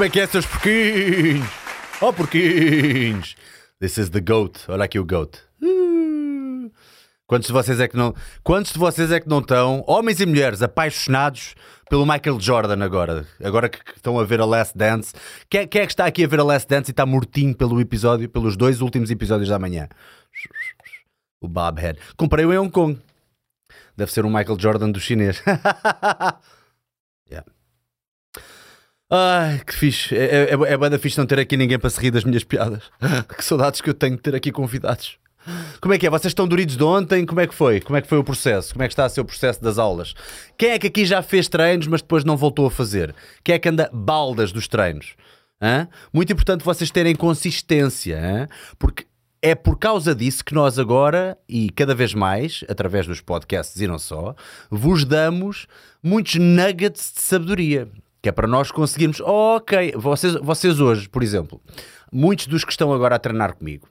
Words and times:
Como 0.00 0.08
é 0.08 0.10
que 0.10 0.20
é, 0.20 0.26
seus 0.26 0.46
porquinhos? 0.46 1.46
Oh, 2.00 2.10
porquinhos! 2.10 3.36
This 3.78 3.98
is 3.98 4.08
the 4.08 4.20
goat. 4.22 4.58
Olha 4.66 4.84
aqui 4.84 4.98
o 4.98 5.04
goat. 5.04 5.36
Uh. 5.62 6.72
Quantos 7.26 7.48
de 7.48 7.52
vocês 7.52 7.78
é 7.78 7.86
que 7.86 7.98
não. 7.98 8.14
Quantos 8.42 8.72
de 8.72 8.78
vocês 8.78 9.12
é 9.12 9.20
que 9.20 9.28
não 9.28 9.40
estão, 9.40 9.84
homens 9.86 10.18
e 10.18 10.24
mulheres, 10.24 10.62
apaixonados 10.62 11.54
pelo 11.90 12.06
Michael 12.06 12.40
Jordan 12.40 12.82
agora? 12.82 13.26
Agora 13.44 13.68
que 13.68 13.78
estão 13.94 14.18
a 14.18 14.24
ver 14.24 14.40
a 14.40 14.46
Last 14.46 14.74
Dance. 14.74 15.12
Quem, 15.50 15.68
quem 15.68 15.82
é 15.82 15.84
que 15.84 15.92
está 15.92 16.06
aqui 16.06 16.24
a 16.24 16.26
ver 16.26 16.40
a 16.40 16.44
Last 16.44 16.66
Dance 16.66 16.90
e 16.90 16.92
está 16.92 17.04
mortinho 17.04 17.54
pelo 17.54 17.78
episódio, 17.78 18.26
pelos 18.26 18.56
dois 18.56 18.80
últimos 18.80 19.10
episódios 19.10 19.50
da 19.50 19.58
manhã? 19.58 19.86
O 21.42 21.46
Bobhead. 21.46 21.98
Comprei-o 22.16 22.54
em 22.54 22.58
Hong 22.58 22.70
Kong. 22.70 22.98
Deve 23.94 24.10
ser 24.10 24.24
um 24.24 24.30
Michael 24.30 24.58
Jordan 24.58 24.90
do 24.92 24.98
chinês. 24.98 25.42
Ai, 29.10 29.60
que 29.66 29.74
fixe. 29.74 30.16
É, 30.16 30.50
é, 30.50 30.52
é 30.52 30.76
banda 30.76 30.98
fixe 30.98 31.18
não 31.18 31.26
ter 31.26 31.40
aqui 31.40 31.56
ninguém 31.56 31.78
para 31.78 31.90
se 31.90 32.00
rir 32.00 32.12
das 32.12 32.22
minhas 32.22 32.44
piadas. 32.44 32.84
que 33.36 33.44
saudades 33.44 33.80
que 33.80 33.90
eu 33.90 33.94
tenho 33.94 34.14
de 34.14 34.22
ter 34.22 34.34
aqui 34.36 34.52
convidados. 34.52 35.18
Como 35.80 35.92
é 35.92 35.98
que 35.98 36.06
é? 36.06 36.10
Vocês 36.10 36.30
estão 36.30 36.46
doridos 36.46 36.76
de 36.76 36.84
ontem? 36.84 37.26
Como 37.26 37.40
é 37.40 37.46
que 37.46 37.54
foi? 37.54 37.80
Como 37.80 37.96
é 37.96 38.02
que 38.02 38.08
foi 38.08 38.18
o 38.18 38.24
processo? 38.24 38.72
Como 38.72 38.84
é 38.84 38.86
que 38.86 38.92
está 38.92 39.06
a 39.06 39.08
ser 39.08 39.20
o 39.20 39.24
processo 39.24 39.60
das 39.62 39.78
aulas? 39.78 40.14
Quem 40.56 40.70
é 40.70 40.78
que 40.78 40.86
aqui 40.86 41.04
já 41.04 41.22
fez 41.22 41.48
treinos, 41.48 41.86
mas 41.86 42.02
depois 42.02 42.24
não 42.24 42.36
voltou 42.36 42.66
a 42.66 42.70
fazer? 42.70 43.14
Quem 43.42 43.54
é 43.54 43.58
que 43.58 43.68
anda 43.68 43.90
baldas 43.92 44.52
dos 44.52 44.68
treinos? 44.68 45.14
Hã? 45.60 45.88
Muito 46.12 46.32
importante 46.32 46.64
vocês 46.64 46.90
terem 46.90 47.16
consistência, 47.16 48.18
hã? 48.18 48.48
porque 48.78 49.06
é 49.42 49.54
por 49.54 49.78
causa 49.78 50.14
disso 50.14 50.44
que 50.44 50.54
nós 50.54 50.78
agora, 50.78 51.36
e 51.48 51.70
cada 51.70 51.94
vez 51.94 52.14
mais, 52.14 52.62
através 52.68 53.06
dos 53.06 53.20
podcasts 53.20 53.80
e 53.80 53.86
não 53.86 53.98
só, 53.98 54.34
vos 54.70 55.04
damos 55.04 55.66
muitos 56.02 56.36
nuggets 56.36 57.12
de 57.14 57.22
sabedoria. 57.22 57.88
Que 58.22 58.28
é 58.28 58.32
para 58.32 58.46
nós 58.46 58.70
conseguirmos, 58.70 59.20
ok, 59.20 59.94
vocês, 59.96 60.34
vocês 60.34 60.78
hoje, 60.78 61.08
por 61.08 61.22
exemplo, 61.22 61.60
muitos 62.12 62.46
dos 62.46 62.64
que 62.64 62.72
estão 62.72 62.92
agora 62.92 63.16
a 63.16 63.18
treinar 63.18 63.54
comigo 63.54 63.88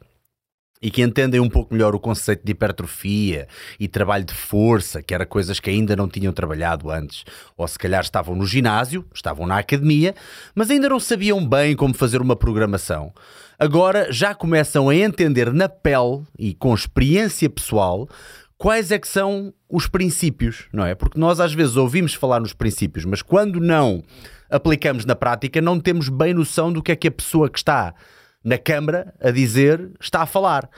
e 0.81 0.89
que 0.89 1.01
entendem 1.01 1.39
um 1.39 1.49
pouco 1.49 1.73
melhor 1.73 1.93
o 1.93 1.99
conceito 1.99 2.43
de 2.45 2.51
hipertrofia 2.51 3.47
e 3.79 3.87
trabalho 3.87 4.23
de 4.23 4.33
força, 4.33 5.01
que 5.01 5.13
era 5.13 5.25
coisas 5.25 5.59
que 5.59 5.69
ainda 5.69 5.95
não 5.95 6.07
tinham 6.07 6.31
trabalhado 6.31 6.89
antes, 6.89 7.25
ou 7.57 7.67
se 7.67 7.77
calhar 7.77 8.01
estavam 8.01 8.35
no 8.35 8.45
ginásio, 8.45 9.05
estavam 9.13 9.45
na 9.45 9.57
academia, 9.57 10.15
mas 10.55 10.69
ainda 10.71 10.89
não 10.89 10.99
sabiam 10.99 11.45
bem 11.45 11.75
como 11.75 11.93
fazer 11.93 12.21
uma 12.21 12.35
programação. 12.35 13.13
Agora 13.57 14.11
já 14.11 14.33
começam 14.33 14.87
a 14.87 14.95
entender 14.95 15.51
na 15.51 15.67
pele 15.67 16.23
e 16.37 16.53
com 16.53 16.73
experiência 16.73 17.49
pessoal 17.49 18.07
quais 18.59 18.91
é 18.91 18.99
que 18.99 19.07
são 19.07 19.53
os 19.69 19.87
princípios, 19.87 20.67
não 20.73 20.85
é? 20.85 20.93
Porque 20.93 21.17
nós 21.17 21.39
às 21.39 21.53
vezes 21.53 21.77
ouvimos 21.77 22.13
falar 22.13 22.41
nos 22.41 22.51
princípios, 22.51 23.05
mas 23.05 23.21
quando 23.21 23.59
não 23.59 24.03
aplicamos 24.49 25.05
na 25.05 25.15
prática, 25.15 25.61
não 25.61 25.79
temos 25.79 26.09
bem 26.09 26.33
noção 26.33 26.71
do 26.71 26.83
que 26.83 26.91
é 26.91 26.95
que 26.95 27.07
a 27.07 27.11
pessoa 27.11 27.49
que 27.49 27.57
está 27.57 27.95
na 28.43 28.57
Câmara 28.57 29.15
a 29.21 29.31
dizer 29.31 29.89
está 29.99 30.21
a 30.21 30.25
falar. 30.25 30.69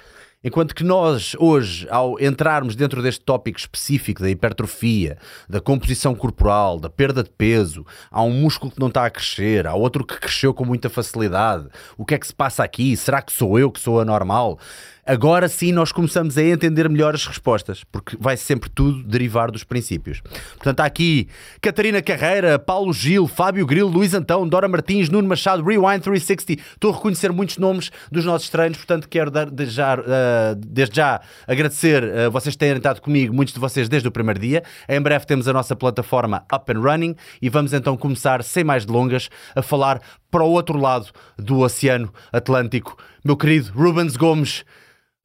Enquanto 0.44 0.73
que 0.73 0.83
nós, 0.83 1.35
hoje, 1.38 1.88
ao 1.91 2.19
entrarmos 2.19 2.75
dentro 2.75 3.01
deste 3.03 3.23
tópico 3.23 3.59
específico 3.59 4.23
da 4.23 4.29
hipertrofia, 4.29 5.17
da 5.47 5.61
composição 5.61 6.16
corporal, 6.16 6.79
da 6.79 6.89
perda 6.89 7.23
de 7.23 7.29
peso, 7.29 7.85
há 8.09 8.23
um 8.23 8.31
músculo 8.31 8.72
que 8.72 8.79
não 8.79 8.88
está 8.88 9.06
a 9.06 9.09
crescer, 9.11 9.67
há 9.67 9.75
outro 9.75 10.03
que 10.03 10.19
cresceu 10.19 10.51
com 10.51 10.66
muita 10.66 10.89
facilidade. 10.89 11.67
O 11.95 12.03
que 12.03 12.16
é 12.16 12.17
que 12.17 12.25
se 12.25 12.33
passa 12.33 12.63
aqui? 12.63 12.97
Será 12.97 13.22
que 13.22 13.31
sou 13.31 13.59
eu 13.59 13.72
que 13.72 13.79
sou 13.79 14.00
anormal? 14.00 14.59
Agora 15.06 15.47
sim 15.47 15.72
nós 15.72 15.91
começamos 15.91 16.38
a 16.38 16.44
entender 16.44 16.89
melhor 16.89 17.16
as 17.16 17.25
respostas, 17.25 17.84
porque 17.84 18.17
vai 18.19 18.38
sempre 18.38 18.69
tudo 18.69 19.03
derivar 19.03 19.51
dos 19.51 19.63
princípios. 19.63 20.22
Portanto, 20.56 20.79
há 20.81 20.85
aqui 20.85 21.28
Catarina 21.62 22.01
Carreira, 22.01 22.59
Paulo 22.59 22.94
Gil, 22.94 23.28
Fábio 23.28 23.66
Grilo, 23.66 23.89
Luís 23.89 24.13
Antão, 24.13 24.47
Dora 24.47 24.67
Martins, 24.67 25.09
Nuno 25.09 25.28
Machado, 25.28 25.63
Rewind 25.63 26.01
360. 26.01 26.62
Estou 26.73 26.91
a 26.91 26.95
reconhecer 26.95 27.31
muitos 27.31 27.57
nomes 27.57 27.91
dos 28.12 28.25
nossos 28.25 28.50
treinos, 28.50 28.78
portanto, 28.78 29.07
quero 29.09 29.31
dar, 29.31 29.50
desde, 29.50 29.75
já, 29.75 30.00
uh, 30.00 30.56
desde 30.56 30.95
já 30.95 31.22
agradecer 31.47 32.03
uh, 32.03 32.31
vocês 32.31 32.56
terem 32.56 32.78
estado 32.78 33.01
comigo, 33.01 33.33
muitos 33.33 33.53
de 33.53 33.59
vocês 33.59 33.89
desde 33.89 34.07
o 34.07 34.12
primeiro 34.12 34.39
dia. 34.39 34.63
Em 34.88 35.01
breve 35.01 35.25
temos 35.25 35.47
a 35.47 35.53
nossa 35.53 35.75
plataforma 35.75 36.45
Up 36.53 36.72
and 36.72 36.79
Running 36.79 37.16
e 37.41 37.50
vamos 37.50 37.73
então 37.73 37.97
começar, 37.97 38.44
sem 38.44 38.63
mais 38.63 38.85
delongas, 38.85 39.29
a 39.56 39.62
falar 39.62 40.01
para 40.29 40.44
o 40.44 40.50
outro 40.50 40.79
lado 40.79 41.07
do 41.38 41.59
Oceano 41.59 42.12
Atlântico. 42.31 42.97
Meu 43.23 43.35
querido 43.35 43.72
Rubens 43.73 44.16
Gomes, 44.16 44.63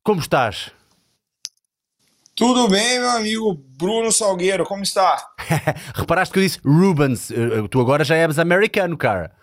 como 0.06 0.21
estás? 0.21 0.71
Tudo 2.37 2.69
bem, 2.69 3.00
meu 3.00 3.11
amigo 3.11 3.55
Bruno 3.77 4.12
Salgueiro, 4.12 4.65
como 4.65 4.84
está? 4.84 5.33
Reparaste 5.97 6.33
que 6.33 6.39
eu 6.39 6.43
disse 6.44 6.61
Rubens, 6.65 7.33
eh, 7.33 7.67
tu 7.69 7.81
agora 7.81 8.05
já 8.05 8.15
és 8.15 8.39
americano, 8.39 8.97
cara. 8.97 9.34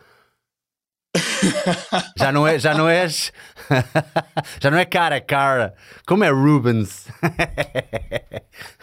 já 2.18 2.31
não 2.31 2.47
é, 2.47 2.57
já 2.57 2.74
não 2.74 2.88
és, 2.88 3.34
já 4.62 4.72
não 4.72 4.78
é 4.78 4.85
cara, 4.85 5.19
cara. 5.19 5.75
Como 6.07 6.24
é 6.24 6.29
Rubens? 6.29 7.07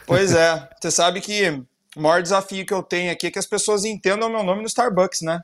pois 0.07 0.35
é, 0.35 0.69
você 0.79 0.91
sabe 0.91 1.23
que 1.23 1.49
o 1.97 2.03
maior 2.03 2.21
desafio 2.21 2.67
que 2.67 2.75
eu 2.75 2.83
tenho 2.83 3.11
aqui 3.11 3.29
é 3.29 3.31
que 3.31 3.39
as 3.39 3.47
pessoas 3.47 3.87
entendam 3.87 4.29
o 4.29 4.33
meu 4.33 4.43
nome 4.43 4.61
no 4.61 4.69
Starbucks, 4.69 5.23
né? 5.23 5.41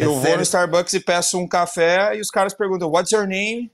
Eu 0.00 0.16
é 0.16 0.20
vou 0.20 0.36
no 0.36 0.42
Starbucks 0.42 0.94
e 0.94 1.00
peço 1.00 1.38
um 1.38 1.46
café 1.46 2.16
e 2.16 2.20
os 2.20 2.28
caras 2.28 2.54
perguntam, 2.54 2.90
what's 2.90 3.12
your 3.12 3.26
name? 3.28 3.70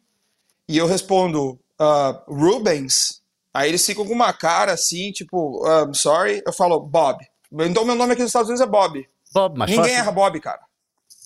E 0.68 0.78
eu 0.78 0.86
respondo 0.86 1.58
uh, 1.80 2.32
Rubens, 2.34 3.20
aí 3.52 3.68
eles 3.68 3.84
ficam 3.84 4.06
com 4.06 4.12
uma 4.12 4.32
cara 4.32 4.72
assim, 4.72 5.12
tipo, 5.12 5.62
uh, 5.66 5.94
sorry, 5.94 6.42
eu 6.46 6.52
falo 6.52 6.80
Bob. 6.80 7.18
Então 7.52 7.84
meu 7.84 7.94
nome 7.94 8.12
aqui 8.12 8.22
nos 8.22 8.30
Estados 8.30 8.48
Unidos 8.48 8.66
é 8.66 8.70
Bob. 8.70 9.06
Bob, 9.32 9.58
mais 9.58 9.70
Ninguém 9.70 9.86
fácil. 9.86 10.00
erra 10.00 10.12
Bob, 10.12 10.40
cara. 10.40 10.60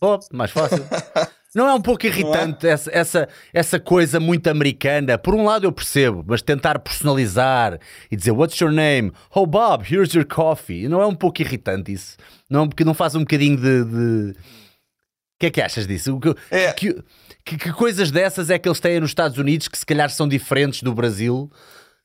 Bob, 0.00 0.24
mais 0.32 0.50
fácil. 0.50 0.84
Não 1.54 1.66
é 1.66 1.72
um 1.72 1.80
pouco 1.80 2.04
é? 2.04 2.08
irritante 2.08 2.66
é? 2.66 2.70
essa, 2.70 2.90
essa, 2.92 3.28
essa 3.52 3.80
coisa 3.80 4.20
muito 4.20 4.48
americana? 4.48 5.16
Por 5.16 5.34
um 5.34 5.44
lado 5.44 5.66
eu 5.66 5.72
percebo, 5.72 6.22
mas 6.26 6.42
tentar 6.42 6.78
personalizar 6.78 7.78
e 8.10 8.16
dizer 8.16 8.32
What's 8.32 8.58
your 8.60 8.70
name? 8.70 9.12
Oh 9.34 9.46
Bob, 9.46 9.84
here's 9.90 10.12
your 10.12 10.26
coffee. 10.26 10.88
Não 10.88 11.00
é 11.00 11.06
um 11.06 11.14
pouco 11.14 11.40
irritante 11.40 11.92
isso? 11.92 12.16
Não, 12.50 12.68
porque 12.68 12.84
não 12.84 12.94
faz 12.94 13.14
um 13.14 13.20
bocadinho 13.20 13.56
de. 13.56 13.84
de... 13.84 14.30
O 14.30 15.40
que 15.40 15.46
é 15.46 15.50
que 15.50 15.62
achas 15.62 15.86
disso? 15.86 16.18
Que, 16.18 16.34
é. 16.50 16.72
que, 16.72 17.02
que, 17.48 17.56
que, 17.56 17.72
coisas 17.72 18.10
dessas 18.10 18.50
é 18.50 18.58
que 18.58 18.68
eles 18.68 18.80
têm 18.80 19.00
nos 19.00 19.10
Estados 19.10 19.38
Unidos 19.38 19.68
que 19.68 19.78
se 19.78 19.86
calhar 19.86 20.10
são 20.10 20.28
diferentes 20.28 20.82
do 20.82 20.92
Brasil? 20.92 21.50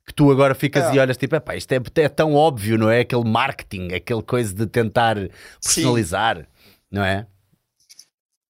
Que 0.05 0.13
tu 0.13 0.31
agora 0.31 0.55
ficas 0.55 0.85
é. 0.85 0.95
e 0.95 0.99
olhas 0.99 1.17
tipo, 1.17 1.35
isto 1.55 1.71
é, 1.71 1.79
é, 1.95 2.09
tão 2.09 2.33
óbvio, 2.33 2.77
não 2.77 2.89
é? 2.89 3.01
Aquele 3.01 3.23
marketing, 3.23 3.93
aquele 3.93 4.21
coisa 4.21 4.53
de 4.53 4.65
tentar 4.67 5.15
personalizar, 5.63 6.37
Sim. 6.37 6.45
não 6.91 7.03
é? 7.03 7.25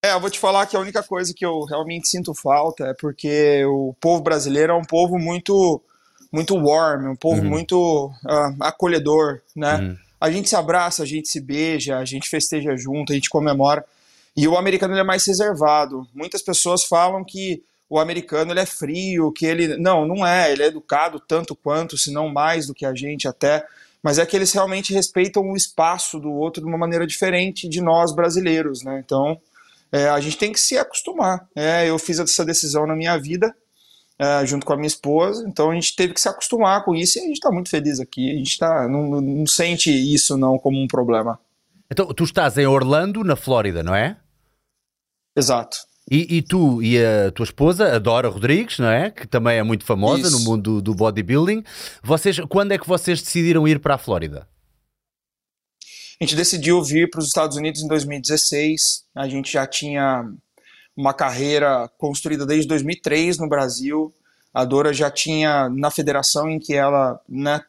É, 0.03 0.14
eu 0.14 0.20
vou 0.20 0.30
te 0.30 0.40
falar 0.40 0.66
que 0.66 0.76
a 0.76 0.80
única 0.80 1.02
coisa 1.02 1.34
que 1.35 1.46
eu 1.46 1.64
realmente 1.64 2.09
sinto 2.09 2.34
falta 2.34 2.88
é 2.88 2.94
porque 2.94 3.64
o 3.66 3.96
povo 4.02 4.22
brasileiro 4.22 4.73
é 4.73 4.76
um 4.76 4.84
povo 4.84 5.17
muito 5.17 5.82
muito 6.32 6.56
warm, 6.56 7.12
um 7.12 7.16
povo 7.16 7.44
uhum. 7.44 7.50
muito 7.50 8.08
uh, 8.26 8.64
acolhedor, 8.64 9.40
né? 9.56 9.76
Uhum. 9.76 9.97
A 10.20 10.32
gente 10.32 10.50
se 10.50 10.56
abraça, 10.56 11.03
a 11.03 11.06
gente 11.06 11.28
se 11.28 11.40
beija, 11.40 11.97
a 11.97 12.06
gente 12.06 12.28
festeja 12.28 12.76
junto, 12.76 13.12
a 13.12 13.16
gente 13.16 13.29
comemora. 13.29 13.85
E 14.35 14.47
o 14.47 14.58
americano 14.58 14.97
é 14.97 15.03
mais 15.03 15.26
reservado. 15.26 16.08
Muitas 16.14 16.41
pessoas 16.41 16.84
falam 16.84 17.24
que 17.24 17.64
o 17.90 18.00
americano 18.00 18.52
ele 18.52 18.59
é 18.59 18.66
frio, 18.66 19.32
que 19.32 19.46
ele. 19.46 19.78
Não, 19.78 20.06
não 20.06 20.26
é. 20.26 20.52
Ele 20.52 20.64
é 20.64 20.68
educado 20.68 21.20
tanto 21.20 21.56
quanto, 21.56 21.97
se 21.97 22.12
não 22.12 22.30
mais 22.30 22.66
do 22.66 22.74
que 22.74 22.85
a 22.85 22.96
gente 22.96 23.28
até. 23.28 23.66
Mas 24.02 24.20
é 24.20 24.26
que 24.26 24.35
eles 24.35 24.52
realmente 24.52 24.94
respeitam 24.94 25.44
o 25.44 25.56
espaço 25.56 26.20
do 26.20 26.32
outro 26.32 26.62
de 26.62 26.68
uma 26.68 26.78
maneira 26.78 27.08
diferente 27.08 27.70
de 27.70 27.80
nós 27.80 28.14
brasileiros, 28.14 28.84
né? 28.84 29.02
Então, 29.06 29.40
é, 29.91 30.09
a 30.09 30.20
gente 30.20 30.38
tem 30.38 30.52
que 30.52 30.59
se 30.59 30.78
acostumar. 30.78 31.47
É, 31.56 31.88
eu 31.88 31.97
fiz 32.00 32.20
essa 32.20 32.44
decisão 32.44 32.86
na 32.88 32.96
minha 32.96 33.16
vida, 33.18 33.56
é, 34.20 34.46
junto 34.46 34.66
com 34.66 34.74
a 34.74 34.76
minha 34.76 34.88
esposa, 34.88 35.46
então 35.47 35.72
a 35.72 35.74
gente 35.76 35.96
teve 35.96 36.14
que 36.14 36.20
se 36.20 36.28
acostumar 36.28 36.84
com 36.84 36.96
isso 36.96 37.18
e 37.18 37.22
a 37.22 37.26
gente 37.26 37.36
está 37.36 37.52
muito 37.52 37.70
feliz 37.70 38.00
aqui. 38.00 38.32
A 38.32 38.36
gente 38.36 38.58
tá, 38.58 38.88
não, 38.90 39.22
não 39.22 39.47
sente 39.47 39.90
isso 39.91 40.36
não 40.38 40.58
como 40.58 40.82
um 40.82 40.88
problema. 40.88 41.40
Então, 41.90 42.08
tu 42.08 42.24
estás 42.24 42.58
em 42.58 42.66
Orlando, 42.66 43.24
na 43.24 43.36
Flórida, 43.36 43.84
não 43.84 43.96
é? 43.96 44.18
Exato. 45.35 45.78
E, 46.09 46.38
e, 46.38 46.41
tu 46.41 46.82
e 46.84 47.03
a 47.03 47.32
tua 47.32 47.46
esposa, 47.46 47.96
a 47.96 48.00
Dora 48.00 48.28
Rodrigues, 48.28 48.78
não 48.78 48.90
é? 48.90 49.09
Que 49.09 49.26
também 49.26 49.58
é 49.58 49.64
muito 49.64 49.85
famosa 49.85 50.28
Isso. 50.28 50.38
no 50.38 50.40
mundo 50.44 50.82
do 50.82 50.94
bodybuilding. 50.94 51.64
Vocês, 52.03 52.40
quando 52.50 52.74
é 52.74 52.78
que 52.78 52.88
vocês 52.88 53.22
decidiram 53.22 53.68
ir 53.68 53.80
para 53.80 53.96
a 53.96 53.97
Flórida? 53.97 54.47
A 56.20 56.24
gente 56.24 56.35
decidiu 56.35 56.82
vir 56.84 57.09
para 57.09 57.20
os 57.20 57.28
Estados 57.28 57.58
Unidos 57.58 57.82
em 57.82 57.88
2016. 57.88 59.06
A 59.16 59.28
gente 59.28 59.52
já 59.52 59.66
tinha 59.66 60.30
uma 60.96 61.14
carreira 61.14 61.90
construída 61.97 62.46
desde 62.46 62.68
2003 62.68 63.38
no 63.40 63.50
Brasil. 63.50 64.14
A 64.53 64.64
Dora 64.66 64.94
já 64.94 65.09
tinha, 65.09 65.68
na 65.70 65.90
federação 65.90 66.50
em 66.50 66.59
que 66.59 66.76
ela 66.76 67.20
né, 67.28 67.62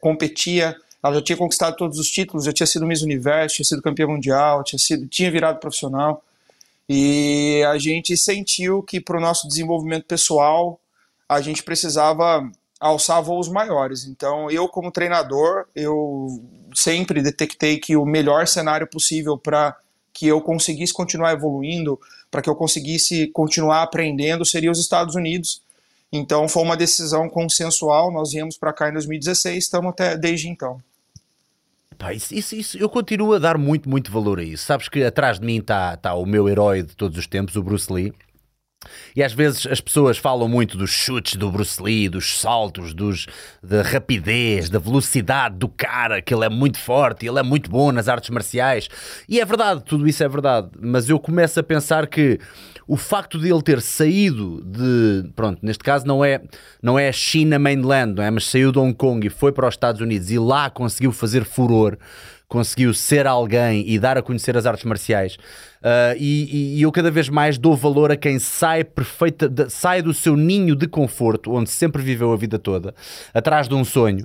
competia, 0.00 0.76
ela 1.02 1.14
já 1.14 1.22
tinha 1.22 1.36
conquistado 1.36 1.76
todos 1.76 1.98
os 1.98 2.08
títulos, 2.08 2.46
já 2.46 2.52
tinha 2.52 2.66
sido 2.66 2.86
Miss 2.86 3.02
Universo, 3.02 3.56
tinha 3.56 3.66
sido 3.66 3.82
campeã 3.82 4.08
mundial, 4.08 4.64
tinha, 4.64 4.78
sido, 4.78 5.06
tinha 5.06 5.30
virado 5.30 5.60
profissional. 5.60 6.24
E 6.88 7.64
a 7.68 7.78
gente 7.78 8.16
sentiu 8.16 8.82
que 8.82 9.00
para 9.00 9.18
o 9.18 9.20
nosso 9.20 9.48
desenvolvimento 9.48 10.04
pessoal 10.04 10.80
a 11.28 11.40
gente 11.40 11.62
precisava 11.62 12.48
alçar 12.78 13.22
voos 13.22 13.48
maiores. 13.48 14.04
Então, 14.04 14.50
eu 14.50 14.68
como 14.68 14.92
treinador, 14.92 15.66
eu 15.74 16.28
sempre 16.74 17.22
detectei 17.22 17.78
que 17.78 17.96
o 17.96 18.04
melhor 18.04 18.46
cenário 18.46 18.86
possível 18.86 19.36
para 19.36 19.76
que 20.12 20.26
eu 20.26 20.40
conseguisse 20.40 20.94
continuar 20.94 21.32
evoluindo, 21.32 22.00
para 22.30 22.40
que 22.40 22.48
eu 22.48 22.54
conseguisse 22.54 23.26
continuar 23.28 23.82
aprendendo, 23.82 24.44
seria 24.44 24.70
os 24.70 24.78
Estados 24.78 25.14
Unidos. 25.14 25.60
Então 26.10 26.48
foi 26.48 26.62
uma 26.62 26.76
decisão 26.76 27.28
consensual. 27.28 28.10
Nós 28.10 28.32
viemos 28.32 28.56
para 28.56 28.72
cá 28.72 28.88
em 28.88 28.92
2016, 28.92 29.64
estamos 29.64 29.90
até 29.90 30.16
desde 30.16 30.48
então. 30.48 30.80
Pá, 31.98 32.12
isso, 32.12 32.34
isso, 32.34 32.54
isso, 32.54 32.78
eu 32.78 32.88
continuo 32.88 33.34
a 33.34 33.38
dar 33.38 33.56
muito, 33.56 33.88
muito 33.88 34.10
valor 34.10 34.38
a 34.38 34.42
isso. 34.42 34.64
Sabes 34.64 34.88
que 34.88 35.02
atrás 35.02 35.40
de 35.40 35.46
mim 35.46 35.58
está 35.58 35.96
tá 35.96 36.14
o 36.14 36.26
meu 36.26 36.48
herói 36.48 36.82
de 36.82 36.94
todos 36.94 37.16
os 37.16 37.26
tempos, 37.26 37.56
o 37.56 37.62
Bruce 37.62 37.90
Lee. 37.92 38.12
E 39.14 39.22
às 39.22 39.32
vezes 39.32 39.66
as 39.66 39.80
pessoas 39.80 40.18
falam 40.18 40.48
muito 40.48 40.76
dos 40.76 40.90
chutes 40.90 41.36
do 41.36 41.50
Bruce 41.50 41.82
Lee, 41.82 42.08
dos 42.08 42.38
saltos, 42.38 42.94
dos, 42.94 43.26
da 43.62 43.82
rapidez, 43.82 44.68
da 44.68 44.78
velocidade 44.78 45.56
do 45.56 45.68
cara, 45.68 46.20
que 46.22 46.34
ele 46.34 46.44
é 46.44 46.48
muito 46.48 46.78
forte, 46.78 47.26
ele 47.26 47.38
é 47.38 47.42
muito 47.42 47.70
bom 47.70 47.90
nas 47.90 48.08
artes 48.08 48.30
marciais. 48.30 48.88
E 49.28 49.40
é 49.40 49.44
verdade, 49.44 49.82
tudo 49.84 50.06
isso 50.06 50.22
é 50.22 50.28
verdade. 50.28 50.68
Mas 50.78 51.08
eu 51.08 51.18
começo 51.18 51.58
a 51.58 51.62
pensar 51.62 52.06
que 52.06 52.38
o 52.86 52.96
facto 52.96 53.38
de 53.38 53.50
ele 53.50 53.62
ter 53.62 53.80
saído 53.80 54.62
de. 54.64 55.28
Pronto, 55.34 55.58
neste 55.62 55.82
caso 55.82 56.06
não 56.06 56.24
é, 56.24 56.40
não 56.82 56.98
é 56.98 57.08
a 57.08 57.12
China 57.12 57.58
mainland, 57.58 58.14
não 58.14 58.22
é? 58.22 58.30
Mas 58.30 58.46
saiu 58.46 58.70
de 58.70 58.78
Hong 58.78 58.94
Kong 58.94 59.26
e 59.26 59.30
foi 59.30 59.52
para 59.52 59.66
os 59.66 59.74
Estados 59.74 60.00
Unidos 60.00 60.30
e 60.30 60.38
lá 60.38 60.70
conseguiu 60.70 61.12
fazer 61.12 61.44
furor 61.44 61.98
conseguiu 62.48 62.94
ser 62.94 63.26
alguém 63.26 63.84
e 63.88 63.98
dar 63.98 64.16
a 64.16 64.22
conhecer 64.22 64.56
as 64.56 64.66
artes 64.66 64.84
marciais. 64.84 65.34
Uh, 65.34 66.16
e, 66.16 66.76
e, 66.78 66.82
eu 66.82 66.90
cada 66.92 67.10
vez 67.10 67.28
mais 67.28 67.58
dou 67.58 67.76
valor 67.76 68.10
a 68.10 68.16
quem 68.16 68.38
sai 68.38 68.84
perfeita, 68.84 69.48
de, 69.48 69.68
sai 69.70 70.02
do 70.02 70.14
seu 70.14 70.36
ninho 70.36 70.74
de 70.74 70.86
conforto, 70.86 71.52
onde 71.52 71.70
sempre 71.70 72.02
viveu 72.02 72.32
a 72.32 72.36
vida 72.36 72.58
toda, 72.58 72.94
atrás 73.34 73.68
de 73.68 73.74
um 73.74 73.84
sonho. 73.84 74.24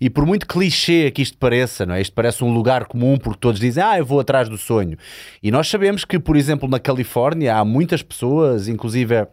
E 0.00 0.10
por 0.10 0.26
muito 0.26 0.46
clichê 0.46 1.10
que 1.10 1.22
isto 1.22 1.38
pareça, 1.38 1.86
não 1.86 1.94
é? 1.94 2.00
Isto 2.00 2.12
parece 2.12 2.44
um 2.44 2.52
lugar 2.52 2.86
comum 2.86 3.16
porque 3.16 3.40
todos 3.40 3.60
dizem, 3.60 3.82
ah, 3.82 3.98
eu 3.98 4.04
vou 4.04 4.20
atrás 4.20 4.48
do 4.48 4.58
sonho. 4.58 4.96
E 5.42 5.50
nós 5.50 5.68
sabemos 5.68 6.04
que, 6.04 6.18
por 6.18 6.36
exemplo, 6.36 6.68
na 6.68 6.78
Califórnia 6.78 7.56
há 7.56 7.64
muitas 7.64 8.02
pessoas, 8.02 8.68
inclusive 8.68 9.26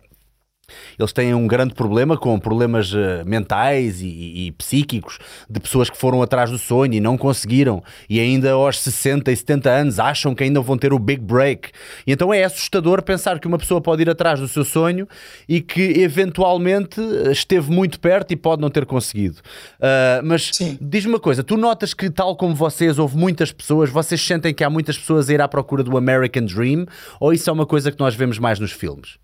eles 0.98 1.12
têm 1.12 1.34
um 1.34 1.48
grande 1.48 1.74
problema 1.74 2.18
com 2.18 2.40
problemas 2.40 2.94
uh, 2.94 3.24
mentais 3.26 4.02
e, 4.02 4.08
e, 4.08 4.48
e, 4.48 4.52
psíquicos 4.52 5.20
de 5.50 5.60
pessoas 5.60 5.90
que 5.90 5.98
foram 5.98 6.22
atrás 6.22 6.50
do 6.50 6.58
sonho 6.58 6.94
e 6.94 7.00
não 7.00 7.18
conseguiram 7.18 7.84
e 8.10 8.20
ainda 8.20 8.52
aos 8.52 8.80
60 8.80 9.32
e 9.32 9.36
70 9.36 9.70
anos 9.70 10.00
acham 10.00 10.36
que 10.36 10.44
ainda 10.44 10.62
vão 10.62 10.78
ter 10.78 10.94
o 10.94 11.00
big 11.00 11.22
break. 11.22 11.70
E 12.06 12.12
então 12.12 12.34
é 12.34 12.44
assustador 12.44 13.02
pensar 13.02 13.40
que 13.40 13.48
uma 13.48 13.58
pessoa 13.58 13.82
pode 13.82 14.02
ir 14.02 14.10
atrás 14.10 14.40
do 14.40 14.48
seu 14.48 14.64
sonho 14.64 15.08
e 15.48 15.62
que 15.62 16.02
eventualmente 16.02 17.00
eh, 17.02 17.32
esteve 17.32 17.72
muito 17.72 18.00
perto 18.00 18.32
e 18.32 18.36
pode 18.36 18.62
não 18.62 18.70
ter 18.70 18.86
conseguido. 18.86 19.38
Uh, 19.80 20.24
mas 20.24 20.52
diz-me 20.82 21.14
uma 21.14 21.20
coisa, 21.20 21.44
tu 21.44 21.58
notas 21.58 21.94
que 21.94 22.10
tal 22.10 22.36
como 22.36 22.56
vocês, 22.56 23.00
houve 23.00 23.18
muitas 23.18 23.52
pessoas, 23.52 23.90
vocês 23.90 24.22
sentem 24.22 24.54
que 24.54 24.64
há 24.64 24.70
muitas 24.70 24.98
pessoas 24.98 25.30
a 25.30 25.34
ir 25.34 25.42
à 25.42 25.48
procura 25.48 25.84
do 25.84 25.98
American 25.98 26.46
Dream 26.46 26.86
ou 27.20 27.34
isso 27.34 27.50
é 27.50 27.54
uma 27.54 27.66
coisa 27.66 27.92
que 27.92 28.00
nós 28.00 28.16
vemos 28.16 28.40
mais 28.40 28.60
nos 28.60 28.72
filmes? 28.72 29.23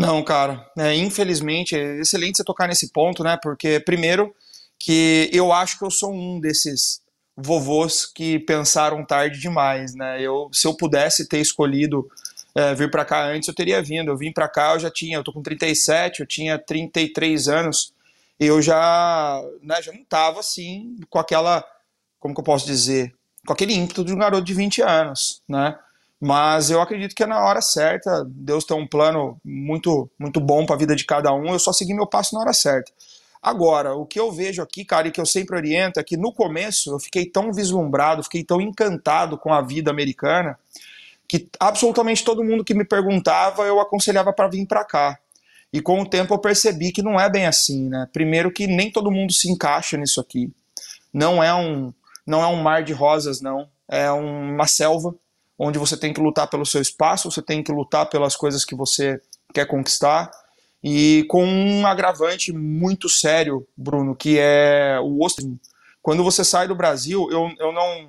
Não, 0.00 0.22
cara. 0.22 0.66
É, 0.76 0.94
infelizmente, 0.94 1.76
é 1.76 2.00
excelente 2.00 2.36
você 2.36 2.44
tocar 2.44 2.66
nesse 2.66 2.90
ponto, 2.92 3.22
né? 3.22 3.38
Porque, 3.42 3.80
primeiro, 3.80 4.34
que 4.78 5.28
eu 5.32 5.52
acho 5.52 5.78
que 5.78 5.84
eu 5.84 5.90
sou 5.90 6.12
um 6.12 6.40
desses 6.40 7.02
vovôs 7.36 8.06
que 8.06 8.38
pensaram 8.40 9.04
tarde 9.04 9.38
demais, 9.40 9.94
né? 9.94 10.20
Eu, 10.20 10.48
se 10.52 10.66
eu 10.66 10.74
pudesse 10.74 11.28
ter 11.28 11.38
escolhido 11.38 12.08
é, 12.54 12.74
vir 12.74 12.90
para 12.90 13.04
cá 13.04 13.26
antes, 13.26 13.48
eu 13.48 13.54
teria 13.54 13.82
vindo. 13.82 14.10
Eu 14.10 14.16
vim 14.16 14.32
para 14.32 14.48
cá, 14.48 14.74
eu 14.74 14.80
já 14.80 14.90
tinha, 14.90 15.16
eu 15.16 15.24
tô 15.24 15.32
com 15.32 15.42
37, 15.42 16.20
eu 16.20 16.26
tinha 16.26 16.58
33 16.58 17.48
anos, 17.48 17.92
eu 18.38 18.60
já, 18.62 19.42
né, 19.62 19.80
já 19.82 19.92
não 19.92 20.04
tava 20.04 20.40
assim 20.40 20.96
com 21.08 21.18
aquela, 21.18 21.64
como 22.18 22.34
que 22.34 22.40
eu 22.40 22.44
posso 22.44 22.66
dizer, 22.66 23.14
com 23.46 23.52
aquele 23.52 23.74
ímpeto 23.74 24.04
de 24.04 24.12
um 24.12 24.18
garoto 24.18 24.44
de 24.44 24.54
20 24.54 24.82
anos, 24.82 25.42
né? 25.48 25.78
Mas 26.20 26.70
eu 26.70 26.82
acredito 26.82 27.14
que 27.14 27.22
é 27.22 27.26
na 27.26 27.42
hora 27.42 27.62
certa. 27.62 28.24
Deus 28.28 28.64
tem 28.64 28.76
um 28.76 28.86
plano 28.86 29.40
muito, 29.42 30.10
muito 30.18 30.38
bom 30.38 30.66
para 30.66 30.76
a 30.76 30.78
vida 30.78 30.94
de 30.94 31.04
cada 31.06 31.32
um. 31.32 31.46
Eu 31.46 31.58
só 31.58 31.72
segui 31.72 31.94
meu 31.94 32.06
passo 32.06 32.34
na 32.34 32.42
hora 32.42 32.52
certa. 32.52 32.92
Agora, 33.42 33.94
o 33.94 34.04
que 34.04 34.20
eu 34.20 34.30
vejo 34.30 34.60
aqui, 34.60 34.84
cara, 34.84 35.08
e 35.08 35.10
que 35.10 35.18
eu 35.20 35.24
sempre 35.24 35.56
oriento 35.56 35.98
é 35.98 36.04
que 36.04 36.18
no 36.18 36.30
começo 36.30 36.90
eu 36.90 36.98
fiquei 36.98 37.24
tão 37.24 37.50
vislumbrado, 37.54 38.22
fiquei 38.22 38.44
tão 38.44 38.60
encantado 38.60 39.38
com 39.38 39.50
a 39.50 39.62
vida 39.62 39.90
americana, 39.90 40.58
que 41.26 41.48
absolutamente 41.58 42.22
todo 42.22 42.44
mundo 42.44 42.62
que 42.62 42.74
me 42.74 42.84
perguntava 42.84 43.62
eu 43.62 43.80
aconselhava 43.80 44.30
para 44.30 44.48
vir 44.48 44.66
para 44.66 44.84
cá. 44.84 45.18
E 45.72 45.80
com 45.80 46.02
o 46.02 46.06
tempo 46.06 46.34
eu 46.34 46.38
percebi 46.38 46.92
que 46.92 47.00
não 47.02 47.18
é 47.18 47.30
bem 47.30 47.46
assim, 47.46 47.88
né? 47.88 48.06
Primeiro 48.12 48.52
que 48.52 48.66
nem 48.66 48.90
todo 48.90 49.10
mundo 49.10 49.32
se 49.32 49.50
encaixa 49.50 49.96
nisso 49.96 50.20
aqui. 50.20 50.52
Não 51.10 51.42
é 51.42 51.54
um, 51.54 51.94
não 52.26 52.42
é 52.42 52.46
um 52.46 52.60
mar 52.60 52.82
de 52.82 52.92
rosas, 52.92 53.40
não. 53.40 53.68
É 53.88 54.10
uma 54.10 54.66
selva 54.66 55.14
onde 55.62 55.78
você 55.78 55.94
tem 55.94 56.10
que 56.10 56.20
lutar 56.22 56.48
pelo 56.48 56.64
seu 56.64 56.80
espaço, 56.80 57.30
você 57.30 57.42
tem 57.42 57.62
que 57.62 57.70
lutar 57.70 58.06
pelas 58.06 58.34
coisas 58.34 58.64
que 58.64 58.74
você 58.74 59.20
quer 59.52 59.66
conquistar. 59.66 60.30
E 60.82 61.26
com 61.28 61.44
um 61.44 61.86
agravante 61.86 62.50
muito 62.50 63.10
sério, 63.10 63.68
Bruno, 63.76 64.16
que 64.16 64.38
é 64.38 64.98
o 65.02 65.22
ostracismo. 65.22 65.60
Quando 66.00 66.24
você 66.24 66.42
sai 66.42 66.66
do 66.66 66.74
Brasil, 66.74 67.28
eu, 67.30 67.52
eu, 67.58 67.72
não, 67.72 68.08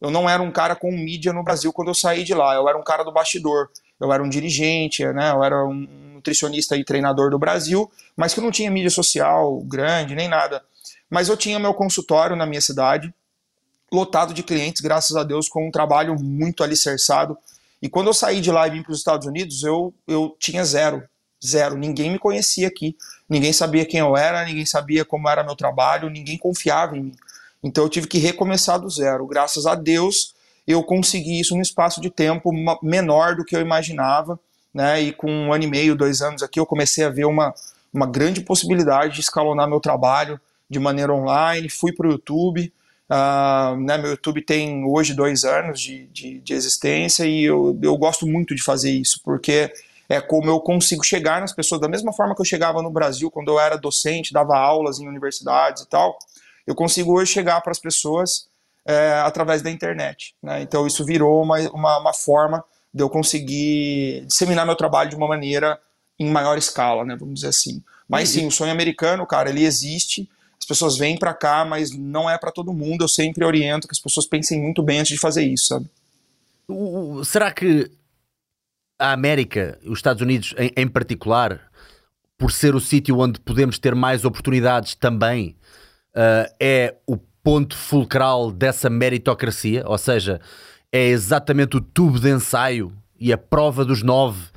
eu 0.00 0.10
não 0.10 0.30
era 0.30 0.42
um 0.42 0.50
cara 0.50 0.74
com 0.74 0.90
mídia 0.90 1.30
no 1.30 1.44
Brasil 1.44 1.70
quando 1.74 1.88
eu 1.88 1.94
saí 1.94 2.24
de 2.24 2.32
lá, 2.32 2.54
eu 2.54 2.66
era 2.66 2.78
um 2.78 2.82
cara 2.82 3.04
do 3.04 3.12
bastidor. 3.12 3.68
Eu 4.00 4.10
era 4.10 4.22
um 4.22 4.28
dirigente, 4.28 5.04
né? 5.04 5.32
eu 5.32 5.44
era 5.44 5.66
um 5.66 5.86
nutricionista 6.14 6.74
e 6.74 6.84
treinador 6.84 7.30
do 7.30 7.38
Brasil, 7.38 7.90
mas 8.16 8.32
que 8.32 8.40
não 8.40 8.50
tinha 8.50 8.70
mídia 8.70 8.90
social 8.90 9.60
grande, 9.64 10.14
nem 10.14 10.28
nada. 10.28 10.62
Mas 11.10 11.28
eu 11.28 11.36
tinha 11.36 11.58
meu 11.58 11.74
consultório 11.74 12.34
na 12.34 12.46
minha 12.46 12.60
cidade, 12.62 13.12
lotado 13.92 14.34
de 14.34 14.42
clientes, 14.42 14.80
graças 14.80 15.16
a 15.16 15.22
Deus, 15.22 15.48
com 15.48 15.68
um 15.68 15.70
trabalho 15.70 16.14
muito 16.18 16.62
alicerçado. 16.62 17.36
E 17.80 17.88
quando 17.88 18.08
eu 18.08 18.14
saí 18.14 18.40
de 18.40 18.50
lá 18.50 18.66
e 18.66 18.70
vim 18.70 18.82
para 18.82 18.92
os 18.92 18.98
Estados 18.98 19.26
Unidos, 19.26 19.62
eu, 19.62 19.94
eu 20.06 20.36
tinha 20.38 20.64
zero, 20.64 21.02
zero. 21.44 21.76
Ninguém 21.76 22.10
me 22.10 22.18
conhecia 22.18 22.68
aqui, 22.68 22.96
ninguém 23.28 23.52
sabia 23.52 23.86
quem 23.86 24.00
eu 24.00 24.16
era, 24.16 24.44
ninguém 24.44 24.66
sabia 24.66 25.04
como 25.04 25.28
era 25.28 25.44
meu 25.44 25.54
trabalho, 25.54 26.10
ninguém 26.10 26.36
confiava 26.36 26.96
em 26.96 27.04
mim. 27.04 27.16
Então 27.62 27.84
eu 27.84 27.90
tive 27.90 28.06
que 28.06 28.18
recomeçar 28.18 28.78
do 28.78 28.90
zero. 28.90 29.26
Graças 29.26 29.66
a 29.66 29.74
Deus, 29.74 30.34
eu 30.66 30.82
consegui 30.82 31.40
isso 31.40 31.54
num 31.54 31.62
espaço 31.62 32.00
de 32.00 32.10
tempo 32.10 32.52
menor 32.82 33.36
do 33.36 33.44
que 33.44 33.56
eu 33.56 33.60
imaginava. 33.60 34.38
Né? 34.72 35.02
E 35.02 35.12
com 35.12 35.30
um 35.30 35.52
ano 35.52 35.64
e 35.64 35.66
meio, 35.66 35.96
dois 35.96 36.20
anos 36.20 36.42
aqui, 36.42 36.60
eu 36.60 36.66
comecei 36.66 37.04
a 37.04 37.08
ver 37.08 37.24
uma, 37.24 37.54
uma 37.92 38.06
grande 38.06 38.40
possibilidade 38.40 39.14
de 39.14 39.20
escalonar 39.20 39.68
meu 39.68 39.80
trabalho 39.80 40.40
de 40.68 40.78
maneira 40.78 41.12
online. 41.12 41.68
Fui 41.68 41.92
para 41.92 42.06
o 42.06 42.12
YouTube, 42.12 42.72
Uh, 43.10 43.74
né, 43.80 43.96
meu 43.96 44.10
YouTube 44.10 44.42
tem 44.42 44.84
hoje 44.84 45.14
dois 45.14 45.42
anos 45.42 45.80
de, 45.80 46.06
de, 46.08 46.40
de, 46.40 46.52
existência 46.52 47.24
e 47.24 47.44
eu, 47.44 47.78
eu 47.82 47.96
gosto 47.96 48.26
muito 48.26 48.54
de 48.54 48.62
fazer 48.62 48.90
isso, 48.90 49.22
porque 49.24 49.72
é 50.10 50.20
como 50.20 50.50
eu 50.50 50.60
consigo 50.60 51.02
chegar 51.02 51.40
nas 51.40 51.54
pessoas, 51.54 51.80
da 51.80 51.88
mesma 51.88 52.12
forma 52.12 52.34
que 52.34 52.40
eu 52.42 52.44
chegava 52.44 52.82
no 52.82 52.90
Brasil 52.90 53.30
quando 53.30 53.48
eu 53.48 53.58
era 53.58 53.78
docente, 53.78 54.32
dava 54.32 54.58
aulas 54.58 55.00
em 55.00 55.08
universidades 55.08 55.84
e 55.84 55.88
tal, 55.88 56.18
eu 56.66 56.74
consigo 56.74 57.18
hoje 57.18 57.32
chegar 57.32 57.62
para 57.62 57.72
as 57.72 57.78
pessoas 57.78 58.46
é, 58.86 59.14
através 59.24 59.62
da 59.62 59.70
internet. 59.70 60.34
Né? 60.42 60.60
Então 60.60 60.86
isso 60.86 61.02
virou 61.02 61.42
uma, 61.42 61.58
uma, 61.70 61.98
uma, 61.98 62.12
forma 62.12 62.62
de 62.92 63.02
eu 63.02 63.08
conseguir 63.08 64.24
disseminar 64.26 64.66
meu 64.66 64.76
trabalho 64.76 65.08
de 65.08 65.16
uma 65.16 65.28
maneira 65.28 65.80
em 66.18 66.30
maior 66.30 66.58
escala, 66.58 67.06
né, 67.06 67.16
vamos 67.18 67.36
dizer 67.36 67.48
assim. 67.48 67.82
Mas 68.06 68.30
sim, 68.30 68.46
o 68.46 68.50
sonho 68.50 68.72
americano, 68.72 69.26
cara, 69.26 69.48
ele 69.48 69.64
existe 69.64 70.28
pessoas 70.68 70.98
vêm 70.98 71.18
para 71.18 71.32
cá, 71.32 71.64
mas 71.64 71.90
não 71.90 72.28
é 72.28 72.36
para 72.38 72.52
todo 72.52 72.74
mundo. 72.74 73.02
Eu 73.02 73.08
sempre 73.08 73.44
oriento 73.44 73.88
que 73.88 73.94
as 73.94 74.00
pessoas 74.00 74.26
pensem 74.26 74.60
muito 74.60 74.82
bem 74.82 75.00
antes 75.00 75.12
de 75.12 75.18
fazer 75.18 75.42
isso, 75.42 75.66
sabe? 75.68 75.88
será 77.24 77.50
que 77.50 77.90
a 78.98 79.12
América, 79.12 79.78
os 79.86 79.98
Estados 79.98 80.20
Unidos 80.20 80.54
em, 80.58 80.70
em 80.76 80.86
particular, 80.86 81.70
por 82.36 82.52
ser 82.52 82.74
o 82.74 82.80
sítio 82.80 83.18
onde 83.18 83.40
podemos 83.40 83.78
ter 83.78 83.94
mais 83.94 84.24
oportunidades 84.24 84.94
também, 84.94 85.56
uh, 86.14 86.52
é 86.60 86.94
o 87.06 87.16
ponto 87.42 87.74
fulcral 87.74 88.50
dessa 88.50 88.90
meritocracia? 88.90 89.82
Ou 89.86 89.96
seja, 89.96 90.40
é 90.92 91.06
exatamente 91.06 91.78
o 91.78 91.80
tubo 91.80 92.20
de 92.20 92.30
ensaio 92.30 92.92
e 93.18 93.32
a 93.32 93.38
prova 93.38 93.84
dos 93.84 94.02
nove 94.02 94.48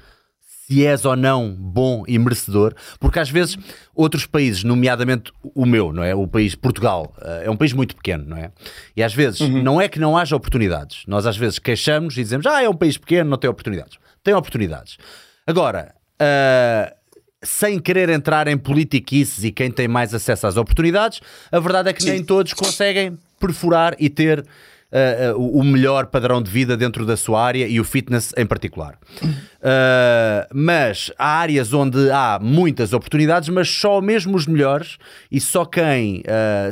se 0.71 0.85
és 0.85 1.03
ou 1.03 1.17
não 1.17 1.53
bom 1.53 2.05
e 2.07 2.17
merecedor, 2.17 2.73
porque 2.97 3.19
às 3.19 3.29
vezes 3.29 3.57
outros 3.93 4.25
países, 4.25 4.63
nomeadamente 4.63 5.33
o 5.43 5.65
meu, 5.65 5.91
não 5.91 6.01
é? 6.01 6.15
O 6.15 6.25
país 6.25 6.55
Portugal, 6.55 7.13
eh, 7.21 7.43
é 7.45 7.51
um 7.51 7.57
país 7.57 7.73
muito 7.73 7.93
pequeno, 7.93 8.23
não 8.25 8.37
é? 8.37 8.51
E 8.95 9.03
às 9.03 9.13
vezes 9.13 9.41
uhum. 9.41 9.61
não 9.61 9.81
é 9.81 9.89
que 9.89 9.99
não 9.99 10.17
haja 10.17 10.33
oportunidades. 10.33 11.03
Nós 11.07 11.25
às 11.25 11.35
vezes 11.35 11.59
queixamos 11.59 12.17
e 12.17 12.23
dizemos, 12.23 12.45
ah, 12.45 12.63
é 12.63 12.69
um 12.69 12.73
país 12.73 12.97
pequeno, 12.97 13.29
não 13.29 13.37
tem 13.37 13.49
oportunidades. 13.49 13.97
Tem 14.23 14.33
oportunidades. 14.33 14.97
Agora, 15.45 15.93
uh, 16.21 16.95
sem 17.43 17.77
querer 17.77 18.07
entrar 18.09 18.47
em 18.47 18.57
politiquices 18.57 19.43
e 19.43 19.51
quem 19.51 19.69
tem 19.69 19.89
mais 19.89 20.13
acesso 20.13 20.47
às 20.47 20.55
oportunidades, 20.55 21.19
a 21.51 21.59
verdade 21.59 21.89
é 21.89 21.93
que 21.93 22.01
Sim. 22.01 22.11
nem 22.11 22.23
todos 22.23 22.53
conseguem 22.53 23.17
perfurar 23.39 23.95
e 23.99 24.09
ter 24.09 24.45
uh, 24.91 25.37
uh, 25.37 25.59
o 25.59 25.63
melhor 25.63 26.07
padrão 26.07 26.41
de 26.41 26.49
vida 26.49 26.75
dentro 26.75 27.05
da 27.05 27.15
sua 27.15 27.43
área 27.43 27.67
e 27.67 27.79
o 27.79 27.83
fitness 27.83 28.33
em 28.37 28.45
particular. 28.45 28.97
Uh, 29.23 30.47
mas 30.53 31.11
há 31.17 31.39
áreas 31.39 31.73
onde 31.73 32.11
há 32.11 32.39
muitas 32.41 32.93
oportunidades, 32.93 33.49
mas 33.49 33.69
só 33.69 34.01
mesmo 34.01 34.35
os 34.35 34.45
melhores 34.45 34.97
e 35.31 35.39
só 35.39 35.65
quem 35.65 36.23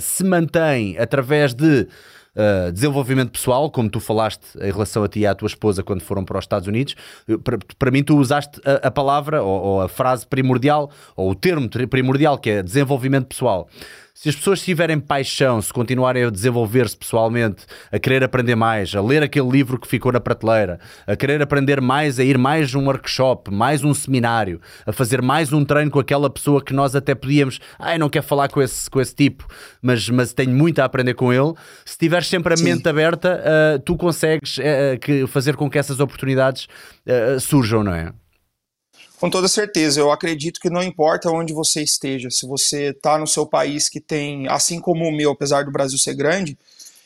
se 0.02 0.24
mantém 0.24 0.98
através 0.98 1.54
de 1.54 1.88
uh, 2.36 2.72
desenvolvimento 2.72 3.32
pessoal, 3.32 3.70
como 3.70 3.90
tu 3.90 4.00
falaste 4.00 4.44
em 4.60 4.72
relação 4.72 5.04
a 5.04 5.08
ti 5.08 5.20
e 5.20 5.28
à 5.28 5.36
tua 5.36 5.48
esposa 5.48 5.84
quando 5.84 6.02
foram 6.02 6.24
para 6.24 6.38
os 6.38 6.44
Estados 6.44 6.68
Unidos. 6.68 6.96
Para, 7.78 7.92
mim, 7.92 8.04
tu 8.04 8.18
usaste 8.18 8.60
a, 8.66 8.88
a 8.88 8.92
palavra 8.92 9.42
ou, 9.42 9.62
ou, 9.62 9.82
a 9.82 9.90
frase 9.90 10.26
primordial, 10.26 10.90
ou 11.16 11.32
o 11.32 11.36
termo 11.36 11.70
primordial, 11.90 12.38
que 12.38 12.50
é 12.50 12.64
desenvolvimento 12.64 13.28
pessoal 13.28 13.68
se 14.22 14.28
as 14.28 14.36
pessoas 14.36 14.62
tiverem 14.62 15.00
paixão, 15.00 15.62
se 15.62 15.72
continuarem 15.72 16.26
a 16.26 16.30
desenvolver-se 16.30 16.98
pessoalmente, 16.98 17.66
a 17.90 17.98
querer 17.98 18.22
aprender 18.22 18.54
mais, 18.54 18.94
a 18.94 19.02
ler 19.02 19.24
aquele 19.24 19.48
livro 19.48 19.80
que 19.80 19.88
ficou 19.88 20.12
na 20.12 20.20
prateleira, 20.20 20.78
a 21.08 21.16
querer 21.16 21.42
aprender 21.42 21.80
mais, 21.80 22.20
a 22.20 22.24
ir 22.26 22.38
mais 22.38 22.76
um 22.76 22.84
workshop, 22.84 23.50
mais 23.50 23.82
um 23.82 23.94
seminário, 23.94 24.60
a 24.86 24.92
fazer 24.92 25.22
mais 25.22 25.54
um 25.54 25.64
treino 25.64 25.90
com 25.90 26.00
aquela 26.00 26.30
pessoa 26.30 26.62
que 26.62 26.74
nós 26.74 26.98
até 26.98 27.16
podíamos, 27.16 27.62
ai, 27.80 27.96
ah, 27.96 27.98
não 27.98 28.10
quero 28.10 28.26
falar 28.26 28.50
com 28.50 28.62
esse, 28.62 28.90
com 28.90 29.00
esse 29.00 29.16
tipo, 29.16 29.48
mas, 29.82 30.10
mas 30.10 30.34
tenho 30.34 30.52
muito 30.52 30.80
a 30.80 30.84
aprender 30.84 31.14
com 31.14 31.32
ele. 31.32 31.54
Se 31.86 31.98
tiveres 31.98 32.28
sempre 32.28 32.54
a 32.54 32.58
Sim. 32.58 32.66
mente 32.66 32.90
aberta, 32.90 33.42
uh, 33.42 33.80
tu 33.80 33.96
consegues 33.96 34.58
uh, 34.58 35.00
que 35.00 35.28
fazer 35.28 35.56
com 35.56 35.70
que 35.70 35.80
essas 35.80 36.02
oportunidades 36.02 36.68
uh, 37.08 37.40
surjam, 37.40 37.86
não 37.86 37.94
é? 37.94 38.12
Com 39.20 39.30
toda 39.30 39.50
certeza, 39.50 40.00
eu 40.00 40.14
acredito 40.14 40.62
que 40.62 40.70
não 40.70 40.82
importa 40.82 41.30
onde 41.30 41.52
você 41.52 41.84
esteja, 41.84 42.30
se 42.32 42.48
você 42.48 42.92
está 42.92 43.18
no 43.18 43.28
seu 43.28 43.46
país 43.46 43.90
que 43.90 44.00
tem, 44.00 44.48
assim 44.48 44.80
como 44.80 45.04
o 45.04 45.12
meu, 45.12 45.32
apesar 45.32 45.66
do 45.66 45.72
Brasil 45.72 45.98
ser 45.98 46.14
grande, 46.14 46.58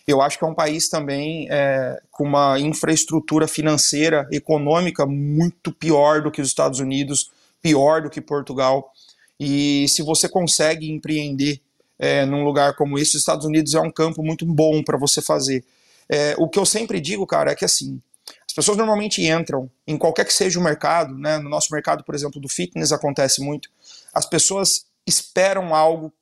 eu 0.05 0.22
acho 0.22 0.38
que 0.38 0.43
é 0.43 0.48
um 0.48 0.53
país 0.53 0.88
também 0.88 1.48
é, 1.50 2.00
com 2.12 2.24
uma 2.24 2.60
infraestrutura 2.60 3.48
financeira, 3.48 4.27
econômica 4.32 5.08
muito 5.08 5.72
pior 5.72 6.22
do 6.22 6.29
que 6.29 6.39
os 6.39 6.50
Estados 6.50 6.79
Unidos, 6.79 7.32
pior 7.63 8.03
do 8.03 8.12
que 8.12 8.22
Portugal. 8.22 8.93
E 9.39 9.88
se 9.88 10.03
você 10.03 10.29
consegue 10.29 10.91
empreender 10.91 11.60
é, 11.98 12.27
num 12.27 12.43
lugar 12.43 12.75
como 12.75 13.00
esse, 13.00 13.15
os 13.15 13.22
Estados 13.22 13.46
Unidos 13.46 13.74
é 13.74 13.79
um 13.79 13.91
campo 13.91 14.22
muito 14.22 14.46
bom 14.46 14.84
para 14.84 15.00
você 15.00 15.20
fazer. 15.20 15.63
É, 16.08 16.36
o 16.38 16.48
que 16.48 16.60
eu 16.60 16.65
sempre 16.65 17.01
digo, 17.01 17.25
cara, 17.25 17.53
é 17.53 17.55
que 17.55 17.65
assim, 17.65 18.00
as 18.45 18.53
pessoas 18.53 18.77
normalmente 18.77 19.25
entram 19.25 19.69
em 19.87 19.97
qualquer 19.97 20.25
que 20.25 20.33
seja 20.33 20.59
o 20.59 20.63
mercado, 20.63 21.17
né? 21.17 21.39
no 21.39 21.49
nosso 21.49 21.73
mercado, 21.73 22.03
por 22.03 22.13
exemplo, 22.13 22.39
do 22.39 22.47
fitness 22.47 22.91
acontece 22.91 23.41
muito. 23.41 23.69
As 24.13 24.25
pessoas 24.25 24.85
esperam 25.07 25.73
algo 25.73 26.13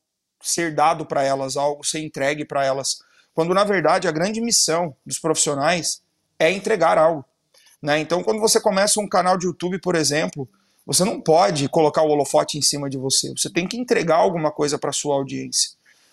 ser 0.41 0.73
dado 0.73 1.05
para 1.05 1.23
elas, 1.23 1.57
algo 1.57 1.83
ser 1.83 1.99
entregue 1.99 2.45
para 2.45 2.65
elas, 2.65 2.99
quando 3.33 3.53
na 3.53 3.63
verdade 3.63 4.07
a 4.07 4.11
grande 4.11 4.41
missão 4.41 4.95
dos 5.05 5.19
profissionais 5.19 6.01
é 6.39 6.51
entregar 6.51 6.97
algo. 6.97 7.25
Né? 7.81 7.99
Então, 7.99 8.23
quando 8.23 8.39
você 8.39 8.59
começa 8.59 8.99
um 8.99 9.07
canal 9.07 9.37
de 9.37 9.45
YouTube, 9.45 9.79
por 9.79 9.95
exemplo, 9.95 10.47
você 10.85 11.03
não 11.03 11.19
pode 11.19 11.67
colocar 11.69 12.01
o 12.01 12.09
holofote 12.09 12.57
em 12.57 12.61
cima 12.61 12.89
de 12.89 12.97
você. 12.97 13.31
Você 13.31 13.49
tem 13.49 13.67
que 13.67 13.77
entregar 13.77 14.17
alguma 14.17 14.51
coisa 14.51 14.77
para 14.77 14.91
sua 14.91 15.15
audiência. 15.15 15.71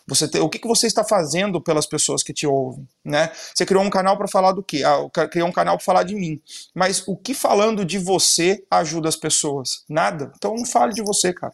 Você 0.08 0.26
tem, 0.26 0.40
o 0.40 0.48
que, 0.48 0.58
que 0.58 0.66
você 0.66 0.86
está 0.86 1.04
fazendo 1.04 1.60
pelas 1.60 1.84
pessoas 1.84 2.22
que 2.22 2.32
te 2.32 2.46
ouvem, 2.46 2.88
né? 3.04 3.30
Você 3.54 3.66
criou 3.66 3.84
um 3.84 3.90
canal 3.90 4.16
para 4.16 4.26
falar 4.26 4.52
do 4.52 4.62
quê? 4.62 4.82
Ah, 4.82 5.26
criou 5.28 5.46
um 5.46 5.52
canal 5.52 5.76
para 5.76 5.84
falar 5.84 6.02
de 6.02 6.14
mim. 6.14 6.40
Mas 6.74 7.06
o 7.06 7.14
que 7.14 7.34
falando 7.34 7.84
de 7.84 7.98
você 7.98 8.64
ajuda 8.70 9.08
as 9.08 9.16
pessoas? 9.16 9.84
Nada. 9.86 10.32
Então 10.36 10.54
não 10.54 10.64
fale 10.64 10.94
de 10.94 11.02
você, 11.02 11.32
cara. 11.32 11.52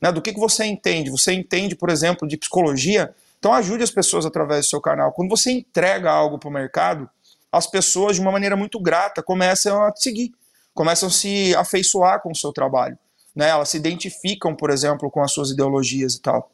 Né? 0.00 0.10
Do 0.10 0.20
que, 0.20 0.32
que 0.32 0.40
você 0.40 0.64
entende? 0.64 1.10
Você 1.10 1.32
entende, 1.32 1.76
por 1.76 1.90
exemplo, 1.90 2.26
de 2.26 2.36
psicologia? 2.36 3.14
Então 3.38 3.54
ajude 3.54 3.84
as 3.84 3.90
pessoas 3.90 4.26
através 4.26 4.66
do 4.66 4.70
seu 4.70 4.80
canal. 4.80 5.12
Quando 5.12 5.30
você 5.30 5.52
entrega 5.52 6.10
algo 6.10 6.40
para 6.40 6.48
o 6.48 6.52
mercado, 6.52 7.08
as 7.52 7.68
pessoas, 7.68 8.16
de 8.16 8.22
uma 8.22 8.32
maneira 8.32 8.56
muito 8.56 8.80
grata, 8.80 9.22
começam 9.22 9.80
a 9.80 9.92
te 9.92 10.02
seguir, 10.02 10.32
começam 10.74 11.08
a 11.08 11.12
se 11.12 11.54
afeiçoar 11.54 12.20
com 12.20 12.32
o 12.32 12.36
seu 12.36 12.52
trabalho. 12.52 12.98
Né? 13.34 13.48
Elas 13.48 13.68
se 13.68 13.76
identificam, 13.76 14.56
por 14.56 14.70
exemplo, 14.70 15.08
com 15.08 15.22
as 15.22 15.30
suas 15.30 15.50
ideologias 15.50 16.14
e 16.14 16.20
tal. 16.20 16.50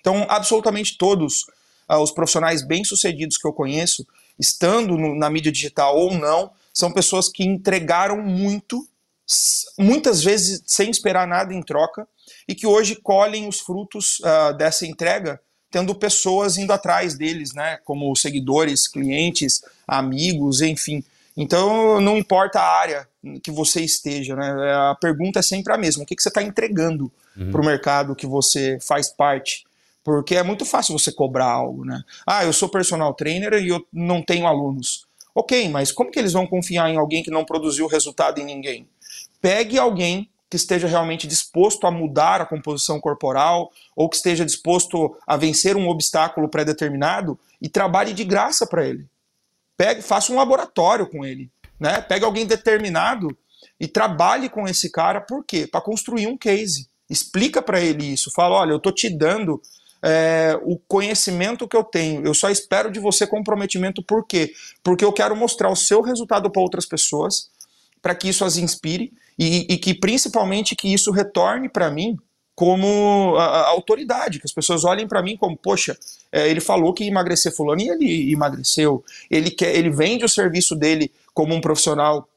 Então, 0.00 0.26
absolutamente 0.28 0.96
todos 0.96 1.42
uh, 1.88 1.98
os 1.98 2.10
profissionais 2.10 2.62
bem-sucedidos 2.66 3.36
que 3.36 3.46
eu 3.46 3.52
conheço, 3.52 4.06
estando 4.38 4.96
no, 4.96 5.14
na 5.14 5.28
mídia 5.30 5.52
digital 5.52 5.96
ou 5.96 6.14
não, 6.14 6.50
são 6.72 6.90
pessoas 6.90 7.28
que 7.28 7.44
entregaram 7.44 8.22
muito, 8.22 8.86
muitas 9.78 10.22
vezes 10.22 10.62
sem 10.66 10.90
esperar 10.90 11.26
nada 11.26 11.52
em 11.52 11.62
troca, 11.62 12.06
e 12.48 12.54
que 12.54 12.66
hoje 12.66 12.96
colhem 12.96 13.46
os 13.46 13.60
frutos 13.60 14.20
uh, 14.20 14.56
dessa 14.56 14.86
entrega, 14.86 15.40
tendo 15.70 15.94
pessoas 15.94 16.56
indo 16.56 16.72
atrás 16.72 17.14
deles, 17.14 17.52
né, 17.54 17.78
como 17.84 18.14
seguidores, 18.16 18.88
clientes, 18.88 19.62
amigos, 19.86 20.60
enfim. 20.60 21.04
Então, 21.36 22.00
não 22.00 22.18
importa 22.18 22.60
a 22.60 22.78
área 22.80 23.08
que 23.42 23.50
você 23.50 23.80
esteja, 23.82 24.34
né, 24.34 24.50
a 24.90 24.96
pergunta 25.00 25.38
é 25.38 25.42
sempre 25.42 25.72
a 25.72 25.78
mesma: 25.78 26.02
o 26.02 26.06
que, 26.06 26.16
que 26.16 26.22
você 26.22 26.28
está 26.28 26.42
entregando 26.42 27.10
uhum. 27.36 27.52
para 27.52 27.60
o 27.60 27.64
mercado 27.64 28.16
que 28.16 28.26
você 28.26 28.78
faz 28.80 29.08
parte? 29.08 29.64
Porque 30.10 30.34
é 30.34 30.42
muito 30.42 30.64
fácil 30.64 30.98
você 30.98 31.12
cobrar 31.12 31.46
algo, 31.46 31.84
né? 31.84 32.02
Ah, 32.26 32.44
eu 32.44 32.52
sou 32.52 32.68
personal 32.68 33.14
trainer 33.14 33.52
e 33.62 33.68
eu 33.68 33.86
não 33.92 34.20
tenho 34.20 34.44
alunos. 34.44 35.06
Ok, 35.32 35.68
mas 35.68 35.92
como 35.92 36.10
que 36.10 36.18
eles 36.18 36.32
vão 36.32 36.48
confiar 36.48 36.90
em 36.90 36.96
alguém 36.96 37.22
que 37.22 37.30
não 37.30 37.44
produziu 37.44 37.86
resultado 37.86 38.40
em 38.40 38.44
ninguém? 38.44 38.88
Pegue 39.40 39.78
alguém 39.78 40.28
que 40.50 40.56
esteja 40.56 40.88
realmente 40.88 41.28
disposto 41.28 41.86
a 41.86 41.92
mudar 41.92 42.40
a 42.40 42.44
composição 42.44 42.98
corporal 42.98 43.70
ou 43.94 44.08
que 44.08 44.16
esteja 44.16 44.44
disposto 44.44 45.16
a 45.24 45.36
vencer 45.36 45.76
um 45.76 45.88
obstáculo 45.88 46.48
pré-determinado 46.48 47.38
e 47.62 47.68
trabalhe 47.68 48.12
de 48.12 48.24
graça 48.24 48.66
para 48.66 48.84
ele. 48.84 49.06
Pegue, 49.76 50.02
faça 50.02 50.32
um 50.32 50.36
laboratório 50.36 51.06
com 51.06 51.24
ele, 51.24 51.48
né? 51.78 52.00
Pegue 52.00 52.24
alguém 52.24 52.44
determinado 52.44 53.28
e 53.78 53.86
trabalhe 53.86 54.48
com 54.48 54.66
esse 54.66 54.90
cara, 54.90 55.20
por 55.20 55.44
quê? 55.44 55.68
Para 55.68 55.80
construir 55.80 56.26
um 56.26 56.36
case. 56.36 56.88
Explica 57.08 57.62
para 57.62 57.80
ele 57.80 58.12
isso. 58.12 58.32
Fala, 58.32 58.56
olha, 58.56 58.72
eu 58.72 58.80
tô 58.80 58.90
te 58.90 59.08
dando 59.08 59.62
é, 60.02 60.58
o 60.62 60.78
conhecimento 60.78 61.68
que 61.68 61.76
eu 61.76 61.84
tenho. 61.84 62.24
Eu 62.24 62.34
só 62.34 62.50
espero 62.50 62.90
de 62.90 62.98
você 62.98 63.26
comprometimento, 63.26 64.02
por 64.02 64.26
quê? 64.26 64.52
Porque 64.82 65.04
eu 65.04 65.12
quero 65.12 65.36
mostrar 65.36 65.70
o 65.70 65.76
seu 65.76 66.00
resultado 66.00 66.50
para 66.50 66.62
outras 66.62 66.86
pessoas, 66.86 67.50
para 68.00 68.14
que 68.14 68.28
isso 68.28 68.44
as 68.44 68.56
inspire 68.56 69.12
e, 69.38 69.66
e, 69.72 69.78
que 69.78 69.94
principalmente 69.94 70.74
que 70.74 70.92
isso 70.92 71.10
retorne 71.10 71.68
para 71.68 71.90
mim 71.90 72.18
como 72.54 73.36
a, 73.36 73.44
a 73.44 73.68
autoridade, 73.68 74.38
que 74.38 74.46
as 74.46 74.52
pessoas 74.52 74.84
olhem 74.84 75.08
para 75.08 75.22
mim 75.22 75.36
como, 75.36 75.56
poxa, 75.56 75.96
é, 76.30 76.48
ele 76.48 76.60
falou 76.60 76.92
que 76.92 77.04
ia 77.04 77.10
emagrecer 77.10 77.54
fulano 77.54 77.80
e 77.80 77.88
ele 77.88 78.32
emagreceu. 78.32 79.04
Ele 79.30 79.50
quer, 79.50 79.74
ele 79.74 79.90
vende 79.90 80.24
o 80.24 80.28
serviço 80.28 80.76
dele 80.76 81.10
como 81.32 81.54
um 81.54 81.60
profissional 81.60 82.28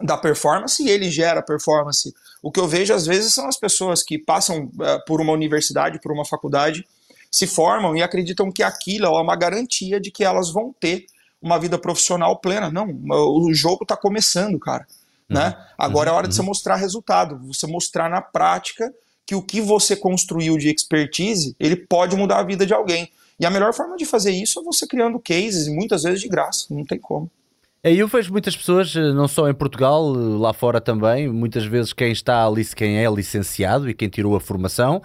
da 0.00 0.16
performance 0.16 0.82
e 0.82 0.88
ele 0.88 1.10
gera 1.10 1.42
performance. 1.42 2.14
O 2.42 2.50
que 2.50 2.60
eu 2.60 2.66
vejo 2.66 2.92
às 2.92 3.06
vezes 3.06 3.32
são 3.32 3.48
as 3.48 3.56
pessoas 3.56 4.02
que 4.02 4.18
passam 4.18 4.64
uh, 4.64 5.04
por 5.06 5.20
uma 5.20 5.32
universidade, 5.32 6.00
por 6.00 6.12
uma 6.12 6.24
faculdade 6.24 6.84
se 7.34 7.48
formam 7.48 7.96
e 7.96 8.02
acreditam 8.02 8.52
que 8.52 8.62
aquilo 8.62 9.06
é 9.06 9.20
uma 9.20 9.34
garantia 9.34 9.98
de 9.98 10.08
que 10.12 10.22
elas 10.22 10.52
vão 10.52 10.72
ter 10.78 11.06
uma 11.42 11.58
vida 11.58 11.76
profissional 11.76 12.36
plena. 12.36 12.70
Não, 12.70 12.86
o 13.10 13.52
jogo 13.52 13.82
está 13.82 13.96
começando, 13.96 14.56
cara. 14.56 14.86
Né? 15.28 15.40
Uhum. 15.40 15.50
Né? 15.50 15.66
Agora 15.76 16.10
uhum. 16.10 16.14
é 16.14 16.18
hora 16.18 16.28
de 16.28 16.34
você 16.36 16.42
uhum. 16.42 16.46
mostrar 16.46 16.76
resultado, 16.76 17.40
você 17.44 17.66
mostrar 17.66 18.08
na 18.08 18.22
prática 18.22 18.94
que 19.26 19.34
o 19.34 19.42
que 19.42 19.60
você 19.60 19.96
construiu 19.96 20.56
de 20.56 20.68
expertise, 20.68 21.56
ele 21.58 21.74
pode 21.74 22.14
mudar 22.14 22.38
a 22.38 22.44
vida 22.44 22.64
de 22.64 22.72
alguém. 22.72 23.10
E 23.40 23.44
a 23.44 23.50
melhor 23.50 23.74
forma 23.74 23.96
de 23.96 24.04
fazer 24.04 24.30
isso 24.30 24.60
é 24.60 24.62
você 24.62 24.86
criando 24.86 25.18
cases, 25.18 25.66
muitas 25.66 26.04
vezes 26.04 26.20
de 26.20 26.28
graça, 26.28 26.66
não 26.70 26.84
tem 26.84 27.00
como. 27.00 27.28
É, 27.82 27.92
eu 27.92 28.06
vejo 28.06 28.30
muitas 28.30 28.56
pessoas, 28.56 28.94
eh, 28.94 29.12
não 29.12 29.26
só 29.26 29.46
em 29.46 29.52
Portugal, 29.54 30.14
eh, 30.14 30.18
lá 30.38 30.54
fora 30.54 30.80
também, 30.80 31.28
muitas 31.28 31.66
vezes 31.66 31.92
quem 31.92 32.12
está 32.12 32.46
ali, 32.46 32.64
quem 32.64 33.04
é 33.04 33.10
licenciado 33.10 33.90
e 33.90 33.92
quem 33.92 34.08
tirou 34.08 34.36
a 34.36 34.40
formação, 34.40 35.02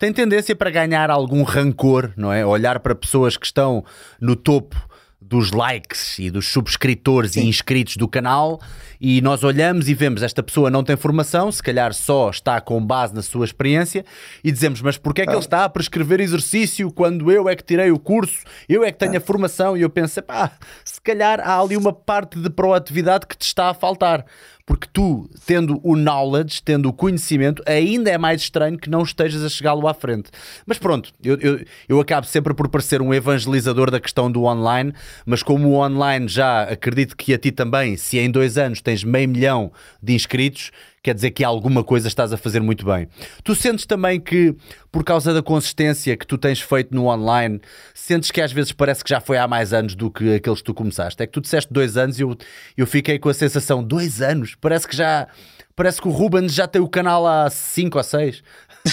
tem 0.00 0.14
tendência 0.14 0.56
para 0.56 0.70
ganhar 0.70 1.10
algum 1.10 1.42
rancor, 1.42 2.10
não 2.16 2.32
é? 2.32 2.44
Olhar 2.44 2.80
para 2.80 2.94
pessoas 2.94 3.36
que 3.36 3.44
estão 3.44 3.84
no 4.18 4.34
topo 4.34 4.74
dos 5.20 5.52
likes 5.52 6.18
e 6.18 6.30
dos 6.30 6.48
subscritores 6.48 7.32
Sim. 7.32 7.42
e 7.42 7.48
inscritos 7.48 7.98
do 7.98 8.08
canal 8.08 8.58
e 8.98 9.20
nós 9.20 9.44
olhamos 9.44 9.88
e 9.88 9.94
vemos 9.94 10.22
esta 10.22 10.42
pessoa 10.42 10.70
não 10.70 10.82
tem 10.82 10.96
formação, 10.96 11.52
se 11.52 11.62
calhar 11.62 11.92
só 11.92 12.30
está 12.30 12.60
com 12.60 12.84
base 12.84 13.14
na 13.14 13.22
sua 13.22 13.44
experiência 13.44 14.04
e 14.42 14.50
dizemos, 14.50 14.80
mas 14.80 14.96
porquê 14.96 15.22
é 15.22 15.26
que 15.26 15.32
ele 15.32 15.38
está 15.38 15.64
a 15.64 15.68
prescrever 15.68 16.20
exercício 16.20 16.90
quando 16.90 17.30
eu 17.30 17.48
é 17.48 17.54
que 17.54 17.62
tirei 17.62 17.90
o 17.90 17.98
curso, 17.98 18.38
eu 18.68 18.82
é 18.82 18.90
que 18.90 18.98
tenho 18.98 19.16
a 19.16 19.20
formação. 19.20 19.76
E 19.76 19.82
eu 19.82 19.90
penso, 19.90 20.22
pá, 20.22 20.50
se 20.84 21.00
calhar 21.00 21.40
há 21.40 21.60
ali 21.60 21.76
uma 21.76 21.92
parte 21.92 22.38
de 22.38 22.50
proatividade 22.50 23.26
que 23.26 23.36
te 23.36 23.46
está 23.46 23.70
a 23.70 23.74
faltar 23.74 24.24
porque 24.66 24.88
tu, 24.92 25.28
tendo 25.46 25.80
o 25.82 25.96
knowledge, 25.96 26.62
tendo 26.62 26.88
o 26.88 26.92
conhecimento, 26.92 27.62
ainda 27.66 28.10
é 28.10 28.18
mais 28.18 28.42
estranho 28.42 28.78
que 28.78 28.88
não 28.88 29.02
estejas 29.02 29.42
a 29.42 29.48
chegá-lo 29.48 29.86
à 29.88 29.94
frente. 29.94 30.30
Mas 30.66 30.78
pronto, 30.78 31.12
eu, 31.22 31.36
eu, 31.40 31.64
eu 31.88 32.00
acabo 32.00 32.26
sempre 32.26 32.54
por 32.54 32.68
parecer 32.68 33.02
um 33.02 33.12
evangelizador 33.12 33.90
da 33.90 34.00
questão 34.00 34.30
do 34.30 34.44
online, 34.44 34.92
mas 35.26 35.42
como 35.42 35.68
o 35.68 35.74
online 35.74 36.28
já 36.28 36.62
acredito 36.62 37.16
que 37.16 37.34
a 37.34 37.38
ti 37.38 37.50
também, 37.50 37.96
se 37.96 38.18
em 38.18 38.30
dois 38.30 38.58
anos 38.58 38.80
tens 38.80 39.02
meio 39.02 39.28
milhão 39.28 39.72
de 40.02 40.14
inscritos, 40.14 40.70
quer 41.02 41.14
dizer 41.14 41.30
que 41.30 41.42
alguma 41.42 41.82
coisa 41.82 42.08
estás 42.08 42.32
a 42.32 42.36
fazer 42.36 42.60
muito 42.60 42.84
bem. 42.84 43.08
Tu 43.42 43.54
sentes 43.54 43.86
também 43.86 44.20
que, 44.20 44.54
por 44.92 45.02
causa 45.02 45.32
da 45.32 45.42
consistência 45.42 46.16
que 46.16 46.26
tu 46.26 46.36
tens 46.36 46.60
feito 46.60 46.94
no 46.94 47.06
online, 47.06 47.60
sentes 47.94 48.30
que 48.30 48.40
às 48.40 48.52
vezes 48.52 48.72
parece 48.72 49.02
que 49.02 49.10
já 49.10 49.20
foi 49.20 49.38
há 49.38 49.48
mais 49.48 49.72
anos 49.72 49.94
do 49.94 50.10
que 50.10 50.34
aqueles 50.34 50.58
que 50.60 50.64
tu 50.64 50.74
começaste? 50.74 51.22
É 51.22 51.26
que 51.26 51.32
tu 51.32 51.40
disseste 51.40 51.72
dois 51.72 51.96
anos 51.96 52.18
e 52.18 52.22
eu, 52.22 52.36
eu 52.76 52.86
fiquei 52.86 53.18
com 53.18 53.28
a 53.28 53.34
sensação, 53.34 53.82
dois 53.82 54.20
anos? 54.20 54.54
Parece 54.60 54.86
que 54.86 54.96
já. 54.96 55.26
Parece 55.74 56.02
que 56.02 56.08
o 56.08 56.10
Ruben 56.10 56.46
já 56.48 56.66
tem 56.66 56.82
o 56.82 56.88
canal 56.88 57.26
há 57.26 57.48
cinco 57.48 57.96
ou 57.96 58.04
seis, 58.04 58.42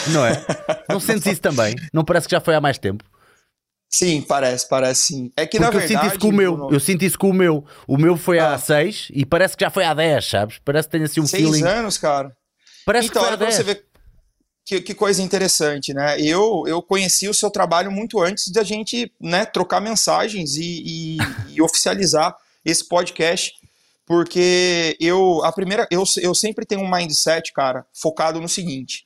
não 0.09 0.25
é? 0.25 0.45
Não 0.87 1.01
sentes 1.01 1.25
isso 1.25 1.41
também? 1.41 1.75
Não 1.91 2.05
parece 2.05 2.27
que 2.27 2.31
já 2.31 2.39
foi 2.39 2.55
há 2.55 2.61
mais 2.61 2.77
tempo? 2.77 3.03
Sim, 3.89 4.21
parece, 4.21 4.67
parece 4.67 5.01
sim. 5.03 5.31
É 5.35 5.45
que 5.45 5.57
Porque 5.57 5.59
na 5.59 5.69
verdade. 5.69 5.93
eu 5.93 5.99
sinto 6.01 6.11
isso 6.11 6.19
com 6.19 6.27
o 6.29 6.33
meu. 6.33 6.69
Eu 6.71 6.79
sinto 6.79 7.05
isso 7.05 7.17
com 7.19 7.29
o 7.29 7.33
meu. 7.33 7.65
O 7.87 7.97
meu 7.97 8.17
foi 8.17 8.37
Ah. 8.39 8.53
há 8.53 8.57
6 8.57 9.07
e 9.13 9.25
parece 9.25 9.55
que 9.55 9.63
já 9.63 9.69
foi 9.69 9.85
há 9.85 9.93
10, 9.93 10.25
sabes? 10.25 10.59
Parece 10.63 10.87
que 10.87 10.91
tem 10.91 11.03
assim 11.03 11.21
um 11.21 11.25
seis 11.27 11.43
feeling. 11.43 11.63
anos, 11.63 11.97
cara. 11.97 12.35
Parece 12.85 13.07
então, 13.07 13.21
que 13.21 13.27
foi 13.27 13.27
há 13.27 13.31
olha 13.31 13.37
pra 13.37 13.47
10. 13.47 13.55
você 13.57 13.63
ver 13.63 13.85
que, 14.65 14.81
que 14.81 14.93
coisa 14.93 15.21
interessante, 15.21 15.93
né? 15.93 16.19
Eu, 16.19 16.65
eu 16.67 16.81
conheci 16.81 17.29
o 17.29 17.33
seu 17.33 17.49
trabalho 17.49 17.89
muito 17.89 18.19
antes 18.21 18.51
da 18.51 18.61
gente 18.63 19.09
né, 19.21 19.45
trocar 19.45 19.79
mensagens 19.79 20.57
e, 20.57 20.83
e- 20.85 21.17
e 21.55 21.61
oficializar 21.63 22.35
esse 22.65 22.83
podcast, 22.85 23.53
porque 24.05 24.97
eu 24.99 25.41
a 25.45 25.51
primeira 25.53 25.87
eu, 25.89 26.03
eu 26.21 26.35
sempre 26.35 26.65
tenho 26.65 26.81
um 26.81 26.91
mindset, 26.91 27.53
cara, 27.53 27.85
focado 27.93 28.41
no 28.41 28.49
seguinte: 28.49 29.05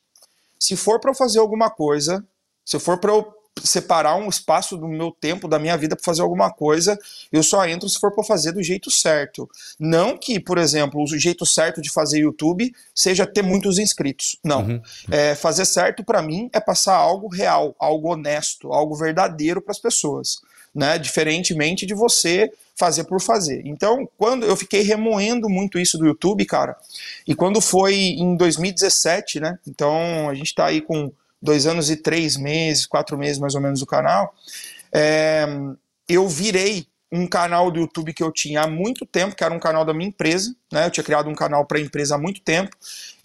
se 0.60 0.76
for 0.76 1.00
para 1.00 1.12
eu 1.12 1.16
fazer 1.16 1.38
alguma 1.40 1.70
coisa, 1.70 2.26
se 2.66 2.80
for 2.80 2.98
para 3.00 3.12
eu 3.12 3.32
separar 3.60 4.16
um 4.16 4.30
espaço 4.30 4.78
do 4.78 4.88
meu 4.88 5.12
tempo, 5.12 5.48
da 5.48 5.60
minha 5.60 5.78
vida 5.78 5.96
para 5.96 6.04
fazer 6.04 6.22
alguma 6.22 6.52
coisa, 6.52 6.98
eu 7.32 7.44
só 7.44 7.66
entro 7.68 7.90
se 7.90 8.00
for 8.00 8.12
para 8.14 8.24
fazer 8.24 8.52
do 8.52 8.64
jeito 8.64 8.90
certo. 8.90 9.50
Não 9.80 10.18
que, 10.18 10.40
por 10.40 10.58
exemplo, 10.58 11.02
o 11.02 11.08
jeito 11.08 11.46
certo 11.46 11.82
de 11.82 11.92
fazer 11.92 12.20
YouTube 12.20 12.74
seja 12.96 13.26
ter 13.26 13.42
muitos 13.42 13.78
inscritos. 13.78 14.38
Não. 14.44 14.62
Uhum. 14.62 14.82
É, 15.10 15.36
fazer 15.36 15.66
certo 15.66 16.04
para 16.04 16.22
mim 16.22 16.50
é 16.54 16.60
passar 16.60 16.96
algo 16.96 17.28
real, 17.28 17.76
algo 17.78 18.14
honesto, 18.14 18.72
algo 18.72 18.96
verdadeiro 18.96 19.62
para 19.62 19.72
as 19.72 19.80
pessoas, 19.80 20.42
né? 20.74 20.98
Diferentemente 20.98 21.86
de 21.86 21.94
você 21.94 22.52
fazer 22.76 23.04
por 23.04 23.22
fazer. 23.22 23.62
Então, 23.66 24.10
quando 24.18 24.46
eu 24.46 24.56
fiquei 24.56 24.82
remoendo 24.82 25.48
muito 25.48 25.78
isso 25.78 25.98
do 25.98 26.06
YouTube, 26.08 26.46
cara, 26.46 26.76
e 27.28 27.36
quando 27.36 27.62
foi 27.62 27.96
em 27.96 28.36
2017, 28.36 29.40
né? 29.40 29.60
Então 29.68 30.30
a 30.30 30.34
gente 30.34 30.48
está 30.48 30.66
aí 30.66 30.82
com 30.82 31.12
dois 31.42 31.66
anos 31.66 31.90
e 31.90 31.96
três 31.96 32.38
meses, 32.38 32.86
quatro 32.86 33.18
meses 33.18 33.40
mais 33.40 33.56
ou 33.56 33.62
menos 33.62 33.80
do 33.80 33.86
canal. 33.86 34.34
é, 34.94 35.46
eu 36.08 36.28
virei 36.28 36.88
um 37.12 37.28
canal 37.28 37.70
do 37.70 37.80
YouTube 37.80 38.14
que 38.14 38.24
eu 38.24 38.32
tinha 38.32 38.62
há 38.62 38.68
muito 38.68 39.06
tempo, 39.06 39.36
que 39.36 39.44
era 39.44 39.54
um 39.54 39.60
canal 39.60 39.84
da 39.84 39.94
minha 39.94 40.08
empresa, 40.08 40.56
né? 40.72 40.86
Eu 40.86 40.92
tinha 40.92 41.04
criado 41.04 41.30
um 41.30 41.36
canal 41.36 41.66
para 41.66 41.78
a 41.78 41.82
empresa 41.82 42.16
há 42.16 42.18
muito 42.18 42.42
tempo, 42.42 42.76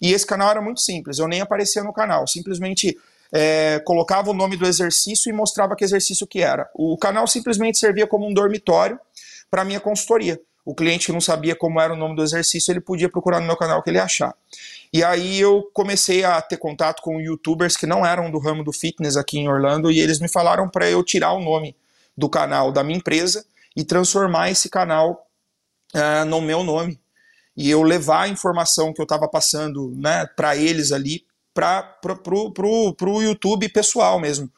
e 0.01 0.11
esse 0.13 0.25
canal 0.25 0.51
era 0.51 0.61
muito 0.61 0.81
simples, 0.81 1.19
eu 1.19 1.27
nem 1.27 1.39
aparecia 1.39 1.83
no 1.83 1.93
canal, 1.93 2.27
simplesmente 2.27 2.97
é, 3.31 3.79
colocava 3.85 4.29
o 4.29 4.33
nome 4.33 4.57
do 4.57 4.65
exercício 4.65 5.29
e 5.29 5.33
mostrava 5.33 5.75
que 5.75 5.85
exercício 5.85 6.27
que 6.27 6.41
era. 6.41 6.69
O 6.73 6.97
canal 6.97 7.27
simplesmente 7.27 7.77
servia 7.77 8.07
como 8.07 8.27
um 8.27 8.33
dormitório 8.33 8.99
para 9.49 9.63
minha 9.63 9.79
consultoria. 9.79 10.39
O 10.67 10.75
cliente 10.75 11.05
que 11.05 11.13
não 11.13 11.21
sabia 11.21 11.55
como 11.55 11.79
era 11.79 11.93
o 11.93 11.95
nome 11.95 12.13
do 12.13 12.21
exercício, 12.21 12.73
ele 12.73 12.81
podia 12.81 13.07
procurar 13.07 13.39
no 13.39 13.47
meu 13.47 13.55
canal 13.55 13.81
que 13.81 13.89
ele 13.89 13.99
achar. 13.99 14.35
E 14.91 15.01
aí 15.01 15.39
eu 15.39 15.63
comecei 15.71 16.25
a 16.25 16.41
ter 16.41 16.57
contato 16.57 17.01
com 17.01 17.21
youtubers 17.21 17.77
que 17.77 17.85
não 17.85 18.05
eram 18.05 18.29
do 18.29 18.37
ramo 18.37 18.65
do 18.65 18.73
fitness 18.73 19.15
aqui 19.15 19.39
em 19.39 19.47
Orlando 19.47 19.89
e 19.89 19.97
eles 19.97 20.19
me 20.19 20.27
falaram 20.27 20.67
para 20.67 20.89
eu 20.89 21.01
tirar 21.05 21.31
o 21.31 21.39
nome 21.39 21.73
do 22.17 22.27
canal 22.27 22.69
da 22.69 22.83
minha 22.83 22.97
empresa 22.97 23.45
e 23.77 23.85
transformar 23.85 24.51
esse 24.51 24.69
canal 24.69 25.25
ah, 25.93 26.25
no 26.25 26.41
meu 26.41 26.65
nome. 26.65 26.99
E 27.55 27.69
eu 27.69 27.81
levar 27.81 28.23
a 28.23 28.27
informação 28.27 28.91
que 28.91 28.99
eu 28.99 29.03
estava 29.03 29.25
passando 29.25 29.93
né, 29.95 30.27
para 30.35 30.57
eles 30.57 30.91
ali 30.91 31.25
para 31.53 31.81
pro 31.81 33.21
YouTube 33.21 33.69
pessoal 33.69 34.19
mesmo. 34.19 34.51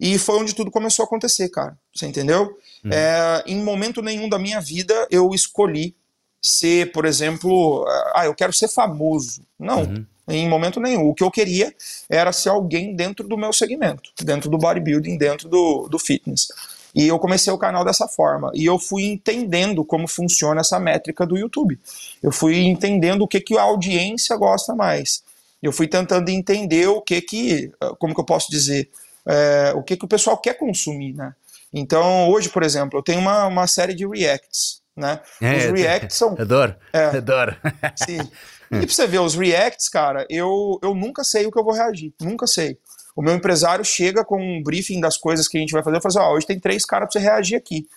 E 0.00 0.18
foi 0.18 0.38
onde 0.40 0.54
tudo 0.54 0.70
começou 0.70 1.02
a 1.02 1.06
acontecer, 1.06 1.48
cara. 1.50 1.76
Você 1.94 2.06
entendeu? 2.06 2.56
É, 2.90 3.42
em 3.46 3.62
momento 3.62 4.00
nenhum 4.00 4.28
da 4.28 4.38
minha 4.38 4.60
vida 4.60 5.06
eu 5.10 5.30
escolhi 5.34 5.94
ser, 6.40 6.90
por 6.92 7.04
exemplo, 7.04 7.84
ah, 8.14 8.24
eu 8.24 8.34
quero 8.34 8.52
ser 8.52 8.68
famoso. 8.68 9.42
Não, 9.58 9.82
Uhum. 9.82 10.06
em 10.28 10.48
momento 10.48 10.80
nenhum. 10.80 11.08
O 11.08 11.14
que 11.14 11.22
eu 11.22 11.30
queria 11.30 11.74
era 12.08 12.32
ser 12.32 12.48
alguém 12.48 12.94
dentro 12.96 13.28
do 13.28 13.36
meu 13.36 13.52
segmento, 13.52 14.10
dentro 14.22 14.48
do 14.48 14.56
bodybuilding, 14.56 15.18
dentro 15.18 15.48
do, 15.48 15.86
do 15.88 15.98
fitness. 15.98 16.48
E 16.94 17.06
eu 17.06 17.18
comecei 17.18 17.52
o 17.52 17.58
canal 17.58 17.84
dessa 17.84 18.08
forma. 18.08 18.50
E 18.54 18.64
eu 18.64 18.78
fui 18.78 19.04
entendendo 19.04 19.84
como 19.84 20.08
funciona 20.08 20.60
essa 20.62 20.80
métrica 20.80 21.26
do 21.26 21.36
YouTube. 21.36 21.78
Eu 22.22 22.32
fui 22.32 22.56
entendendo 22.58 23.22
o 23.22 23.28
que, 23.28 23.40
que 23.40 23.56
a 23.58 23.62
audiência 23.62 24.34
gosta 24.36 24.74
mais. 24.74 25.22
Eu 25.62 25.72
fui 25.72 25.86
tentando 25.86 26.28
entender 26.30 26.88
o 26.88 27.02
que 27.02 27.20
que, 27.20 27.70
ah, 27.80 27.94
como 27.98 28.14
que 28.14 28.20
eu 28.20 28.24
posso 28.24 28.50
dizer, 28.50 28.88
é, 29.26 29.72
o 29.74 29.82
que 29.82 29.96
que 29.96 30.04
o 30.04 30.08
pessoal 30.08 30.36
quer 30.38 30.54
consumir, 30.54 31.14
né? 31.14 31.34
Então, 31.72 32.28
hoje, 32.30 32.48
por 32.48 32.62
exemplo, 32.62 32.98
eu 32.98 33.02
tenho 33.02 33.20
uma, 33.20 33.46
uma 33.46 33.66
série 33.66 33.94
de 33.94 34.06
reacts, 34.06 34.82
né? 34.96 35.20
É, 35.40 35.56
Os 35.56 35.64
reacts 35.80 36.16
são 36.16 36.34
Adoro, 36.38 36.74
É. 36.92 37.04
adoro. 37.16 37.56
Sim. 37.96 38.18
E 38.72 38.86
pra 38.86 38.94
você 38.94 39.04
ver, 39.04 39.18
os 39.18 39.34
reacts, 39.34 39.88
cara, 39.88 40.24
eu, 40.30 40.78
eu 40.80 40.94
nunca 40.94 41.24
sei 41.24 41.44
o 41.44 41.50
que 41.50 41.58
eu 41.58 41.64
vou 41.64 41.74
reagir. 41.74 42.14
Nunca 42.20 42.46
sei. 42.46 42.78
O 43.16 43.20
meu 43.20 43.34
empresário 43.34 43.84
chega 43.84 44.24
com 44.24 44.40
um 44.40 44.62
briefing 44.62 45.00
das 45.00 45.16
coisas 45.16 45.48
que 45.48 45.58
a 45.58 45.60
gente 45.60 45.72
vai 45.72 45.82
fazer. 45.82 45.96
Eu 45.96 46.00
falo 46.00 46.16
assim, 46.16 46.30
ó, 46.30 46.32
hoje 46.32 46.46
tem 46.46 46.60
três 46.60 46.84
caras 46.84 47.08
pra 47.10 47.20
você 47.20 47.26
reagir 47.28 47.56
aqui. 47.56 47.88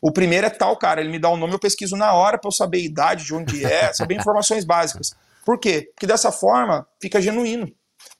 O 0.00 0.10
primeiro 0.10 0.46
é 0.46 0.48
tal 0.50 0.74
cara, 0.78 1.02
ele 1.02 1.10
me 1.10 1.18
dá 1.18 1.28
o 1.28 1.36
nome, 1.36 1.52
eu 1.52 1.58
pesquiso 1.58 1.96
na 1.96 2.14
hora 2.14 2.38
pra 2.38 2.48
eu 2.48 2.52
saber 2.52 2.78
a 2.78 2.80
idade, 2.80 3.26
de 3.26 3.34
onde 3.34 3.62
é, 3.62 3.92
saber 3.92 4.14
informações 4.16 4.64
básicas. 4.64 5.14
Por 5.44 5.58
quê? 5.58 5.90
Porque 5.94 6.06
dessa 6.06 6.32
forma 6.32 6.86
fica 6.98 7.20
genuíno. 7.20 7.70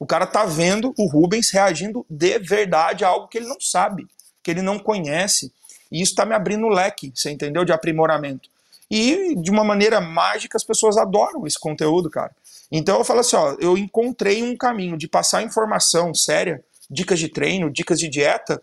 O 0.03 0.07
cara 0.07 0.27
tá 0.27 0.45
vendo 0.45 0.93
o 0.99 1.07
Rubens 1.07 1.51
reagindo 1.51 2.05
de 2.11 2.37
verdade 2.41 3.05
a 3.05 3.09
algo 3.09 3.29
que 3.29 3.39
ele 3.39 3.47
não 3.47 3.61
sabe, 3.61 4.09
que 4.43 4.51
ele 4.51 4.61
não 4.61 4.77
conhece. 4.77 5.53
E 5.93 6.03
isso 6.03 6.17
tá 6.17 6.27
me 6.27 6.35
abrindo 6.35 6.67
o 6.67 6.69
leque, 6.69 7.13
você 7.15 7.31
entendeu? 7.31 7.65
De 7.65 7.71
aprimoramento. 7.71 8.49
E 8.91 9.37
de 9.37 9.49
uma 9.49 9.63
maneira 9.63 10.01
mágica 10.01 10.57
as 10.57 10.65
pessoas 10.65 10.97
adoram 10.97 11.47
esse 11.47 11.57
conteúdo, 11.57 12.11
cara. 12.11 12.33
Então 12.69 12.99
eu 12.99 13.05
falo 13.05 13.21
assim, 13.21 13.37
ó, 13.37 13.55
eu 13.61 13.79
encontrei 13.79 14.43
um 14.43 14.57
caminho 14.57 14.99
de 14.99 15.07
passar 15.07 15.45
informação 15.45 16.13
séria, 16.13 16.65
dicas 16.91 17.21
de 17.21 17.29
treino, 17.29 17.71
dicas 17.71 18.01
de 18.01 18.09
dieta, 18.09 18.61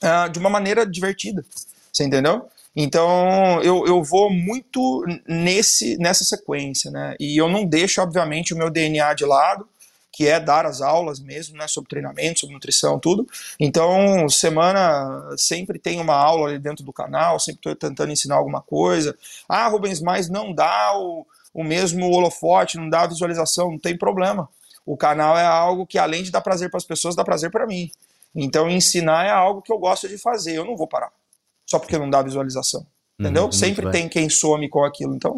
ah, 0.00 0.28
de 0.28 0.38
uma 0.38 0.48
maneira 0.48 0.86
divertida. 0.86 1.44
Você 1.92 2.04
entendeu? 2.04 2.48
Então 2.76 3.60
eu, 3.64 3.84
eu 3.84 4.00
vou 4.04 4.30
muito 4.30 5.04
nesse 5.26 5.96
nessa 5.96 6.22
sequência, 6.22 6.88
né? 6.88 7.16
E 7.18 7.36
eu 7.36 7.48
não 7.48 7.66
deixo, 7.66 8.00
obviamente, 8.00 8.54
o 8.54 8.56
meu 8.56 8.70
DNA 8.70 9.12
de 9.14 9.24
lado, 9.24 9.66
que 10.12 10.28
é 10.28 10.38
dar 10.38 10.66
as 10.66 10.82
aulas 10.82 11.18
mesmo, 11.18 11.56
né? 11.56 11.66
Sobre 11.66 11.88
treinamento, 11.88 12.40
sobre 12.40 12.54
nutrição, 12.54 12.98
tudo. 12.98 13.26
Então, 13.58 14.28
semana 14.28 15.34
sempre 15.38 15.78
tem 15.78 15.98
uma 15.98 16.14
aula 16.14 16.48
ali 16.48 16.58
dentro 16.58 16.84
do 16.84 16.92
canal, 16.92 17.40
sempre 17.40 17.60
estou 17.60 17.74
tentando 17.74 18.12
ensinar 18.12 18.36
alguma 18.36 18.60
coisa. 18.60 19.16
Ah, 19.48 19.66
Rubens, 19.68 20.00
mas 20.00 20.28
não 20.28 20.52
dá 20.52 20.92
o, 20.98 21.26
o 21.54 21.64
mesmo 21.64 22.10
holofote, 22.10 22.76
não 22.76 22.90
dá 22.90 23.02
a 23.02 23.06
visualização, 23.06 23.70
não 23.70 23.78
tem 23.78 23.96
problema. 23.96 24.48
O 24.84 24.96
canal 24.96 25.38
é 25.38 25.44
algo 25.44 25.86
que, 25.86 25.98
além 25.98 26.22
de 26.22 26.30
dar 26.30 26.42
prazer 26.42 26.68
para 26.68 26.78
as 26.78 26.84
pessoas, 26.84 27.16
dá 27.16 27.24
prazer 27.24 27.50
para 27.50 27.66
mim. 27.66 27.90
Então, 28.34 28.68
ensinar 28.68 29.26
é 29.26 29.30
algo 29.30 29.62
que 29.62 29.72
eu 29.72 29.78
gosto 29.78 30.08
de 30.08 30.18
fazer, 30.18 30.56
eu 30.56 30.64
não 30.64 30.76
vou 30.76 30.86
parar. 30.86 31.10
Só 31.66 31.78
porque 31.78 31.98
não 31.98 32.10
dá 32.10 32.20
visualização. 32.20 32.86
Entendeu? 33.18 33.42
muito 33.42 33.56
Sempre 33.56 33.90
tem 33.90 34.08
quem 34.08 34.28
some 34.28 34.68
com 34.68 34.84
aquilo. 34.84 35.14
Então, 35.14 35.36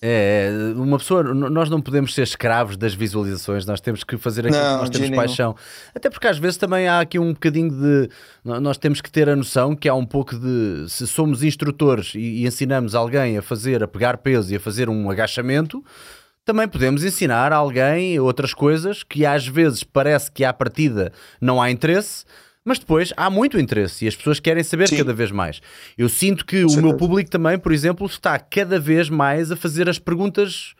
É, 0.00 0.48
uma 0.76 0.96
pessoa, 0.96 1.24
nós 1.24 1.68
não 1.68 1.80
podemos 1.80 2.14
ser 2.14 2.22
escravos 2.22 2.76
das 2.76 2.94
visualizações, 2.94 3.66
nós 3.66 3.80
temos 3.80 4.04
que 4.04 4.16
fazer 4.16 4.46
aquilo 4.46 4.62
Não, 4.62 4.74
que 4.74 4.80
nós 4.82 4.90
temos 4.90 5.08
nenhum. 5.10 5.20
paixão. 5.20 5.56
Até 5.92 6.08
porque 6.08 6.28
às 6.28 6.38
vezes 6.38 6.56
também 6.56 6.86
há 6.86 7.00
aqui 7.00 7.18
um 7.18 7.32
bocadinho 7.32 7.70
de. 7.70 8.08
nó- 8.44 8.60
Nós 8.60 8.78
temos 8.78 9.00
que 9.00 9.10
ter 9.10 9.28
a 9.28 9.34
noção 9.34 9.74
que 9.74 9.88
há 9.88 9.94
um 9.94 10.06
pouco 10.06 10.38
de. 10.38 10.84
Se 10.88 11.04
somos 11.06 11.42
instrutores 11.42 12.14
e, 12.14 12.18
e 12.20 12.46
ensinamos 12.46 12.94
alguém 12.94 13.36
a 13.38 13.42
fazer, 13.42 13.82
a 13.82 13.88
pegar 13.88 14.18
peso 14.18 14.52
e 14.52 14.56
a 14.56 14.60
fazer 14.60 14.88
um 14.88 15.10
agachamento, 15.10 15.84
também 16.44 16.68
podemos 16.68 17.02
ensinar 17.02 17.52
alguém 17.52 18.20
outras 18.20 18.54
coisas 18.54 19.02
que 19.02 19.26
às 19.26 19.46
vezes 19.48 19.82
parece 19.82 20.30
que 20.30 20.44
à 20.44 20.52
partida 20.52 21.12
não 21.40 21.60
há 21.60 21.70
interesse. 21.72 22.24
Mas 22.68 22.78
depois 22.78 23.14
há 23.16 23.30
muito 23.30 23.58
interesse 23.58 24.04
e 24.04 24.08
as 24.08 24.14
pessoas 24.14 24.38
querem 24.38 24.62
saber 24.62 24.88
Sim. 24.88 24.98
cada 24.98 25.14
vez 25.14 25.30
mais. 25.30 25.62
Eu 25.96 26.06
sinto 26.06 26.44
que 26.44 26.66
o 26.66 26.76
meu 26.82 26.94
público 26.94 27.30
também, 27.30 27.58
por 27.58 27.72
exemplo, 27.72 28.06
está 28.06 28.38
cada 28.38 28.78
vez 28.78 29.08
mais 29.08 29.50
a 29.50 29.56
fazer 29.56 29.88
as 29.88 29.98
perguntas. 29.98 30.74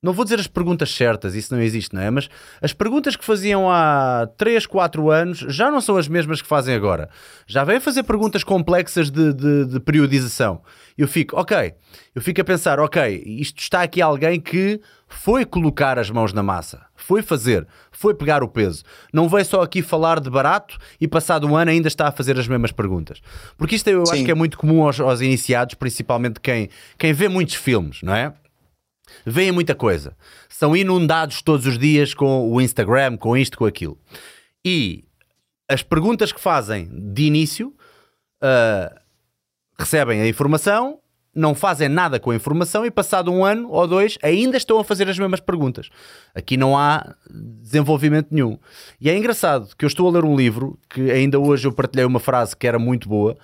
Não 0.00 0.12
vou 0.12 0.24
dizer 0.24 0.38
as 0.38 0.46
perguntas 0.46 0.94
certas, 0.94 1.34
isso 1.34 1.52
não 1.52 1.60
existe, 1.60 1.92
não 1.92 2.00
é? 2.00 2.08
Mas 2.08 2.28
as 2.62 2.72
perguntas 2.72 3.16
que 3.16 3.24
faziam 3.24 3.68
há 3.68 4.28
3, 4.36 4.64
4 4.64 5.10
anos 5.10 5.38
já 5.48 5.72
não 5.72 5.80
são 5.80 5.96
as 5.96 6.06
mesmas 6.06 6.40
que 6.40 6.46
fazem 6.46 6.72
agora. 6.72 7.10
Já 7.48 7.64
vêm 7.64 7.80
fazer 7.80 8.04
perguntas 8.04 8.44
complexas 8.44 9.10
de, 9.10 9.34
de, 9.34 9.64
de 9.64 9.80
periodização. 9.80 10.62
Eu 10.96 11.08
fico, 11.08 11.36
ok, 11.36 11.74
eu 12.14 12.22
fico 12.22 12.40
a 12.40 12.44
pensar, 12.44 12.78
ok, 12.78 13.24
isto 13.26 13.58
está 13.58 13.82
aqui 13.82 14.00
alguém 14.00 14.40
que 14.40 14.80
foi 15.08 15.44
colocar 15.44 15.98
as 15.98 16.10
mãos 16.10 16.32
na 16.32 16.44
massa, 16.44 16.86
foi 16.94 17.20
fazer, 17.20 17.66
foi 17.90 18.14
pegar 18.14 18.44
o 18.44 18.48
peso. 18.48 18.84
Não 19.12 19.28
veio 19.28 19.44
só 19.44 19.62
aqui 19.62 19.82
falar 19.82 20.20
de 20.20 20.30
barato 20.30 20.78
e 21.00 21.08
passado 21.08 21.44
um 21.44 21.56
ano 21.56 21.72
ainda 21.72 21.88
está 21.88 22.06
a 22.06 22.12
fazer 22.12 22.38
as 22.38 22.46
mesmas 22.46 22.70
perguntas. 22.70 23.20
Porque 23.56 23.74
isto 23.74 23.88
eu 23.88 24.02
acho 24.02 24.14
Sim. 24.14 24.24
que 24.24 24.30
é 24.30 24.34
muito 24.34 24.58
comum 24.58 24.84
aos, 24.84 25.00
aos 25.00 25.20
iniciados, 25.20 25.74
principalmente 25.74 26.38
quem, 26.38 26.68
quem 26.96 27.12
vê 27.12 27.28
muitos 27.28 27.56
filmes, 27.56 28.00
não 28.00 28.14
é? 28.14 28.32
Veem 29.24 29.52
muita 29.52 29.74
coisa. 29.74 30.16
São 30.48 30.76
inundados 30.76 31.42
todos 31.42 31.66
os 31.66 31.78
dias 31.78 32.14
com 32.14 32.50
o 32.50 32.60
Instagram, 32.60 33.16
com 33.16 33.36
isto, 33.36 33.58
com 33.58 33.64
aquilo. 33.64 33.98
E 34.64 35.04
as 35.68 35.82
perguntas 35.82 36.32
que 36.32 36.40
fazem 36.40 36.88
de 37.12 37.24
início 37.24 37.74
ah, 38.42 39.00
recebem 39.78 40.20
a 40.20 40.28
informação 40.28 40.98
não 41.38 41.54
fazem 41.54 41.88
nada 41.88 42.18
com 42.18 42.32
a 42.32 42.34
informação 42.34 42.84
e 42.84 42.90
passado 42.90 43.30
um 43.30 43.44
ano 43.44 43.70
ou 43.70 43.86
dois 43.86 44.18
ainda 44.22 44.56
estão 44.56 44.80
a 44.80 44.84
fazer 44.84 45.08
as 45.08 45.16
mesmas 45.18 45.38
perguntas. 45.38 45.88
Aqui 46.34 46.56
não 46.56 46.76
há 46.76 47.14
desenvolvimento 47.30 48.28
nenhum. 48.32 48.58
E 49.00 49.08
é 49.08 49.16
engraçado 49.16 49.74
que 49.76 49.84
eu 49.84 49.86
estou 49.86 50.08
a 50.08 50.10
ler 50.10 50.24
um 50.24 50.34
livro 50.34 50.76
que 50.90 51.10
ainda 51.12 51.38
hoje 51.38 51.68
eu 51.68 51.72
partilhei 51.72 52.04
uma 52.04 52.18
frase 52.18 52.56
que 52.56 52.66
era 52.66 52.78
muito 52.78 53.08
boa, 53.08 53.36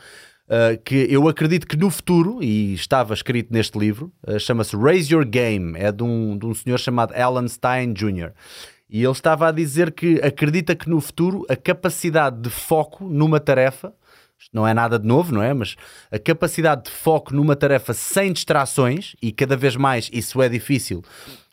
uh, 0.49 0.81
que 0.85 1.07
eu 1.11 1.29
acredito 1.29 1.67
que 1.67 1.77
no 1.77 1.91
futuro, 1.91 2.43
e 2.43 2.75
estava 2.75 3.15
escrito 3.15 3.53
neste 3.53 3.79
livro, 3.79 4.13
uh, 4.27 4.39
chama-se 4.39 4.77
Raise 4.77 5.13
Your 5.13 5.25
Game, 5.25 5.79
é 5.79 5.91
de 5.91 6.03
um, 6.03 6.37
de 6.37 6.47
um 6.47 6.55
senhor 6.55 6.79
chamado 6.79 7.13
Alan 7.15 7.49
Stein 7.49 7.93
Jr. 7.93 8.33
E 8.89 9.03
ele 9.03 9.13
estava 9.13 9.49
a 9.49 9.53
dizer 9.53 9.93
que 9.93 10.21
acredita 10.23 10.75
que 10.75 10.89
no 10.89 11.01
futuro 11.01 11.45
a 11.49 11.57
capacidade 11.57 12.41
de 12.41 12.51
foco 12.51 13.05
numa 13.05 13.41
tarefa 13.41 13.93
não 14.53 14.67
é 14.67 14.75
nada 14.75 14.99
de 14.99 15.07
novo, 15.07 15.35
não 15.35 15.43
é? 15.43 15.53
Mas 15.53 15.77
a 16.11 16.19
capacidade 16.19 16.85
de 16.85 16.91
foco 16.91 17.35
numa 17.35 17.57
tarefa 17.57 17.93
sem 17.93 18.33
distrações, 18.33 19.15
e 19.21 19.33
cada 19.33 19.57
vez 19.57 19.77
mais 19.77 20.11
isso 20.13 20.41
é 20.41 20.49
difícil 20.49 21.03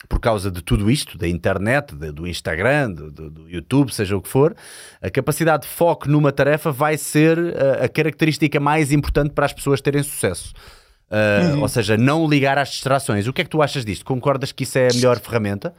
por 0.08 0.20
causa 0.20 0.50
de 0.50 0.62
tudo 0.62 0.90
isto, 0.90 1.16
da 1.16 1.26
internet, 1.26 1.94
de, 1.94 2.12
do 2.12 2.26
Instagram, 2.26 2.90
do, 2.90 3.10
do, 3.10 3.30
do, 3.30 3.50
YouTube, 3.50 3.94
seja 3.94 4.16
o 4.16 4.20
que 4.20 4.28
for, 4.28 4.54
a 5.00 5.08
capacidade 5.08 5.62
de 5.62 5.68
foco 5.68 6.08
numa 6.08 6.30
tarefa 6.30 6.70
vai 6.70 6.98
ser 6.98 7.38
a, 7.38 7.84
a 7.84 7.88
característica 7.88 8.60
mais 8.60 8.92
importante 8.92 9.30
para 9.30 9.46
as 9.46 9.52
pessoas 9.52 9.80
terem 9.80 10.02
sucesso. 10.02 10.52
Uh, 11.10 11.54
uhum. 11.54 11.62
Ou 11.62 11.68
seja, 11.68 11.96
não 11.96 12.26
ligar 12.26 12.58
às 12.58 12.70
distrações. 12.70 13.26
O 13.26 13.32
que 13.32 13.42
é 13.42 13.44
que 13.44 13.50
tu 13.50 13.62
achas 13.62 13.84
disto? 13.84 14.04
Concordas 14.04 14.50
que 14.50 14.64
isso 14.64 14.78
é 14.78 14.88
a 14.88 14.94
melhor 14.94 15.18
ferramenta? 15.20 15.74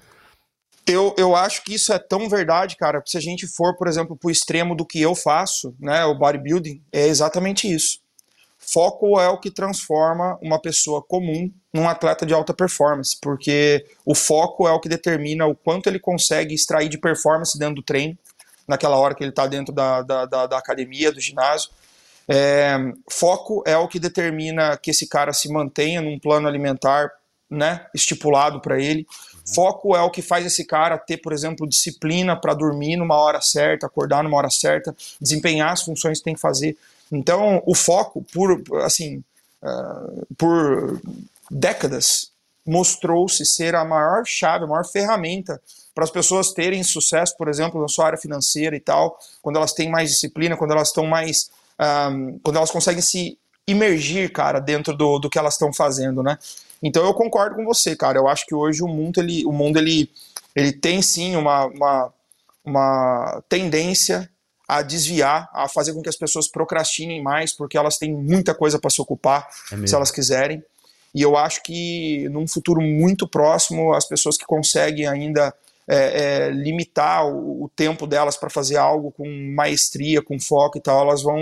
Eu, 0.86 1.16
eu 1.18 1.36
acho 1.36 1.64
que 1.64 1.76
isso 1.76 1.94
é 1.94 2.00
tão 2.00 2.28
verdade, 2.28 2.76
cara. 2.76 3.02
Se 3.06 3.18
a 3.18 3.22
gente 3.22 3.48
for, 3.48 3.76
por 3.78 3.88
exemplo, 3.88 4.18
para 4.18 4.28
o 4.28 4.32
extremo 4.32 4.76
do 4.76 4.86
que 4.86 5.02
eu 5.02 5.16
faço, 5.16 5.74
né, 5.80 6.04
o 6.06 6.16
bodybuilding, 6.16 6.82
é 6.92 7.08
exatamente 7.08 7.74
isso. 7.74 8.04
Foco 8.66 9.20
é 9.20 9.28
o 9.28 9.40
que 9.40 9.52
transforma 9.52 10.38
uma 10.42 10.60
pessoa 10.60 11.02
comum 11.02 11.52
num 11.74 11.88
atleta 11.88 12.26
de 12.26 12.34
alta 12.34 12.54
performance, 12.54 13.18
porque 13.22 13.86
o 14.06 14.16
foco 14.16 14.68
é 14.68 14.72
o 14.72 14.80
que 14.80 14.88
determina 14.88 15.46
o 15.46 15.56
quanto 15.56 15.88
ele 15.88 16.00
consegue 16.00 16.54
extrair 16.54 16.88
de 16.88 16.98
performance 16.98 17.58
dentro 17.58 17.76
do 17.76 17.84
treino, 17.84 18.18
naquela 18.68 18.98
hora 18.98 19.16
que 19.16 19.24
ele 19.24 19.32
está 19.32 19.48
dentro 19.48 19.74
da, 19.74 20.02
da, 20.02 20.26
da, 20.26 20.48
da, 20.48 20.58
academia, 20.58 21.12
do 21.12 21.20
ginásio. 21.20 21.70
É, 22.28 22.78
foco 23.10 23.64
é 23.66 23.76
o 23.76 23.88
que 23.88 24.00
determina 24.00 24.78
que 24.78 24.92
esse 24.92 25.08
cara 25.08 25.34
se 25.34 25.52
mantenha 25.52 26.02
num 26.02 26.18
plano 26.18 26.48
alimentar 26.48 27.12
né, 27.50 27.86
estipulado 27.94 28.62
para 28.62 28.80
ele. 28.80 29.06
Foco 29.46 29.96
é 29.96 30.02
o 30.02 30.10
que 30.10 30.22
faz 30.22 30.46
esse 30.46 30.66
cara 30.66 30.98
ter, 30.98 31.18
por 31.18 31.34
exemplo, 31.34 31.68
disciplina 31.68 32.36
para 32.36 32.54
dormir 32.54 32.96
numa 32.96 33.18
hora 33.18 33.42
certa, 33.42 33.88
acordar 33.88 34.24
numa 34.24 34.38
hora 34.38 34.50
certa, 34.50 34.96
desempenhar 35.20 35.74
as 35.74 35.84
funções 35.84 36.20
que 36.20 36.24
tem 36.24 36.36
que 36.36 36.42
fazer. 36.42 36.78
Então, 37.12 37.62
o 37.66 37.76
foco, 37.76 38.26
por 38.34 38.64
assim, 38.84 39.24
uh, 39.62 40.26
por 40.38 41.02
décadas, 41.52 42.32
mostrou-se 42.66 43.46
ser 43.46 43.76
a 43.76 43.84
maior 43.84 44.26
chave, 44.26 44.64
a 44.64 44.68
maior 44.68 44.86
ferramenta 44.86 45.62
para 45.94 46.04
as 46.04 46.10
pessoas 46.10 46.52
terem 46.52 46.84
sucesso, 46.84 47.36
por 47.38 47.48
exemplo, 47.48 47.82
na 47.82 47.88
sua 47.88 48.08
área 48.08 48.18
financeira 48.18 48.76
e 48.76 48.80
tal, 48.80 49.20
quando 49.42 49.58
elas 49.58 49.74
têm 49.74 49.90
mais 49.90 50.10
disciplina, 50.10 50.58
quando 50.58 50.72
elas 50.72 50.88
estão 50.88 51.06
mais. 51.06 51.52
Um, 51.80 52.40
quando 52.44 52.58
elas 52.58 52.72
conseguem 52.72 53.02
se 53.02 53.38
imergir, 53.68 54.32
cara, 54.32 54.60
dentro 54.60 54.96
do, 54.96 55.20
do 55.20 55.30
que 55.30 55.38
elas 55.38 55.54
estão 55.54 55.74
fazendo, 55.74 56.24
né? 56.24 56.38
Então 56.84 57.06
eu 57.06 57.14
concordo 57.14 57.56
com 57.56 57.64
você, 57.64 57.96
cara. 57.96 58.18
Eu 58.18 58.28
acho 58.28 58.46
que 58.46 58.54
hoje 58.54 58.84
o 58.84 58.88
mundo 58.88 59.20
ele, 59.20 59.46
o 59.46 59.52
mundo 59.54 59.80
ele, 59.80 60.12
ele 60.54 60.74
tem 60.74 61.02
sim 61.02 61.36
uma, 61.38 61.66
uma, 61.68 62.14
uma 62.66 63.44
tendência 63.48 64.30
a 64.68 64.82
desviar, 64.82 65.50
a 65.54 65.68
fazer 65.70 65.94
com 65.94 66.02
que 66.02 66.10
as 66.10 66.18
pessoas 66.18 66.48
procrastinem 66.48 67.22
mais, 67.22 67.54
porque 67.54 67.78
elas 67.78 67.98
têm 67.98 68.14
muita 68.14 68.54
coisa 68.54 68.80
para 68.80 68.90
se 68.90 69.02
ocupar, 69.02 69.48
é 69.72 69.88
se 69.88 69.96
elas 69.96 70.12
quiserem. 70.12 70.64
E 71.16 71.22
eu 71.22 71.38
acho 71.38 71.62
que 71.64 72.28
num 72.30 72.48
futuro 72.48 72.82
muito 72.82 73.28
próximo, 73.28 73.94
as 73.94 74.08
pessoas 74.08 74.38
que 74.38 74.46
conseguem 74.46 75.08
ainda 75.08 75.54
é, 75.88 76.48
é, 76.48 76.50
limitar 76.50 77.28
o, 77.28 77.66
o, 77.66 77.70
tempo 77.76 78.08
delas 78.08 78.36
para 78.36 78.50
fazer 78.50 78.78
algo 78.78 79.12
com 79.12 79.28
maestria, 79.56 80.22
com 80.22 80.40
foco 80.40 80.78
e 80.78 80.82
tal, 80.82 81.02
elas 81.02 81.22
vão 81.22 81.38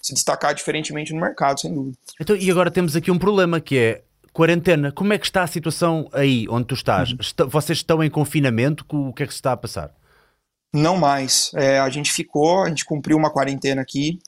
se 0.00 0.14
destacar 0.14 0.54
diferentemente 0.54 1.12
no 1.12 1.20
mercado, 1.20 1.60
sem 1.60 1.74
dúvida. 1.74 1.98
Então, 2.20 2.36
e 2.36 2.50
agora 2.50 2.70
temos 2.70 2.96
aqui 2.96 3.10
um 3.10 3.18
problema 3.18 3.60
que 3.60 3.76
é 3.76 4.02
quarentena, 4.34 4.90
como 4.90 5.12
é 5.12 5.18
que 5.18 5.24
está 5.24 5.44
a 5.44 5.46
situação 5.46 6.08
aí 6.12 6.46
onde 6.50 6.66
tu 6.66 6.74
estás? 6.74 7.12
Uhum. 7.12 7.48
vocês 7.48 7.78
estão 7.78 8.02
em 8.02 8.10
confinamento? 8.10 8.84
O 8.90 9.12
que 9.12 9.22
é 9.22 9.26
que 9.26 9.32
se 9.32 9.38
está 9.38 9.52
a 9.52 9.56
passar? 9.56 9.94
Não 10.74 10.96
mais. 10.96 11.52
É, 11.54 11.78
a 11.78 11.88
gente 11.88 12.12
ficou, 12.12 12.64
a 12.64 12.68
gente 12.68 12.84
cumpriu 12.84 13.16
uma 13.16 13.30
quarentena 13.32 13.80
aqui. 13.80 14.18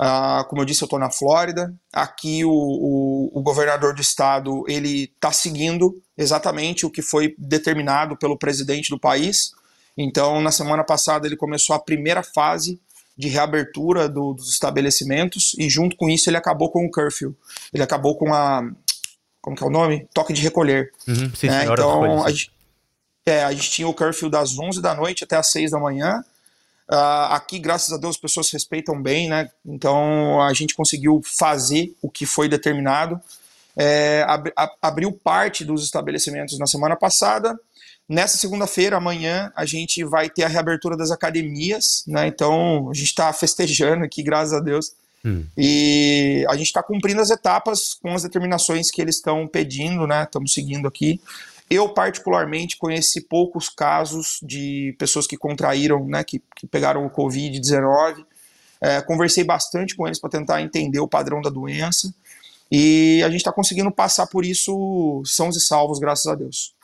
Uh, 0.00 0.42
como 0.48 0.62
eu 0.62 0.64
disse, 0.64 0.82
eu 0.82 0.86
estou 0.86 0.98
na 0.98 1.10
Flórida. 1.10 1.72
Aqui 1.92 2.42
o, 2.44 2.50
o, 2.50 3.30
o, 3.34 3.42
governador 3.42 3.94
do 3.94 4.00
estado 4.00 4.64
ele 4.66 5.12
está 5.14 5.30
seguindo 5.30 6.02
exatamente 6.16 6.84
o 6.86 6.90
que 6.90 7.02
foi 7.02 7.34
determinado 7.38 8.16
pelo 8.16 8.38
presidente 8.38 8.88
do 8.88 8.98
país. 8.98 9.52
Então, 9.96 10.40
na 10.40 10.50
semana 10.50 10.82
passada 10.82 11.26
ele 11.26 11.36
começou 11.36 11.76
a 11.76 11.78
primeira 11.78 12.22
fase 12.22 12.80
de 13.16 13.28
reabertura 13.28 14.08
do, 14.08 14.32
dos 14.32 14.50
estabelecimentos 14.50 15.54
e 15.58 15.68
junto 15.70 15.96
com 15.96 16.08
isso 16.08 16.28
ele 16.28 16.36
acabou 16.36 16.70
com 16.70 16.84
o 16.84 16.90
curfew. 16.90 17.36
Ele 17.72 17.82
acabou 17.82 18.16
com 18.16 18.34
a 18.34 18.68
como 19.44 19.54
que 19.54 19.62
é 19.62 19.66
o 19.66 19.70
nome? 19.70 20.08
Toque 20.14 20.32
de 20.32 20.40
recolher. 20.40 20.90
Uhum, 21.06 21.30
sim, 21.34 21.48
né? 21.48 21.66
Então, 21.66 22.24
a 22.24 22.30
gente, 22.30 22.50
é, 23.26 23.44
a 23.44 23.52
gente 23.52 23.70
tinha 23.70 23.86
o 23.86 23.92
curfew 23.92 24.30
das 24.30 24.58
11 24.58 24.80
da 24.80 24.94
noite 24.94 25.22
até 25.22 25.36
as 25.36 25.50
6 25.50 25.72
da 25.72 25.78
manhã. 25.78 26.24
Uh, 26.90 27.28
aqui, 27.28 27.58
graças 27.58 27.92
a 27.92 27.98
Deus, 27.98 28.16
as 28.16 28.20
pessoas 28.20 28.50
respeitam 28.50 29.00
bem, 29.02 29.28
né? 29.28 29.50
Então, 29.62 30.40
a 30.40 30.50
gente 30.54 30.74
conseguiu 30.74 31.20
fazer 31.22 31.94
o 32.00 32.08
que 32.10 32.24
foi 32.24 32.48
determinado. 32.48 33.20
É, 33.76 34.24
ab 34.26 34.50
abriu 34.80 35.12
parte 35.12 35.62
dos 35.62 35.84
estabelecimentos 35.84 36.58
na 36.58 36.66
semana 36.66 36.96
passada. 36.96 37.54
Nessa 38.08 38.38
segunda-feira, 38.38 38.96
amanhã, 38.96 39.52
a 39.54 39.66
gente 39.66 40.02
vai 40.04 40.30
ter 40.30 40.44
a 40.44 40.48
reabertura 40.48 40.96
das 40.96 41.10
academias, 41.10 42.02
né? 42.06 42.26
Então, 42.28 42.88
a 42.90 42.94
gente 42.94 43.08
está 43.08 43.30
festejando 43.30 44.04
aqui, 44.04 44.22
graças 44.22 44.54
a 44.54 44.60
Deus. 44.60 44.92
Hum. 45.24 45.44
E 45.56 46.44
a 46.48 46.56
gente 46.56 46.66
está 46.66 46.82
cumprindo 46.82 47.20
as 47.20 47.30
etapas 47.30 47.94
com 47.94 48.12
as 48.14 48.22
determinações 48.22 48.90
que 48.90 49.00
eles 49.00 49.16
estão 49.16 49.48
pedindo, 49.48 50.06
né? 50.06 50.24
Estamos 50.24 50.52
seguindo 50.52 50.86
aqui. 50.86 51.20
Eu, 51.70 51.88
particularmente, 51.88 52.76
conheci 52.76 53.22
poucos 53.22 53.68
casos 53.68 54.38
de 54.42 54.94
pessoas 54.98 55.26
que 55.26 55.36
contraíram, 55.36 56.06
né, 56.06 56.22
que, 56.22 56.42
que 56.54 56.66
pegaram 56.66 57.06
o 57.06 57.10
Covid-19. 57.10 58.24
É, 58.80 59.00
conversei 59.00 59.44
bastante 59.44 59.96
com 59.96 60.06
eles 60.06 60.20
para 60.20 60.28
tentar 60.28 60.60
entender 60.60 61.00
o 61.00 61.08
padrão 61.08 61.40
da 61.40 61.48
doença. 61.48 62.14
E 62.70 63.22
a 63.24 63.28
gente 63.28 63.38
está 63.38 63.52
conseguindo 63.52 63.90
passar 63.90 64.26
por 64.26 64.44
isso 64.44 65.22
sãos 65.24 65.56
e 65.56 65.60
salvos, 65.60 65.98
graças 65.98 66.26
a 66.26 66.34
Deus. 66.34 66.74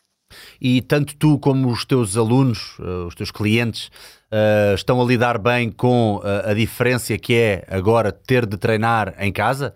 E 0.61 0.83
tanto 0.83 1.17
tu 1.17 1.39
como 1.39 1.71
os 1.71 1.85
teus 1.85 2.17
alunos, 2.17 2.77
eh, 2.81 3.07
os 3.07 3.15
teus 3.15 3.31
clientes, 3.31 3.91
uh, 4.31 4.75
estão 4.75 5.01
a 5.01 5.05
lidar 5.05 5.39
bem 5.39 5.71
com 5.71 6.21
a, 6.23 6.29
eh, 6.29 6.51
a 6.53 6.55
diferença 6.55 7.17
que 7.19 7.35
é 7.35 7.65
agora 7.69 8.13
ter 8.13 8.47
de 8.47 8.57
treinar 8.57 9.15
em 9.19 9.33
casa? 9.33 9.75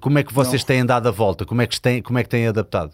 Como 0.00 0.18
é 0.18 0.22
que 0.22 0.32
vocês 0.32 0.62
Não. 0.62 0.66
têm 0.66 0.86
dado 0.86 1.08
a 1.08 1.10
volta? 1.10 1.44
Como 1.44 1.62
é 1.62 1.66
que 1.66 1.80
têm, 1.80 2.02
como 2.02 2.18
é 2.18 2.22
que 2.22 2.28
têm 2.28 2.46
adaptado? 2.46 2.92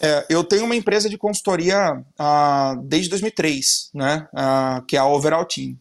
É, 0.00 0.26
eu 0.28 0.42
tenho 0.42 0.64
uma 0.64 0.74
empresa 0.74 1.08
de 1.08 1.16
consultoria 1.16 1.92
uh, 1.92 2.82
desde 2.82 3.10
2003, 3.10 3.90
né, 3.94 4.28
uh, 4.32 4.84
que 4.86 4.96
é 4.96 4.98
a 4.98 5.06
Overall 5.06 5.44
Team. 5.44 5.76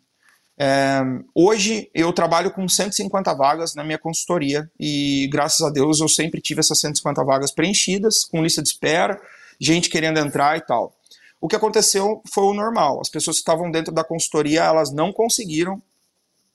É, 0.55 1.01
hoje 1.33 1.89
eu 1.95 2.13
trabalho 2.13 2.51
com 2.51 2.69
150 2.69 3.33
vagas 3.33 3.73
na 3.73 3.83
minha 3.83 3.97
consultoria 3.97 4.69
e 4.79 5.27
graças 5.31 5.61
a 5.61 5.71
Deus 5.71 5.99
eu 5.99 6.07
sempre 6.07 6.39
tive 6.39 6.59
essas 6.59 6.79
150 6.79 7.23
vagas 7.23 7.51
preenchidas, 7.51 8.23
com 8.23 8.43
lista 8.43 8.61
de 8.61 8.69
espera, 8.69 9.19
gente 9.59 9.89
querendo 9.89 10.19
entrar 10.19 10.57
e 10.57 10.61
tal. 10.61 10.95
O 11.39 11.47
que 11.47 11.55
aconteceu 11.55 12.21
foi 12.31 12.45
o 12.45 12.53
normal. 12.53 13.01
As 13.01 13.09
pessoas 13.09 13.37
que 13.37 13.41
estavam 13.41 13.69
dentro 13.69 13.93
da 13.93 14.03
consultoria, 14.03 14.63
elas 14.63 14.93
não 14.93 15.11
conseguiram 15.11 15.81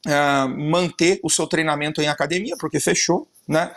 uh, 0.07 0.49
manter 0.49 1.21
o 1.23 1.29
seu 1.29 1.47
treinamento 1.47 2.01
em 2.01 2.09
academia, 2.09 2.57
porque 2.59 2.81
fechou, 2.81 3.29
né? 3.47 3.71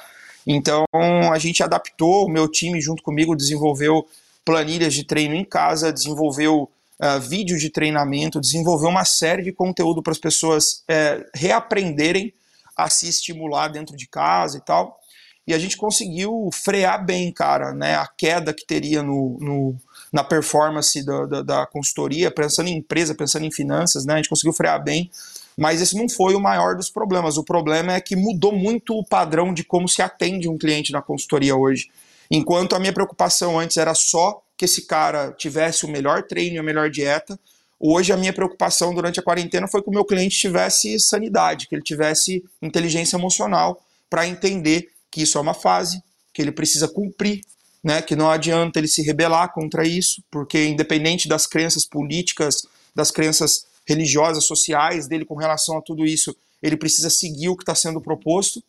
Então 0.47 0.85
a 1.31 1.37
gente 1.37 1.61
adaptou, 1.61 2.25
o 2.25 2.29
meu 2.29 2.47
time 2.47 2.79
junto 2.79 3.03
comigo 3.03 3.35
desenvolveu 3.35 4.07
planilhas 4.45 4.93
de 4.93 5.03
treino 5.03 5.35
em 5.35 5.43
casa, 5.43 5.91
desenvolveu 5.91 6.63
uh, 6.63 7.19
vídeos 7.19 7.59
de 7.59 7.69
treinamento, 7.69 8.39
desenvolveu 8.39 8.89
uma 8.89 9.05
série 9.05 9.43
de 9.43 9.51
conteúdo 9.51 10.01
para 10.01 10.11
as 10.11 10.17
pessoas 10.17 10.83
uh, 10.89 11.25
reaprenderem 11.35 12.33
a 12.75 12.89
se 12.89 13.07
estimular 13.09 13.67
dentro 13.67 13.97
de 13.97 14.07
casa 14.07 14.57
e 14.57 14.61
tal. 14.61 15.00
E 15.47 15.53
a 15.53 15.59
gente 15.59 15.75
conseguiu 15.75 16.49
frear 16.53 17.03
bem, 17.03 17.31
cara, 17.31 17.73
né? 17.73 17.95
A 17.95 18.07
queda 18.07 18.53
que 18.53 18.65
teria 18.65 19.01
no, 19.01 19.37
no 19.39 19.75
na 20.11 20.23
performance 20.23 21.03
da, 21.05 21.25
da, 21.25 21.41
da, 21.41 21.65
consultoria, 21.65 22.29
pensando 22.29 22.67
em 22.67 22.77
empresa, 22.77 23.15
pensando 23.15 23.45
em 23.45 23.51
finanças, 23.51 24.05
né? 24.05 24.13
A 24.13 24.17
gente 24.17 24.29
conseguiu 24.29 24.53
frear 24.53 24.83
bem, 24.83 25.09
mas 25.57 25.81
esse 25.81 25.95
não 25.97 26.07
foi 26.07 26.35
o 26.35 26.39
maior 26.39 26.75
dos 26.75 26.89
problemas. 26.89 27.37
O 27.37 27.43
problema 27.43 27.93
é 27.93 28.01
que 28.01 28.15
mudou 28.15 28.51
muito 28.51 28.93
o 28.93 29.05
padrão 29.05 29.53
de 29.53 29.63
como 29.63 29.87
se 29.87 30.01
atende 30.01 30.47
um 30.47 30.57
cliente 30.57 30.91
na 30.91 31.01
consultoria 31.01 31.55
hoje. 31.55 31.89
Enquanto 32.29 32.75
a 32.75 32.79
minha 32.79 32.93
preocupação 32.93 33.59
antes 33.59 33.77
era 33.77 33.93
só 33.93 34.41
que 34.55 34.65
esse 34.65 34.85
cara 34.85 35.31
tivesse 35.31 35.85
o 35.85 35.89
melhor 35.89 36.23
treino 36.23 36.55
e 36.55 36.59
a 36.59 36.63
melhor 36.63 36.89
dieta, 36.89 37.37
hoje 37.79 38.13
a 38.13 38.17
minha 38.17 38.31
preocupação 38.31 38.93
durante 38.93 39.19
a 39.19 39.23
quarentena 39.23 39.67
foi 39.67 39.81
que 39.81 39.89
o 39.89 39.93
meu 39.93 40.05
cliente 40.05 40.37
tivesse 40.37 40.99
sanidade, 40.99 41.67
que 41.67 41.75
ele 41.75 41.81
tivesse 41.81 42.43
inteligência 42.61 43.17
emocional 43.17 43.81
para 44.09 44.27
entender 44.27 44.90
que 45.11 45.21
isso 45.21 45.37
é 45.37 45.41
uma 45.41 45.53
fase, 45.53 46.01
que 46.33 46.41
ele 46.41 46.51
precisa 46.51 46.87
cumprir, 46.87 47.41
né? 47.83 48.01
Que 48.01 48.15
não 48.15 48.29
adianta 48.29 48.79
ele 48.79 48.87
se 48.87 49.01
rebelar 49.01 49.53
contra 49.53 49.85
isso, 49.85 50.23
porque 50.31 50.65
independente 50.65 51.27
das 51.27 51.45
crenças 51.45 51.85
políticas, 51.85 52.65
das 52.95 53.11
crenças 53.11 53.65
religiosas, 53.85 54.45
sociais 54.45 55.07
dele 55.07 55.25
com 55.25 55.35
relação 55.35 55.77
a 55.77 55.81
tudo 55.81 56.05
isso, 56.05 56.35
ele 56.61 56.77
precisa 56.77 57.09
seguir 57.09 57.49
o 57.49 57.57
que 57.57 57.63
está 57.63 57.75
sendo 57.75 57.99
proposto 57.99 58.63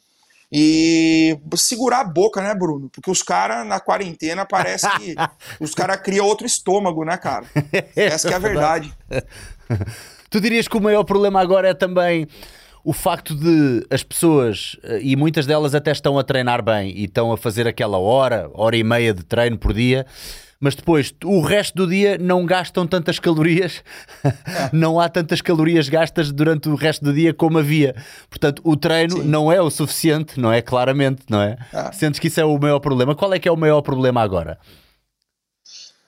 e 0.50 1.38
segurar 1.56 2.00
a 2.00 2.04
boca, 2.04 2.42
né, 2.42 2.54
Bruno? 2.54 2.90
Porque 2.90 3.10
os 3.10 3.22
caras 3.22 3.66
na 3.66 3.80
quarentena 3.80 4.44
parece 4.44 4.86
que 4.98 5.14
os 5.58 5.74
caras 5.74 6.00
criam 6.02 6.26
outro 6.26 6.46
estômago, 6.46 7.04
né, 7.04 7.16
cara? 7.16 7.46
Essa 7.96 8.30
é 8.30 8.34
a 8.34 8.38
verdade. 8.38 8.92
tu 10.28 10.40
dirias 10.40 10.68
que 10.68 10.76
o 10.76 10.80
maior 10.80 11.04
problema 11.04 11.40
agora 11.40 11.68
é 11.68 11.74
também 11.74 12.28
o 12.84 12.92
facto 12.92 13.34
de 13.34 13.86
as 13.90 14.02
pessoas, 14.02 14.76
eh, 14.82 15.00
e 15.02 15.16
muitas 15.16 15.46
delas 15.46 15.74
até 15.74 15.92
estão 15.92 16.18
a 16.18 16.24
treinar 16.24 16.62
bem 16.62 16.90
e 16.90 17.04
estão 17.04 17.32
a 17.32 17.36
fazer 17.36 17.66
aquela 17.66 17.98
hora, 17.98 18.50
hora 18.54 18.76
e 18.76 18.82
meia 18.82 19.14
de 19.14 19.22
treino 19.22 19.56
por 19.56 19.72
dia, 19.72 20.04
mas 20.58 20.74
depois 20.74 21.12
o 21.24 21.40
resto 21.40 21.74
do 21.74 21.86
dia 21.88 22.16
não 22.18 22.46
gastam 22.46 22.86
tantas 22.86 23.18
calorias, 23.18 23.82
não 24.72 24.98
há 25.00 25.08
tantas 25.08 25.40
calorias 25.40 25.88
gastas 25.88 26.30
durante 26.30 26.68
o 26.68 26.74
resto 26.74 27.04
do 27.04 27.12
dia 27.12 27.34
como 27.34 27.58
havia. 27.58 27.94
Portanto, 28.28 28.62
o 28.64 28.76
treino 28.76 29.18
Sim. 29.18 29.24
não 29.24 29.50
é 29.50 29.60
o 29.60 29.70
suficiente, 29.70 30.38
não 30.38 30.52
é? 30.52 30.62
Claramente, 30.62 31.24
não 31.28 31.40
é? 31.40 31.56
Ah. 31.72 31.92
Sentes 31.92 32.20
que 32.20 32.28
isso 32.28 32.40
é 32.40 32.44
o 32.44 32.56
maior 32.58 32.78
problema. 32.78 33.14
Qual 33.14 33.32
é 33.34 33.38
que 33.38 33.48
é 33.48 33.52
o 33.52 33.56
maior 33.56 33.82
problema 33.82 34.22
agora? 34.22 34.58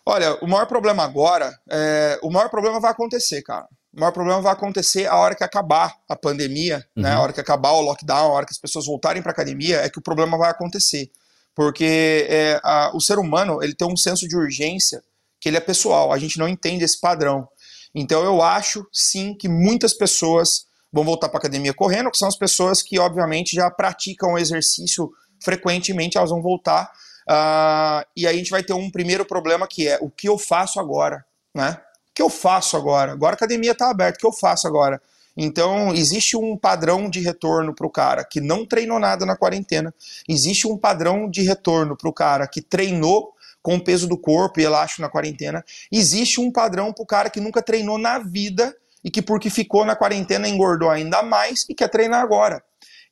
Olha, 0.07 0.35
o 0.43 0.47
maior 0.47 0.67
problema 0.67 1.03
agora, 1.03 1.53
é... 1.69 2.19
o 2.23 2.31
maior 2.31 2.49
problema 2.49 2.79
vai 2.79 2.91
acontecer, 2.91 3.43
cara. 3.43 3.67
O 3.95 4.01
maior 4.01 4.13
problema 4.13 4.41
vai 4.41 4.53
acontecer 4.53 5.07
a 5.07 5.17
hora 5.17 5.35
que 5.35 5.45
acabar 5.45 5.95
a 6.09 6.17
pandemia, 6.17 6.85
uhum. 6.97 7.03
né? 7.03 7.13
A 7.13 7.21
hora 7.21 7.33
que 7.33 7.41
acabar 7.41 7.73
o 7.73 7.81
lockdown, 7.81 8.33
a 8.33 8.35
hora 8.35 8.47
que 8.47 8.53
as 8.53 8.59
pessoas 8.59 8.87
voltarem 8.87 9.23
para 9.23 9.33
academia, 9.33 9.81
é 9.83 9.89
que 9.89 9.99
o 9.99 10.03
problema 10.03 10.37
vai 10.37 10.51
acontecer 10.51 11.11
porque 11.55 12.27
é, 12.29 12.61
a, 12.63 12.91
o 12.95 13.01
ser 13.01 13.19
humano 13.19 13.63
ele 13.63 13.75
tem 13.75 13.87
um 13.87 13.97
senso 13.97 14.27
de 14.27 14.37
urgência 14.37 15.03
que 15.41 15.49
ele 15.49 15.57
é 15.57 15.61
pessoal, 15.61 16.13
a 16.13 16.19
gente 16.19 16.39
não 16.39 16.49
entende 16.49 16.85
esse 16.85 17.01
padrão. 17.01 17.47
Então 17.95 18.25
eu 18.25 18.43
acho 18.43 18.87
sim 18.93 19.35
que 19.35 19.49
muitas 19.49 19.95
pessoas 19.95 20.67
vão 20.93 21.05
voltar 21.05 21.29
para 21.29 21.39
a 21.39 21.41
academia 21.41 21.73
correndo, 21.73 22.11
que 22.11 22.19
são 22.19 22.29
as 22.29 22.37
pessoas 22.37 22.83
que 22.83 22.99
obviamente 22.99 23.55
já 23.55 23.71
praticam 23.71 24.33
o 24.33 24.39
exercício 24.39 25.11
frequentemente, 25.43 26.17
elas 26.17 26.31
vão 26.31 26.43
voltar. 26.43 26.91
Uh, 27.29 28.05
e 28.17 28.27
aí 28.27 28.35
a 28.35 28.39
gente 28.39 28.51
vai 28.51 28.63
ter 28.63 28.73
um 28.73 28.91
primeiro 28.91 29.25
problema 29.25 29.67
que 29.67 29.87
é 29.87 29.99
o 30.01 30.11
que 30.11 30.29
eu 30.29 30.39
faço 30.39 30.81
agora, 30.81 31.25
né? 31.55 31.81
Que 32.15 32.23
eu 32.23 32.31
faço 32.31 32.77
agora? 32.77 33.13
Agora 33.13 33.35
a 33.35 33.37
academia 33.37 33.73
está 33.73 33.91
aberta, 33.91 34.17
o 34.17 34.21
que 34.21 34.27
eu 34.27 34.33
faço 34.33 34.67
agora? 34.67 35.01
Então, 35.37 35.93
existe 35.93 36.37
um 36.37 36.57
padrão 36.57 37.11
de 37.11 37.21
retorno 37.21 37.75
para 37.75 37.87
o 37.87 37.91
cara 37.91 38.25
que 38.25 38.41
não 38.41 38.65
treinou 38.65 39.01
nada 39.01 39.27
na 39.27 39.37
quarentena, 39.37 39.93
existe 40.29 40.67
um 40.69 40.79
padrão 40.79 41.29
de 41.29 41.43
retorno 41.43 41.97
para 41.97 42.09
o 42.09 42.13
cara 42.13 42.47
que 42.47 42.63
treinou 42.63 43.35
com 43.61 43.77
o 43.77 43.83
peso 43.83 44.07
do 44.07 44.17
corpo 44.17 44.61
e 44.61 44.65
elástico 44.65 45.03
na 45.03 45.09
quarentena, 45.09 45.65
existe 45.91 46.41
um 46.41 46.53
padrão 46.53 46.93
para 46.93 47.03
o 47.03 47.07
cara 47.07 47.31
que 47.31 47.41
nunca 47.41 47.63
treinou 47.63 47.99
na 47.99 48.19
vida 48.19 48.77
e 49.03 49.11
que, 49.11 49.21
porque 49.21 49.51
ficou 49.51 49.85
na 49.85 49.97
quarentena, 49.97 50.49
engordou 50.49 50.91
ainda 50.91 51.23
mais 51.23 51.67
e 51.69 51.75
quer 51.75 51.89
treinar 51.89 52.23
agora. 52.23 52.63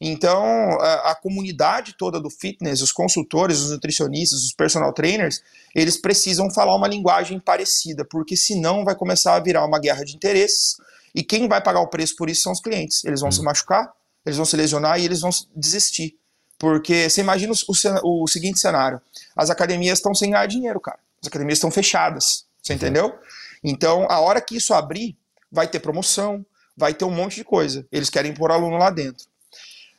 Então, 0.05 0.45
a, 0.81 1.13
a, 1.13 1.15
comunidade 1.15 1.95
toda 1.97 2.19
do 2.19 2.29
fitness, 2.29 2.83
os 2.83 2.91
consultores, 2.91 3.61
os 3.61 3.71
nutricionistas, 3.71 4.41
os 4.43 4.53
personal 4.53 4.93
trainers, 4.93 5.41
eles 5.73 5.97
precisam 5.97 6.51
falar 6.51 6.75
uma 6.75 6.89
linguagem 6.89 7.39
parecida, 7.39 8.05
porque 8.05 8.37
senão 8.37 8.85
vai 8.85 8.97
começar 8.97 9.37
a 9.37 9.41
virar 9.41 9.65
uma 9.65 9.79
guerra 9.79 10.05
de 10.05 10.17
interesses 10.17 10.77
e 11.15 11.23
quem 11.23 11.47
vai 11.47 11.63
pagar 11.63 11.81
o 11.83 11.87
preço 11.87 12.17
por 12.17 12.29
isso 12.29 12.43
são 12.43 12.51
os 12.51 12.61
clientes. 12.61 13.05
Eles 13.05 13.21
vão 13.21 13.29
hum. 13.29 13.33
se 13.33 13.43
machucar, 13.43 13.93
eles 14.27 14.37
vão 14.37 14.45
se 14.45 14.57
lesionar 14.57 14.99
e 14.99 15.05
eles 15.05 15.21
vão 15.21 15.31
desistir. 15.55 16.19
Porque 16.59 17.09
você 17.09 17.21
imagina 17.21 17.53
o, 18.03 18.25
o 18.25 18.27
seguinte 18.27 18.59
cenário: 18.59 19.01
as 19.37 19.51
academias 19.51 20.01
estão 20.01 20.13
sem 20.13 20.33
ganhar 20.33 20.47
dinheiro, 20.47 20.81
cara. 20.81 20.99
As 21.21 21.29
academias 21.29 21.59
estão 21.59 21.71
fechadas. 21.71 22.45
Você 22.61 22.73
uhum. 22.73 22.77
entendeu? 22.77 23.15
Então, 23.63 24.09
a 24.11 24.19
hora 24.19 24.41
que 24.41 24.57
isso 24.57 24.75
abrir, 24.75 25.17
vai 25.51 25.69
ter 25.69 25.79
promoção, 25.79 26.45
vai 26.77 26.93
ter 26.93 27.05
um 27.05 27.11
monte 27.15 27.37
de 27.37 27.45
coisa. 27.45 27.87
Eles 27.93 28.11
querem 28.11 28.35
pôr 28.35 28.51
aluno 28.51 28.77
lá 28.77 28.91
dentro. 28.91 29.31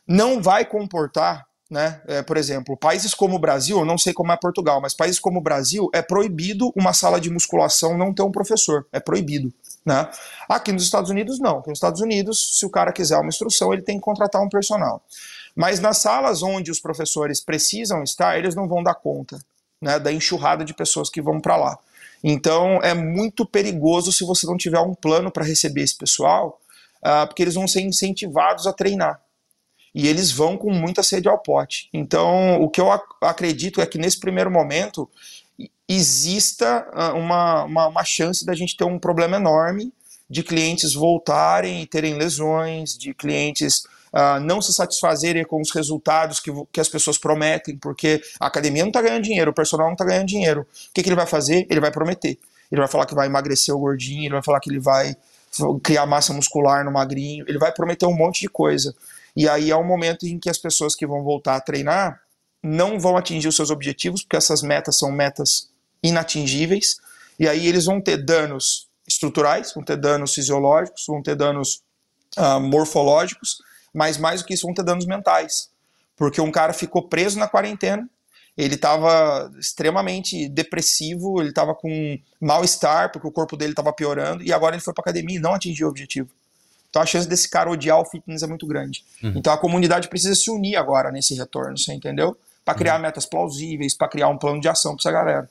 Não 0.08 0.42
vai 0.42 0.66
comportar, 0.66 1.46
né? 1.70 2.02
É, 2.08 2.22
por 2.22 2.38
exemplo, 2.38 2.78
países 2.78 3.13
como 3.13 3.36
o 3.36 3.39
Brasil, 3.39 3.80
eu 3.80 3.86
não 3.86 3.98
sei 3.98 4.13
como 4.13 4.32
é 4.32 4.38
Portugal, 4.38 4.82
mas 4.82 4.94
países 4.94 5.20
como 5.20 5.39
o 5.39 5.44
Brasil, 5.44 5.89
é 5.94 6.02
proibido 6.02 6.72
uma 6.76 6.94
sala 6.94 7.20
de 7.20 7.30
musculação 7.30 7.98
não 7.98 8.13
ter 8.13 8.24
um 8.24 8.32
professor. 8.32 8.86
É 8.92 9.00
proibido. 9.00 9.54
Né? 9.86 10.10
Aqui 10.48 10.72
nos 10.72 10.84
Estados 10.84 11.10
Unidos, 11.10 11.39
não. 11.39 11.60
Aqui 11.60 11.70
nos 11.70 11.78
Estados 11.78 12.02
Unidos, 12.02 12.58
se 12.60 12.66
o 12.66 12.70
cara 12.70 12.92
quiser 12.92 13.18
uma 13.18 13.30
instrução, 13.30 13.74
ele 13.74 13.82
tem 13.82 13.98
que 13.98 14.04
contratar 14.04 14.42
um 14.42 14.50
personal. 14.50 15.02
Mas 15.56 15.80
nas 15.80 15.98
salas 15.98 16.42
onde 16.42 16.72
os 16.72 16.80
professores 16.80 17.42
precisam 17.42 18.04
estar, 18.04 18.38
eles 18.38 18.56
não 18.56 18.68
vão 18.68 18.82
dar 18.82 18.96
conta 18.96 19.39
né, 19.84 20.00
da 20.00 20.12
enxurrada 20.12 20.63
de 20.63 20.74
pessoas 20.74 21.10
que 21.10 21.22
vão 21.22 21.39
para 21.39 21.58
lá. 21.58 21.78
Então 22.24 22.80
é 22.82 22.94
muito 22.94 23.46
perigoso 23.46 24.12
se 24.13 24.24
você 24.24 24.48
não 24.48 24.56
tiver 24.56 24.80
um 24.80 24.96
plano 24.96 25.30
para 25.30 25.44
receber 25.44 25.82
esse 25.82 25.98
pessoal, 25.98 26.60
uh, 27.04 27.28
porque 27.28 27.44
eles 27.44 27.56
vão 27.56 27.68
ser 27.68 27.82
incentivados 27.82 28.66
a 28.66 28.72
treinar. 28.72 29.20
E 29.94 30.08
eles 30.08 30.32
vão 30.32 30.58
com 30.58 30.72
muita 30.72 31.04
sede 31.04 31.28
ao 31.28 31.38
pote. 31.38 31.90
Então, 31.94 32.62
o 32.62 32.70
que 32.70 32.82
eu 32.82 32.92
ac 32.92 33.04
acredito 33.22 33.80
é 33.80 33.86
que 33.86 33.98
nesse 33.98 34.20
primeiro 34.20 34.50
momento 34.50 35.10
exista 35.88 36.88
ah, 36.94 37.14
uma, 37.14 37.64
uma, 37.64 37.88
uma 37.88 38.04
chance 38.04 38.46
da 38.46 38.56
gente 38.56 38.76
ter 38.76 38.86
um 38.86 38.98
problema 38.98 39.38
enorme 39.38 39.94
de 40.30 40.42
clientes 40.42 40.94
voltarem 40.94 41.82
e 41.82 41.86
terem 41.86 42.16
lesões, 42.16 42.98
de 42.98 43.14
clientes 43.14 43.84
uh, 44.14 44.40
não 44.42 44.62
se 44.62 44.74
satisfazerem 44.74 45.44
com 45.44 45.62
os 45.62 45.72
resultados 45.72 46.40
que, 46.40 46.52
que 46.72 46.80
as 46.80 46.90
pessoas 46.90 47.18
prometem, 47.18 47.78
porque 47.78 48.22
a 48.40 48.48
academia 48.48 48.84
não 48.84 48.90
está 48.90 49.02
ganhando 49.02 49.24
dinheiro, 49.24 49.52
o 49.52 49.54
personal 49.54 49.88
não 49.88 49.94
está 49.94 50.06
ganhando 50.06 50.28
dinheiro. 50.28 50.62
O 50.62 50.94
que, 50.94 51.04
que 51.04 51.10
ele 51.10 51.16
vai 51.16 51.28
fazer? 51.28 51.68
Ele 51.70 51.80
vai 51.80 51.92
prometer. 51.92 52.40
Ele 52.72 52.82
vai 52.82 52.88
falar 52.88 53.06
que 53.06 53.14
vai 53.14 53.28
emagrecer 53.28 53.76
o 53.76 53.80
gordinho, 53.80 54.24
ele 54.24 54.34
vai 54.34 54.44
falar 54.44 54.60
que 54.60 54.70
ele 54.70 54.80
vai 54.80 55.16
criar 55.84 56.08
massa 56.08 56.34
muscular 56.34 56.84
no 56.84 56.92
magrinho, 56.92 57.46
ele 57.48 57.60
vai 57.60 57.72
prometer 57.72 58.08
um 58.08 58.16
monte 58.16 58.42
de 58.42 58.50
coisa. 58.50 58.96
E 59.36 59.50
aí 59.50 59.72
é 59.72 59.76
um 59.76 59.86
momento 59.86 60.26
em 60.26 60.39
que 60.39 60.50
as 60.50 60.58
pessoas 60.58 60.96
que 60.96 61.08
vão 61.08 61.24
voltar 61.24 61.56
a 61.56 61.62
treinar 61.62 62.22
não 62.62 63.00
vão 63.00 63.17
atingir 63.17 63.48
os 63.48 63.56
seus 63.56 63.69
objetivos, 63.69 64.24
porque 64.24 64.38
essas 64.38 64.62
metas 64.62 64.98
são 64.98 65.12
metas 65.12 65.69
inatingíveis, 66.02 66.98
e 67.39 67.48
aí 67.48 67.67
eles 67.67 67.86
vão 67.86 68.00
ter 68.00 68.17
danos 68.17 68.88
estruturais, 69.08 69.74
vão 69.74 69.84
ter 69.84 69.98
danos 69.98 70.34
fisiológicos, 70.34 71.06
vão 71.08 71.22
ter 71.22 71.36
danos 71.36 71.82
uh, 72.38 72.60
morfológicos, 72.60 73.58
mas 73.93 74.17
mais 74.17 74.41
do 74.41 74.48
que 74.48 74.54
isso, 74.54 74.65
vão 74.65 74.74
ter 74.74 74.84
danos 74.84 75.06
mentais. 75.06 75.69
Porque 76.15 76.39
um 76.39 76.52
cara 76.52 76.74
ficou 76.74 77.10
preso 77.10 77.38
na 77.38 77.48
quarentena, 77.48 78.08
ele 78.56 78.76
estava 78.76 79.52
extremamente 79.60 80.48
depressivo, 80.48 81.41
ele 81.41 81.50
estava 81.50 81.74
com 81.74 82.19
mal-estar, 82.39 83.12
porque 83.12 83.28
o 83.28 83.32
corpo 83.32 83.58
dele 83.58 83.74
estava 83.74 83.91
piorando, 83.91 84.43
e 84.43 84.54
agora 84.54 84.76
ele 84.76 84.84
foi 84.84 84.93
para 84.93 85.02
academia 85.02 85.38
e 85.38 85.41
não 85.41 85.54
atingiu 85.54 85.88
o 85.88 85.89
objetivo. 85.89 86.30
Então 86.94 87.02
a 87.02 87.06
chance 87.08 87.28
desse 87.28 87.50
cara 87.50 87.72
odiar 87.72 88.00
o 88.00 88.06
fitness 88.06 88.44
é 88.44 88.48
muito 88.48 88.68
grande. 88.68 89.04
Uhum. 89.24 89.34
Então 89.36 89.52
a 89.52 89.58
comunidade 89.58 90.08
precisa 90.08 90.36
se 90.36 90.52
unir 90.52 90.76
agora 90.76 91.12
nesse 91.12 91.34
retorno, 91.34 91.76
você 91.76 91.92
entendeu? 91.92 92.38
Para 92.64 92.76
criar 92.76 92.98
uhum. 92.98 93.02
metas 93.02 93.26
plausíveis, 93.26 93.98
para 93.98 94.08
criar 94.08 94.30
um 94.30 94.38
plano 94.38 94.62
de 94.62 94.68
ação 94.68 94.96
para 94.96 95.02
essa 95.02 95.12
galera 95.12 95.50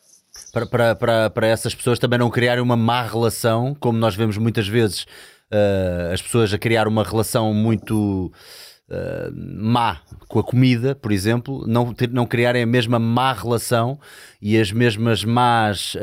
para, 1.34 1.46
essas 1.46 1.74
pessoas 1.74 1.98
também 1.98 2.18
não 2.18 2.30
criarem 2.30 2.62
uma 2.62 2.76
má 2.76 3.02
relação, 3.02 3.76
como 3.78 3.98
nós 3.98 4.14
vemos 4.14 4.38
muitas 4.38 4.66
vezes 4.66 5.02
uh, 5.02 6.12
as 6.12 6.22
pessoas 6.22 6.52
a 6.54 6.58
criar 6.58 6.88
uma 6.88 7.04
relação 7.04 7.52
muito 7.52 8.32
uh, 8.92 9.32
má 9.34 10.00
com 10.28 10.38
a 10.38 10.44
comida, 10.44 10.94
por 10.94 11.10
exemplo, 11.10 11.64
não, 11.66 11.92
ter, 11.92 12.08
não 12.10 12.26
criarem 12.26 12.62
a 12.62 12.66
mesma 12.66 12.98
má 12.98 13.32
relação 13.32 13.98
e 14.40 14.58
as 14.58 14.70
mesmas 14.70 15.24
más 15.24 15.94
uh, 15.94 15.98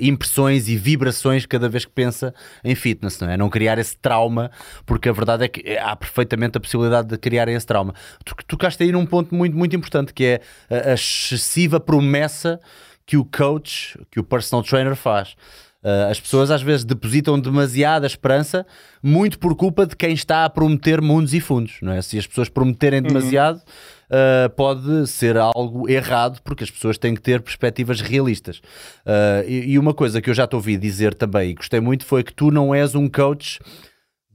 impressões 0.00 0.68
e 0.68 0.76
vibrações 0.76 1.46
cada 1.46 1.68
vez 1.68 1.84
que 1.84 1.92
pensa 1.92 2.34
em 2.62 2.74
fitness, 2.74 3.18
não 3.20 3.28
é? 3.28 3.36
Não 3.36 3.48
criar 3.48 3.78
esse 3.78 3.96
trauma, 3.96 4.50
porque 4.86 5.08
a 5.08 5.12
verdade 5.12 5.44
é 5.44 5.48
que 5.48 5.76
há 5.76 5.96
perfeitamente 5.96 6.58
a 6.58 6.60
possibilidade 6.60 7.08
de 7.08 7.18
criarem 7.18 7.54
esse 7.54 7.66
trauma. 7.66 7.94
Tu 8.24 8.34
tocaste 8.46 8.82
aí 8.82 8.92
num 8.92 9.06
ponto 9.06 9.34
muito, 9.34 9.56
muito 9.56 9.74
importante 9.74 10.12
que 10.12 10.24
é 10.24 10.40
a, 10.70 10.90
a 10.90 10.94
excessiva 10.94 11.80
promessa 11.80 12.60
que 13.06 13.16
o 13.16 13.24
coach, 13.24 13.98
que 14.10 14.18
o 14.18 14.24
personal 14.24 14.62
trainer 14.62 14.96
faz. 14.96 15.36
Uh, 15.84 16.10
as 16.10 16.18
pessoas 16.18 16.50
às 16.50 16.62
vezes 16.62 16.82
depositam 16.82 17.38
demasiada 17.38 18.06
esperança, 18.06 18.64
muito 19.02 19.38
por 19.38 19.54
culpa 19.54 19.86
de 19.86 19.94
quem 19.94 20.14
está 20.14 20.46
a 20.46 20.48
prometer 20.50 21.02
mundos 21.02 21.34
e 21.34 21.40
fundos. 21.40 21.76
Não 21.82 21.92
é? 21.92 22.00
Se 22.00 22.18
as 22.18 22.26
pessoas 22.26 22.48
prometerem 22.48 23.00
uhum. 23.00 23.08
demasiado, 23.08 23.58
uh, 23.58 24.48
pode 24.56 25.06
ser 25.06 25.36
algo 25.36 25.86
errado, 25.88 26.40
porque 26.42 26.64
as 26.64 26.70
pessoas 26.70 26.96
têm 26.96 27.14
que 27.14 27.20
ter 27.20 27.42
perspectivas 27.42 28.00
realistas. 28.00 28.58
Uh, 29.04 29.46
e, 29.46 29.72
e, 29.72 29.78
uma 29.78 29.92
coisa 29.92 30.22
que 30.22 30.30
eu 30.30 30.34
já 30.34 30.46
te 30.46 30.56
ouvi 30.56 30.78
dizer 30.78 31.12
também 31.12 31.50
e 31.50 31.54
gostei 31.54 31.80
muito 31.80 32.06
foi 32.06 32.24
que 32.24 32.32
tu 32.32 32.50
não 32.50 32.74
és 32.74 32.94
um 32.94 33.06
coach 33.06 33.58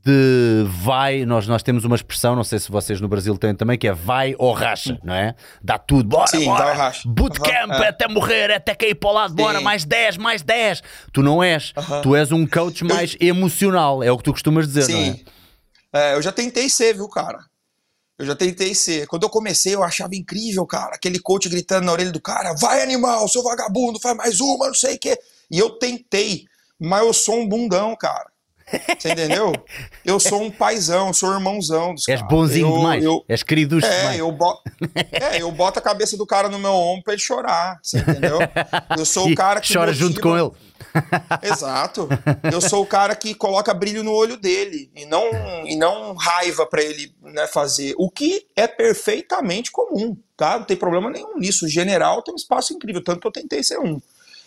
de 0.03 0.65
vai, 0.67 1.25
nós, 1.25 1.47
nós 1.47 1.61
temos 1.61 1.83
uma 1.83 1.95
expressão, 1.95 2.35
não 2.35 2.43
sei 2.43 2.59
se 2.59 2.71
vocês 2.71 3.01
no 3.01 3.07
Brasil 3.07 3.37
têm 3.37 3.53
também, 3.53 3.77
que 3.77 3.87
é 3.87 3.93
vai 3.93 4.35
ou 4.37 4.53
racha, 4.53 4.97
não 5.03 5.13
é? 5.13 5.35
Dá 5.61 5.77
tudo, 5.77 6.07
bora, 6.07 6.27
Sim, 6.27 6.45
bora. 6.45 6.65
Dá 6.65 6.71
o 6.71 6.75
racha. 6.75 7.01
Bootcamp, 7.07 7.71
uhum. 7.71 7.83
até 7.83 8.07
morrer, 8.07 8.51
até 8.51 8.73
cair 8.73 8.95
para 8.95 9.09
o 9.09 9.13
lado, 9.13 9.29
Sim. 9.31 9.35
bora, 9.35 9.61
mais 9.61 9.83
10, 9.85 10.17
mais 10.17 10.41
10. 10.41 10.81
Tu 11.11 11.21
não 11.21 11.43
és, 11.43 11.73
uhum. 11.75 12.01
tu 12.01 12.15
és 12.15 12.31
um 12.31 12.47
coach 12.47 12.83
mais 12.83 13.15
eu... 13.19 13.27
emocional, 13.27 14.01
é 14.01 14.11
o 14.11 14.17
que 14.17 14.23
tu 14.23 14.31
costumas 14.31 14.67
dizer, 14.67 14.83
Sim. 14.83 14.93
não 15.93 15.99
é? 16.01 16.11
é? 16.11 16.15
Eu 16.15 16.21
já 16.21 16.31
tentei 16.31 16.69
ser, 16.69 16.93
viu, 16.93 17.09
cara? 17.09 17.39
Eu 18.17 18.25
já 18.25 18.35
tentei 18.35 18.75
ser. 18.75 19.07
Quando 19.07 19.23
eu 19.23 19.29
comecei, 19.29 19.73
eu 19.73 19.81
achava 19.81 20.13
incrível, 20.13 20.65
cara. 20.65 20.95
Aquele 20.95 21.19
coach 21.19 21.47
gritando 21.47 21.85
na 21.85 21.93
orelha 21.93 22.11
do 22.11 22.19
cara: 22.19 22.53
vai, 22.53 22.81
animal, 22.81 23.25
seu 23.29 23.41
vagabundo, 23.41 23.97
faz 23.97 24.15
mais 24.17 24.41
uma, 24.41 24.67
não 24.67 24.73
sei 24.73 24.95
o 24.95 24.99
quê. 24.99 25.17
E 25.49 25.57
eu 25.57 25.69
tentei, 25.71 26.45
mas 26.77 27.01
eu 27.01 27.13
sou 27.13 27.39
um 27.39 27.47
bundão, 27.47 27.95
cara. 27.95 28.29
Você 28.97 29.11
entendeu? 29.11 29.53
Eu 30.05 30.19
sou 30.19 30.41
um 30.41 30.51
paizão, 30.51 31.13
sou 31.13 31.33
irmãozão 31.33 31.93
dos 31.93 32.07
És 32.07 32.21
bonzinho 32.21 32.67
eu, 32.67 32.77
demais. 32.77 33.03
Eu, 33.03 33.25
És 33.27 33.43
querido 33.43 33.77
é, 33.77 33.81
demais. 33.81 34.19
Eu 34.19 34.37
é, 35.11 35.41
eu 35.41 35.51
boto 35.51 35.79
a 35.79 35.81
cabeça 35.81 36.17
do 36.17 36.25
cara 36.25 36.49
no 36.49 36.59
meu 36.59 36.71
ombro 36.71 37.03
pra 37.03 37.13
ele 37.13 37.21
chorar. 37.21 37.79
Você 37.81 37.99
entendeu? 37.99 38.39
Eu 38.97 39.05
sou 39.05 39.29
o 39.29 39.33
cara 39.35 39.59
que. 39.59 39.73
Chora 39.73 39.93
junto 39.93 40.21
com 40.21 40.37
ele. 40.37 40.51
Exato. 41.43 42.07
Eu 42.51 42.61
sou 42.61 42.83
o 42.83 42.85
cara 42.85 43.15
que 43.15 43.33
coloca 43.33 43.73
brilho 43.73 44.03
no 44.03 44.13
olho 44.13 44.37
dele 44.37 44.91
e 44.95 45.05
não, 45.05 45.29
e 45.65 45.75
não 45.75 46.13
raiva 46.13 46.65
para 46.65 46.81
ele 46.81 47.13
né, 47.21 47.47
fazer. 47.47 47.93
O 47.97 48.09
que 48.09 48.47
é 48.55 48.67
perfeitamente 48.67 49.71
comum, 49.71 50.17
tá? 50.35 50.57
Não 50.57 50.65
tem 50.65 50.77
problema 50.77 51.09
nenhum 51.09 51.37
nisso. 51.37 51.65
O 51.65 51.69
general 51.69 52.21
tem 52.21 52.33
um 52.33 52.37
espaço 52.37 52.73
incrível, 52.73 53.03
tanto 53.03 53.19
que 53.19 53.27
eu 53.27 53.31
tentei 53.31 53.63
ser 53.63 53.79
um. 53.79 54.01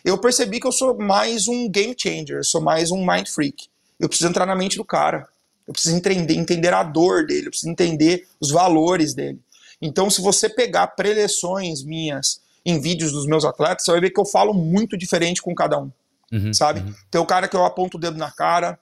Eu 0.05 0.19
percebi 0.19 0.59
que 0.59 0.67
eu 0.67 0.73
sou 0.73 0.99
mais 0.99 1.47
um 1.47 1.69
game 1.69 1.95
changer, 1.97 2.45
sou 2.45 2.61
mais 2.61 2.91
um 2.91 3.07
mind 3.07 3.29
freak. 3.29 3.69
Eu 4.03 4.09
preciso 4.09 4.29
entrar 4.29 4.45
na 4.45 4.55
mente 4.55 4.77
do 4.77 4.85
cara. 4.85 5.27
Eu 5.67 5.73
preciso 5.73 5.97
entender, 5.97 6.35
entender 6.35 6.75
a 6.75 6.83
dor 6.83 7.25
dele, 7.25 7.47
eu 7.47 7.51
preciso 7.51 7.71
entender 7.71 8.29
os 8.39 8.51
valores 8.51 9.15
dele. 9.15 9.41
Então, 9.81 10.11
se 10.11 10.21
você 10.21 10.49
pegar 10.49 10.89
preleções 10.89 11.83
minhas 11.83 12.43
em 12.67 12.81
vídeos 12.81 13.13
dos 13.13 13.27
meus 13.27 13.45
atletas, 13.45 13.85
você 13.85 13.93
vai 13.93 14.01
ver 14.01 14.11
que 14.11 14.21
eu 14.21 14.27
falo 14.27 14.53
muito 14.53 14.97
diferente 14.99 15.41
com 15.41 15.55
cada 15.55 15.79
um 15.79 15.91
uhum, 16.33 16.53
sabe? 16.55 16.81
Uhum. 16.81 16.95
Tem 17.11 17.21
o 17.21 17.27
cara 17.27 17.47
que 17.47 17.55
eu 17.55 17.65
aponto 17.65 17.97
o 17.97 18.01
dedo 18.01 18.17
na 18.17 18.31
cara, 18.31 18.79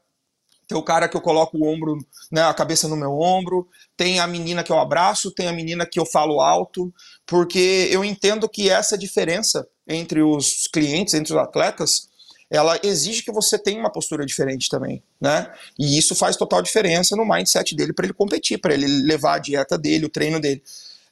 tem 0.69 0.79
o 0.79 0.83
cara 0.83 1.09
que 1.09 1.17
eu 1.17 1.21
coloco 1.21 1.59
o 1.59 1.67
ombro, 1.67 1.99
né, 2.31 2.43
a 2.43 2.55
cabeça 2.55 2.87
no 2.87 2.97
meu 2.97 3.19
ombro, 3.19 3.69
tem 3.97 4.21
a 4.21 4.27
menina 4.27 4.63
que 4.63 4.71
eu 4.71 4.79
abraço, 4.79 5.33
tem 5.33 5.49
a 5.49 5.53
menina 5.53 5.85
que 5.85 5.99
eu 5.99 6.07
falo 6.07 6.41
alto, 6.41 6.95
porque 7.27 7.89
eu 7.91 8.05
entendo 8.05 8.49
que 8.49 8.71
essa 8.71 8.97
diferença 8.97 9.67
entre 9.89 10.23
os 10.23 10.69
clientes, 10.73 11.15
entre 11.15 11.33
os 11.33 11.39
atletas, 11.39 12.09
ela 12.51 12.79
exige 12.83 13.23
que 13.23 13.31
você 13.31 13.57
tenha 13.57 13.79
uma 13.79 13.93
postura 13.93 14.27
diferente 14.27 14.69
também, 14.69 15.03
né? 15.21 15.53
E 15.79 15.97
isso 15.97 16.17
faz 16.17 16.37
total 16.37 16.61
diferença 16.61 17.15
no 17.15 17.25
mindset 17.25 17.77
dele 17.77 17.93
para 17.93 18.07
ele 18.07 18.13
competir, 18.13 18.59
para 18.59 18.75
ele 18.75 18.87
levar 18.87 19.35
a 19.35 19.39
dieta 19.39 19.79
dele, 19.79 20.07
o 20.07 20.11
treino 20.11 20.41
dele. 20.41 20.61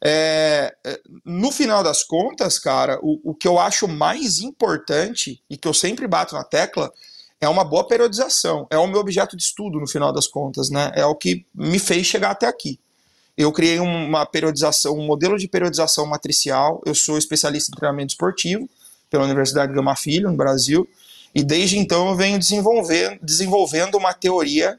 É, 0.05 0.75
é, 0.85 1.01
no 1.25 1.51
final 1.53 1.83
das 1.83 2.03
contas, 2.03 2.59
cara, 2.59 2.99
o, 3.03 3.31
o 3.31 3.35
que 3.35 3.47
eu 3.47 3.59
acho 3.59 3.87
mais 3.87 4.41
importante 4.41 5.43
e 5.49 5.57
que 5.57 5.67
eu 5.67 5.75
sempre 5.75 6.07
bato 6.07 6.35
na 6.35 6.45
tecla 6.45 6.93
é 7.41 7.49
uma 7.49 7.65
boa 7.65 7.87
periodização. 7.87 8.67
É 8.71 8.77
o 8.77 8.87
meu 8.87 9.01
objeto 9.01 9.37
de 9.37 9.43
estudo, 9.43 9.79
no 9.79 9.87
final 9.87 10.13
das 10.13 10.27
contas, 10.27 10.71
né? 10.71 10.91
É 10.95 11.07
o 11.07 11.15
que 11.15 11.47
me 11.55 11.79
fez 11.79 12.07
chegar 12.07 12.31
até 12.31 12.47
aqui. 12.47 12.81
Eu 13.37 13.53
criei 13.53 13.79
uma 13.79 14.27
periodização, 14.27 14.99
um 14.99 15.07
modelo 15.07 15.39
de 15.39 15.47
periodização 15.47 16.05
matricial. 16.05 16.83
Eu 16.85 16.97
sou 16.97 17.17
especialista 17.17 17.71
em 17.71 17.79
treinamento 17.79 18.13
esportivo 18.13 18.69
pela 19.09 19.25
Universidade 19.25 19.73
Gama 19.73 19.95
Filho, 19.95 20.29
no 20.29 20.37
Brasil. 20.37 20.89
E 21.39 21.45
desde 21.45 21.79
então 21.79 22.09
eu 22.09 22.17
venho 22.17 22.37
desenvolvendo, 22.37 23.95
uma 23.95 24.13
teoria 24.13 24.77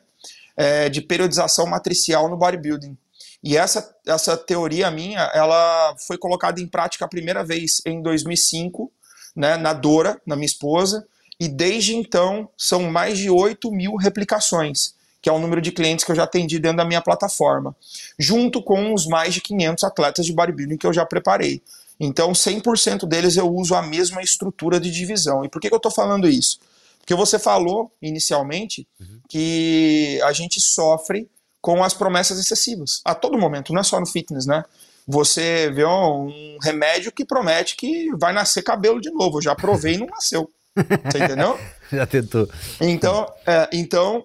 é, 0.58 0.90
de 0.90 1.00
periodização 1.00 1.66
matricial 1.66 2.28
no 2.28 2.36
bodybuilding. 2.36 2.98
E 3.42 3.56
essa, 3.56 3.96
essa 4.06 4.36
teoria 4.36 4.92
minha, 4.92 5.22
ela 5.34 5.96
foi 6.06 6.18
colocada 6.18 6.60
em 6.60 6.68
prática 6.68 7.06
a 7.06 7.08
primeira 7.08 7.46
vez 7.46 7.82
em 7.86 8.02
2005, 8.02 8.92
né, 9.34 9.56
na 9.56 9.72
Dora, 9.72 10.22
na 10.26 10.36
minha 10.36 10.48
esposa, 10.48 11.08
e 11.40 11.48
desde 11.48 11.96
então 11.96 12.50
são 12.58 12.92
mais 12.92 13.18
de 13.18 13.30
8 13.30 13.72
mil 13.72 13.96
replicações, 13.96 14.94
que 15.22 15.30
é 15.30 15.32
o 15.32 15.40
número 15.40 15.62
de 15.62 15.72
clientes 15.72 16.04
que 16.04 16.12
eu 16.12 16.16
já 16.16 16.24
atendi 16.24 16.60
dentro 16.60 16.80
da 16.80 16.86
minha 16.86 17.00
plataforma, 17.00 17.74
junto 18.20 18.62
com 18.62 18.94
os 18.94 19.08
mais 19.08 19.34
de 19.34 19.40
500 19.40 19.86
atletas 19.86 20.26
de 20.26 20.34
bodybuilding 20.34 20.76
que 20.76 20.86
eu 20.86 20.92
já 20.92 21.06
preparei. 21.06 21.64
Então, 22.00 22.32
100% 22.32 23.06
deles 23.06 23.36
eu 23.36 23.54
uso 23.54 23.76
a 23.76 23.82
mesma 23.82 24.22
estrutura 24.22 24.80
de 24.80 24.90
divisão. 24.90 25.44
E 25.44 25.50
por 25.50 25.60
que, 25.60 25.68
que 25.68 25.74
eu 25.74 25.78
estou 25.78 25.92
falando 25.92 26.28
isso? 26.30 26.60
Porque 27.00 27.14
você 27.14 27.38
falou 27.38 27.92
inicialmente 28.02 28.88
uhum. 29.00 29.20
que 29.28 30.22
a 30.24 30.32
gente 30.32 30.62
sofre 30.62 31.30
com 31.62 31.84
as 31.84 31.94
promessas 31.94 32.40
excessivas. 32.40 33.02
A 33.04 33.14
todo 33.14 33.38
momento, 33.38 33.74
não 33.74 33.82
é 33.82 33.84
só 33.84 34.00
no 34.00 34.06
fitness, 34.06 34.46
né? 34.46 34.64
Você 35.08 35.72
vê 35.72 35.84
um 35.86 36.58
remédio 36.62 37.12
que 37.12 37.26
promete 37.26 37.76
que 37.76 38.16
vai 38.16 38.32
nascer 38.32 38.62
cabelo 38.62 39.02
de 39.02 39.10
novo. 39.10 39.40
Eu 39.40 39.42
já 39.42 39.56
provei 39.56 39.96
e 39.96 39.98
não 39.98 40.06
nasceu. 40.06 40.50
Você 40.78 41.18
entendeu? 41.18 41.60
já 41.92 42.06
tentou. 42.06 42.48
Então, 42.80 43.34
é, 43.46 43.70
então, 43.74 44.24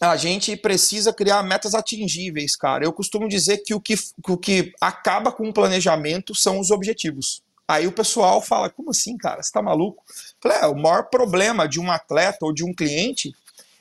a 0.00 0.16
gente 0.16 0.56
precisa 0.56 1.12
criar 1.12 1.42
metas 1.42 1.74
atingíveis, 1.74 2.56
cara. 2.56 2.84
Eu 2.84 2.92
costumo 2.92 3.28
dizer 3.28 3.58
que 3.58 3.74
o 3.74 3.80
que, 3.80 3.94
o 4.26 4.36
que 4.38 4.72
acaba 4.80 5.30
com 5.30 5.48
o 5.48 5.52
planejamento 5.52 6.34
são 6.34 6.58
os 6.58 6.70
objetivos. 6.70 7.42
Aí 7.68 7.86
o 7.86 7.92
pessoal 7.92 8.40
fala: 8.40 8.70
como 8.70 8.90
assim, 8.90 9.16
cara? 9.18 9.42
Você 9.42 9.52
tá 9.52 9.60
maluco? 9.60 10.02
Falei, 10.40 10.58
é, 10.58 10.66
o 10.66 10.74
maior 10.74 11.10
problema 11.10 11.68
de 11.68 11.78
um 11.78 11.90
atleta 11.90 12.38
ou 12.42 12.52
de 12.52 12.64
um 12.64 12.72
cliente 12.72 13.32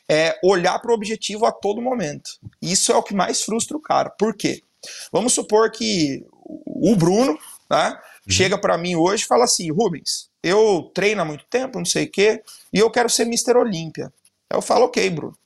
é 0.10 0.38
olhar 0.44 0.78
para 0.80 0.92
o 0.92 0.94
objetivo 0.94 1.46
a 1.46 1.52
todo 1.52 1.82
momento. 1.82 2.32
Isso 2.62 2.92
é 2.92 2.96
o 2.96 3.04
que 3.04 3.16
mais 3.16 3.42
frustra 3.42 3.78
o 3.78 3.82
cara. 3.82 4.10
Por 4.10 4.36
quê? 4.36 4.62
Vamos 5.12 5.34
supor 5.34 5.72
que 5.72 6.26
o 6.34 6.96
Bruno 6.96 7.38
né, 7.70 7.90
uhum. 7.92 7.98
chega 8.32 8.58
para 8.58 8.78
mim 8.78 8.96
hoje 8.96 9.24
e 9.24 9.28
fala 9.28 9.46
assim: 9.46 9.72
Rubens, 9.72 10.30
eu 10.44 10.92
treino 10.94 11.22
há 11.22 11.26
muito 11.26 11.46
tempo, 11.46 11.78
não 11.78 11.86
sei 11.86 12.06
o 12.06 12.12
quê, 12.12 12.44
e 12.74 12.80
eu 12.80 12.92
quero 12.92 13.10
ser 13.10 13.24
Mr. 13.24 13.58
Olímpia. 13.58 14.12
Eu 14.50 14.62
falo: 14.62 14.86
ok, 14.86 15.10
Bruno, 15.10 15.38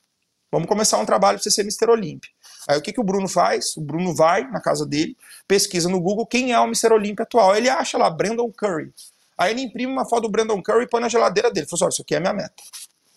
vamos 0.54 0.68
começar 0.68 0.98
um 1.00 1.06
trabalho 1.06 1.38
para 1.38 1.44
você 1.44 1.52
ser 1.52 1.62
Mr. 1.62 1.90
Olímpia. 1.90 2.32
Aí 2.68 2.78
o 2.78 2.82
que, 2.82 2.94
que 2.94 3.02
o 3.02 3.04
Bruno 3.04 3.28
faz? 3.28 3.76
O 3.76 3.82
Bruno 3.82 4.16
vai 4.16 4.50
na 4.50 4.62
casa 4.62 4.86
dele, 4.86 5.18
pesquisa 5.48 5.90
no 5.90 6.00
Google 6.00 6.26
quem 6.26 6.54
é 6.54 6.60
o 6.60 6.66
Mr. 6.66 6.94
Olímpia 6.94 7.24
atual. 7.24 7.56
Ele 7.56 7.70
acha 7.70 7.98
lá 7.98 8.10
Brandon 8.10 8.50
Curry. 8.52 8.94
Aí 9.38 9.52
ele 9.52 9.62
imprime 9.62 9.92
uma 9.92 10.06
foto 10.06 10.24
do 10.24 10.30
Brandon 10.30 10.62
Curry 10.62 10.84
e 10.84 10.88
põe 10.88 11.02
na 11.02 11.10
geladeira 11.10 11.52
dele. 11.52 11.66
Fala 11.66 11.76
assim: 11.76 11.84
olha, 11.86 11.92
isso 11.92 12.02
aqui 12.02 12.16
é 12.16 12.20
minha 12.20 12.34
meta 12.34 12.64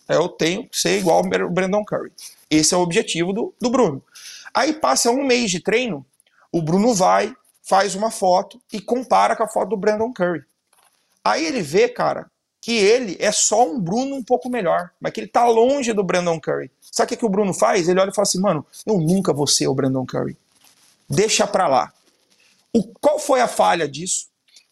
eu 0.09 0.29
tenho 0.29 0.69
que 0.69 0.79
ser 0.79 0.99
igual 0.99 1.23
o 1.23 1.51
Brandon 1.51 1.85
Curry. 1.85 2.13
Esse 2.51 2.75
é 2.75 2.77
o 2.77 2.81
objetivo 2.81 3.33
do, 3.33 3.55
do 3.61 3.71
Bruno. 3.71 4.03
Aí 4.55 4.73
passa 4.73 5.11
um 5.11 5.25
mês 5.25 5.51
de 5.51 5.61
treino, 5.61 6.07
o 6.53 6.63
Bruno 6.63 6.95
vai, 6.95 7.35
faz 7.63 7.95
uma 7.95 8.11
foto 8.11 8.61
e 8.73 8.81
compara 8.81 9.35
com 9.37 9.43
a 9.43 9.49
foto 9.49 9.71
do 9.71 9.77
Brandon 9.77 10.13
Curry. 10.13 10.45
Aí 11.25 11.45
ele 11.45 11.61
vê, 11.61 11.89
cara, 11.89 12.31
que 12.67 12.73
ele 12.73 13.17
é 13.21 13.31
só 13.31 13.65
um 13.65 13.79
Bruno 13.79 14.17
um 14.17 14.25
pouco 14.25 14.51
melhor, 14.51 14.91
mas 15.01 15.13
que 15.13 15.21
ele 15.21 15.29
tá 15.29 15.47
longe 15.47 15.93
do 15.93 16.03
Brandon 16.03 16.41
Curry. 16.41 16.69
Sabe 16.81 17.07
o 17.07 17.09
que, 17.11 17.17
que 17.19 17.25
o 17.25 17.29
Bruno 17.29 17.55
faz? 17.55 17.89
Ele 17.89 18.01
olha 18.01 18.11
e 18.11 18.13
fala 18.13 18.25
assim, 18.25 18.41
mano, 18.41 18.67
eu 18.85 18.99
nunca 18.99 19.33
vou 19.33 19.47
ser 19.47 19.69
o 19.69 19.75
Brandon 19.75 20.05
Curry. 20.05 20.37
Deixa 21.09 21.47
pra 21.47 21.69
lá. 21.69 21.93
O, 22.73 22.83
qual 23.01 23.21
foi 23.21 23.41
a 23.41 23.47
falha 23.47 23.87
disso? 23.87 24.27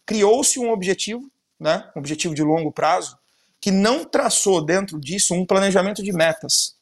Criou-se 0.05 0.59
um 0.59 0.73
objetivo, 0.73 1.31
né, 1.57 1.89
um 1.95 1.99
objetivo 1.99 2.35
de 2.35 2.43
longo 2.43 2.69
prazo, 2.69 3.17
que 3.61 3.71
não 3.71 4.03
traçou 4.03 4.61
dentro 4.61 4.99
disso 4.99 5.33
um 5.33 5.45
planejamento 5.45 6.03
de 6.03 6.11
metas. 6.11 6.75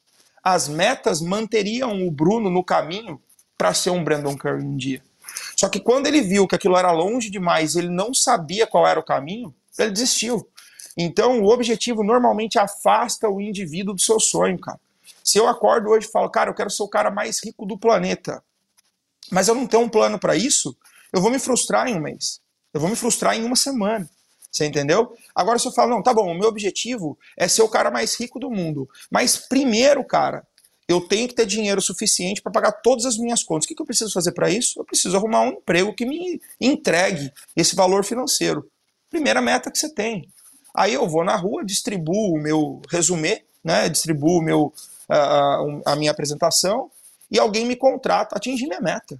As 0.43 0.67
metas 0.67 1.21
manteriam 1.21 2.08
o 2.08 2.10
Bruno 2.10 2.49
no 2.49 2.63
caminho 2.63 3.21
para 3.56 3.71
ser 3.76 3.91
um 3.91 4.04
Brandon 4.04 4.36
Curry 4.36 4.63
um 4.63 4.76
dia. 4.76 5.04
Só 5.56 5.69
que 5.69 5.80
quando 5.80 6.08
ele 6.08 6.22
viu 6.22 6.47
que 6.47 6.55
aquilo 6.55 6.76
era 6.76 6.91
longe 6.91 7.30
demais, 7.30 7.76
ele 7.76 7.89
não 7.89 8.16
sabia 8.16 8.66
qual 8.66 8.88
era 8.88 8.99
o 8.99 9.03
caminho, 9.05 9.53
ele 9.78 9.91
desistiu. 9.91 10.49
Então, 10.98 11.41
o 11.41 11.50
objetivo 11.52 12.04
normalmente 12.04 12.60
afasta 12.60 13.30
o 13.30 13.41
indivíduo 13.41 13.94
do 13.94 14.02
seu 14.02 14.20
sonho, 14.20 14.60
cara. 14.60 14.80
Se 15.24 15.38
eu 15.38 15.48
acordo 15.48 15.89
hoje 15.89 16.08
e 16.08 16.12
falo, 16.12 16.30
cara, 16.30 16.50
eu 16.50 16.54
quero 16.54 16.70
ser 16.70 16.84
o 16.84 16.88
cara 16.88 17.10
mais 17.10 17.44
rico 17.44 17.66
do 17.66 17.78
planeta, 17.78 18.44
mas 19.32 19.48
eu 19.48 19.56
não 19.56 19.66
tenho 19.66 19.84
um 19.84 19.89
plano 19.89 20.20
para 20.20 20.36
isso, 20.36 20.76
eu 21.12 21.22
vou 21.22 21.32
me 21.32 21.39
frustrar 21.39 21.88
em 21.88 21.96
um 21.96 22.02
mês. 22.02 22.41
Eu 22.74 22.82
vou 22.82 22.89
me 22.89 22.96
frustrar 22.96 23.36
em 23.36 23.44
uma 23.44 23.56
semana. 23.56 24.10
Você 24.52 24.66
entendeu? 24.66 25.16
Agora 25.34 25.58
se 25.58 25.68
eu 25.68 25.72
falo, 25.72 25.91
não, 25.91 26.04
tá 26.04 26.14
bom, 26.14 26.32
o 26.32 26.38
meu 26.38 26.48
objetivo 26.48 27.18
é 27.38 27.48
ser 27.48 27.64
o 27.64 27.70
cara 27.70 27.89
mais 27.89 28.20
rico 28.20 28.39
do 28.39 28.52
mundo. 28.52 28.88
Mas 29.10 29.36
primeiro, 29.36 30.04
cara, 30.04 30.46
eu 30.88 31.02
tenho 31.02 31.28
que 31.28 31.34
ter 31.34 31.46
dinheiro 31.46 31.82
suficiente 31.82 32.41
para 32.41 32.52
pagar 32.52 32.72
todas 32.72 33.06
as 33.06 33.18
minhas 33.18 33.44
contas. 33.44 33.66
O 33.66 33.68
que, 33.68 33.76
que 33.76 33.82
eu 33.82 33.86
preciso 33.86 34.12
fazer 34.12 34.32
para 34.34 34.50
isso? 34.50 34.80
Eu 34.80 34.86
preciso 34.86 35.16
arrumar 35.16 35.41
um 35.41 35.54
emprego 35.54 35.94
que 35.94 36.06
me 36.06 36.39
entregue 36.60 37.32
esse 37.56 37.76
valor 37.76 38.04
financeiro. 38.04 38.70
Primeira 39.10 39.41
meta 39.41 39.72
que 39.72 39.78
você 39.78 39.91
tem. 39.91 40.30
Aí 40.74 40.93
eu 40.93 41.07
vou 41.07 41.24
na 41.24 41.36
rua, 41.36 41.63
distribuo 41.63 42.36
o 42.36 42.41
meu 42.41 42.82
resumê, 42.89 43.43
né? 43.63 43.89
Distribuo 43.89 44.41
meu, 44.41 44.74
uh, 45.09 45.82
a 45.86 45.95
minha 45.95 46.11
apresentação 46.11 46.89
e 47.30 47.39
alguém 47.39 47.65
me 47.65 47.76
contrata, 47.76 48.36
atingir 48.36 48.67
minha 48.67 48.82
meta. 48.82 49.19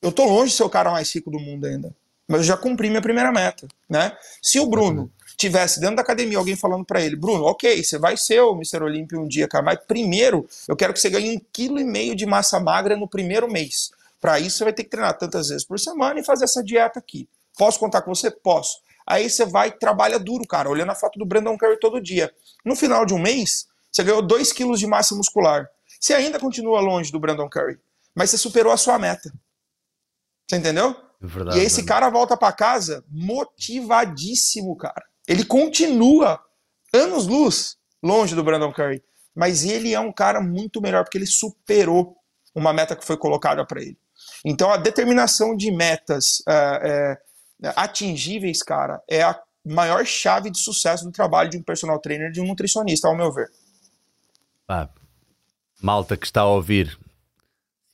Eu 0.00 0.12
tô 0.12 0.24
longe 0.24 0.50
de 0.50 0.56
ser 0.56 0.64
o 0.64 0.70
cara 0.70 0.90
mais 0.90 1.12
rico 1.14 1.30
do 1.30 1.38
mundo 1.38 1.66
ainda 1.66 1.94
mas 2.26 2.40
eu 2.40 2.44
já 2.44 2.56
cumpri 2.56 2.88
minha 2.88 3.02
primeira 3.02 3.30
meta, 3.30 3.68
né? 3.88 4.16
Se 4.42 4.58
o 4.58 4.66
Bruno 4.66 5.10
tivesse 5.36 5.80
dentro 5.80 5.96
da 5.96 6.02
academia 6.02 6.38
alguém 6.38 6.56
falando 6.56 6.84
para 6.84 7.00
ele, 7.00 7.16
Bruno, 7.16 7.44
ok, 7.44 7.82
você 7.82 7.98
vai 7.98 8.16
ser 8.16 8.40
o 8.40 8.52
Mr. 8.52 8.82
Olímpio 8.82 9.20
um 9.20 9.28
dia, 9.28 9.48
cara, 9.48 9.64
mas 9.64 9.78
primeiro 9.86 10.46
eu 10.66 10.76
quero 10.76 10.92
que 10.92 11.00
você 11.00 11.10
ganhe 11.10 11.36
um 11.36 11.40
quilo 11.52 11.78
e 11.78 11.84
meio 11.84 12.14
de 12.14 12.24
massa 12.24 12.58
magra 12.60 12.96
no 12.96 13.08
primeiro 13.08 13.50
mês. 13.50 13.90
Para 14.20 14.40
isso 14.40 14.58
você 14.58 14.64
vai 14.64 14.72
ter 14.72 14.84
que 14.84 14.90
treinar 14.90 15.18
tantas 15.18 15.48
vezes 15.48 15.64
por 15.64 15.78
semana 15.78 16.18
e 16.18 16.24
fazer 16.24 16.44
essa 16.44 16.62
dieta 16.62 16.98
aqui. 16.98 17.28
Posso 17.58 17.78
contar 17.78 18.02
com 18.02 18.14
você? 18.14 18.30
Posso. 18.30 18.78
Aí 19.06 19.28
você 19.28 19.44
vai 19.44 19.68
e 19.68 19.78
trabalha 19.78 20.18
duro, 20.18 20.46
cara, 20.46 20.68
olhando 20.68 20.90
a 20.90 20.94
foto 20.94 21.18
do 21.18 21.26
Brandon 21.26 21.56
Curry 21.58 21.78
todo 21.78 22.00
dia. 22.00 22.32
No 22.64 22.74
final 22.74 23.04
de 23.04 23.12
um 23.14 23.18
mês, 23.18 23.66
você 23.92 24.02
ganhou 24.02 24.22
2 24.22 24.52
quilos 24.52 24.80
de 24.80 24.86
massa 24.86 25.14
muscular. 25.14 25.68
Você 26.00 26.14
ainda 26.14 26.38
continua 26.38 26.80
longe 26.80 27.12
do 27.12 27.20
Brandon 27.20 27.48
Curry, 27.48 27.78
mas 28.14 28.30
você 28.30 28.38
superou 28.38 28.72
a 28.72 28.76
sua 28.76 28.98
meta. 28.98 29.32
Você 30.48 30.56
entendeu? 30.56 30.96
Verdade, 31.20 31.56
e 31.56 31.60
aí 31.60 31.66
esse 31.66 31.84
cara 31.84 32.10
volta 32.10 32.36
para 32.36 32.52
casa 32.52 33.04
motivadíssimo, 33.10 34.76
cara. 34.76 35.02
Ele 35.26 35.44
continua 35.44 36.38
anos 36.92 37.26
luz 37.26 37.76
longe 38.02 38.34
do 38.34 38.44
Brandon 38.44 38.72
Curry, 38.72 39.02
mas 39.34 39.64
ele 39.64 39.94
é 39.94 40.00
um 40.00 40.12
cara 40.12 40.40
muito 40.40 40.80
melhor 40.80 41.04
porque 41.04 41.16
ele 41.16 41.26
superou 41.26 42.16
uma 42.54 42.72
meta 42.72 42.94
que 42.94 43.04
foi 43.04 43.16
colocada 43.16 43.64
para 43.66 43.80
ele. 43.80 43.98
Então 44.44 44.70
a 44.70 44.76
determinação 44.76 45.56
de 45.56 45.70
metas 45.70 46.42
é, 46.46 46.52
é, 46.54 47.18
atingíveis, 47.76 48.62
cara, 48.62 49.02
é 49.08 49.22
a 49.22 49.40
maior 49.64 50.04
chave 50.04 50.50
de 50.50 50.58
sucesso 50.58 51.04
do 51.04 51.12
trabalho 51.12 51.50
de 51.50 51.56
um 51.56 51.62
personal 51.62 51.98
trainer, 51.98 52.30
de 52.30 52.40
um 52.40 52.46
nutricionista, 52.46 53.08
ao 53.08 53.16
meu 53.16 53.32
ver. 53.32 53.50
Ah, 54.68 54.88
malta 55.80 56.16
que 56.16 56.26
está 56.26 56.42
a 56.42 56.46
ouvir, 56.46 56.98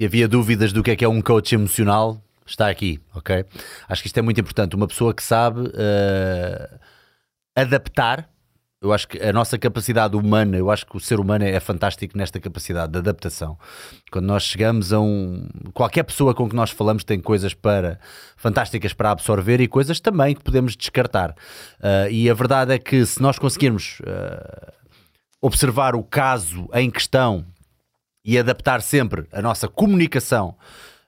se 0.01 0.07
havia 0.07 0.27
dúvidas 0.27 0.73
do 0.73 0.83
que 0.83 0.91
é 0.91 0.97
que 0.97 1.05
é 1.05 1.09
um 1.09 1.21
coach 1.21 1.55
emocional, 1.55 2.23
está 2.47 2.69
aqui, 2.69 3.01
ok? 3.15 3.45
Acho 3.89 4.03
que 4.03 4.09
isto 4.09 4.19
é 4.19 4.23
muito 4.23 4.41
importante. 4.41 4.75
Uma 4.75 4.89
pessoa 4.89 5.15
que 5.15 5.23
sabe 5.23 5.61
uh, 5.61 6.81
adaptar. 7.55 8.29
Eu 8.83 8.95
acho 8.95 9.07
que 9.09 9.23
a 9.23 9.31
nossa 9.31 9.59
capacidade 9.59 10.17
humana, 10.17 10.57
eu 10.57 10.71
acho 10.71 10.87
que 10.87 10.97
o 10.97 11.01
ser 11.01 11.21
humano 11.21 11.45
é 11.45 11.61
fantástico 11.61 12.17
nesta 12.17 12.41
capacidade 12.41 12.91
de 12.91 12.99
adaptação. 12.99 13.59
Quando 14.11 14.25
nós 14.25 14.43
chegamos 14.43 14.91
a 14.91 14.99
um. 14.99 15.47
Qualquer 15.75 16.03
pessoa 16.03 16.35
com 16.35 16.49
que 16.49 16.57
nós 16.57 16.71
falamos 16.71 17.05
tem 17.05 17.21
coisas 17.21 17.53
para 17.53 18.01
fantásticas 18.39 18.95
para 18.95 19.11
absorver 19.11 19.61
e 19.61 19.69
coisas 19.69 20.01
também 20.01 20.35
que 20.35 20.43
podemos 20.43 20.75
descartar. 20.75 21.33
Uh, 21.79 22.11
e 22.11 22.31
a 22.31 22.33
verdade 22.33 22.73
é 22.73 22.79
que 22.79 23.05
se 23.05 23.21
nós 23.21 23.39
conseguirmos 23.39 24.01
uh, 24.01 24.73
observar 25.43 25.95
o 25.95 26.03
caso 26.03 26.67
em 26.73 26.91
questão 26.91 27.45
e 28.25 28.39
adaptar 28.39 28.81
sempre 28.81 29.27
a 29.31 29.43
nossa 29.43 29.69
comunicação 29.69 30.57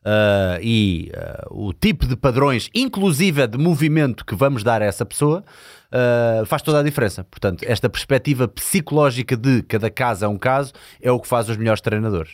uh, 0.04 0.60
e 0.60 1.10
uh, 1.14 1.68
o 1.68 1.72
tipo 1.72 2.06
de 2.06 2.16
padrões, 2.16 2.68
inclusive 2.74 3.46
de 3.46 3.58
movimento 3.58 4.24
que 4.24 4.34
vamos 4.34 4.62
dar 4.62 4.82
a 4.82 4.84
essa 4.84 5.04
pessoa, 5.04 5.44
uh, 5.92 6.44
faz 6.46 6.62
toda 6.62 6.80
a 6.80 6.82
diferença. 6.82 7.24
Portanto, 7.24 7.64
esta 7.66 7.88
perspectiva 7.88 8.48
psicológica 8.48 9.36
de 9.36 9.62
cada 9.62 9.90
caso 9.90 10.24
é 10.24 10.28
um 10.28 10.38
caso 10.38 10.72
é 11.00 11.10
o 11.10 11.20
que 11.20 11.28
faz 11.28 11.48
os 11.48 11.56
melhores 11.56 11.80
treinadores. 11.80 12.32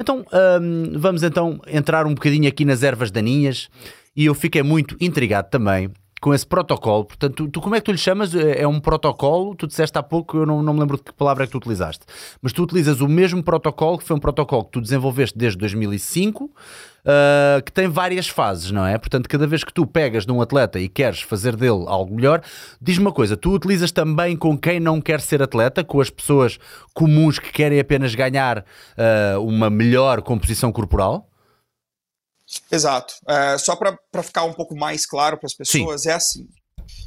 Então, 0.00 0.24
um, 0.60 0.98
vamos 0.98 1.22
então 1.22 1.60
entrar 1.66 2.06
um 2.06 2.14
bocadinho 2.14 2.48
aqui 2.48 2.64
nas 2.64 2.82
ervas 2.82 3.10
daninhas 3.10 3.68
e 4.14 4.26
eu 4.26 4.34
fiquei 4.34 4.62
muito 4.62 4.96
intrigado 5.00 5.48
também 5.50 5.90
com 6.20 6.34
esse 6.34 6.46
protocolo. 6.46 7.04
Portanto, 7.04 7.34
tu, 7.34 7.48
tu, 7.48 7.60
como 7.60 7.74
é 7.74 7.80
que 7.80 7.84
tu 7.84 7.92
lhe 7.92 7.98
chamas? 7.98 8.34
É, 8.34 8.62
é 8.62 8.68
um 8.68 8.80
protocolo, 8.80 9.54
tu 9.54 9.66
disseste 9.66 9.96
há 9.98 10.02
pouco, 10.02 10.38
eu 10.38 10.46
não, 10.46 10.62
não 10.62 10.74
me 10.74 10.80
lembro 10.80 10.96
de 10.96 11.02
que 11.04 11.12
palavra 11.12 11.44
é 11.44 11.46
que 11.46 11.52
tu 11.52 11.58
utilizaste, 11.58 12.04
mas 12.42 12.52
tu 12.52 12.62
utilizas 12.62 13.00
o 13.00 13.08
mesmo 13.08 13.42
protocolo, 13.42 13.98
que 13.98 14.04
foi 14.04 14.16
um 14.16 14.20
protocolo 14.20 14.64
que 14.64 14.72
tu 14.72 14.80
desenvolveste 14.80 15.38
desde 15.38 15.58
2005, 15.58 16.44
uh, 16.44 16.50
ah, 17.06 17.62
que 17.64 17.72
tem 17.72 17.88
várias 17.88 18.28
fases, 18.28 18.70
não 18.70 18.84
é? 18.84 18.98
Portanto, 18.98 19.28
cada 19.28 19.46
vez 19.46 19.64
que 19.64 19.72
tu 19.72 19.86
pegas 19.86 20.26
num 20.26 20.40
atleta 20.40 20.78
e 20.78 20.88
queres 20.88 21.20
fazer 21.20 21.56
dele 21.56 21.84
algo 21.86 22.14
melhor, 22.14 22.42
diz-me 22.80 23.06
uma 23.06 23.12
coisa, 23.12 23.36
tu 23.36 23.52
utilizas 23.52 23.92
também 23.92 24.36
com 24.36 24.56
quem 24.56 24.80
não 24.80 25.00
quer 25.00 25.20
ser 25.20 25.42
atleta, 25.42 25.84
com 25.84 26.00
as 26.00 26.10
pessoas 26.10 26.58
comuns 26.94 27.38
que 27.38 27.52
querem 27.52 27.78
apenas 27.78 28.14
ganhar 28.14 28.58
uh, 28.58 29.40
uma 29.40 29.70
melhor 29.70 30.22
composição 30.22 30.72
corporal? 30.72 31.27
Exato. 32.70 33.14
É, 33.26 33.58
só 33.58 33.76
para 33.76 34.22
ficar 34.22 34.44
um 34.44 34.52
pouco 34.52 34.76
mais 34.76 35.04
claro 35.04 35.36
para 35.36 35.46
as 35.46 35.54
pessoas, 35.54 36.02
Sim. 36.02 36.08
é 36.10 36.12
assim. 36.12 36.48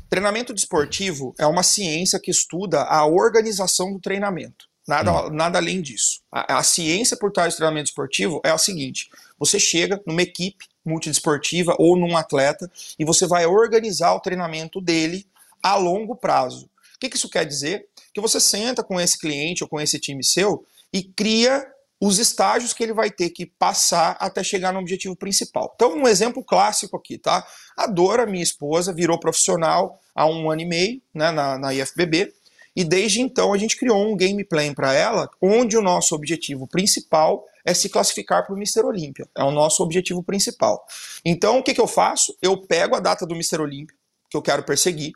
Treinamento 0.10 0.54
desportivo 0.54 1.34
é 1.39 1.46
uma 1.46 1.64
ciência 1.64 2.20
que 2.20 2.30
estuda 2.30 2.84
a 2.84 3.06
organização 3.06 3.94
do 3.94 4.00
treinamento. 4.00 4.70
Nada, 4.88 5.28
hum. 5.28 5.30
nada 5.30 5.58
além 5.58 5.82
disso. 5.82 6.22
A, 6.32 6.58
a, 6.58 6.64
ciência 6.64 7.16
por 7.16 7.32
trás 7.32 7.54
do 7.54 7.58
treinamento 7.58 7.89
esportivo 7.89 8.42
é 8.44 8.50
a 8.50 8.58
seguinte: 8.58 9.10
você 9.39 9.60
chega 9.60 10.02
numa 10.06 10.22
equipe 10.22 10.66
multidesportiva 10.84 11.76
ou 11.78 11.96
num 11.96 12.18
atleta 12.18 12.70
e 12.98 13.06
você 13.06 13.28
vai 13.28 13.46
organizar 13.46 14.14
o 14.14 14.20
treinamento 14.20 14.82
dele 14.82 15.26
a 15.62 15.76
longo 15.76 16.16
prazo. 16.16 16.66
O 16.96 17.00
que, 17.00 17.10
que 17.10 17.16
isso 17.16 17.30
quer 17.30 17.46
dizer? 17.46 17.88
Que 18.14 18.22
você 18.22 18.39
senta 18.39 18.84
com 18.84 19.00
esse 19.00 19.18
cliente 19.18 19.64
ou 19.64 19.70
com 19.70 19.80
esse 19.80 20.00
time 20.00 20.24
seu 20.24 20.66
e 20.92 21.04
cria 21.04 21.66
os 22.02 22.18
estágios 22.18 22.74
que 22.74 22.82
ele 22.82 22.93
vai 22.93 23.12
ter 23.12 23.30
que 23.30 23.45
passar 23.45 24.18
até 24.20 24.43
chegar 24.43 24.74
no 24.74 24.80
objetivo 24.80 25.16
principal. 25.16 25.72
Então, 25.76 25.93
um 25.93 26.08
exemplo 26.08 26.43
clássico 26.43 26.97
aqui, 26.97 27.16
tá? 27.16 27.45
A 27.78 27.86
Dora, 27.86 28.26
minha 28.26 28.41
esposa, 28.41 28.91
virou 28.91 29.20
profissional 29.20 29.99
há 30.16 30.26
um 30.26 30.49
ano 30.49 30.62
e 30.62 30.66
meio 30.66 31.02
né, 31.14 31.30
na, 31.30 31.60
na 31.60 31.74
IFBB, 31.76 32.34
e 32.76 32.84
desde 32.84 33.22
então 33.22 33.54
a 33.54 33.58
gente 33.58 33.78
criou 33.78 34.04
um 34.04 34.18
game 34.18 34.43
plan 34.43 34.74
para 34.74 34.93
ela, 34.93 35.30
onde 35.39 35.78
o 35.78 35.82
nosso 35.82 36.16
objetivo 36.16 36.68
principal 36.68 37.45
é 37.64 37.74
se 37.74 37.88
classificar 37.88 38.45
para 38.45 38.56
o 38.56 38.58
Mr. 38.58 38.84
Olímpia. 38.84 39.30
É 39.38 39.43
o 39.43 39.52
nosso 39.52 39.84
objetivo 39.84 40.24
principal. 40.24 40.84
Então, 41.24 41.60
o 41.60 41.64
que, 41.64 41.74
que 41.74 41.82
eu 41.82 41.88
faço? 41.88 42.36
Eu 42.41 42.58
pego 42.58 42.95
a 42.95 42.99
data 42.99 43.28
do 43.28 43.36
Mr. 43.36 43.62
Olímpia, 43.62 43.95
que 44.28 44.36
eu 44.36 44.41
quero 44.41 44.64
perseguir, 44.64 45.14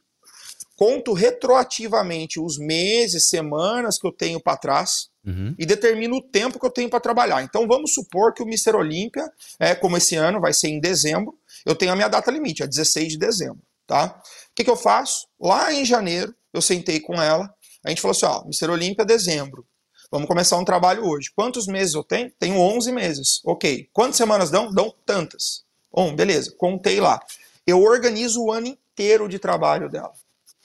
conto 0.76 1.14
retroativamente 1.14 2.40
os 2.40 2.60
meses, 2.60 3.28
semanas 3.28 3.98
que 3.98 4.06
eu 4.06 4.12
tenho 4.12 4.40
para 4.40 4.58
trás, 4.58 5.10
Uhum. 5.26 5.56
e 5.58 5.66
determino 5.66 6.18
o 6.18 6.22
tempo 6.22 6.60
que 6.60 6.66
eu 6.66 6.70
tenho 6.70 6.90
para 6.90 7.00
trabalhar. 7.00 7.42
Então 7.42 7.68
vamos 7.68 7.94
supor 7.94 8.34
que 8.34 8.44
o 8.44 8.46
Mr. 8.46 8.76
Olímpia, 8.76 9.28
é, 9.60 9.74
como 9.74 9.98
esse 9.98 10.16
ano 10.16 10.40
vai 10.40 10.54
ser 10.54 10.68
em 10.68 10.80
dezembro, 10.80 11.36
eu 11.66 11.74
tenho 11.76 11.92
a 11.92 11.96
minha 11.96 12.08
data 12.08 12.30
limite, 12.30 12.62
é 12.62 12.68
16 12.68 13.14
de 13.14 13.18
dezembro. 13.18 13.62
Tá? 13.88 14.22
O 14.52 14.56
que, 14.56 14.64
que 14.64 14.70
eu 14.70 14.76
faço? 14.76 15.28
Lá 15.40 15.74
em 15.74 15.84
janeiro, 15.84 16.34
eu 16.54 16.62
sentei 16.62 17.00
com 17.00 17.22
ela, 17.22 17.52
a 17.86 17.90
gente 17.90 18.02
falou 18.02 18.12
assim: 18.12 18.26
ó, 18.26 18.42
Mr. 18.44 18.70
Olímpia, 18.70 19.06
dezembro. 19.06 19.66
Vamos 20.12 20.28
começar 20.28 20.58
um 20.58 20.66
trabalho 20.66 21.06
hoje. 21.06 21.32
Quantos 21.36 21.68
meses 21.68 21.94
eu 21.94 22.04
tenho? 22.04 22.32
Tenho 22.40 22.58
11 22.58 22.92
meses. 22.92 23.42
Ok. 23.44 23.90
Quantas 23.92 24.16
semanas 24.16 24.50
dão? 24.50 24.72
Dão 24.72 24.94
tantas. 25.06 25.64
Bom, 25.92 26.16
beleza. 26.16 26.54
Contei 26.58 27.00
lá. 27.00 27.20
Eu 27.66 27.82
organizo 27.82 28.44
o 28.44 28.52
ano 28.52 28.68
inteiro 28.68 29.28
de 29.28 29.40
trabalho 29.40 29.90
dela. 29.90 30.14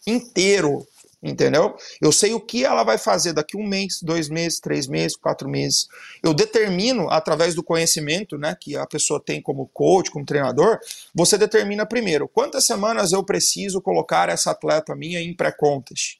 Inteiro 0.06 0.86
entendeu? 1.22 1.76
Eu 2.00 2.10
sei 2.12 2.32
o 2.32 2.40
que 2.40 2.64
ela 2.64 2.82
vai 2.82 2.96
fazer 2.96 3.32
daqui 3.32 3.56
um 3.56 3.66
mês, 3.66 4.00
dois 4.02 4.28
meses, 4.28 4.58
três 4.58 4.86
meses, 4.86 5.16
quatro 5.16 5.48
meses. 5.48 5.86
Eu 6.22 6.32
determino, 6.32 7.10
através 7.10 7.54
do 7.54 7.62
conhecimento 7.62 8.38
né, 8.38 8.56
que 8.58 8.76
a 8.76 8.86
pessoa 8.86 9.20
tem 9.22 9.40
como 9.42 9.68
coach, 9.72 10.10
como 10.10 10.24
treinador, 10.24 10.78
você 11.14 11.36
determina 11.36 11.84
primeiro 11.84 12.26
quantas 12.28 12.64
semanas 12.64 13.12
eu 13.12 13.22
preciso 13.22 13.80
colocar 13.80 14.28
essa 14.28 14.50
atleta 14.52 14.94
minha 14.94 15.20
em 15.20 15.34
pré-contas. 15.34 16.18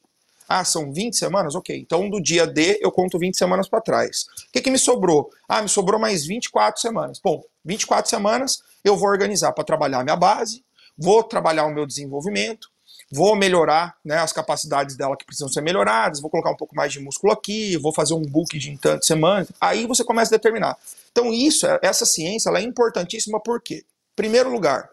Ah, 0.53 0.65
são 0.65 0.93
20 0.93 1.17
semanas? 1.17 1.55
Ok. 1.55 1.79
Então, 1.79 2.11
do 2.11 2.21
dia 2.21 2.45
D, 2.45 2.81
eu 2.83 2.91
conto 2.91 3.21
20 3.21 3.39
semanas 3.39 3.69
para 3.69 3.81
trás. 3.81 4.27
O 4.49 4.53
que, 4.53 4.61
que 4.61 4.71
me 4.71 4.79
sobrou? 4.79 5.31
Ah, 5.49 5.63
me 5.63 5.69
sobrou 5.69 6.01
mais 6.01 6.27
24 6.27 6.81
semanas. 6.81 7.21
Bom, 7.23 7.41
24 7.65 8.11
semanas 8.11 8.61
eu 8.83 8.97
vou 8.97 9.09
organizar 9.09 9.53
para 9.53 9.63
trabalhar 9.63 10.03
minha 10.03 10.17
base, 10.17 10.65
vou 10.99 11.23
trabalhar 11.23 11.67
o 11.67 11.73
meu 11.73 11.87
desenvolvimento, 11.87 12.69
vou 13.11 13.35
melhorar 13.35 13.97
né, 14.05 14.19
as 14.19 14.33
capacidades 14.33 14.97
dela 14.97 15.17
que 15.17 15.25
precisam 15.25 15.49
ser 15.49 15.61
melhoradas, 15.61 16.21
vou 16.21 16.31
colocar 16.31 16.51
um 16.51 16.57
pouco 16.57 16.77
mais 16.77 16.93
de 16.93 17.01
músculo 17.01 17.33
aqui, 17.33 17.77
vou 17.77 17.93
fazer 17.93 18.15
um 18.15 18.23
book 18.23 18.57
de 18.57 18.71
em 18.71 18.77
tantas 18.77 19.07
semanas. 19.07 19.49
Aí 19.61 19.87
você 19.87 20.05
começa 20.05 20.33
a 20.33 20.39
determinar. 20.39 20.79
Então, 21.11 21.33
isso, 21.33 21.67
essa 21.83 22.07
ciência, 22.07 22.49
ela 22.49 22.61
é 22.61 22.63
importantíssima 22.63 23.41
porque, 23.41 23.85
primeiro 24.15 24.51
lugar, 24.51 24.89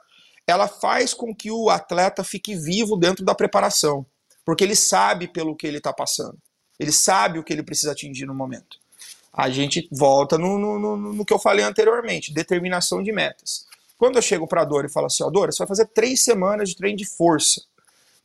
ela 0.48 0.68
faz 0.68 1.14
com 1.14 1.36
que 1.36 1.52
o 1.52 1.70
atleta 1.70 2.24
fique 2.24 2.56
vivo 2.56 2.98
dentro 2.98 3.24
da 3.24 3.36
preparação, 3.36 4.06
porque 4.44 4.64
ele 4.64 4.76
sabe 4.76 5.28
pelo 5.28 5.56
que 5.56 5.68
ele 5.68 5.78
está 5.78 5.94
passando, 5.94 6.38
ele 6.80 6.92
sabe 6.92 7.38
o 7.38 7.44
que 7.44 7.54
ele 7.54 7.64
precisa 7.64 7.92
atingir 7.92 8.26
no 8.26 8.34
momento. 8.34 8.78
A 9.32 9.50
gente 9.52 9.88
volta 9.92 10.38
no, 10.40 10.58
no, 10.58 10.80
no, 10.80 10.98
no 11.14 11.26
que 11.26 11.34
eu 11.34 11.38
falei 11.38 11.64
anteriormente, 11.64 12.34
determinação 12.34 13.04
de 13.04 13.12
metas. 13.12 13.68
Quando 13.96 14.16
eu 14.16 14.22
chego 14.22 14.48
para 14.48 14.62
a 14.62 14.66
Dora 14.66 14.88
e 14.88 14.92
falo 14.92 15.06
assim, 15.06 15.24
ó, 15.24 15.30
Dora, 15.30 15.52
você 15.52 15.60
vai 15.60 15.68
fazer 15.68 15.86
três 15.88 16.24
semanas 16.24 16.70
de 16.70 16.76
treino 16.76 16.98
de 16.98 17.06
força 17.06 17.62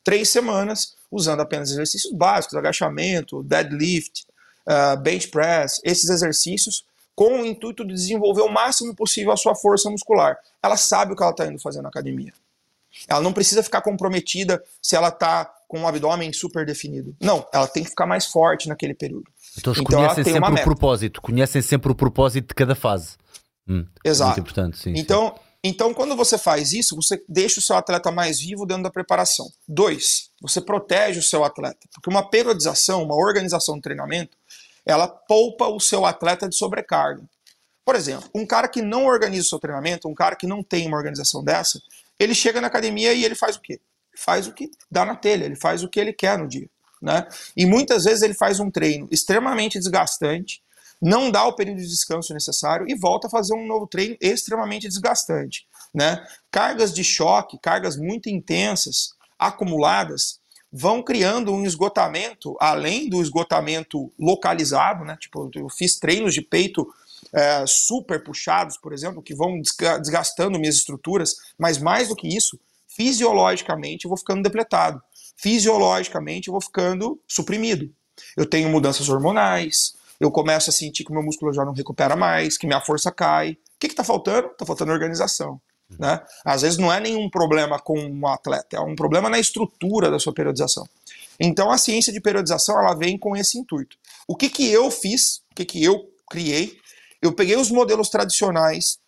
três 0.05 0.29
semanas 0.29 0.95
usando 1.11 1.41
apenas 1.41 1.71
exercícios 1.71 2.13
básicos, 2.13 2.57
agachamento, 2.57 3.43
deadlift, 3.43 4.25
uh, 4.67 4.97
bench 5.01 5.29
press, 5.29 5.81
esses 5.85 6.09
exercícios, 6.09 6.85
com 7.15 7.43
o 7.43 7.47
intuito 7.47 7.85
de 7.85 7.93
desenvolver 7.93 8.43
o 8.43 8.49
máximo 8.49 8.95
possível 8.95 9.33
a 9.33 9.37
sua 9.37 9.55
força 9.55 9.91
muscular. 9.91 10.37
Ela 10.63 10.77
sabe 10.77 11.13
o 11.13 11.17
que 11.17 11.23
ela 11.23 11.33
está 11.33 11.47
indo 11.47 11.61
fazer 11.61 11.83
na 11.83 11.89
academia. 11.89 12.33
Ela 13.09 13.21
não 13.21 13.33
precisa 13.33 13.63
ficar 13.63 13.81
comprometida 13.81 14.63
se 14.81 14.97
ela 14.97 15.09
está 15.09 15.51
com 15.67 15.81
um 15.81 15.89
abdômen 15.89 16.33
super 16.33 16.67
definido. 16.67 17.17
Não, 17.21 17.47
ela 17.53 17.67
tem 17.67 17.83
que 17.83 17.91
ficar 17.91 18.07
mais 18.07 18.27
forte 18.27 18.69
naquele 18.69 18.95
período. 18.95 19.31
Então, 19.59 19.73
então 19.73 19.85
conhecem 19.85 20.25
sempre 20.25 20.53
o 20.53 20.65
propósito, 20.65 21.23
conhecem 21.23 21.63
sempre 21.63 21.93
o 21.93 21.95
propósito 21.95 22.49
de 22.49 22.55
cada 22.55 22.75
fase. 22.75 23.17
Hum, 23.67 23.87
Exato. 24.05 24.31
Muito 24.31 24.41
importante, 24.41 24.79
sim. 24.79 24.93
Então, 24.97 25.35
sim. 25.35 25.41
Então, 25.65 25.95
quando 25.95 26.17
você 26.17 26.37
faz 26.37 26.73
isso, 26.73 26.97
você 26.97 27.23
deixa 27.29 27.61
o 27.61 27.63
seu 27.63 27.77
atleta 27.77 28.11
mais 28.11 28.41
vivo 28.41 28.67
dentro 28.67 28.83
da 28.83 28.91
preparação. 28.91 29.51
Dois, 29.67 30.31
você 30.41 30.61
protege 30.61 31.21
o 31.21 31.23
seu 31.23 31.45
atleta. 31.45 31.89
Porque 31.95 32.11
uma 32.11 32.29
periodização, 32.29 33.03
uma 33.03 33.15
organização 33.15 33.77
de 33.77 33.83
treinamento, 33.83 34.37
ela 34.85 35.07
poupa 35.07 35.69
o 35.69 35.79
seu 35.79 36.05
atleta 36.05 36.49
de 36.49 36.57
sobrecarga. 36.57 37.23
Por 37.85 37.95
exemplo, 37.95 38.29
um 38.35 38.45
cara 38.45 38.67
que 38.67 38.83
não 38.83 39.07
organiza 39.07 39.47
o 39.47 39.49
seu 39.49 39.59
treinamento, 39.59 40.09
um 40.09 40.15
cara 40.15 40.35
que 40.35 40.47
não 40.47 40.63
tem 40.63 40.87
uma 40.87 40.97
organização 40.97 41.45
dessa, 41.45 41.81
ele 42.19 42.35
chega 42.35 42.61
na 42.61 42.67
academia 42.67 43.13
e 43.13 43.25
ele 43.25 43.35
faz 43.35 43.57
o 43.57 43.61
quê? 43.61 43.81
faz 44.17 44.47
o 44.47 44.53
que 44.53 44.71
dá 44.91 45.05
na 45.05 45.17
telha, 45.17 45.45
ele 45.45 45.57
faz 45.57 45.83
o 45.83 45.89
que 45.89 45.99
ele 45.99 46.13
quer 46.13 46.39
no 46.39 46.47
dia. 46.47 46.69
Né? 47.01 47.27
E 47.57 47.67
muitas 47.67 48.05
vezes 48.05 48.23
ele 48.23 48.35
faz 48.35 48.61
um 48.61 48.71
treino 48.71 49.09
extremamente 49.11 49.79
desgastante, 49.79 50.62
não 51.03 51.33
dá 51.33 51.45
o 51.45 51.55
período 51.55 51.79
de 51.79 51.89
descanso 51.89 52.33
necessário 52.33 52.87
e 52.89 52.95
volta 52.95 53.27
a 53.27 53.31
fazer 53.31 53.55
um 53.55 53.67
novo 53.67 53.89
treino 53.89 54.17
extremamente 54.21 54.87
desgastante. 54.87 55.67
né? 55.93 56.25
Cargas 56.51 56.95
de 56.95 57.03
choque, 57.03 57.59
cargas 57.59 57.97
muito 57.97 58.31
intensas, 58.31 59.13
acumuladas, 59.39 60.41
vão 60.73 61.03
criando 61.03 61.53
um 61.53 61.67
esgotamento, 61.67 62.57
além 62.59 63.09
do 63.11 63.21
esgotamento 63.21 64.11
localizado, 64.19 65.05
né? 65.05 65.19
Tipo, 65.21 65.51
eu 65.55 65.69
fiz 65.69 65.99
treinos 65.99 66.33
de 66.33 66.41
peito 66.41 66.87
é, 67.33 67.65
super 67.67 68.23
puxados, 68.23 68.79
por 68.79 68.93
exemplo, 68.93 69.23
que 69.23 69.35
vão 69.35 69.61
desgastando 69.61 70.59
minhas 70.59 70.77
estruturas, 70.77 71.35
mas 71.59 71.77
mais 71.77 72.09
do 72.09 72.17
que 72.17 72.29
isso, 72.29 72.59
fisiologicamente 72.89 74.05
eu 74.07 74.09
vou 74.09 74.17
ficando 74.17 74.43
depletado. 74.43 75.03
Fisiologicamente 75.37 76.49
eu 76.49 76.53
vou 76.53 76.61
ficando 76.61 77.21
suprimido. 77.27 77.91
Eu 78.37 78.47
tenho 78.47 78.69
mudanças 78.71 79.09
hormonais, 79.09 79.95
eu 80.23 80.31
começo 80.31 80.71
a 80.71 80.73
sentir 80.73 81.03
que 81.03 81.11
o 81.11 81.15
meu 81.15 81.23
músculo 81.23 81.53
já 81.53 81.65
não 81.65 81.73
recupera 81.73 82.15
mais, 82.15 82.57
que 82.57 82.65
minha 82.65 82.81
força 82.81 83.11
cai. 83.11 83.53
O 83.53 83.57
que 83.81 83.89
está 83.89 84.05
faltando? 84.05 84.47
Está 84.49 84.65
faltando 84.65 84.93
organização. 84.93 85.61
Né? 85.99 86.21
Às 86.45 86.63
vezes 86.63 86.79
não 86.79 86.93
é 86.93 87.01
nenhum 87.01 87.29
problema 87.29 87.77
com 87.79 87.99
um 87.99 88.27
atleta, 88.29 88.77
é 88.77 88.81
um 88.81 88.95
problema 88.95 89.29
na 89.29 89.41
estrutura 89.41 90.13
da 90.13 90.21
sua 90.21 90.33
periodização. 90.33 90.89
Então 91.41 91.73
a 91.73 91.77
ciência 91.77 92.13
de 92.13 92.21
periodização 92.21 92.79
ela 92.79 92.95
vem 92.95 93.19
com 93.19 93.37
esse 93.37 93.59
intuito. 93.59 93.97
O 94.29 94.37
que, 94.37 94.49
que 94.49 94.71
eu 94.71 94.93
fiz, 94.93 95.43
o 95.51 95.57
que, 95.57 95.65
que 95.65 95.83
eu 95.83 96.09
criei? 96.31 96.79
Eu 97.21 97.33
peguei 97.33 97.57
os 97.57 97.71
modelos 97.71 98.09
tradicionais 98.09 98.99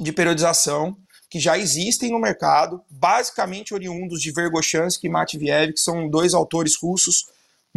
de 0.00 0.12
periodização 0.12 0.96
que 1.28 1.38
já 1.38 1.58
existem 1.58 2.10
no 2.10 2.18
mercado, 2.18 2.80
basicamente 2.88 3.74
oriundos 3.74 4.22
de 4.22 4.32
Vergoshansky 4.32 5.08
e 5.08 5.10
Matviev, 5.10 5.74
que 5.74 5.80
são 5.80 6.08
dois 6.08 6.32
autores 6.32 6.74
russos 6.74 7.26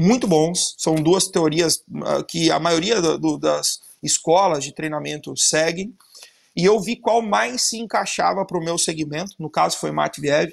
muito 0.02 0.28
bons. 0.28 0.76
São 0.78 0.96
duas 0.96 1.28
teorias 1.28 1.78
uh, 1.78 2.24
que 2.28 2.52
a 2.52 2.60
maioria 2.60 3.02
do, 3.02 3.38
das 3.38 3.80
escolas 4.02 4.64
de 4.64 4.74
treinamento 4.74 5.36
seguem 5.38 5.94
e 6.56 6.66
eu 6.66 6.80
vi 6.80 6.96
qual 6.96 7.22
mais 7.22 7.64
se 7.64 7.78
encaixava 7.78 8.46
para 8.46 8.58
o 8.58 8.64
meu 8.64 8.78
segmento, 8.78 9.36
no 9.40 9.50
caso 9.50 9.78
foi 9.78 9.92
Matviev, 9.92 10.52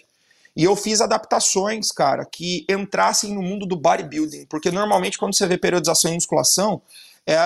e 0.57 0.64
eu 0.64 0.74
fiz 0.76 1.01
adaptações, 1.01 1.90
cara, 1.90 2.24
que 2.24 2.64
entrassem 2.68 3.34
no 3.34 3.42
mundo 3.42 3.66
do 3.66 3.76
bodybuilding, 3.76 4.46
porque 4.46 4.70
normalmente 4.70 5.18
quando 5.18 5.36
você 5.36 5.46
vê 5.46 5.57
periodização 5.57 6.11
em 6.11 6.14
musculação, 6.14 6.82
é, 7.26 7.44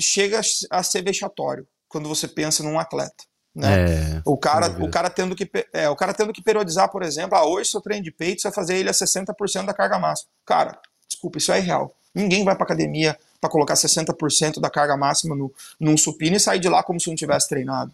chega 0.00 0.40
a 0.70 0.82
ser 0.82 1.02
vexatório 1.02 1.66
quando 1.88 2.08
você 2.08 2.26
pensa 2.26 2.62
num 2.62 2.78
atleta. 2.78 3.24
Né? 3.54 4.16
É, 4.16 4.22
o, 4.24 4.36
cara, 4.36 4.66
o, 4.82 4.90
cara 4.90 5.08
tendo 5.08 5.36
que, 5.36 5.48
é, 5.72 5.88
o 5.88 5.94
cara 5.94 6.12
tendo 6.12 6.32
que 6.32 6.42
periodizar, 6.42 6.90
por 6.90 7.04
exemplo, 7.04 7.38
ah, 7.38 7.46
hoje 7.46 7.70
seu 7.70 7.80
treino 7.80 8.02
de 8.02 8.10
peito 8.10 8.42
você 8.42 8.48
vai 8.48 8.54
fazer 8.54 8.76
ele 8.76 8.90
a 8.90 8.92
60% 8.92 9.64
da 9.64 9.74
carga 9.74 9.98
máxima. 9.98 10.28
Cara, 10.44 10.76
desculpa, 11.08 11.38
isso 11.38 11.52
é 11.52 11.58
irreal. 11.58 11.94
Ninguém 12.14 12.44
vai 12.44 12.54
para 12.54 12.64
academia 12.64 13.18
para 13.40 13.50
colocar 13.50 13.74
60% 13.74 14.60
da 14.60 14.70
carga 14.70 14.96
máxima 14.96 15.34
no, 15.34 15.52
num 15.78 15.96
supino 15.96 16.36
e 16.36 16.40
sair 16.40 16.60
de 16.60 16.68
lá 16.68 16.82
como 16.82 17.00
se 17.00 17.08
não 17.08 17.16
tivesse 17.16 17.48
treinado. 17.48 17.92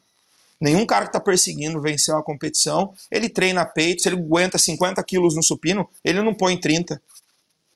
Nenhum 0.61 0.84
cara 0.84 1.06
que 1.06 1.08
está 1.08 1.20
perseguindo 1.20 1.80
vencer 1.80 2.14
uma 2.14 2.22
competição, 2.22 2.92
ele 3.11 3.30
treina 3.30 3.64
peito, 3.64 4.02
se 4.02 4.08
ele 4.08 4.16
aguenta 4.16 4.58
50 4.58 5.02
quilos 5.04 5.34
no 5.34 5.42
supino, 5.42 5.88
ele 6.04 6.20
não 6.22 6.34
põe 6.34 6.58
30. 6.58 7.00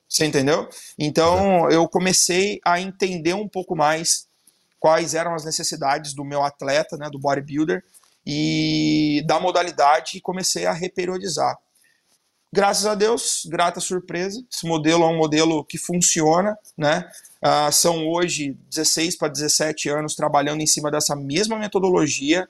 Você 0.07 0.25
entendeu? 0.25 0.69
Então 0.97 1.69
eu 1.69 1.87
comecei 1.87 2.61
a 2.63 2.79
entender 2.79 3.33
um 3.33 3.47
pouco 3.47 3.75
mais 3.75 4.27
quais 4.79 5.15
eram 5.15 5.33
as 5.33 5.43
necessidades 5.43 6.13
do 6.13 6.23
meu 6.23 6.43
atleta, 6.43 6.95
né, 6.95 7.09
do 7.09 7.17
bodybuilder, 7.17 7.83
e 8.25 9.23
da 9.25 9.39
modalidade 9.39 10.17
e 10.17 10.21
comecei 10.21 10.65
a 10.65 10.71
reperiodizar. 10.71 11.57
Graças 12.53 12.85
a 12.85 12.95
Deus, 12.95 13.45
grata 13.47 13.79
surpresa, 13.79 14.41
esse 14.51 14.65
modelo 14.65 15.03
é 15.03 15.07
um 15.07 15.17
modelo 15.17 15.63
que 15.65 15.77
funciona, 15.77 16.57
né? 16.77 17.05
Uh, 17.43 17.71
são 17.71 18.07
hoje 18.07 18.57
16 18.69 19.17
para 19.17 19.27
17 19.27 19.89
anos 19.89 20.15
trabalhando 20.15 20.61
em 20.61 20.67
cima 20.67 20.89
dessa 20.89 21.15
mesma 21.15 21.57
metodologia. 21.57 22.47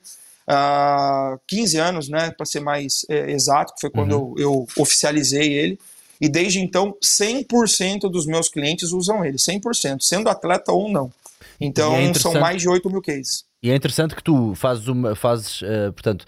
Ah, 0.48 1.36
15 1.48 1.76
anos, 1.78 2.08
né, 2.08 2.30
para 2.30 2.46
ser 2.46 2.60
mais 2.60 3.04
é, 3.08 3.32
exato, 3.32 3.74
que 3.74 3.80
foi 3.80 3.90
quando 3.90 4.12
uhum. 4.12 4.34
eu, 4.38 4.66
eu, 4.76 4.82
oficializei 4.82 5.52
ele. 5.52 5.78
E 6.20 6.28
desde 6.28 6.60
então, 6.60 6.96
100% 7.04 8.08
dos 8.08 8.26
meus 8.26 8.48
clientes 8.48 8.92
usam 8.92 9.24
ele, 9.24 9.38
100%, 9.38 10.00
sendo 10.00 10.28
atleta 10.28 10.72
ou 10.72 10.88
não. 10.88 11.12
Então, 11.60 11.96
é 11.96 12.14
são 12.14 12.34
mais 12.34 12.62
de 12.62 12.68
8 12.68 12.88
mil 12.88 13.02
cases. 13.02 13.44
E 13.62 13.70
é 13.70 13.74
interessante 13.74 14.14
que 14.14 14.22
tu 14.22 14.54
fazes, 14.54 14.86
uma, 14.86 15.16
fazes 15.16 15.62
uh, 15.62 15.92
portanto, 15.92 16.24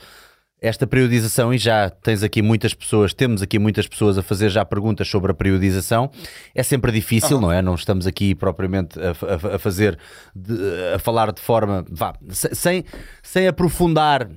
esta 0.60 0.86
periodização 0.86 1.54
e 1.54 1.58
já 1.58 1.88
tens 1.88 2.22
aqui 2.22 2.42
muitas 2.42 2.74
pessoas, 2.74 3.14
temos 3.14 3.42
aqui 3.42 3.58
muitas 3.58 3.86
pessoas 3.86 4.18
a 4.18 4.22
fazer 4.22 4.48
já 4.50 4.64
perguntas 4.64 5.08
sobre 5.08 5.30
a 5.30 5.34
periodização. 5.34 6.10
É 6.54 6.62
sempre 6.62 6.90
difícil, 6.90 7.36
uhum. 7.36 7.42
não 7.42 7.52
é? 7.52 7.62
Não 7.62 7.74
estamos 7.74 8.06
aqui 8.06 8.34
propriamente 8.34 8.98
a, 8.98 9.52
a, 9.52 9.56
a 9.56 9.58
fazer, 9.58 9.98
de, 10.34 10.54
a 10.94 10.98
falar 10.98 11.32
de 11.32 11.40
forma, 11.40 11.84
vá, 11.88 12.14
sem, 12.30 12.84
sem 13.22 13.46
aprofundar 13.46 14.28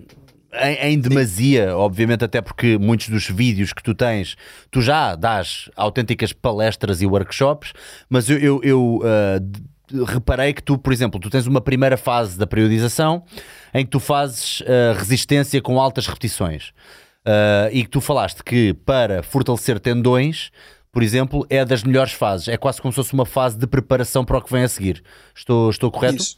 em, 0.53 0.93
em, 0.93 0.99
demasia, 0.99 1.75
obviamente, 1.75 2.25
até 2.25 2.41
porque 2.41 2.77
muitos 2.77 3.09
dos 3.09 3.29
vídeos 3.29 3.73
que 3.73 3.81
tu 3.81 3.95
tens, 3.95 4.35
tu 4.69 4.81
já 4.81 5.15
dás 5.15 5.69
autênticas 5.75 6.33
palestras 6.33 7.01
e 7.01 7.05
workshops, 7.05 7.73
mas 8.09 8.29
eu, 8.29 8.37
eu, 8.37 8.61
eu 8.63 8.95
uh, 8.97 9.70
reparei 10.05 10.53
que 10.53 10.63
tu, 10.63 10.77
por 10.77 10.91
exemplo, 10.91 11.19
tu 11.19 11.29
tens 11.29 11.47
uma 11.47 11.61
primeira 11.61 11.97
fase 11.97 12.37
da 12.37 12.47
periodização 12.47 13.23
em 13.73 13.85
que 13.85 13.91
tu 13.91 13.99
fazes 13.99 14.61
uh, 14.61 14.97
resistência 14.97 15.61
com 15.61 15.79
altas 15.79 16.07
repetições. 16.07 16.69
Uh, 17.21 17.69
e 17.71 17.83
que 17.83 17.89
tu 17.89 18.01
falaste 18.01 18.43
que 18.43 18.73
para 18.73 19.21
fortalecer 19.21 19.79
tendões, 19.79 20.51
por 20.91 21.03
exemplo, 21.03 21.45
é 21.49 21.63
das 21.63 21.83
melhores 21.83 22.13
fases. 22.13 22.47
É 22.47 22.57
quase 22.57 22.81
como 22.81 22.91
se 22.91 22.95
fosse 22.95 23.13
uma 23.13 23.25
fase 23.25 23.57
de 23.57 23.67
preparação 23.67 24.25
para 24.25 24.37
o 24.37 24.41
que 24.41 24.51
vem 24.51 24.63
a 24.63 24.67
seguir. 24.67 25.03
Estou, 25.35 25.69
estou 25.69 25.91
correto? 25.91 26.21
Isso. 26.21 26.37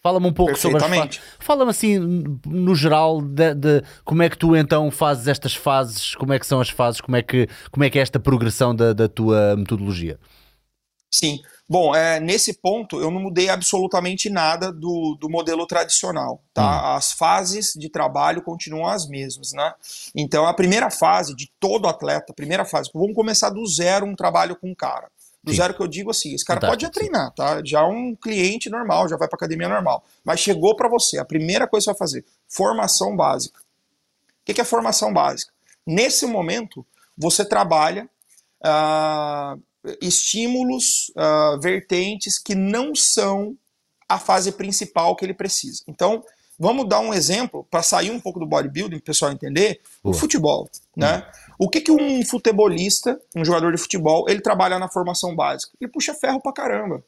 Fala-me 0.00 0.26
um 0.28 0.32
pouco 0.32 0.56
sobre 0.56 0.78
as 0.78 0.88
fases. 0.88 1.20
Fala-me 1.40 1.70
assim, 1.70 1.98
no 2.46 2.74
geral, 2.74 3.20
de, 3.20 3.54
de, 3.54 3.82
como 4.04 4.22
é 4.22 4.30
que 4.30 4.38
tu 4.38 4.54
então 4.54 4.90
fazes 4.90 5.26
estas 5.26 5.54
fases, 5.54 6.14
como 6.14 6.32
é 6.32 6.38
que 6.38 6.46
são 6.46 6.60
as 6.60 6.70
fases, 6.70 7.00
como 7.00 7.16
é 7.16 7.22
que, 7.22 7.48
como 7.70 7.82
é, 7.82 7.90
que 7.90 7.98
é 7.98 8.02
esta 8.02 8.20
progressão 8.20 8.74
da, 8.74 8.92
da 8.92 9.08
tua 9.08 9.56
metodologia. 9.56 10.18
Sim. 11.10 11.40
Bom, 11.68 11.94
é, 11.94 12.18
nesse 12.18 12.54
ponto 12.54 12.98
eu 13.00 13.10
não 13.10 13.20
mudei 13.20 13.50
absolutamente 13.50 14.30
nada 14.30 14.72
do, 14.72 15.16
do 15.20 15.28
modelo 15.28 15.66
tradicional, 15.66 16.42
tá? 16.54 16.62
Hum. 16.62 16.96
As 16.96 17.12
fases 17.12 17.74
de 17.74 17.90
trabalho 17.90 18.42
continuam 18.42 18.86
as 18.86 19.06
mesmas, 19.06 19.52
né? 19.52 19.74
Então 20.14 20.46
a 20.46 20.54
primeira 20.54 20.90
fase 20.90 21.34
de 21.34 21.50
todo 21.60 21.86
atleta, 21.86 22.32
primeira 22.32 22.64
fase, 22.64 22.90
vamos 22.94 23.14
começar 23.14 23.50
do 23.50 23.66
zero 23.66 24.06
um 24.06 24.16
trabalho 24.16 24.56
com 24.56 24.70
o 24.70 24.76
cara. 24.76 25.10
Do 25.42 25.50
sim. 25.50 25.58
zero 25.58 25.74
que 25.74 25.82
eu 25.82 25.88
digo 25.88 26.10
assim, 26.10 26.34
esse 26.34 26.44
cara 26.44 26.60
pode 26.60 26.82
já 26.82 26.90
treinar, 26.90 27.32
tá? 27.32 27.60
Já 27.64 27.80
é 27.80 27.84
um 27.84 28.14
cliente 28.14 28.68
normal, 28.70 29.08
já 29.08 29.16
vai 29.16 29.28
para 29.28 29.36
academia 29.36 29.68
normal. 29.68 30.04
Mas 30.24 30.40
chegou 30.40 30.74
para 30.74 30.88
você, 30.88 31.18
a 31.18 31.24
primeira 31.24 31.66
coisa 31.66 31.84
que 31.84 31.92
você 31.92 31.98
vai 31.98 31.98
fazer, 31.98 32.24
formação 32.48 33.14
básica. 33.14 33.60
O 33.60 34.52
que 34.52 34.60
é 34.60 34.64
formação 34.64 35.12
básica? 35.12 35.52
Nesse 35.86 36.26
momento, 36.26 36.84
você 37.16 37.44
trabalha 37.44 38.08
uh, 38.64 39.62
estímulos, 40.00 41.12
uh, 41.16 41.60
vertentes 41.60 42.38
que 42.38 42.54
não 42.54 42.94
são 42.94 43.56
a 44.08 44.18
fase 44.18 44.52
principal 44.52 45.14
que 45.14 45.24
ele 45.24 45.34
precisa. 45.34 45.82
Então, 45.86 46.22
vamos 46.58 46.88
dar 46.88 47.00
um 47.00 47.12
exemplo 47.14 47.66
para 47.70 47.82
sair 47.82 48.10
um 48.10 48.18
pouco 48.18 48.40
do 48.40 48.46
bodybuilding, 48.46 48.96
para 48.96 49.02
o 49.02 49.06
pessoal 49.06 49.32
entender, 49.32 49.80
o 50.02 50.12
futebol. 50.12 50.68
Né? 50.96 51.18
Hum. 51.18 51.52
O 51.58 51.68
que, 51.68 51.80
que 51.80 51.92
um 51.92 52.24
futebolista, 52.24 53.20
um 53.36 53.44
jogador 53.44 53.72
de 53.72 53.78
futebol, 53.78 54.26
ele 54.28 54.40
trabalha 54.40 54.78
na 54.78 54.88
formação 54.88 55.34
básica? 55.36 55.72
Ele 55.80 55.90
puxa 55.90 56.14
ferro 56.14 56.40
pra 56.40 56.52
caramba. 56.52 57.04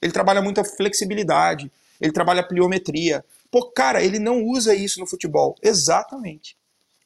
Ele 0.00 0.12
trabalha 0.12 0.42
muita 0.42 0.64
flexibilidade, 0.64 1.70
ele 2.00 2.12
trabalha 2.12 2.46
pliometria. 2.46 3.24
Pô, 3.50 3.70
cara, 3.70 4.02
ele 4.02 4.18
não 4.18 4.42
usa 4.44 4.74
isso 4.74 5.00
no 5.00 5.06
futebol. 5.06 5.56
Exatamente. 5.62 6.56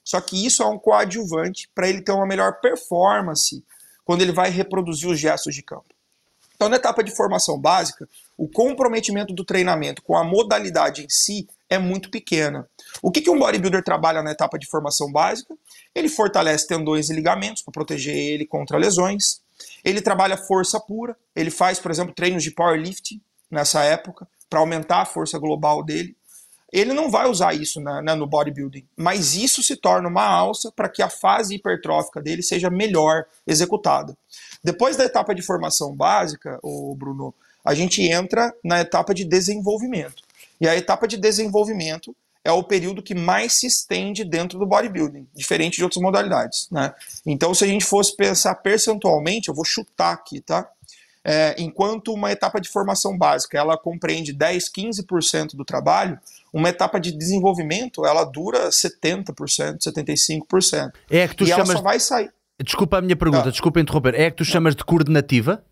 Só 0.04 0.20
que 0.20 0.44
isso 0.44 0.62
é 0.62 0.66
um 0.66 0.78
coadjuvante 0.78 1.70
para 1.74 1.88
ele 1.88 2.02
ter 2.02 2.12
uma 2.12 2.26
melhor 2.26 2.60
performance 2.60 3.62
quando 4.08 4.22
ele 4.22 4.32
vai 4.32 4.48
reproduzir 4.48 5.06
os 5.06 5.20
gestos 5.20 5.54
de 5.54 5.62
campo. 5.62 5.94
Então, 6.56 6.70
na 6.70 6.76
etapa 6.76 7.04
de 7.04 7.14
formação 7.14 7.60
básica, 7.60 8.08
o 8.38 8.48
comprometimento 8.48 9.34
do 9.34 9.44
treinamento 9.44 10.02
com 10.02 10.16
a 10.16 10.24
modalidade 10.24 11.04
em 11.04 11.10
si 11.10 11.46
é 11.68 11.78
muito 11.78 12.10
pequena. 12.10 12.66
O 13.02 13.10
que, 13.10 13.20
que 13.20 13.28
um 13.28 13.38
bodybuilder 13.38 13.84
trabalha 13.84 14.22
na 14.22 14.30
etapa 14.30 14.58
de 14.58 14.66
formação 14.66 15.12
básica? 15.12 15.54
Ele 15.94 16.08
fortalece 16.08 16.66
tendões 16.66 17.10
e 17.10 17.12
ligamentos 17.12 17.60
para 17.60 17.70
proteger 17.70 18.16
ele 18.16 18.46
contra 18.46 18.78
lesões. 18.78 19.42
Ele 19.84 20.00
trabalha 20.00 20.38
força 20.38 20.80
pura. 20.80 21.14
Ele 21.36 21.50
faz, 21.50 21.78
por 21.78 21.90
exemplo, 21.90 22.14
treinos 22.14 22.42
de 22.42 22.50
powerlifting 22.50 23.20
nessa 23.50 23.84
época 23.84 24.26
para 24.48 24.60
aumentar 24.60 25.02
a 25.02 25.04
força 25.04 25.38
global 25.38 25.84
dele 25.84 26.16
ele 26.72 26.92
não 26.92 27.10
vai 27.10 27.28
usar 27.28 27.54
isso 27.54 27.80
na, 27.80 28.02
na, 28.02 28.14
no 28.14 28.26
bodybuilding, 28.26 28.86
mas 28.96 29.34
isso 29.34 29.62
se 29.62 29.76
torna 29.76 30.08
uma 30.08 30.26
alça 30.26 30.70
para 30.70 30.88
que 30.88 31.02
a 31.02 31.08
fase 31.08 31.54
hipertrófica 31.54 32.20
dele 32.20 32.42
seja 32.42 32.68
melhor 32.68 33.24
executada. 33.46 34.16
Depois 34.62 34.96
da 34.96 35.04
etapa 35.04 35.34
de 35.34 35.42
formação 35.42 35.94
básica, 35.94 36.58
o 36.62 36.94
Bruno, 36.94 37.34
a 37.64 37.74
gente 37.74 38.02
entra 38.02 38.54
na 38.62 38.80
etapa 38.80 39.14
de 39.14 39.24
desenvolvimento. 39.24 40.22
E 40.60 40.68
a 40.68 40.76
etapa 40.76 41.06
de 41.06 41.16
desenvolvimento 41.16 42.14
é 42.44 42.52
o 42.52 42.62
período 42.62 43.02
que 43.02 43.14
mais 43.14 43.54
se 43.54 43.66
estende 43.66 44.24
dentro 44.24 44.58
do 44.58 44.66
bodybuilding, 44.66 45.26
diferente 45.34 45.76
de 45.76 45.84
outras 45.84 46.02
modalidades. 46.02 46.68
Né? 46.70 46.92
Então, 47.26 47.54
se 47.54 47.64
a 47.64 47.66
gente 47.66 47.84
fosse 47.84 48.16
pensar 48.16 48.54
percentualmente, 48.56 49.48
eu 49.48 49.54
vou 49.54 49.64
chutar 49.64 50.12
aqui, 50.12 50.40
tá? 50.40 50.68
É, 51.30 51.54
enquanto 51.58 52.14
uma 52.14 52.32
etapa 52.32 52.58
de 52.58 52.70
formação 52.70 53.16
básica 53.16 53.58
ela 53.58 53.76
compreende 53.76 54.32
10, 54.32 54.72
15% 54.72 55.54
do 55.54 55.62
trabalho, 55.62 56.18
uma 56.50 56.70
etapa 56.70 56.98
de 56.98 57.12
desenvolvimento 57.12 58.06
ela 58.06 58.24
dura 58.24 58.70
70%, 58.70 59.34
75%. 59.78 60.90
É 61.10 61.28
que 61.28 61.36
tu 61.36 61.44
e 61.44 61.48
chamas... 61.48 61.68
ela 61.68 61.78
só 61.78 61.82
vai 61.82 62.00
sair. 62.00 62.32
Desculpa 62.64 62.96
a 62.96 63.02
minha 63.02 63.14
pergunta, 63.14 63.48
ah. 63.48 63.50
desculpa 63.50 63.78
interromper. 63.78 64.14
É 64.14 64.30
que 64.30 64.38
tu 64.38 64.44
chamas 64.44 64.74
de 64.74 64.82
coordenativa? 64.82 65.62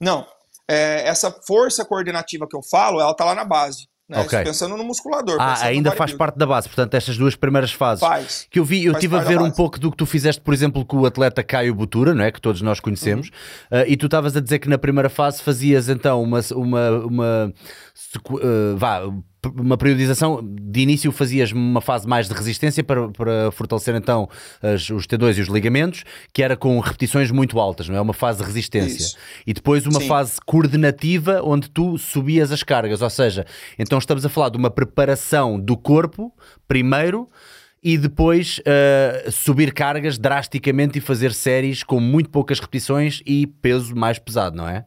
Não. 0.00 0.26
É, 0.68 1.06
essa 1.06 1.30
força 1.30 1.84
coordenativa 1.84 2.48
que 2.48 2.56
eu 2.56 2.62
falo, 2.62 3.00
ela 3.00 3.14
tá 3.14 3.24
lá 3.24 3.36
na 3.36 3.44
base. 3.44 3.86
Né? 4.12 4.20
Okay. 4.20 4.44
Pensando 4.44 4.76
no 4.76 4.84
musculador. 4.84 5.36
Ah, 5.40 5.64
ainda 5.64 5.90
faz 5.92 6.12
parte 6.12 6.36
da 6.36 6.46
base, 6.46 6.68
portanto, 6.68 6.94
estas 6.94 7.16
duas 7.16 7.34
primeiras 7.34 7.72
fases. 7.72 8.00
Faz. 8.00 8.46
Que 8.50 8.58
eu 8.58 8.64
vi, 8.64 8.84
eu 8.84 8.92
estive 8.92 9.16
a 9.16 9.20
ver 9.20 9.40
um 9.40 9.50
pouco 9.50 9.80
do 9.80 9.90
que 9.90 9.96
tu 9.96 10.04
fizeste, 10.04 10.40
por 10.42 10.52
exemplo, 10.52 10.84
com 10.84 10.98
o 10.98 11.06
atleta 11.06 11.42
Caio 11.42 11.74
Butura, 11.74 12.14
não 12.14 12.22
é? 12.22 12.30
Que 12.30 12.40
todos 12.40 12.60
nós 12.60 12.78
conhecemos, 12.78 13.30
uhum. 13.70 13.80
uh, 13.80 13.84
e 13.86 13.96
tu 13.96 14.06
estavas 14.06 14.36
a 14.36 14.40
dizer 14.40 14.58
que 14.58 14.68
na 14.68 14.76
primeira 14.76 15.08
fase 15.08 15.42
fazias 15.42 15.88
então 15.88 16.22
uma, 16.22 16.40
uma, 16.54 16.90
uma 16.90 17.54
uh, 18.28 18.76
vá, 18.76 19.00
uma 19.56 19.76
periodização 19.76 20.40
de 20.42 20.80
início 20.80 21.10
fazias 21.10 21.50
uma 21.50 21.80
fase 21.80 22.06
mais 22.06 22.28
de 22.28 22.34
resistência 22.34 22.84
para, 22.84 23.08
para 23.08 23.50
fortalecer 23.50 23.94
então 23.94 24.28
as, 24.62 24.88
os 24.90 25.06
T2 25.06 25.38
e 25.38 25.40
os 25.40 25.48
ligamentos, 25.48 26.04
que 26.32 26.42
era 26.42 26.56
com 26.56 26.78
repetições 26.78 27.30
muito 27.30 27.58
altas, 27.58 27.88
não 27.88 27.96
é? 27.96 28.00
Uma 28.00 28.12
fase 28.12 28.38
de 28.38 28.44
resistência. 28.44 28.98
Isso. 28.98 29.16
E 29.46 29.52
depois 29.52 29.84
uma 29.86 30.00
Sim. 30.00 30.08
fase 30.08 30.38
coordenativa 30.46 31.42
onde 31.42 31.68
tu 31.68 31.98
subias 31.98 32.52
as 32.52 32.62
cargas, 32.62 33.02
ou 33.02 33.10
seja, 33.10 33.44
então 33.78 33.98
estamos 33.98 34.24
a 34.24 34.28
falar 34.28 34.48
de 34.48 34.58
uma 34.58 34.70
preparação 34.70 35.58
do 35.58 35.76
corpo 35.76 36.32
primeiro 36.68 37.28
e 37.82 37.98
depois 37.98 38.60
uh, 38.60 39.30
subir 39.30 39.72
cargas 39.72 40.16
drasticamente 40.16 40.98
e 40.98 41.00
fazer 41.00 41.32
séries 41.32 41.82
com 41.82 41.98
muito 41.98 42.30
poucas 42.30 42.60
repetições 42.60 43.20
e 43.26 43.46
peso 43.46 43.96
mais 43.96 44.20
pesado, 44.20 44.56
não 44.56 44.68
é? 44.68 44.84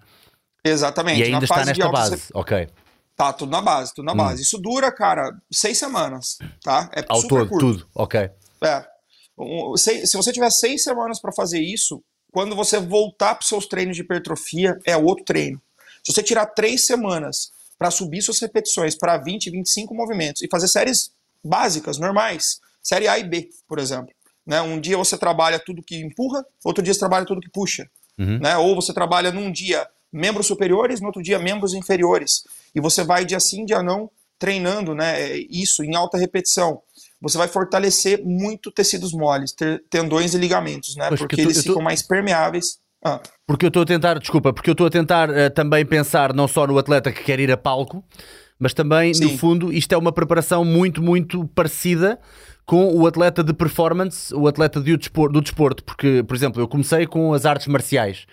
Exatamente. 0.64 1.20
E 1.20 1.24
ainda 1.24 1.44
está 1.44 1.66
nesta 1.66 1.90
base, 1.90 2.30
ok. 2.34 2.68
Tá, 3.16 3.32
tudo 3.32 3.52
na 3.52 3.62
base, 3.62 3.94
tudo 3.94 4.06
na 4.06 4.14
hum. 4.14 4.18
base. 4.18 4.42
Isso 4.42 4.58
dura, 4.58 4.92
cara, 4.92 5.36
seis 5.52 5.78
semanas, 5.78 6.38
tá? 6.62 6.90
É 6.94 7.04
Ao 7.08 7.22
super 7.22 7.40
todo, 7.40 7.50
curto. 7.50 7.74
tudo, 7.74 7.88
ok. 7.96 8.30
É. 8.62 8.86
Se 9.78 10.16
você 10.16 10.32
tiver 10.32 10.50
seis 10.50 10.84
semanas 10.84 11.20
para 11.20 11.32
fazer 11.32 11.60
isso, 11.60 12.04
quando 12.32 12.56
você 12.56 12.80
voltar 12.80 13.36
para 13.36 13.48
seus 13.48 13.66
treinos 13.66 13.96
de 13.96 14.02
hipertrofia, 14.02 14.78
é 14.86 14.98
outro 14.98 15.24
treino. 15.24 15.62
Se 16.04 16.14
você 16.14 16.22
tirar 16.22 16.46
três 16.48 16.86
semanas 16.86 17.52
para 17.78 17.90
subir 17.90 18.22
suas 18.22 18.40
repetições 18.40 18.96
para 18.98 19.18
20, 19.18 19.50
25 19.50 19.94
movimentos 19.96 20.42
e 20.42 20.48
fazer 20.50 20.68
séries 20.68 21.12
básicas, 21.44 21.98
normais, 21.98 22.60
série 22.82 23.08
A 23.08 23.18
e 23.18 23.24
B, 23.24 23.50
por 23.68 23.80
exemplo. 23.80 24.14
Né? 24.46 24.62
Um 24.62 24.80
dia 24.80 24.98
você 24.98 25.18
trabalha 25.18 25.60
tudo 25.60 25.82
que 25.82 25.98
empurra, 25.98 26.46
outro 26.64 26.84
dia 26.84 26.94
você 26.94 27.00
trabalha 27.00 27.26
tudo 27.26 27.42
que 27.42 27.50
puxa. 27.50 27.90
Uhum. 28.18 28.40
Né? 28.40 28.58
Ou 28.58 28.76
você 28.76 28.94
trabalha 28.94 29.32
num 29.32 29.52
dia 29.52 29.88
membros 30.16 30.48
superiores, 30.48 31.02
no 31.02 31.08
outro 31.08 31.22
dia 31.22 31.38
membros 31.38 31.74
inferiores. 31.74 32.44
E 32.74 32.80
você 32.80 33.04
vai 33.04 33.26
dia 33.26 33.40
sim, 33.40 33.66
dia 33.66 33.84
não, 33.84 34.10
treinando 34.40 34.96
né, 34.96 35.38
isso 35.50 35.84
em 35.84 35.96
alta 35.96 36.18
repetição. 36.18 36.82
Você 37.22 37.38
vai 37.38 37.48
fortalecer 37.48 38.24
muito 38.24 38.72
tecidos 38.72 39.12
moles, 39.12 39.54
tendões 39.90 40.34
e 40.34 40.38
ligamentos, 40.38 40.96
né? 40.96 41.08
Pois 41.10 41.20
porque 41.20 41.42
eles 41.42 41.58
tô... 41.58 41.70
ficam 41.70 41.82
mais 41.82 42.02
permeáveis. 42.02 42.78
Ah. 43.04 43.22
Porque 43.48 43.66
eu 43.66 43.70
estou 43.70 43.84
a 43.84 43.86
tentar, 43.86 44.18
desculpa, 44.20 44.54
porque 44.54 44.70
eu 44.70 44.74
estou 44.74 44.88
a 44.88 44.90
tentar 44.90 45.30
uh, 45.30 45.50
também 45.54 45.86
pensar 45.86 46.34
não 46.34 46.48
só 46.48 46.66
no 46.66 46.78
atleta 46.78 47.12
que 47.12 47.24
quer 47.24 47.40
ir 47.40 47.52
a 47.52 47.58
palco, 47.58 48.04
mas 48.58 48.74
também, 48.74 49.14
Sim. 49.14 49.26
no 49.26 49.38
fundo, 49.38 49.72
isto 49.72 49.94
é 49.94 49.98
uma 49.98 50.12
preparação 50.12 50.64
muito, 50.64 51.02
muito 51.02 51.46
parecida 51.50 52.20
com 52.66 52.96
o 52.96 53.06
atleta 53.06 53.44
de 53.44 53.54
performance, 53.54 54.34
o 54.34 54.48
atleta 54.48 54.82
do 54.82 54.98
desporto, 54.98 55.34
do 55.34 55.42
desporto, 55.42 55.84
porque, 55.84 56.24
por 56.24 56.36
exemplo, 56.36 56.62
eu 56.62 56.68
comecei 56.68 57.06
com 57.06 57.34
as 57.34 57.46
artes 57.46 57.68
marciais. 57.68 58.26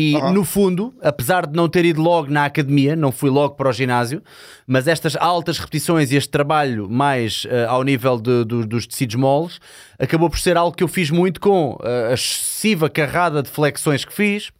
E 0.00 0.14
uhum. 0.14 0.32
no 0.32 0.44
fundo, 0.44 0.94
apesar 1.02 1.44
de 1.44 1.56
não 1.56 1.68
ter 1.68 1.84
ido 1.84 2.00
logo 2.00 2.30
na 2.30 2.44
academia, 2.44 2.94
não 2.94 3.10
fui 3.10 3.28
logo 3.28 3.56
para 3.56 3.68
o 3.68 3.72
ginásio, 3.72 4.22
mas 4.64 4.86
estas 4.86 5.16
altas 5.16 5.58
repetições 5.58 6.12
e 6.12 6.16
este 6.16 6.30
trabalho 6.30 6.88
mais 6.88 7.44
uh, 7.46 7.68
ao 7.68 7.82
nível 7.82 8.16
de, 8.16 8.44
de, 8.44 8.64
dos 8.64 8.86
tecidos 8.86 9.16
moles 9.16 9.58
acabou 9.98 10.30
por 10.30 10.38
ser 10.38 10.56
algo 10.56 10.76
que 10.76 10.82
eu 10.82 10.88
fiz 10.88 11.10
muito 11.10 11.40
com 11.40 11.72
uh, 11.72 12.10
a 12.10 12.14
excessiva 12.14 12.88
carrada 12.88 13.42
de 13.42 13.50
flexões 13.50 14.04
que 14.04 14.12
fiz, 14.12 14.50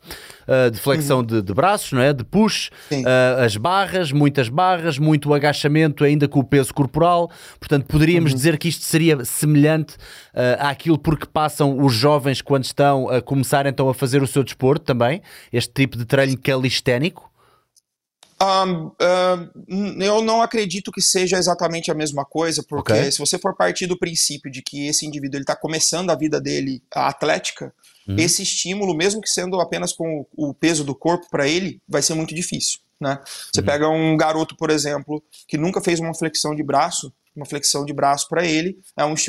uh, 0.49 0.71
de 0.71 0.81
flexão 0.81 1.19
uhum. 1.19 1.25
de, 1.25 1.43
de, 1.43 1.55
braços, 1.55 1.93
não 1.93 2.03
é? 2.03 2.13
De 2.13 2.25
push, 2.25 2.71
uh, 2.91 3.45
as 3.45 3.57
barras, 3.57 4.11
muitas 4.11 4.49
barras, 4.49 4.99
muito 4.99 5.33
agachamento 5.33 6.03
ainda 6.03 6.27
com 6.27 6.41
o 6.41 6.45
peso 6.45 6.75
corporal. 6.75 7.31
Portanto, 7.61 7.87
poderíamos 7.87 8.33
uhum. 8.33 8.37
dizer 8.37 8.59
que 8.59 8.69
isto 8.69 8.85
seria 8.85 9.25
semelhante 9.25 9.97
àquilo 10.59 10.99
porque 10.99 11.27
passam 11.27 11.85
os 11.85 11.93
jovens 11.93 12.41
quando 12.41 12.65
estão 12.65 13.09
a 13.09 13.21
começar 13.21 13.67
então 13.67 13.89
a 13.89 13.95
fazer 13.95 14.23
o 14.23 14.27
seu 14.27 14.45
desporto 14.45 14.85
também, 14.85 15.21
este 15.53 15.73
tipo 15.73 15.97
de 15.97 16.05
treino 16.05 16.39
calisténico. 16.39 17.28
Um, 18.41 18.93
eu 20.01 20.23
não 20.23 20.41
acredito 20.41 20.93
que 20.93 21.03
seja 21.03 21.37
exatamente 21.37 21.91
a 21.91 21.95
mesma 21.95 22.25
coisa, 22.25 22.63
porque 22.63 22.93
okay. 22.93 23.11
se 23.11 23.19
você 23.19 23.37
for 23.37 23.57
partir 23.57 23.87
do 23.87 23.99
princípio 23.99 24.51
de 24.51 24.63
que 24.63 24.87
esse 24.87 25.05
indivíduo 25.05 25.41
está 25.41 25.57
começando 25.57 26.11
a 26.11 26.15
vida 26.15 26.41
dele 26.41 26.81
a 26.95 27.09
atlética, 27.09 27.75
uhum. 28.07 28.17
esse 28.17 28.43
estímulo, 28.43 28.95
mesmo 28.95 29.21
que 29.21 29.29
sendo 29.29 29.61
apenas 29.61 29.93
com 29.93 30.25
o 30.37 30.55
peso 30.55 30.85
do 30.85 30.95
corpo 30.95 31.27
para 31.29 31.49
ele, 31.49 31.83
vai 31.89 32.01
ser 32.01 32.15
muito 32.15 32.33
difícil. 32.33 32.79
Né? 33.01 33.21
Você 33.53 33.61
uhum. 33.61 33.67
pega 33.67 33.89
um 33.89 34.17
garoto, 34.17 34.57
por 34.57 34.71
exemplo, 34.71 35.23
que 35.49 35.59
nunca 35.59 35.81
fez 35.81 35.99
uma 35.99 36.15
flexão 36.15 36.55
de 36.55 36.63
braço, 36.63 37.13
uma 37.35 37.47
flexão 37.47 37.85
de 37.85 37.93
braço 37.93 38.29
para 38.29 38.47
ele 38.47 38.81
é 38.97 39.05
um 39.05 39.15
estímulo. 39.15 39.29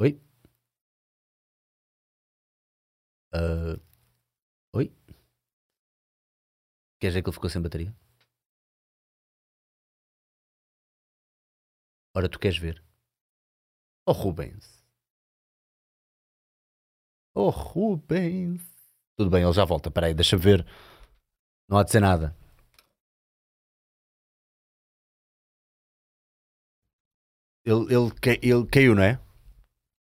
Oi? 0.00 0.20
Uh... 3.34 3.80
Oi? 4.72 4.92
Quer 7.00 7.08
dizer 7.08 7.22
que 7.22 7.28
ele 7.30 7.34
ficou 7.34 7.48
sem 7.50 7.62
bateria? 7.62 7.94
Ora, 12.14 12.28
tu 12.28 12.38
queres 12.38 12.58
ver? 12.58 12.82
Oh, 14.06 14.12
Rubens. 14.12 14.84
Oh, 17.34 17.48
Rubens. 17.50 18.60
Tudo 19.16 19.30
bem, 19.30 19.42
ele 19.42 19.52
já 19.52 19.64
volta. 19.64 19.88
Espera 19.88 20.08
aí, 20.08 20.14
deixa 20.14 20.36
ver. 20.36 20.66
Não 21.68 21.78
há 21.78 21.84
de 21.84 21.90
ser 21.90 22.00
nada. 22.00 22.36
Ele, 27.64 27.84
ele, 27.94 28.10
ele 28.42 28.66
caiu, 28.66 28.94
não 28.94 29.02
é? 29.02 29.18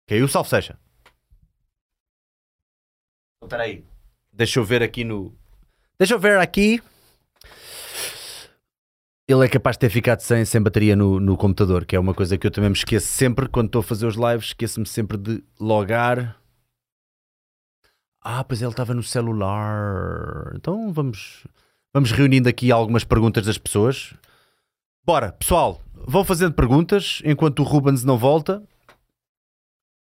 Caiu, 0.08 0.28
salve 0.28 0.50
seja. 0.50 0.80
Espera 3.42 3.64
aí. 3.64 3.84
Deixa 4.32 4.60
eu 4.60 4.66
ver 4.66 4.84
aqui 4.84 5.04
no, 5.04 5.36
Deixa 5.98 6.14
eu 6.14 6.20
ver 6.20 6.40
aqui. 6.40 6.82
Ele 9.28 9.46
é 9.46 9.50
capaz 9.50 9.76
de 9.76 9.80
ter 9.80 9.90
ficado 9.90 10.20
sem, 10.20 10.46
sem 10.46 10.62
bateria 10.62 10.96
no, 10.96 11.20
no 11.20 11.36
computador, 11.36 11.86
que 11.86 11.96
é 11.96 12.00
uma 12.00 12.14
coisa 12.14 12.38
que 12.38 12.46
eu 12.46 12.52
também 12.52 12.70
me 12.70 12.76
esqueço 12.76 13.08
sempre 13.08 13.48
quando 13.48 13.68
estou 13.68 13.80
a 13.80 13.84
fazer 13.84 14.06
os 14.06 14.16
lives. 14.16 14.48
Esqueço-me 14.48 14.86
sempre 14.86 15.18
de 15.18 15.44
logar. 15.60 16.40
Ah, 18.22 18.44
pois 18.44 18.62
ele 18.62 18.72
estava 18.72 18.94
no 18.94 19.02
celular. 19.02 20.52
Então 20.56 20.92
vamos, 20.92 21.48
vamos 21.94 22.12
reunindo 22.12 22.50
aqui 22.50 22.72
algumas 22.72 23.04
perguntas 23.04 23.46
das 23.46 23.58
pessoas. 23.58 24.14
Bora, 25.04 25.32
pessoal, 25.32 25.82
vão 25.94 26.26
fazendo 26.26 26.54
perguntas 26.54 27.22
enquanto 27.24 27.60
o 27.60 27.64
Rubens 27.64 28.04
não 28.04 28.18
volta 28.18 28.62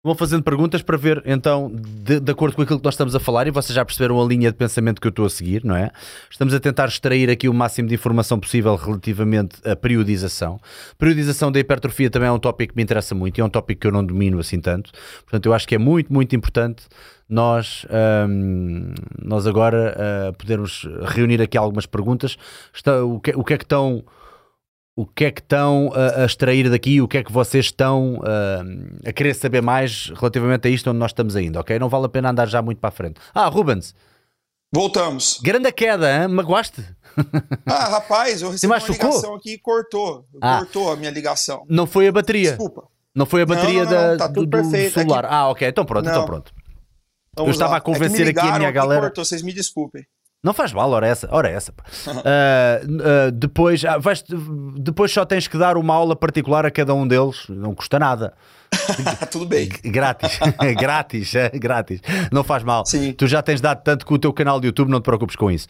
vão 0.07 0.15
fazendo 0.15 0.45
perguntas 0.45 0.83
para 0.83 0.97
ver, 0.97 1.21
então, 1.27 1.69
de, 1.75 2.21
de, 2.21 2.31
acordo 2.31 2.55
com 2.55 2.63
aquilo 2.63 2.79
que 2.79 2.85
nós 2.85 2.95
estamos 2.95 3.17
a 3.17 3.19
falar, 3.19 3.49
e 3.49 3.51
vocês 3.51 3.75
já 3.75 3.85
perceberam 3.85 4.23
a 4.23 4.25
linha 4.25 4.53
de 4.53 4.57
pensamento 4.57 5.01
que 5.01 5.07
eu 5.09 5.11
estou 5.11 5.27
a 5.27 5.31
seguir, 5.31 5.65
não 5.65 5.75
é? 5.75 5.91
Estamos 6.31 6.55
a 6.55 6.61
tentar 6.61 6.87
extrair 6.87 7.29
aqui 7.29 7.49
o 7.49 7.53
máximo 7.53 7.89
de 7.89 7.95
informação 7.97 8.39
possível 8.39 8.77
relativamente 8.77 9.57
à 9.69 9.75
periodização. 9.75 10.61
Periodização 10.97 11.51
da 11.51 11.59
hipertrofia 11.59 12.09
também 12.09 12.29
é 12.29 12.33
um 12.33 12.39
tópico 12.39 12.73
que 12.73 12.77
me 12.77 12.85
interessa 12.85 13.17
muito 13.17 13.39
e 13.39 13.41
é 13.41 13.45
um 13.45 13.49
tópico 13.49 13.81
que 13.81 13.87
eu 13.89 13.91
não 13.91 14.07
domino 14.07 14.39
assim 14.39 14.61
tanto. 14.61 14.93
Portanto, 15.23 15.47
eu 15.47 15.53
acho 15.53 15.67
que 15.67 15.75
é 15.75 15.79
muito, 15.79 16.13
muito 16.13 16.37
importante 16.37 16.85
nós, 17.29 17.85
hum, 18.29 18.95
nós 19.21 19.45
agora 19.45 19.97
uh, 19.99 20.33
podermos 20.35 20.89
reunir 21.03 21.43
aqui 21.43 21.59
algumas 21.59 21.85
perguntas. 21.85 22.39
Está, 22.73 23.03
o, 23.03 23.19
que, 23.19 23.33
o 23.35 23.43
que 23.43 23.55
é 23.55 23.59
que 23.59 23.65
estão 23.65 24.05
o 24.97 25.05
que 25.05 25.26
é 25.26 25.30
que 25.30 25.42
estão 25.42 25.92
a, 25.94 26.22
a 26.22 26.24
extrair 26.24 26.70
daqui, 26.70 27.03
o 27.03 27.07
que 27.07 27.18
é 27.18 27.22
que 27.22 27.30
vocês 27.30 27.66
estão 27.66 28.18
a, 28.24 29.09
a 29.11 29.12
querer 29.12 29.34
saber 29.34 29.61
mais 29.61 30.11
relativamente 30.16 30.66
a 30.66 30.70
isto 30.70 30.88
onde 30.88 30.99
nós 30.99 31.11
estamos 31.11 31.36
ainda, 31.36 31.61
ok? 31.61 31.78
Não 31.78 31.90
vale 31.90 32.07
a 32.07 32.09
pena 32.09 32.30
andar 32.30 32.49
já 32.49 32.62
muito 32.62 32.78
para 32.78 32.88
a 32.88 32.92
frente. 32.92 33.20
Ah, 33.34 33.47
Rubens. 33.47 33.94
Voltamos. 34.72 35.38
Grande 35.42 35.70
queda, 35.70 36.22
hein? 36.22 36.28
magoaste? 36.28 36.82
Ah, 37.64 37.88
rapaz, 37.88 38.42
eu 38.42 38.51
recebi 38.51 38.70
uma 38.70 38.78
ligação 38.78 39.34
aqui 39.34 39.55
e 39.55 39.59
cortou. 39.59 40.26
Ah. 40.40 40.59
Cortou 40.59 40.92
a 40.92 40.97
minha 40.97 41.11
ligação. 41.11 41.64
Não 41.66 41.86
foi 41.86 42.07
a 42.09 42.12
bateria. 42.12 42.51
Desculpa. 42.51 42.86
Não 43.14 43.24
foi 43.24 43.40
a 43.40 43.47
bateria 43.47 43.84
não, 43.86 43.90
não, 43.90 44.09
não, 44.11 44.16
tá 44.18 44.26
do, 44.26 44.44
do, 44.44 44.64
celular. 44.90 45.24
É 45.24 45.28
que... 45.28 45.34
Ah, 45.34 45.49
ok. 45.49 45.68
Então 45.68 45.84
pronto, 45.86 46.07
então 46.07 46.26
pronto. 46.26 46.53
Vamos 47.34 47.49
eu 47.49 47.53
estava 47.53 47.72
lá. 47.72 47.76
a 47.78 47.80
convencer 47.80 48.26
é 48.26 48.30
aqui 48.30 48.47
a 48.47 48.59
minha 48.59 48.70
galera. 48.70 49.01
Cortou, 49.01 49.24
vocês 49.24 49.40
me 49.40 49.55
desculpem. 49.55 50.07
Não 50.47 50.55
faz 50.55 50.72
mal, 50.72 50.88
ora 50.92 51.09
essa, 51.09 51.28
ora 51.32 51.49
essa. 51.49 51.72
Uh, 51.72 52.12
uh, 53.26 53.32
depois, 53.32 53.82
uh, 53.82 54.01
vais, 54.01 54.22
depois 54.76 55.11
só 55.11 55.24
tens 55.24 55.49
que 55.49 55.59
dar 55.59 55.76
uma 55.76 55.92
aula 55.92 56.14
particular 56.14 56.64
a 56.64 56.70
cada 56.70 56.94
um 56.94 57.05
deles, 57.05 57.47
não 57.49 57.74
custa 57.74 57.99
nada. 57.99 58.32
Tudo 59.30 59.47
bem. 59.47 59.68
Grátis, 59.84 60.38
grátis, 60.78 61.34
é, 61.34 61.49
grátis. 61.51 62.01
Não 62.32 62.44
faz 62.44 62.62
mal. 62.62 62.84
Sim. 62.84 63.12
Tu 63.12 63.26
já 63.26 63.42
tens 63.42 63.61
dado 63.61 63.82
tanto 63.82 64.05
com 64.07 64.14
o 64.14 64.18
teu 64.18 64.32
canal 64.32 64.61
de 64.61 64.66
YouTube, 64.66 64.90
não 64.90 65.01
te 65.01 65.05
preocupes 65.05 65.36
com 65.36 65.51
isso. 65.51 65.66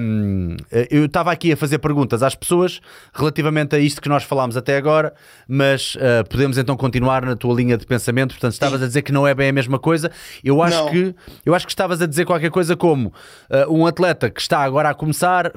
Um, 0.00 0.56
eu 0.90 1.06
estava 1.06 1.30
aqui 1.30 1.52
a 1.52 1.56
fazer 1.56 1.78
perguntas 1.78 2.22
às 2.22 2.34
pessoas 2.34 2.80
relativamente 3.12 3.74
a 3.74 3.78
isto 3.78 4.00
que 4.00 4.08
nós 4.08 4.24
falámos 4.24 4.56
até 4.56 4.76
agora, 4.76 5.12
mas 5.46 5.94
uh, 5.96 6.28
podemos 6.28 6.58
então 6.58 6.76
continuar 6.76 7.24
na 7.24 7.36
tua 7.36 7.54
linha 7.54 7.76
de 7.76 7.86
pensamento. 7.86 8.30
Portanto, 8.30 8.52
estavas 8.52 8.78
Sim. 8.80 8.84
a 8.84 8.88
dizer 8.88 9.02
que 9.02 9.12
não 9.12 9.26
é 9.26 9.34
bem 9.34 9.48
a 9.48 9.52
mesma 9.52 9.78
coisa. 9.78 10.10
Eu 10.42 10.62
acho 10.62 10.76
não. 10.76 10.90
que 10.90 11.14
eu 11.44 11.54
acho 11.54 11.66
que 11.66 11.72
estavas 11.72 12.00
a 12.00 12.06
dizer 12.06 12.24
qualquer 12.24 12.50
coisa 12.50 12.76
como 12.76 13.08
uh, 13.50 13.72
um 13.72 13.86
atleta 13.98 14.30
que 14.30 14.40
está 14.40 14.60
agora 14.60 14.90
a 14.90 14.94
começar, 14.94 15.52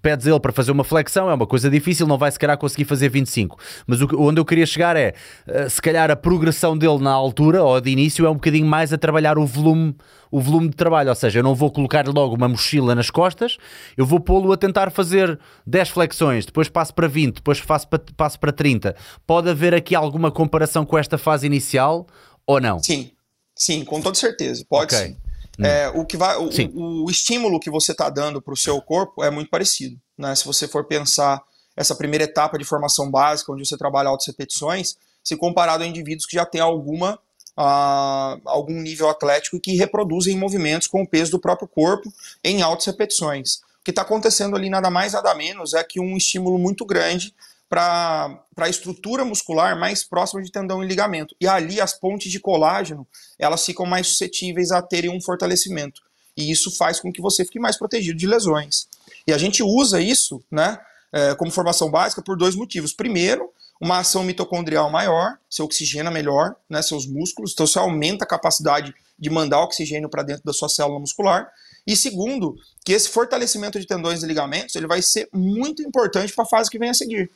pedes 0.00 0.26
ele 0.26 0.38
para 0.38 0.52
fazer 0.52 0.70
uma 0.70 0.84
flexão, 0.84 1.28
é 1.28 1.34
uma 1.34 1.46
coisa 1.46 1.68
difícil, 1.68 2.06
não 2.06 2.16
vai 2.16 2.30
se 2.30 2.38
calhar 2.38 2.56
conseguir 2.56 2.84
fazer 2.84 3.08
25. 3.08 3.58
Mas 3.84 4.00
o, 4.00 4.08
onde 4.16 4.40
eu 4.40 4.44
queria 4.44 4.64
chegar 4.64 4.96
é, 4.96 5.14
uh, 5.48 5.68
se 5.68 5.82
calhar 5.82 6.08
a 6.10 6.14
progressão 6.14 6.78
dele 6.78 6.98
na 6.98 7.10
altura 7.10 7.64
ou 7.64 7.80
de 7.80 7.90
início 7.90 8.24
é 8.24 8.30
um 8.30 8.34
bocadinho 8.34 8.66
mais 8.66 8.92
a 8.92 8.98
trabalhar 8.98 9.38
o 9.38 9.44
volume, 9.44 9.96
o 10.30 10.40
volume 10.40 10.68
de 10.68 10.76
trabalho. 10.76 11.08
Ou 11.08 11.14
seja, 11.14 11.40
eu 11.40 11.42
não 11.42 11.54
vou 11.54 11.70
colocar 11.70 12.06
logo 12.06 12.36
uma 12.36 12.48
mochila 12.48 12.94
nas 12.94 13.10
costas, 13.10 13.58
eu 13.96 14.06
vou 14.06 14.20
pô-lo 14.20 14.52
a 14.52 14.56
tentar 14.56 14.90
fazer 14.90 15.38
10 15.66 15.88
flexões, 15.88 16.46
depois 16.46 16.68
passo 16.68 16.94
para 16.94 17.08
20, 17.08 17.36
depois 17.36 17.58
faço 17.58 17.88
para, 17.88 18.00
passo 18.16 18.38
para 18.38 18.52
30. 18.52 18.94
Pode 19.26 19.50
haver 19.50 19.74
aqui 19.74 19.96
alguma 19.96 20.30
comparação 20.30 20.86
com 20.86 20.96
esta 20.96 21.18
fase 21.18 21.46
inicial 21.46 22.06
ou 22.46 22.60
não? 22.60 22.78
Sim, 22.78 23.10
sim, 23.56 23.84
com 23.84 24.00
toda 24.00 24.14
certeza. 24.14 24.64
Pode 24.68 24.94
okay. 24.94 25.08
sim. 25.08 25.29
Hum. 25.60 25.64
É, 25.64 25.88
o, 25.90 26.04
que 26.04 26.16
vai, 26.16 26.36
o, 26.36 26.48
o, 26.74 27.04
o 27.06 27.10
estímulo 27.10 27.60
que 27.60 27.70
você 27.70 27.92
está 27.92 28.08
dando 28.08 28.40
para 28.40 28.54
o 28.54 28.56
seu 28.56 28.80
corpo 28.80 29.22
é 29.22 29.30
muito 29.30 29.50
parecido. 29.50 30.00
Né? 30.16 30.34
Se 30.34 30.44
você 30.44 30.66
for 30.66 30.84
pensar 30.84 31.42
essa 31.76 31.94
primeira 31.94 32.24
etapa 32.24 32.58
de 32.58 32.64
formação 32.64 33.10
básica, 33.10 33.52
onde 33.52 33.66
você 33.66 33.76
trabalha 33.76 34.08
altas 34.08 34.26
repetições, 34.26 34.96
se 35.22 35.36
comparado 35.36 35.84
a 35.84 35.86
indivíduos 35.86 36.26
que 36.26 36.36
já 36.36 36.46
têm 36.46 36.60
alguma 36.60 37.18
uh, 37.58 38.40
algum 38.44 38.80
nível 38.80 39.08
atlético 39.08 39.56
e 39.56 39.60
que 39.60 39.76
reproduzem 39.76 40.36
movimentos 40.36 40.88
com 40.88 41.02
o 41.02 41.06
peso 41.06 41.32
do 41.32 41.38
próprio 41.38 41.68
corpo 41.68 42.12
em 42.42 42.62
altas 42.62 42.86
repetições. 42.86 43.56
O 43.80 43.84
que 43.84 43.90
está 43.90 44.02
acontecendo 44.02 44.56
ali 44.56 44.68
nada 44.68 44.90
mais 44.90 45.12
nada 45.12 45.34
menos 45.34 45.74
é 45.74 45.82
que 45.84 46.00
um 46.00 46.16
estímulo 46.16 46.58
muito 46.58 46.84
grande 46.84 47.34
para 47.70 48.44
a 48.56 48.68
estrutura 48.68 49.24
muscular 49.24 49.78
mais 49.78 50.02
próxima 50.02 50.42
de 50.42 50.50
tendão 50.50 50.82
e 50.82 50.88
ligamento. 50.88 51.36
E 51.40 51.46
ali 51.46 51.80
as 51.80 51.94
pontes 51.94 52.30
de 52.30 52.40
colágeno 52.40 53.06
elas 53.38 53.64
ficam 53.64 53.86
mais 53.86 54.08
suscetíveis 54.08 54.72
a 54.72 54.82
terem 54.82 55.08
um 55.08 55.20
fortalecimento. 55.20 56.02
E 56.36 56.50
isso 56.50 56.76
faz 56.76 56.98
com 56.98 57.12
que 57.12 57.22
você 57.22 57.44
fique 57.44 57.60
mais 57.60 57.78
protegido 57.78 58.18
de 58.18 58.26
lesões. 58.26 58.88
E 59.24 59.32
a 59.32 59.38
gente 59.38 59.62
usa 59.62 60.00
isso 60.00 60.42
né, 60.50 60.80
é, 61.12 61.34
como 61.36 61.52
formação 61.52 61.88
básica 61.88 62.20
por 62.20 62.36
dois 62.36 62.56
motivos. 62.56 62.92
Primeiro, 62.92 63.48
uma 63.80 63.98
ação 63.98 64.24
mitocondrial 64.24 64.90
maior, 64.90 65.38
você 65.48 65.62
oxigena 65.62 66.10
melhor 66.10 66.56
né, 66.68 66.82
seus 66.82 67.06
músculos, 67.06 67.52
então 67.52 67.66
você 67.66 67.78
aumenta 67.78 68.24
a 68.24 68.28
capacidade 68.28 68.92
de 69.16 69.30
mandar 69.30 69.62
oxigênio 69.62 70.08
para 70.08 70.24
dentro 70.24 70.42
da 70.44 70.52
sua 70.52 70.68
célula 70.68 70.98
muscular. 70.98 71.48
E 71.86 71.96
segundo, 71.96 72.56
que 72.84 72.92
esse 72.92 73.08
fortalecimento 73.08 73.78
de 73.78 73.86
tendões 73.86 74.22
e 74.22 74.26
ligamentos 74.26 74.74
ele 74.74 74.86
vai 74.86 75.00
ser 75.00 75.28
muito 75.32 75.82
importante 75.82 76.32
para 76.32 76.44
a 76.44 76.48
fase 76.48 76.70
que 76.70 76.78
vem 76.78 76.90
a 76.90 76.94
seguir, 76.94 77.30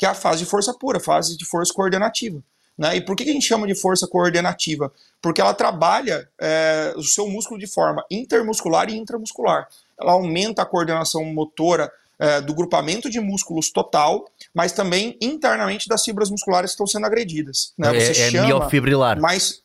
que 0.00 0.06
é 0.06 0.08
a 0.08 0.14
fase 0.14 0.38
de 0.38 0.46
força 0.46 0.72
pura, 0.72 0.98
fase 0.98 1.36
de 1.36 1.44
força 1.44 1.74
coordenativa. 1.74 2.42
Né? 2.76 2.96
E 2.96 3.00
por 3.02 3.14
que 3.14 3.22
a 3.22 3.26
gente 3.26 3.46
chama 3.46 3.66
de 3.66 3.74
força 3.74 4.06
coordenativa? 4.06 4.90
Porque 5.20 5.42
ela 5.42 5.52
trabalha 5.52 6.26
é, 6.40 6.94
o 6.96 7.02
seu 7.02 7.28
músculo 7.28 7.60
de 7.60 7.66
forma 7.66 8.02
intermuscular 8.10 8.88
e 8.88 8.96
intramuscular. 8.96 9.68
Ela 10.00 10.12
aumenta 10.12 10.62
a 10.62 10.64
coordenação 10.64 11.22
motora 11.26 11.92
é, 12.18 12.40
do 12.40 12.54
grupamento 12.54 13.10
de 13.10 13.20
músculos 13.20 13.70
total, 13.70 14.24
mas 14.54 14.72
também 14.72 15.18
internamente 15.20 15.86
das 15.86 16.02
fibras 16.02 16.30
musculares 16.30 16.70
que 16.70 16.76
estão 16.76 16.86
sendo 16.86 17.04
agredidas. 17.04 17.74
Né? 17.76 17.92
Você 17.92 18.22
é, 18.22 18.26
é 18.28 18.30
chama 18.30 18.46
miofibrilar. 18.46 19.20
Mais, 19.20 19.60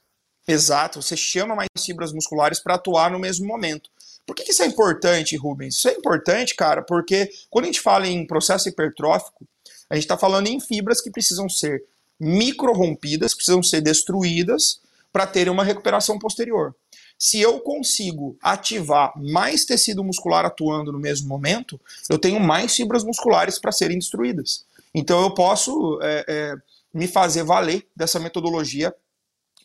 exato, 0.45 1.01
você 1.01 1.15
chama 1.15 1.55
mais 1.55 1.69
fibras 1.79 2.11
musculares 2.11 2.59
para 2.59 2.75
atuar 2.75 3.09
no 3.09 3.19
mesmo 3.19 3.47
momento. 3.47 3.89
Por 4.27 4.35
que, 4.35 4.43
que 4.43 4.51
isso 4.51 4.63
é 4.63 4.65
importante, 4.65 5.37
Rubens? 5.37 5.77
Isso 5.77 5.87
é 5.87 5.93
importante, 5.93 6.55
cara, 6.55 6.81
porque 6.81 7.29
quando 7.49 7.63
a 7.63 7.67
gente 7.67 7.79
fala 7.79 8.05
em 8.05 8.27
processo 8.27 8.67
hipertrófico, 8.67 9.47
a 9.89 9.95
gente 9.95 10.03
está 10.03 10.17
falando 10.17 10.47
em 10.47 10.59
fibras 10.59 11.01
que 11.01 11.11
precisam 11.11 11.47
ser 11.47 11.83
micro-rompidas, 12.19 13.33
precisam 13.33 13.61
ser 13.61 13.81
destruídas 13.81 14.79
para 15.11 15.27
terem 15.27 15.51
uma 15.51 15.63
recuperação 15.63 16.17
posterior. 16.17 16.75
Se 17.17 17.39
eu 17.39 17.59
consigo 17.61 18.37
ativar 18.41 19.13
mais 19.15 19.63
tecido 19.63 20.03
muscular 20.03 20.45
atuando 20.45 20.91
no 20.91 20.99
mesmo 20.99 21.29
momento, 21.29 21.79
eu 22.09 22.19
tenho 22.19 22.39
mais 22.39 22.75
fibras 22.75 23.03
musculares 23.03 23.57
para 23.57 23.71
serem 23.71 23.97
destruídas. 23.97 24.65
Então 24.93 25.21
eu 25.21 25.33
posso 25.33 25.99
é, 26.01 26.25
é, 26.27 26.55
me 26.93 27.07
fazer 27.07 27.43
valer 27.43 27.87
dessa 27.95 28.19
metodologia 28.19 28.93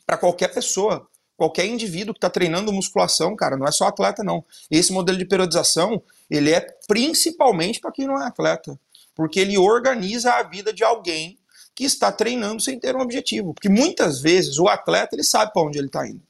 para 0.07 0.17
qualquer 0.17 0.49
pessoa, 0.49 1.09
qualquer 1.37 1.67
indivíduo 1.67 2.15
que 2.15 2.19
está 2.19 2.31
treinando 2.31 2.73
musculação, 2.73 3.35
cara, 3.35 3.57
não 3.57 3.67
é 3.67 3.73
só 3.73 3.87
atleta 3.87 4.23
não. 4.23 4.45
Esse 4.71 4.93
modelo 4.93 5.19
de 5.19 5.25
periodização, 5.25 6.03
ele 6.29 6.53
é 6.53 6.61
principalmente 6.87 7.81
para 7.81 7.93
quem 7.93 8.07
não 8.07 8.21
é 8.21 8.27
atleta, 8.27 8.79
porque 9.21 9.39
ele 9.39 9.59
organiza 9.59 10.33
a 10.33 10.43
vida 10.43 10.73
de 10.73 10.83
alguém 10.83 11.39
que 11.75 11.85
está 11.85 12.11
treinando 12.11 12.63
sem 12.63 12.81
ter 12.81 12.97
um 12.97 13.03
objetivo, 13.03 13.53
porque 13.53 13.69
muitas 13.69 14.19
vezes 14.19 14.59
o 14.59 14.67
atleta 14.67 15.15
ele 15.15 15.23
sabe 15.23 15.53
para 15.53 15.61
onde 15.61 15.77
ele 15.77 15.89
está 15.89 16.09
indo. 16.09 16.23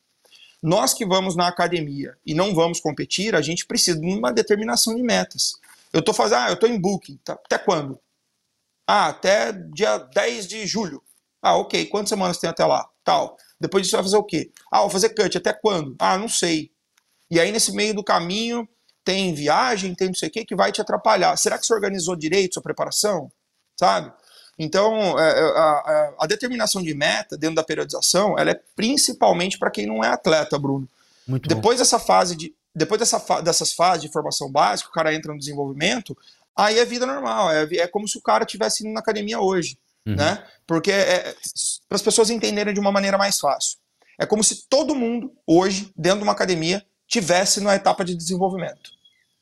Nós 0.61 0.93
que 0.93 1.07
vamos 1.07 1.37
na 1.37 1.47
academia 1.47 2.19
e 2.27 2.35
não 2.35 2.53
vamos 2.53 2.81
competir, 2.81 3.37
a 3.37 3.41
gente 3.41 3.65
precisa 3.65 4.01
de 4.01 4.05
uma 4.05 4.33
determinação 4.33 4.97
de 4.97 5.05
metas. 5.05 5.53
Eu 5.93 6.01
estou 6.01 6.13
fazendo, 6.13 6.39
ah, 6.39 6.49
eu 6.49 6.55
estou 6.55 6.69
em 6.69 6.81
booking, 6.81 7.21
tá? 7.23 7.35
até 7.35 7.59
quando? 7.59 7.97
Ah, 8.85 9.07
até 9.07 9.53
dia 9.53 9.97
10 9.97 10.49
de 10.49 10.67
julho. 10.67 11.01
Ah, 11.41 11.57
ok, 11.59 11.87
quantas 11.87 12.09
semanas 12.09 12.39
tem 12.39 12.51
até 12.51 12.65
lá? 12.65 12.89
Tal. 13.05 13.37
Depois 13.61 13.85
disso 13.85 13.95
vai 13.95 14.03
fazer 14.03 14.17
o 14.17 14.25
quê? 14.25 14.51
Ah, 14.69 14.81
vou 14.81 14.91
fazer 14.91 15.11
cut, 15.11 15.39
até 15.39 15.53
quando? 15.53 15.95
Ah, 15.97 16.19
não 16.19 16.29
sei. 16.29 16.73
E 17.31 17.39
aí 17.39 17.53
nesse 17.53 17.71
meio 17.71 17.95
do 17.95 18.03
caminho 18.03 18.69
tem 19.05 19.35
viagem, 19.35 19.95
tem 19.95 20.09
não 20.09 20.15
sei 20.15 20.29
o 20.29 20.33
que 20.33 20.45
que 20.45 20.55
vai 20.55 20.73
te 20.73 20.81
atrapalhar. 20.81 21.37
Será 21.37 21.59
que 21.59 21.67
você 21.67 21.75
organizou 21.75 22.15
direito 22.15 22.55
sua 22.55 22.63
preparação? 22.63 23.31
Sabe? 23.79 24.13
Então, 24.59 25.19
é, 25.19 25.31
é, 25.31 25.43
a, 25.43 26.15
a, 26.21 26.27
determinação 26.27 26.83
de 26.83 26.93
meta 26.93 27.37
dentro 27.37 27.57
da 27.57 27.65
periodização, 27.65 28.39
ela 28.39 28.51
é 28.51 28.61
principalmente 28.77 29.59
para 29.59 29.71
quem 29.71 29.87
não 29.87 30.05
é 30.05 30.09
atleta, 30.09 30.59
Bruno. 30.59 30.87
Muito 31.27 31.49
depois 31.49 31.79
bom. 31.79 31.83
dessa 31.83 31.99
fase 31.99 32.37
de 32.37 32.55
depois 32.75 32.99
dessa 32.99 33.19
fa 33.19 33.41
dessas 33.41 33.73
fases 33.73 34.03
de 34.03 34.13
formação 34.13 34.51
básica, 34.51 34.91
o 34.91 34.93
cara 34.93 35.15
entra 35.15 35.33
no 35.33 35.39
desenvolvimento, 35.39 36.17
aí 36.55 36.79
é 36.79 36.85
vida 36.85 37.07
normal, 37.07 37.51
é, 37.51 37.63
é 37.77 37.87
como 37.87 38.07
se 38.07 38.19
o 38.19 38.21
cara 38.21 38.45
estivesse 38.45 38.85
indo 38.85 38.93
na 38.93 39.01
academia 39.01 39.41
hoje, 39.41 39.79
uhum. 40.07 40.15
né? 40.15 40.45
Porque 40.67 40.93
é, 40.93 41.01
é 41.01 41.35
para 41.89 41.97
as 41.97 42.03
pessoas 42.03 42.29
entenderem 42.29 42.75
de 42.75 42.81
uma 42.81 42.93
maneira 42.93 43.17
mais 43.17 43.41
fácil. 43.41 43.79
É 44.19 44.27
como 44.27 44.45
se 44.45 44.69
todo 44.69 44.95
mundo 44.95 45.33
hoje 45.47 45.91
dentro 45.97 46.19
de 46.19 46.25
uma 46.25 46.33
academia 46.33 46.85
tivesse 47.11 47.61
na 47.61 47.75
etapa 47.75 48.05
de 48.05 48.15
desenvolvimento, 48.15 48.91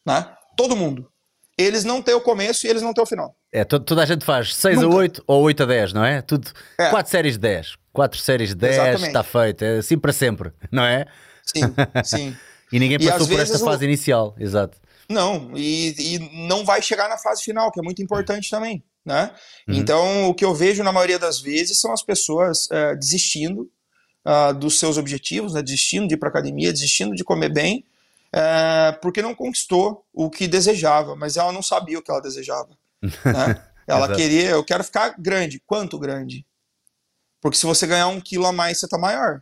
né? 0.04 0.34
Todo 0.56 0.74
mundo. 0.74 1.08
Eles 1.56 1.84
não 1.84 2.00
têm 2.00 2.14
o 2.14 2.20
começo 2.20 2.66
e 2.66 2.70
eles 2.70 2.82
não 2.82 2.94
têm 2.94 3.02
o 3.02 3.06
final. 3.06 3.36
É, 3.52 3.64
toda 3.64 4.02
a 4.02 4.06
gente 4.06 4.24
faz 4.24 4.54
6 4.54 4.80
Nunca. 4.80 4.94
a 4.94 4.98
8 4.98 5.24
ou 5.26 5.42
8 5.42 5.62
a 5.62 5.66
10, 5.66 5.92
não 5.92 6.04
é? 6.04 6.22
Tudo. 6.22 6.50
É. 6.78 6.88
4 6.88 7.10
séries 7.10 7.32
de 7.34 7.40
10. 7.40 7.76
4 7.92 8.18
séries 8.18 8.48
de 8.50 8.54
10 8.54 9.02
está 9.02 9.22
feito. 9.22 9.64
É 9.64 9.78
assim 9.78 9.98
para 9.98 10.12
sempre, 10.12 10.52
não 10.72 10.84
é? 10.84 11.06
Sim, 11.44 11.62
sim. 12.04 12.36
e 12.72 12.78
ninguém 12.78 12.98
passou 12.98 13.26
e 13.26 13.30
por 13.30 13.40
esta 13.40 13.58
fase 13.58 13.84
o... 13.84 13.86
inicial, 13.86 14.34
exato. 14.38 14.78
Não, 15.10 15.52
e, 15.56 15.94
e, 15.98 16.46
não 16.46 16.64
vai 16.64 16.82
chegar 16.82 17.08
na 17.08 17.16
fase 17.16 17.42
final, 17.42 17.72
que 17.72 17.80
é 17.80 17.82
muito 17.82 18.02
importante 18.02 18.50
também, 18.50 18.84
né? 19.04 19.30
Uhum. 19.66 19.74
Então, 19.74 20.28
o 20.28 20.34
que 20.34 20.44
eu 20.44 20.54
vejo 20.54 20.84
na 20.84 20.92
maioria 20.92 21.18
das 21.18 21.40
vezes 21.40 21.80
são 21.80 21.92
as 21.92 22.02
pessoas 22.02 22.70
é, 22.70 22.94
desistindo 22.94 23.70
uh, 24.28 24.52
dos 24.52 24.78
seus 24.78 24.98
objetivos, 24.98 25.54
né? 25.54 25.62
desistindo 25.62 26.06
de 26.06 26.14
ir 26.14 26.18
para 26.18 26.28
academia, 26.28 26.72
desistindo 26.72 27.14
de 27.14 27.24
comer 27.24 27.50
bem, 27.50 27.84
é, 28.30 28.92
porque 29.00 29.22
não 29.22 29.34
conquistou 29.34 30.04
o 30.12 30.28
que 30.28 30.46
desejava, 30.46 31.16
mas 31.16 31.38
ela 31.38 31.50
não 31.50 31.62
sabia 31.62 31.98
o 31.98 32.02
que 32.02 32.10
ela 32.10 32.20
desejava. 32.20 32.68
Né? 33.24 33.64
Ela 33.86 34.14
queria, 34.14 34.50
eu 34.50 34.62
quero 34.62 34.84
ficar 34.84 35.14
grande. 35.18 35.62
Quanto 35.64 35.98
grande? 35.98 36.44
Porque 37.40 37.56
se 37.56 37.64
você 37.64 37.86
ganhar 37.86 38.08
um 38.08 38.20
quilo 38.20 38.44
a 38.44 38.52
mais, 38.52 38.78
você 38.78 38.86
tá 38.86 38.98
maior. 38.98 39.40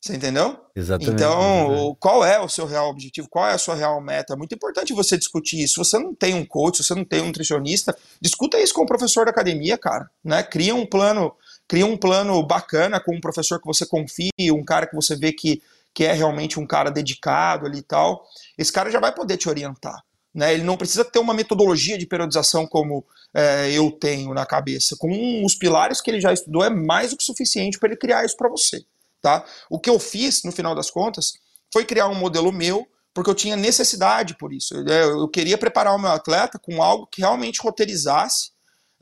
Você 0.00 0.14
entendeu? 0.14 0.58
Exatamente. 0.74 1.14
Então, 1.14 1.96
qual 1.98 2.24
é 2.24 2.40
o 2.40 2.48
seu 2.48 2.64
real 2.64 2.88
objetivo? 2.88 3.28
Qual 3.28 3.46
é 3.46 3.52
a 3.52 3.58
sua 3.58 3.74
real 3.74 4.00
meta? 4.00 4.32
É 4.32 4.36
muito 4.36 4.54
importante 4.54 4.94
você 4.94 5.18
discutir 5.18 5.62
isso. 5.62 5.74
Se 5.74 5.90
você 5.90 5.98
não 5.98 6.14
tem 6.14 6.32
um 6.32 6.46
coach, 6.46 6.78
se 6.78 6.84
você 6.84 6.94
não 6.94 7.04
tem 7.04 7.20
um 7.20 7.26
nutricionista, 7.26 7.96
discuta 8.20 8.58
isso 8.58 8.72
com 8.72 8.82
o 8.82 8.86
professor 8.86 9.26
da 9.26 9.30
academia, 9.30 9.76
cara. 9.76 10.08
Né? 10.24 10.42
Cria 10.42 10.74
um 10.74 10.86
plano, 10.86 11.34
cria 11.70 11.86
um 11.86 11.96
plano 11.96 12.42
bacana 12.42 12.98
com 12.98 13.14
um 13.14 13.20
professor 13.20 13.60
que 13.60 13.66
você 13.66 13.86
confie, 13.86 14.50
um 14.50 14.64
cara 14.64 14.88
que 14.88 14.94
você 14.96 15.14
vê 15.14 15.32
que, 15.32 15.62
que 15.94 16.04
é 16.04 16.12
realmente 16.12 16.58
um 16.58 16.66
cara 16.66 16.90
dedicado 16.90 17.64
ali 17.64 17.78
e 17.78 17.82
tal. 17.82 18.26
Esse 18.58 18.72
cara 18.72 18.90
já 18.90 18.98
vai 18.98 19.14
poder 19.14 19.36
te 19.36 19.48
orientar. 19.48 20.02
Né? 20.34 20.52
Ele 20.52 20.64
não 20.64 20.76
precisa 20.76 21.04
ter 21.04 21.20
uma 21.20 21.32
metodologia 21.32 21.96
de 21.96 22.06
periodização 22.06 22.66
como 22.66 23.06
é, 23.32 23.70
eu 23.70 23.88
tenho 23.92 24.34
na 24.34 24.44
cabeça. 24.44 24.96
Com 24.98 25.44
os 25.44 25.54
pilares 25.54 26.00
que 26.00 26.10
ele 26.10 26.20
já 26.20 26.32
estudou, 26.32 26.64
é 26.64 26.70
mais 26.70 27.10
do 27.10 27.16
que 27.16 27.22
suficiente 27.22 27.78
para 27.78 27.90
ele 27.90 27.96
criar 27.96 28.24
isso 28.24 28.36
para 28.36 28.48
você. 28.48 28.84
Tá? 29.22 29.44
O 29.70 29.78
que 29.78 29.88
eu 29.88 30.00
fiz, 30.00 30.42
no 30.42 30.50
final 30.50 30.74
das 30.74 30.90
contas, 30.90 31.34
foi 31.72 31.84
criar 31.84 32.08
um 32.08 32.16
modelo 32.16 32.50
meu 32.50 32.84
porque 33.14 33.30
eu 33.30 33.34
tinha 33.34 33.54
necessidade 33.54 34.34
por 34.34 34.52
isso. 34.52 34.74
Eu, 34.74 35.20
eu 35.20 35.28
queria 35.28 35.56
preparar 35.56 35.94
o 35.94 36.00
meu 36.00 36.10
atleta 36.10 36.58
com 36.58 36.82
algo 36.82 37.06
que 37.06 37.20
realmente 37.20 37.62
roteirizasse 37.62 38.50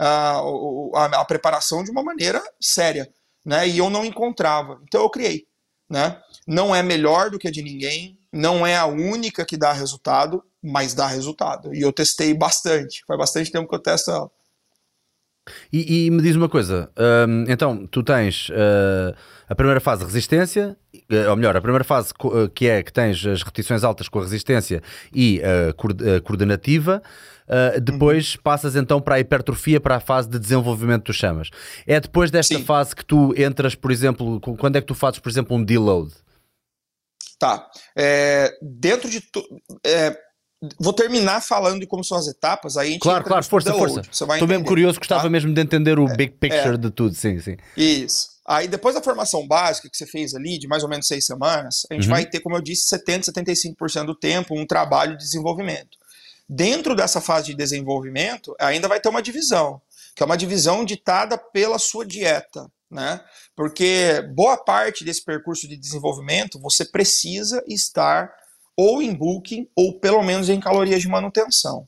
uh, 0.00 0.96
a, 0.96 1.04
a, 1.20 1.24
preparação 1.24 1.82
de 1.82 1.90
uma 1.90 2.02
maneira 2.02 2.42
séria, 2.60 3.08
né? 3.44 3.68
E 3.68 3.78
eu 3.78 3.90
não 3.90 4.04
encontrava. 4.04 4.80
Então 4.84 5.02
eu 5.02 5.10
criei, 5.10 5.46
né? 5.88 6.20
Não 6.46 6.74
é 6.74 6.82
melhor 6.82 7.30
do 7.30 7.38
que 7.38 7.48
a 7.48 7.50
de 7.50 7.62
ninguém, 7.62 8.18
não 8.32 8.66
é 8.66 8.76
a 8.76 8.86
única 8.86 9.44
que 9.44 9.56
dá 9.56 9.72
resultado, 9.72 10.42
mas 10.62 10.94
dá 10.94 11.06
resultado. 11.06 11.74
E 11.74 11.80
eu 11.80 11.92
testei 11.92 12.34
bastante. 12.34 13.04
Faz 13.06 13.18
bastante 13.18 13.50
tempo 13.50 13.68
que 13.68 13.74
eu 13.74 13.82
testo 13.82 14.10
ela. 14.10 14.30
E, 15.72 16.06
e 16.06 16.10
me 16.10 16.22
diz 16.22 16.36
uma 16.36 16.48
coisa, 16.48 16.90
hum, 17.26 17.44
então 17.48 17.86
tu 17.86 18.02
tens 18.02 18.48
uh, 18.50 19.14
a 19.48 19.54
primeira 19.54 19.80
fase 19.80 20.04
resistência, 20.04 20.76
uh, 20.94 21.30
ou 21.30 21.36
melhor, 21.36 21.56
a 21.56 21.60
primeira 21.60 21.84
fase 21.84 22.12
uh, 22.22 22.48
que 22.50 22.68
é 22.68 22.82
que 22.82 22.92
tens 22.92 23.24
as 23.26 23.42
repetições 23.42 23.84
altas 23.84 24.08
com 24.08 24.18
a 24.18 24.22
resistência 24.22 24.82
e 25.14 25.40
a 25.42 26.20
coordenativa, 26.22 27.02
depois 27.80 28.34
uhum. 28.34 28.42
passas 28.42 28.76
então 28.76 29.00
para 29.00 29.16
a 29.16 29.20
hipertrofia, 29.20 29.80
para 29.80 29.96
a 29.96 30.00
fase 30.00 30.28
de 30.28 30.38
desenvolvimento 30.38 31.04
tu 31.04 31.12
chamas. 31.12 31.50
É 31.86 32.00
depois 32.00 32.30
desta 32.30 32.56
Sim. 32.56 32.64
fase 32.64 32.94
que 32.94 33.04
tu 33.04 33.34
entras, 33.36 33.74
por 33.74 33.90
exemplo, 33.90 34.40
quando 34.40 34.76
é 34.76 34.80
que 34.80 34.86
tu 34.86 34.94
fazes, 34.94 35.18
por 35.18 35.28
exemplo, 35.28 35.56
um 35.56 35.64
deload? 35.64 36.12
Tá. 37.38 37.68
É, 37.96 38.52
dentro 38.60 39.08
de. 39.08 39.20
Tu, 39.20 39.42
é, 39.86 40.16
Vou 40.80 40.92
terminar 40.92 41.40
falando 41.40 41.78
de 41.78 41.86
como 41.86 42.02
são 42.02 42.18
as 42.18 42.26
etapas, 42.26 42.76
aí 42.76 42.88
a 42.88 42.90
gente 42.90 43.00
Claro, 43.00 43.24
claro, 43.24 43.44
força, 43.44 43.72
força. 43.72 44.02
Estou 44.10 44.48
mesmo 44.48 44.64
curioso, 44.64 44.98
gostava 44.98 45.22
tá? 45.22 45.30
mesmo 45.30 45.54
de 45.54 45.60
entender 45.60 46.00
o 46.00 46.08
é, 46.08 46.16
big 46.16 46.32
picture 46.32 46.74
é. 46.74 46.76
de 46.76 46.90
tudo, 46.90 47.14
sim, 47.14 47.38
sim. 47.38 47.56
Isso. 47.76 48.26
Aí 48.44 48.66
depois 48.66 48.94
da 48.94 49.02
formação 49.02 49.46
básica 49.46 49.88
que 49.88 49.96
você 49.96 50.06
fez 50.06 50.34
ali, 50.34 50.58
de 50.58 50.66
mais 50.66 50.82
ou 50.82 50.88
menos 50.88 51.06
seis 51.06 51.26
semanas, 51.26 51.86
a 51.88 51.94
gente 51.94 52.08
uhum. 52.08 52.10
vai 52.10 52.26
ter, 52.26 52.40
como 52.40 52.56
eu 52.56 52.60
disse, 52.60 52.88
70, 52.88 53.30
75% 53.30 54.06
do 54.06 54.16
tempo 54.16 54.58
um 54.58 54.66
trabalho 54.66 55.12
de 55.12 55.24
desenvolvimento. 55.24 55.97
Dentro 56.48 56.94
dessa 56.94 57.20
fase 57.20 57.48
de 57.48 57.54
desenvolvimento, 57.54 58.56
ainda 58.58 58.88
vai 58.88 58.98
ter 58.98 59.08
uma 59.08 59.22
divisão, 59.22 59.80
que 60.16 60.22
é 60.22 60.26
uma 60.26 60.36
divisão 60.36 60.84
ditada 60.84 61.36
pela 61.36 61.78
sua 61.78 62.06
dieta, 62.06 62.70
né? 62.90 63.20
Porque 63.54 64.22
boa 64.34 64.56
parte 64.56 65.04
desse 65.04 65.22
percurso 65.22 65.68
de 65.68 65.76
desenvolvimento 65.76 66.58
você 66.58 66.84
precisa 66.84 67.62
estar 67.66 68.32
ou 68.74 69.02
em 69.02 69.12
booking, 69.12 69.68
ou 69.74 69.98
pelo 69.98 70.22
menos 70.22 70.48
em 70.48 70.60
calorias 70.60 71.02
de 71.02 71.08
manutenção, 71.08 71.86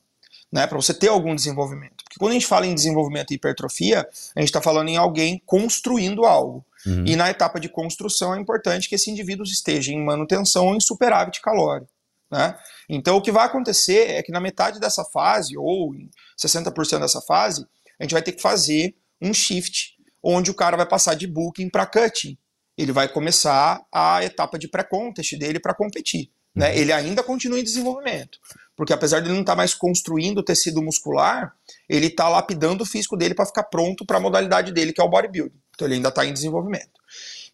né, 0.51 0.67
para 0.67 0.77
você 0.77 0.93
ter 0.93 1.07
algum 1.07 1.37
desenvolvimento. 1.37 2.03
Porque 2.03 2.19
quando 2.19 2.33
a 2.33 2.35
gente 2.35 2.49
fala 2.49 2.67
em 2.67 2.75
desenvolvimento 2.75 3.31
e 3.31 3.37
hipertrofia, 3.37 4.01
a 4.35 4.41
gente 4.41 4.49
está 4.49 4.61
falando 4.61 4.89
em 4.89 4.97
alguém 4.97 5.41
construindo 5.47 6.25
algo. 6.25 6.67
Uhum. 6.85 7.05
E 7.07 7.15
na 7.15 7.31
etapa 7.31 7.61
de 7.61 7.69
construção 7.69 8.35
é 8.35 8.41
importante 8.41 8.89
que 8.89 8.97
esse 8.97 9.09
indivíduo 9.09 9.47
esteja 9.47 9.93
em 9.93 10.05
manutenção 10.05 10.67
ou 10.67 10.75
em 10.75 10.81
superávit 10.81 11.41
calórico. 11.41 11.93
Né? 12.31 12.57
Então 12.89 13.17
o 13.17 13.23
que 13.23 13.33
vai 13.33 13.47
acontecer 13.47 14.11
é 14.11 14.23
que 14.23 14.33
na 14.33 14.41
metade 14.41 14.79
dessa 14.79 15.05
fase, 15.05 15.57
ou 15.57 15.95
em 15.95 16.09
60% 16.39 17.01
dessa 17.01 17.21
fase, 17.21 17.67
a 17.99 18.05
gente 18.05 18.13
vai 18.13 18.23
ter 18.23 18.33
que 18.33 18.43
fazer 18.43 18.95
um 19.21 19.35
shift, 19.35 19.97
onde 20.23 20.51
o 20.51 20.55
cara 20.55 20.77
vai 20.77 20.87
passar 20.87 21.15
de 21.15 21.27
booking 21.27 21.69
para 21.69 21.87
cutting. 21.87 22.39
Ele 22.77 22.93
vai 22.93 23.09
começar 23.09 23.85
a 23.93 24.25
etapa 24.25 24.59
de 24.59 24.69
pré-contest 24.69 25.37
dele 25.37 25.61
para 25.61 25.75
competir. 25.75 26.31
Né? 26.55 26.71
Uhum. 26.71 26.77
Ele 26.77 26.93
ainda 26.93 27.23
continua 27.23 27.59
em 27.59 27.65
desenvolvimento. 27.65 28.39
Porque 28.75 28.95
apesar 28.95 29.21
de 29.21 29.27
ele 29.27 29.35
não 29.35 29.43
estar 29.43 29.53
tá 29.53 29.57
mais 29.57 29.75
construindo 29.75 30.43
tecido 30.43 30.83
muscular, 30.83 31.55
ele 31.87 32.07
está 32.07 32.29
lapidando 32.29 32.83
o 32.83 32.87
físico 32.87 33.17
dele 33.17 33.35
para 33.35 33.45
ficar 33.45 33.65
pronto 33.65 34.07
para 34.07 34.17
a 34.17 34.21
modalidade 34.21 34.73
dele, 34.73 34.93
que 34.93 35.01
é 35.01 35.05
o 35.05 35.09
bodybuilding. 35.09 35.61
Então 35.75 35.87
ele 35.87 35.97
ainda 35.97 36.09
está 36.09 36.25
em 36.25 36.33
desenvolvimento. 36.33 36.99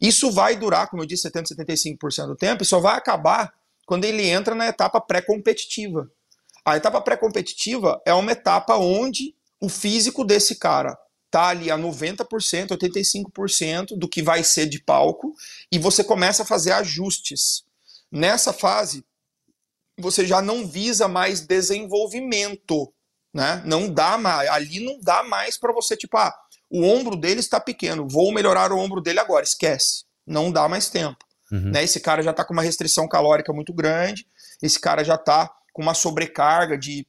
Isso 0.01 0.31
vai 0.31 0.55
durar, 0.55 0.89
como 0.89 1.03
eu 1.03 1.07
disse, 1.07 1.23
70, 1.23 1.55
75% 1.57 2.27
do 2.27 2.37
tempo 2.37 2.63
e 2.63 2.67
só 2.67 2.79
vai 2.79 2.97
acabar 2.97 3.53
quando 3.87 4.05
ele 4.05 4.29
entra 4.29 4.55
na 4.55 4.67
etapa 4.67 5.01
pré-competitiva. 5.01 6.11
A 6.65 6.77
etapa 6.77 7.01
pré-competitiva 7.01 8.03
é 8.05 8.13
uma 8.13 8.33
etapa 8.33 8.77
onde 8.77 9.35
o 9.61 9.69
físico 9.69 10.25
desse 10.25 10.57
cara 10.57 10.99
tá 11.31 11.49
ali 11.49 11.71
a 11.71 11.79
90%, 11.79 12.77
85% 12.77 13.97
do 13.97 14.09
que 14.09 14.23
vai 14.23 14.43
ser 14.43 14.67
de 14.67 14.81
palco 14.81 15.33
e 15.71 15.79
você 15.79 16.03
começa 16.03 16.43
a 16.43 16.47
fazer 16.47 16.73
ajustes. 16.73 17.65
Nessa 18.11 18.53
fase, 18.53 19.05
você 19.99 20.27
já 20.27 20.43
não 20.43 20.67
visa 20.67 21.09
mais 21.09 21.41
desenvolvimento, 21.41 22.93
né? 23.33 23.63
Não 23.65 23.89
dá 23.89 24.19
mais, 24.19 24.49
ali 24.49 24.85
não 24.85 24.99
dá 25.01 25.23
mais 25.23 25.57
para 25.57 25.73
você 25.73 25.97
tipo, 25.97 26.17
ah, 26.17 26.35
o 26.71 26.83
ombro 26.83 27.17
dele 27.17 27.41
está 27.41 27.61
pequeno, 27.61 28.09
vou 28.09 28.33
melhorar 28.33 28.73
o 28.73 28.79
ombro 28.79 29.01
dele 29.01 29.21
agora, 29.21 29.45
esquece. 29.45 30.05
Não 30.27 30.51
dá 30.51 30.69
mais 30.69 30.89
tempo. 30.89 31.26
Uhum. 31.51 31.71
Né? 31.71 31.85
Esse 31.85 32.01
cara 32.01 32.23
já 32.23 32.31
está 32.31 32.45
com 32.45 32.53
uma 32.53 32.63
restrição 32.63 33.09
calórica 33.09 33.53
muito 33.53 33.73
grande, 33.73 34.27
esse 34.63 34.81
cara 34.81 35.05
já 35.05 35.15
está 35.15 35.51
com 35.73 35.83
uma 35.83 35.95
sobrecarga 35.95 36.77
de, 36.77 37.07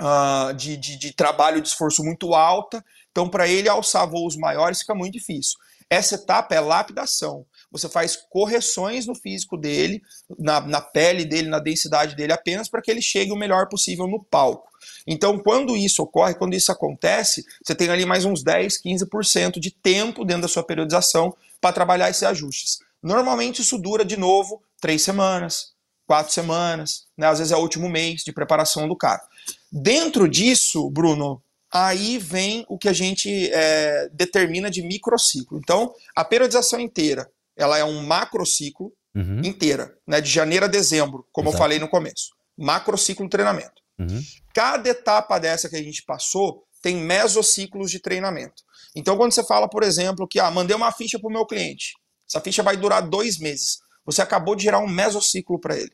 uh, 0.00 0.54
de, 0.54 0.76
de, 0.76 0.98
de, 0.98 1.12
trabalho 1.12 1.60
de 1.60 1.68
esforço 1.68 2.04
muito 2.04 2.34
alta, 2.34 2.84
então 3.10 3.28
para 3.28 3.48
ele 3.48 3.68
alçar 3.68 4.08
voos 4.08 4.36
maiores 4.36 4.80
fica 4.80 4.94
muito 4.94 5.14
difícil. 5.14 5.58
Essa 5.88 6.16
etapa 6.16 6.54
é 6.54 6.60
lapidação 6.60 7.46
você 7.70 7.88
faz 7.88 8.16
correções 8.16 9.06
no 9.06 9.14
físico 9.14 9.56
dele, 9.56 10.02
na, 10.38 10.60
na 10.60 10.80
pele 10.80 11.24
dele, 11.24 11.48
na 11.48 11.58
densidade 11.58 12.14
dele, 12.14 12.32
apenas 12.32 12.68
para 12.68 12.80
que 12.80 12.90
ele 12.90 13.02
chegue 13.02 13.32
o 13.32 13.36
melhor 13.36 13.68
possível 13.68 14.06
no 14.06 14.22
palco. 14.22 14.68
Então, 15.06 15.38
quando 15.38 15.76
isso 15.76 16.02
ocorre, 16.02 16.34
quando 16.34 16.54
isso 16.54 16.70
acontece, 16.70 17.44
você 17.62 17.74
tem 17.74 17.90
ali 17.90 18.06
mais 18.06 18.24
uns 18.24 18.42
10, 18.42 18.80
15% 18.82 19.58
de 19.58 19.70
tempo 19.70 20.24
dentro 20.24 20.42
da 20.42 20.48
sua 20.48 20.64
periodização 20.64 21.36
para 21.60 21.72
trabalhar 21.72 22.10
esses 22.10 22.22
ajustes. 22.22 22.78
Normalmente 23.06 23.62
isso 23.62 23.78
dura 23.78 24.04
de 24.04 24.16
novo 24.16 24.60
três 24.80 25.00
semanas, 25.00 25.68
quatro 26.08 26.32
semanas, 26.32 27.04
né? 27.16 27.28
às 27.28 27.38
vezes 27.38 27.52
é 27.52 27.56
o 27.56 27.60
último 27.60 27.88
mês 27.88 28.22
de 28.24 28.32
preparação 28.32 28.88
do 28.88 28.96
cara. 28.96 29.22
Dentro 29.70 30.28
disso, 30.28 30.90
Bruno, 30.90 31.40
aí 31.72 32.18
vem 32.18 32.66
o 32.68 32.76
que 32.76 32.88
a 32.88 32.92
gente 32.92 33.48
é, 33.52 34.08
determina 34.12 34.68
de 34.68 34.82
microciclo. 34.82 35.56
Então, 35.56 35.94
a 36.16 36.24
periodização 36.24 36.80
inteira, 36.80 37.30
ela 37.56 37.78
é 37.78 37.84
um 37.84 38.02
macrociclo 38.04 38.92
uhum. 39.14 39.40
inteira, 39.44 39.96
né, 40.04 40.20
de 40.20 40.28
janeiro 40.28 40.64
a 40.64 40.68
dezembro, 40.68 41.24
como 41.30 41.48
Exato. 41.48 41.56
eu 41.56 41.64
falei 41.64 41.78
no 41.78 41.88
começo. 41.88 42.30
Macrociclo 42.58 43.28
treinamento. 43.28 43.82
Uhum. 44.00 44.20
Cada 44.52 44.88
etapa 44.88 45.38
dessa 45.38 45.68
que 45.68 45.76
a 45.76 45.82
gente 45.82 46.02
passou 46.02 46.64
tem 46.82 46.96
mesociclos 46.96 47.88
de 47.88 48.00
treinamento. 48.00 48.64
Então, 48.96 49.16
quando 49.16 49.32
você 49.32 49.44
fala, 49.44 49.68
por 49.68 49.84
exemplo, 49.84 50.26
que 50.26 50.40
ah, 50.40 50.50
mandei 50.50 50.74
uma 50.74 50.90
ficha 50.90 51.20
para 51.20 51.28
o 51.28 51.32
meu 51.32 51.46
cliente, 51.46 51.94
essa 52.28 52.40
ficha 52.40 52.62
vai 52.62 52.76
durar 52.76 53.08
dois 53.08 53.38
meses, 53.38 53.78
você 54.04 54.22
acabou 54.22 54.54
de 54.54 54.62
gerar 54.62 54.78
um 54.78 54.88
mesociclo 54.88 55.60
para 55.60 55.76
ele. 55.76 55.92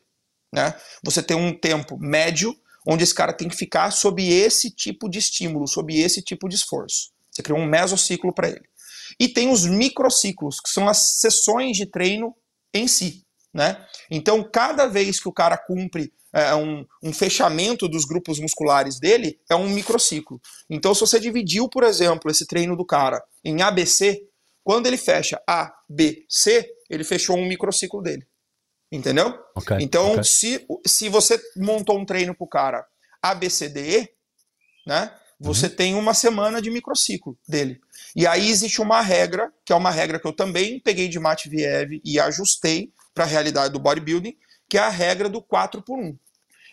Né? 0.53 0.73
Você 1.03 1.21
tem 1.23 1.35
um 1.35 1.57
tempo 1.57 1.97
médio 1.97 2.55
onde 2.85 3.03
esse 3.03 3.15
cara 3.15 3.33
tem 3.33 3.49
que 3.49 3.55
ficar 3.55 3.91
sob 3.91 4.23
esse 4.23 4.69
tipo 4.69 5.09
de 5.09 5.17
estímulo, 5.17 5.67
sob 5.67 5.97
esse 5.99 6.21
tipo 6.21 6.47
de 6.47 6.55
esforço. 6.55 7.11
Você 7.31 7.41
criou 7.41 7.59
um 7.59 7.65
mesociclo 7.65 8.33
para 8.33 8.49
ele. 8.49 8.63
E 9.19 9.27
tem 9.27 9.49
os 9.49 9.65
microciclos, 9.65 10.59
que 10.59 10.69
são 10.69 10.87
as 10.87 11.19
sessões 11.19 11.77
de 11.77 11.85
treino 11.85 12.35
em 12.73 12.87
si. 12.87 13.23
Né? 13.53 13.83
Então, 14.09 14.43
cada 14.43 14.87
vez 14.87 15.19
que 15.19 15.29
o 15.29 15.33
cara 15.33 15.57
cumpre 15.57 16.11
é, 16.33 16.55
um, 16.55 16.85
um, 17.03 17.13
fechamento 17.13 17.87
dos 17.87 18.05
grupos 18.05 18.39
musculares 18.39 18.99
dele, 18.99 19.39
é 19.49 19.55
um 19.55 19.69
microciclo. 19.69 20.41
Então, 20.69 20.93
se 20.93 21.01
você 21.01 21.19
dividiu, 21.19 21.69
por 21.69 21.83
exemplo, 21.83 22.29
esse 22.31 22.47
treino 22.47 22.75
do 22.75 22.85
cara 22.85 23.23
em 23.43 23.61
ABC, 23.61 24.19
quando 24.63 24.87
ele 24.87 24.97
fecha 24.97 25.41
A, 25.47 25.73
B, 25.89 26.25
C, 26.29 26.67
ele 26.89 27.03
fechou 27.03 27.37
um 27.37 27.47
microciclo 27.47 28.01
dele. 28.01 28.25
Entendeu? 28.91 29.33
Okay, 29.55 29.77
então, 29.81 30.11
okay. 30.11 30.23
Se, 30.23 30.67
se 30.85 31.09
você 31.09 31.41
montou 31.57 31.97
um 31.97 32.05
treino 32.05 32.35
para 32.35 32.45
o 32.45 32.47
cara 32.47 32.85
A, 33.21 33.33
B, 33.33 33.49
C, 33.49 33.67
D, 33.67 33.99
E, 33.99 34.09
né? 34.85 35.11
Você 35.39 35.65
uhum. 35.65 35.75
tem 35.75 35.95
uma 35.95 36.13
semana 36.13 36.61
de 36.61 36.69
microciclo 36.69 37.37
dele. 37.47 37.81
E 38.15 38.25
aí 38.25 38.49
existe 38.49 38.81
uma 38.81 39.01
regra, 39.01 39.51
que 39.65 39.73
é 39.73 39.75
uma 39.75 39.91
regra 39.91 40.19
que 40.19 40.27
eu 40.27 40.31
também 40.31 40.79
peguei 40.79 41.09
de 41.09 41.19
Matviev 41.19 41.99
e 42.05 42.19
ajustei 42.19 42.93
para 43.13 43.25
a 43.25 43.27
realidade 43.27 43.73
do 43.73 43.79
bodybuilding, 43.79 44.37
que 44.69 44.77
é 44.77 44.81
a 44.81 44.89
regra 44.89 45.27
do 45.27 45.41
4 45.41 45.81
por 45.81 45.99
1. 45.99 46.17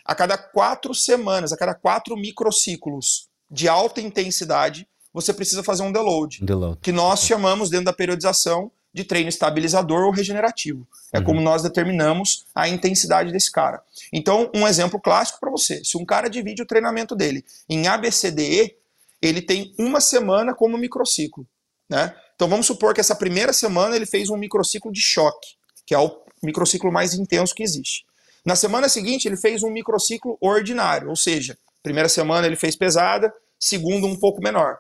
A 0.05 0.15
cada 0.15 0.39
quatro 0.39 0.95
semanas, 0.95 1.53
a 1.53 1.57
cada 1.57 1.75
quatro 1.75 2.17
microciclos 2.17 3.29
de 3.51 3.69
alta 3.69 4.01
intensidade, 4.01 4.89
você 5.13 5.33
precisa 5.33 5.63
fazer 5.63 5.83
um 5.83 5.93
deload, 5.93 6.45
deload. 6.45 6.79
que 6.81 6.93
nós 6.93 7.23
chamamos 7.25 7.69
dentro 7.71 7.87
da 7.87 7.93
periodização 7.93 8.71
de 8.93 9.05
treino 9.05 9.29
estabilizador 9.29 10.05
ou 10.05 10.11
regenerativo. 10.11 10.87
É 11.13 11.19
uhum. 11.19 11.25
como 11.25 11.41
nós 11.41 11.63
determinamos 11.63 12.47
a 12.55 12.69
intensidade 12.69 13.33
desse 13.33 13.51
cara. 13.51 13.83
Então, 14.13 14.51
um 14.55 14.67
exemplo 14.67 15.01
clássico 15.01 15.41
para 15.41 15.51
você: 15.51 15.85
se 15.85 15.97
um 15.97 16.05
cara 16.05 16.29
divide 16.29 16.63
o 16.63 16.67
treinamento 16.67 17.15
dele 17.15 17.45
em 17.69 17.87
ABCDE, 17.87 18.75
ele 19.23 19.43
tem 19.43 19.75
uma 19.79 20.01
semana 20.01 20.55
como 20.55 20.77
microciclo. 20.79 21.47
Né? 21.89 22.15
Então, 22.35 22.49
vamos 22.49 22.67
supor 22.67 22.95
que 22.95 23.01
essa 23.01 23.15
primeira 23.15 23.53
semana 23.53 23.95
ele 23.95 24.07
fez 24.07 24.31
um 24.31 24.37
microciclo 24.37 24.93
de 24.93 25.01
choque, 25.01 25.57
que 25.87 25.95
é 25.95 25.99
o 25.99 26.11
microciclo 26.43 26.91
mais 26.91 27.15
intenso 27.15 27.55
que 27.55 27.63
existe. 27.63 28.05
Na 28.45 28.57
semana 28.57 28.89
seguinte, 28.89 29.29
ele 29.29 29.37
fez 29.37 29.63
um 29.63 29.71
microciclo 29.71 30.39
ordinário, 30.41 31.11
ou 31.11 31.17
seja, 31.17 31.59
primeira 31.83 32.09
semana 32.09 32.47
ele 32.47 32.57
fez 32.57 32.75
pesada, 32.75 33.33
segunda 33.59 34.07
um 34.07 34.17
pouco 34.17 34.43
menor. 34.43 34.79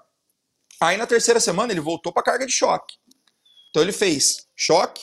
Aí 0.80 0.96
na 0.96 1.06
terceira 1.06 1.38
semana 1.38 1.72
ele 1.72 1.80
voltou 1.80 2.12
para 2.12 2.22
carga 2.22 2.46
de 2.46 2.52
choque. 2.52 2.96
Então 3.68 3.82
ele 3.82 3.92
fez 3.92 4.48
choque, 4.56 5.02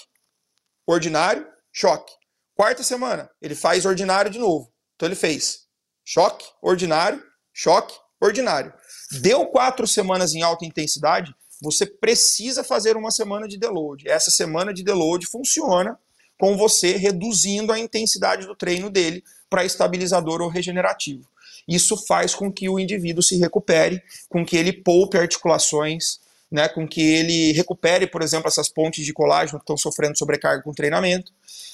ordinário, 0.86 1.48
choque. 1.72 2.14
Quarta 2.56 2.82
semana, 2.82 3.30
ele 3.40 3.54
faz 3.54 3.86
ordinário 3.86 4.32
de 4.32 4.40
novo. 4.40 4.74
Então 4.96 5.08
ele 5.08 5.16
fez 5.16 5.68
choque, 6.04 6.46
ordinário, 6.62 7.24
choque, 7.54 7.96
ordinário. 8.20 8.74
Deu 9.22 9.46
quatro 9.46 9.86
semanas 9.86 10.34
em 10.34 10.42
alta 10.42 10.66
intensidade, 10.66 11.36
você 11.62 11.86
precisa 11.86 12.64
fazer 12.64 12.98
uma 12.98 13.12
semana 13.12 13.48
de 13.48 13.58
deload. 13.58 14.10
Essa 14.10 14.32
semana 14.32 14.74
de 14.74 14.84
deload 14.84 15.26
funciona 15.28 16.00
com 16.40 16.58
você 16.58 16.98
reduzindo 16.98 17.72
a 17.72 17.80
intensidade 17.80 18.46
do 18.46 18.56
treino 18.56 18.90
dele 18.90 19.24
para 19.50 19.66
estabilizador 19.66 20.42
ou 20.42 20.50
regenerativo. 20.50 21.28
Isso 21.68 21.98
faz 22.06 22.34
com 22.34 22.52
que 22.52 22.70
o 22.70 22.80
indivíduo 22.80 23.22
se 23.22 23.38
recupere, 23.38 24.02
com 24.30 24.46
que 24.46 24.56
ele 24.56 24.72
poupe 24.72 25.18
articulações, 25.18 26.20
né, 26.50 26.68
com 26.70 26.88
que 26.88 27.02
ele 27.02 27.52
recupere, 27.52 28.08
por 28.08 28.22
exemplo, 28.22 28.48
essas 28.48 28.70
pontes 28.70 29.06
de 29.06 29.14
colágeno 29.14 29.60
que 29.60 29.64
estão 29.64 29.78
sofrendo 29.78 30.18
sobrecarga 30.18 30.64
com 30.64 30.70
o 30.70 30.76
treinamento, 30.76 31.32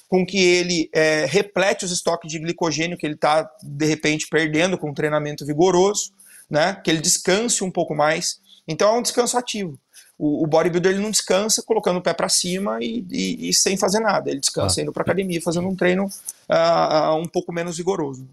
com 0.10 0.26
que 0.26 0.38
ele 0.38 0.89
é, 0.91 1.26
replete 1.26 1.86
os 1.86 1.91
estoques 1.91 2.32
de 2.32 2.39
glicogênio 2.39 2.98
que 2.98 3.06
ele 3.06 3.16
está, 3.16 3.50
de 3.62 3.86
repente, 3.86 4.28
perdendo 4.28 4.78
com 4.78 4.89
um 4.89 4.94
treinamento 4.94 5.46
vigoroso, 5.46 6.12
né, 6.50 6.80
que 6.84 6.89
ele 6.89 7.02
descanse 7.02 7.64
um 7.64 7.72
pouco 7.72 7.96
mais. 7.96 8.39
Então 8.68 8.96
é 8.96 9.00
um 9.00 9.02
descanso 9.02 9.38
ativo. 9.38 9.78
O, 10.18 10.44
o 10.44 10.48
bodybuilder 10.48 10.94
ele 10.94 11.02
não 11.02 11.12
descansa 11.12 11.64
colocando 11.64 11.98
o 11.98 12.02
pé 12.02 12.14
para 12.14 12.30
cima 12.30 12.78
e, 12.82 13.06
e, 13.10 13.50
e, 13.50 13.54
sem 13.54 13.76
fazer 13.76 14.00
nada. 14.00 14.30
Ele 14.30 14.39
descansa 14.39 14.80
ah. 14.80 14.84
indo 14.84 14.94
para 14.94 15.04
academia, 15.04 15.41
fazendo 15.41 15.68
um 15.68 15.76
treino 15.76 16.06
uh, 16.06 17.16
um 17.16 17.28
pouco 17.28 17.52
menos 17.52 17.78
vigoroso. 17.78 18.28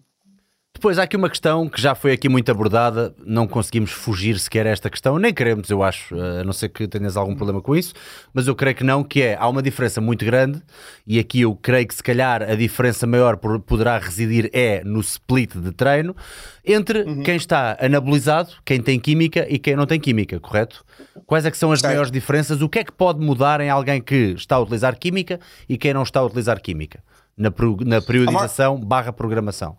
Depois 0.81 0.99
há 0.99 1.03
aqui 1.03 1.15
uma 1.15 1.29
questão 1.29 1.69
que 1.69 1.79
já 1.79 1.95
foi 1.95 2.11
aqui 2.11 2.27
muito 2.27 2.51
abordada, 2.51 3.15
não 3.23 3.47
conseguimos 3.47 3.91
fugir 3.91 4.39
sequer 4.39 4.67
a 4.67 4.71
esta 4.71 4.89
questão, 4.89 5.19
nem 5.19 5.31
queremos, 5.31 5.69
eu 5.69 5.83
acho, 5.83 6.19
a 6.19 6.43
não 6.43 6.55
ser 6.55 6.71
que 6.71 6.89
tenhas 6.89 7.19
algum 7.19 7.35
problema 7.35 7.61
com 7.61 7.77
isso, 7.77 7.93
mas 8.33 8.47
eu 8.47 8.55
creio 8.55 8.75
que 8.75 8.83
não, 8.83 9.05
que 9.05 9.21
é, 9.21 9.37
há 9.39 9.47
uma 9.47 9.61
diferença 9.61 10.01
muito 10.01 10.25
grande, 10.25 10.63
e 11.07 11.19
aqui 11.19 11.43
eu 11.43 11.55
creio 11.55 11.87
que 11.87 11.95
se 11.95 12.03
calhar 12.03 12.43
a 12.43 12.55
diferença 12.55 13.07
maior 13.07 13.37
poderá 13.37 13.99
residir 13.99 14.49
é 14.55 14.83
no 14.83 15.01
split 15.01 15.55
de 15.55 15.71
treino, 15.71 16.17
entre 16.65 17.03
uhum. 17.03 17.23
quem 17.23 17.37
está 17.37 17.77
anabolizado, 17.79 18.55
quem 18.65 18.81
tem 18.81 18.99
química 18.99 19.47
e 19.51 19.59
quem 19.59 19.77
não 19.77 19.85
tem 19.85 20.01
química, 20.01 20.41
correto? 20.41 20.83
Quais 21.27 21.45
é 21.45 21.51
que 21.51 21.59
são 21.59 21.73
as 21.73 21.81
certo. 21.81 21.91
maiores 21.91 22.11
diferenças? 22.11 22.63
O 22.63 22.71
que 22.71 22.79
é 22.79 22.85
que 22.85 22.93
pode 22.93 23.21
mudar 23.21 23.61
em 23.61 23.69
alguém 23.69 24.01
que 24.01 24.33
está 24.35 24.57
a 24.57 24.61
utilizar 24.61 24.99
química 24.99 25.41
e 25.69 25.77
quem 25.77 25.93
não 25.93 26.05
está 26.05 26.21
a 26.21 26.25
utilizar 26.25 26.59
química? 26.59 27.05
Na, 27.37 27.53
na 27.85 28.01
periodização 28.01 28.81
barra 28.81 29.13
programação. 29.13 29.77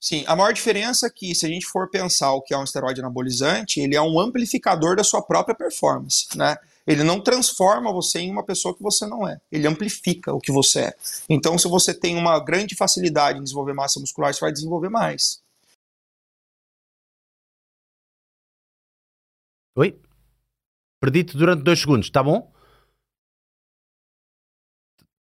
Sim, 0.00 0.24
a 0.26 0.34
maior 0.34 0.52
diferença 0.52 1.06
é 1.06 1.10
que, 1.10 1.34
se 1.34 1.44
a 1.44 1.48
gente 1.48 1.66
for 1.66 1.90
pensar 1.90 2.32
o 2.32 2.40
que 2.40 2.54
é 2.54 2.58
um 2.58 2.64
esteroide 2.64 3.00
anabolizante, 3.00 3.80
ele 3.80 3.94
é 3.94 4.00
um 4.00 4.18
amplificador 4.18 4.96
da 4.96 5.04
sua 5.04 5.20
própria 5.22 5.54
performance, 5.54 6.26
né? 6.34 6.56
Ele 6.86 7.04
não 7.04 7.22
transforma 7.22 7.92
você 7.92 8.20
em 8.20 8.30
uma 8.30 8.44
pessoa 8.44 8.74
que 8.74 8.82
você 8.82 9.06
não 9.06 9.28
é. 9.28 9.38
Ele 9.52 9.66
amplifica 9.68 10.32
o 10.32 10.40
que 10.40 10.50
você 10.50 10.80
é. 10.86 10.96
Então, 11.28 11.58
se 11.58 11.68
você 11.68 11.92
tem 11.92 12.16
uma 12.16 12.38
grande 12.42 12.74
facilidade 12.74 13.38
em 13.38 13.44
desenvolver 13.44 13.74
massa 13.74 14.00
muscular, 14.00 14.32
você 14.32 14.40
vai 14.40 14.52
desenvolver 14.52 14.88
mais. 14.88 15.42
Oi? 19.76 20.00
Perdi-te 21.00 21.36
durante 21.36 21.62
dois 21.62 21.78
segundos, 21.80 22.10
tá 22.10 22.22
bom? 22.22 22.50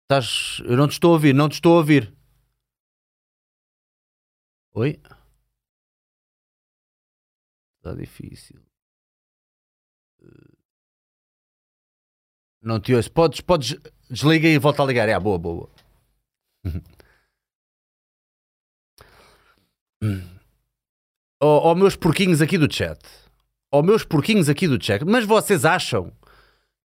Estás... 0.04 0.62
Eu 0.64 0.76
não 0.76 0.88
te 0.88 0.92
estou 0.92 1.10
a 1.10 1.14
ouvir, 1.14 1.34
não 1.34 1.48
te 1.48 1.54
estou 1.54 1.74
a 1.74 1.78
ouvir. 1.78 2.17
Oi? 4.74 5.00
Está 7.78 7.94
difícil. 7.94 8.60
Não 12.62 12.80
te 12.80 12.94
ouço. 12.94 13.10
Podes, 13.10 13.40
podes. 13.40 13.76
Desliga 14.10 14.48
e 14.48 14.58
volta 14.58 14.82
a 14.82 14.86
ligar. 14.86 15.08
É, 15.08 15.18
boa, 15.18 15.38
boa. 15.38 15.70
Ó 21.40 21.46
oh, 21.46 21.70
oh, 21.70 21.74
meus 21.74 21.96
porquinhos 21.96 22.40
aqui 22.42 22.58
do 22.58 22.72
chat. 22.72 22.98
Ó 23.72 23.78
oh, 23.78 23.82
meus 23.82 24.04
porquinhos 24.04 24.48
aqui 24.48 24.66
do 24.66 24.82
chat. 24.82 25.04
Mas 25.04 25.24
vocês 25.24 25.64
acham 25.64 26.12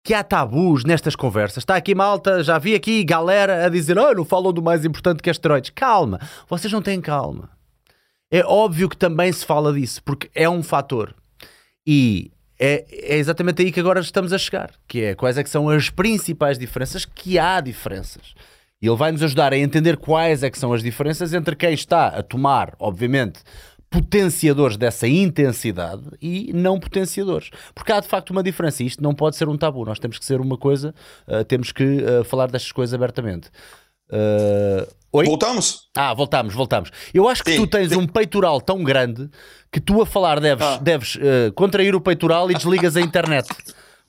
que 0.04 0.14
há 0.14 0.24
tabus 0.24 0.86
nestas 0.86 1.16
conversas? 1.16 1.58
Está 1.58 1.76
aqui 1.76 1.94
malta, 1.94 2.44
já 2.44 2.58
vi 2.58 2.74
aqui 2.74 3.04
galera 3.04 3.66
a 3.66 3.70
dizer: 3.70 3.98
oh, 3.98 4.14
não 4.14 4.24
falam 4.26 4.54
do 4.54 4.62
mais 4.62 4.86
importante 4.86 5.22
que 5.22 5.30
asteroides. 5.30 5.72
Calma, 5.72 6.20
vocês 6.48 6.72
não 6.72 6.82
têm 6.82 7.02
calma. 7.02 7.57
É 8.32 8.44
óbvio 8.44 8.90
que 8.90 8.98
também 8.98 9.32
se 9.32 9.46
fala 9.46 9.74
disso, 9.74 10.04
porque 10.04 10.30
é 10.36 10.50
um 10.50 10.62
fator. 10.62 11.16
E 11.86 12.32
é, 12.60 12.86
é, 12.92 13.18
exatamente 13.18 13.62
aí 13.62 13.72
que 13.72 13.80
agora 13.80 14.00
estamos 14.00 14.34
a 14.34 14.38
chegar, 14.38 14.72
que 14.88 15.02
é 15.02 15.16
quais 15.16 15.38
é 15.38 15.44
que 15.44 15.50
são 15.50 15.70
as 15.70 15.90
principais 15.90 16.58
diferenças, 16.58 17.06
que 17.06 17.38
há 17.40 17.62
diferenças. 17.62 18.34
E 18.82 18.88
ele 18.88 18.98
vai 18.98 19.12
nos 19.12 19.24
ajudar 19.24 19.54
a 19.54 19.58
entender 19.58 19.98
quais 19.98 20.44
é 20.44 20.50
que 20.50 20.60
são 20.60 20.74
as 20.74 20.84
diferenças 20.84 21.34
entre 21.34 21.56
quem 21.56 21.74
está 21.74 22.08
a 22.08 22.22
tomar, 22.22 22.76
obviamente, 22.80 23.42
potenciadores 23.90 24.76
dessa 24.76 25.08
intensidade 25.08 26.04
e 26.22 26.52
não 26.54 26.80
potenciadores. 26.80 27.50
Porque 27.74 27.92
há 27.92 28.00
de 28.00 28.08
facto 28.08 28.32
uma 28.32 28.44
diferença 28.44 28.84
e 28.84 28.88
isto 28.88 29.02
não 29.02 29.16
pode 29.16 29.36
ser 29.36 29.48
um 29.48 29.58
tabu. 29.58 29.86
Nós 29.86 30.00
temos 30.00 30.20
que 30.20 30.26
ser 30.26 30.42
uma 30.42 30.58
coisa, 30.58 30.94
uh, 31.28 31.44
temos 31.46 31.72
que 31.72 31.84
uh, 31.84 32.24
falar 32.24 32.52
destas 32.52 32.72
coisas 32.72 32.94
abertamente. 32.94 33.50
Uh, 34.10 34.88
oi? 35.18 35.26
Voltamos? 35.26 35.90
Ah, 35.96 36.14
voltamos, 36.14 36.54
voltamos. 36.54 36.92
Eu 37.14 37.28
acho 37.28 37.44
que 37.44 37.52
sim, 37.52 37.58
tu 37.58 37.68
tens 37.68 37.90
sim. 37.90 37.98
um 37.98 38.08
peitoral 38.08 38.62
tão 38.62 38.84
grande 38.84 39.30
que 39.72 39.80
tu 39.80 40.02
a 40.02 40.06
falar 40.06 40.40
deves, 40.40 40.66
ah. 40.66 40.78
deves 40.78 41.16
uh, 41.16 41.52
contrair 41.56 41.96
o 41.96 42.02
peitoral 42.02 42.50
e 42.50 42.54
desligas 42.54 42.96
a 42.96 43.02
internet. 43.02 43.48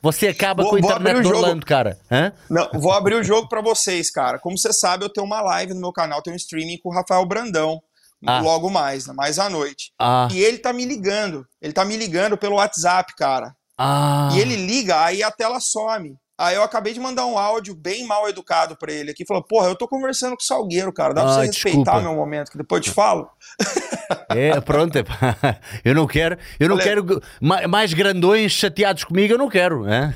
Você 0.00 0.28
acaba 0.28 0.62
vou, 0.62 0.70
com 0.70 0.76
a 0.76 0.80
internet 0.80 1.22
do 1.22 1.28
Orlando, 1.28 1.66
cara. 1.66 1.98
Hã? 2.11 2.32
Não, 2.48 2.70
vou 2.74 2.92
abrir 2.92 3.14
o 3.14 3.24
jogo 3.24 3.48
para 3.48 3.61
vocês, 3.61 4.11
cara. 4.11 4.38
Como 4.38 4.56
você 4.56 4.72
sabe, 4.72 5.04
eu 5.04 5.09
tenho 5.09 5.26
uma 5.26 5.40
live 5.40 5.74
no 5.74 5.80
meu 5.80 5.92
canal, 5.92 6.22
tenho 6.22 6.34
um 6.34 6.36
streaming 6.36 6.78
com 6.78 6.90
o 6.90 6.94
Rafael 6.94 7.26
Brandão. 7.26 7.80
Ah. 8.26 8.40
Logo 8.40 8.68
mais, 8.68 9.06
né? 9.06 9.14
mais 9.16 9.38
à 9.38 9.48
noite. 9.48 9.92
Ah. 9.98 10.28
E 10.32 10.40
ele 10.40 10.59
tá 10.59 10.72
me 10.72 10.84
ligando. 10.84 11.46
Ele 11.62 11.72
tá 11.72 11.84
me 11.84 11.96
ligando 11.96 12.36
pelo 12.36 12.56
WhatsApp, 12.56 13.14
cara. 13.16 13.54
Ah. 13.76 14.30
E 14.32 14.40
ele 14.40 14.56
liga, 14.56 15.04
aí 15.04 15.22
a 15.22 15.30
tela 15.30 15.61
some. 15.61 16.16
Aí 16.39 16.55
eu 16.55 16.62
acabei 16.62 16.93
de 16.93 17.01
mandar 17.01 17.26
um 17.26 17.36
áudio 17.36 17.74
bem 17.74 18.07
mal 18.07 18.28
educado 18.28 18.76
para 18.76 18.93
ele 18.93 19.11
aqui, 19.11 19.26
falou: 19.26 19.43
"Porra, 19.43 19.68
eu 19.68 19.74
tô 19.74 19.89
conversando 19.89 20.36
com 20.36 20.43
o 20.43 20.47
Salgueiro, 20.47 20.93
cara. 20.93 21.12
Dá 21.12 21.22
pra 21.22 21.34
você 21.34 21.47
respeitar 21.47 21.78
desculpa. 21.78 22.01
meu 22.01 22.14
momento, 22.14 22.51
que 22.53 22.59
depois 22.59 22.78
eu 22.78 22.84
te 22.84 22.95
falo?" 22.95 23.28
É, 24.30 24.59
pronto, 24.61 24.97
é, 24.97 25.03
eu 25.84 25.95
não 25.95 26.07
quero, 26.07 26.39
eu 26.59 26.68
não 26.68 26.78
quero 26.78 27.22
mais 27.41 27.93
grandões 27.93 28.53
chateados 28.53 29.05
comigo, 29.05 29.34
eu 29.34 29.39
não 29.39 29.49
quero, 29.51 29.84
né? 29.84 30.14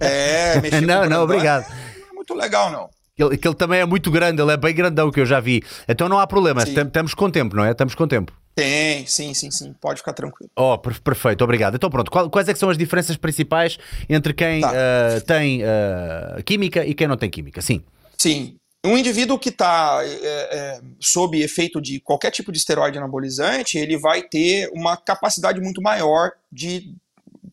É, 0.00 0.60
mexer 0.60 0.80
Não, 0.82 1.06
não, 1.06 1.22
obrigado. 1.24 1.66
Não 1.68 2.08
é 2.08 2.12
muito 2.14 2.34
legal 2.34 2.70
não. 2.70 2.88
Ele, 3.18 3.38
que 3.38 3.48
ele 3.48 3.54
também 3.54 3.80
é 3.80 3.86
muito 3.86 4.10
grande, 4.10 4.42
ele 4.42 4.52
é 4.52 4.56
bem 4.58 4.74
grandão 4.74 5.10
que 5.10 5.18
eu 5.18 5.24
já 5.24 5.40
vi. 5.40 5.62
Então 5.88 6.06
não 6.08 6.18
há 6.18 6.26
problema, 6.26 6.62
estamos 6.62 7.14
com 7.14 7.30
tempo, 7.30 7.56
não 7.56 7.64
é? 7.64 7.70
Estamos 7.70 7.94
com 7.94 8.06
tempo. 8.06 8.32
Tem, 8.54 9.06
sim, 9.06 9.32
sim, 9.32 9.50
sim. 9.50 9.74
Pode 9.80 10.00
ficar 10.00 10.12
tranquilo. 10.12 10.50
Oh, 10.56 10.78
perfeito, 10.78 11.42
obrigado. 11.42 11.76
Então 11.76 11.88
pronto, 11.88 12.10
quais 12.10 12.48
é 12.48 12.52
que 12.52 12.58
são 12.58 12.68
as 12.68 12.76
diferenças 12.76 13.16
principais 13.16 13.78
entre 14.08 14.34
quem 14.34 14.60
tá. 14.60 14.70
uh, 14.70 15.20
tem 15.22 15.62
uh, 15.62 16.42
química 16.44 16.84
e 16.84 16.94
quem 16.94 17.08
não 17.08 17.16
tem 17.16 17.30
química? 17.30 17.62
Sim. 17.62 17.82
Sim. 18.18 18.58
Um 18.84 18.96
indivíduo 18.96 19.38
que 19.38 19.48
está 19.48 20.00
é, 20.04 20.08
é, 20.08 20.80
sob 21.00 21.40
efeito 21.42 21.80
de 21.80 21.98
qualquer 21.98 22.30
tipo 22.30 22.52
de 22.52 22.58
esteroide 22.58 22.96
anabolizante, 22.98 23.78
ele 23.78 23.98
vai 23.98 24.22
ter 24.22 24.70
uma 24.72 24.96
capacidade 24.96 25.60
muito 25.60 25.82
maior 25.82 26.32
de 26.52 26.94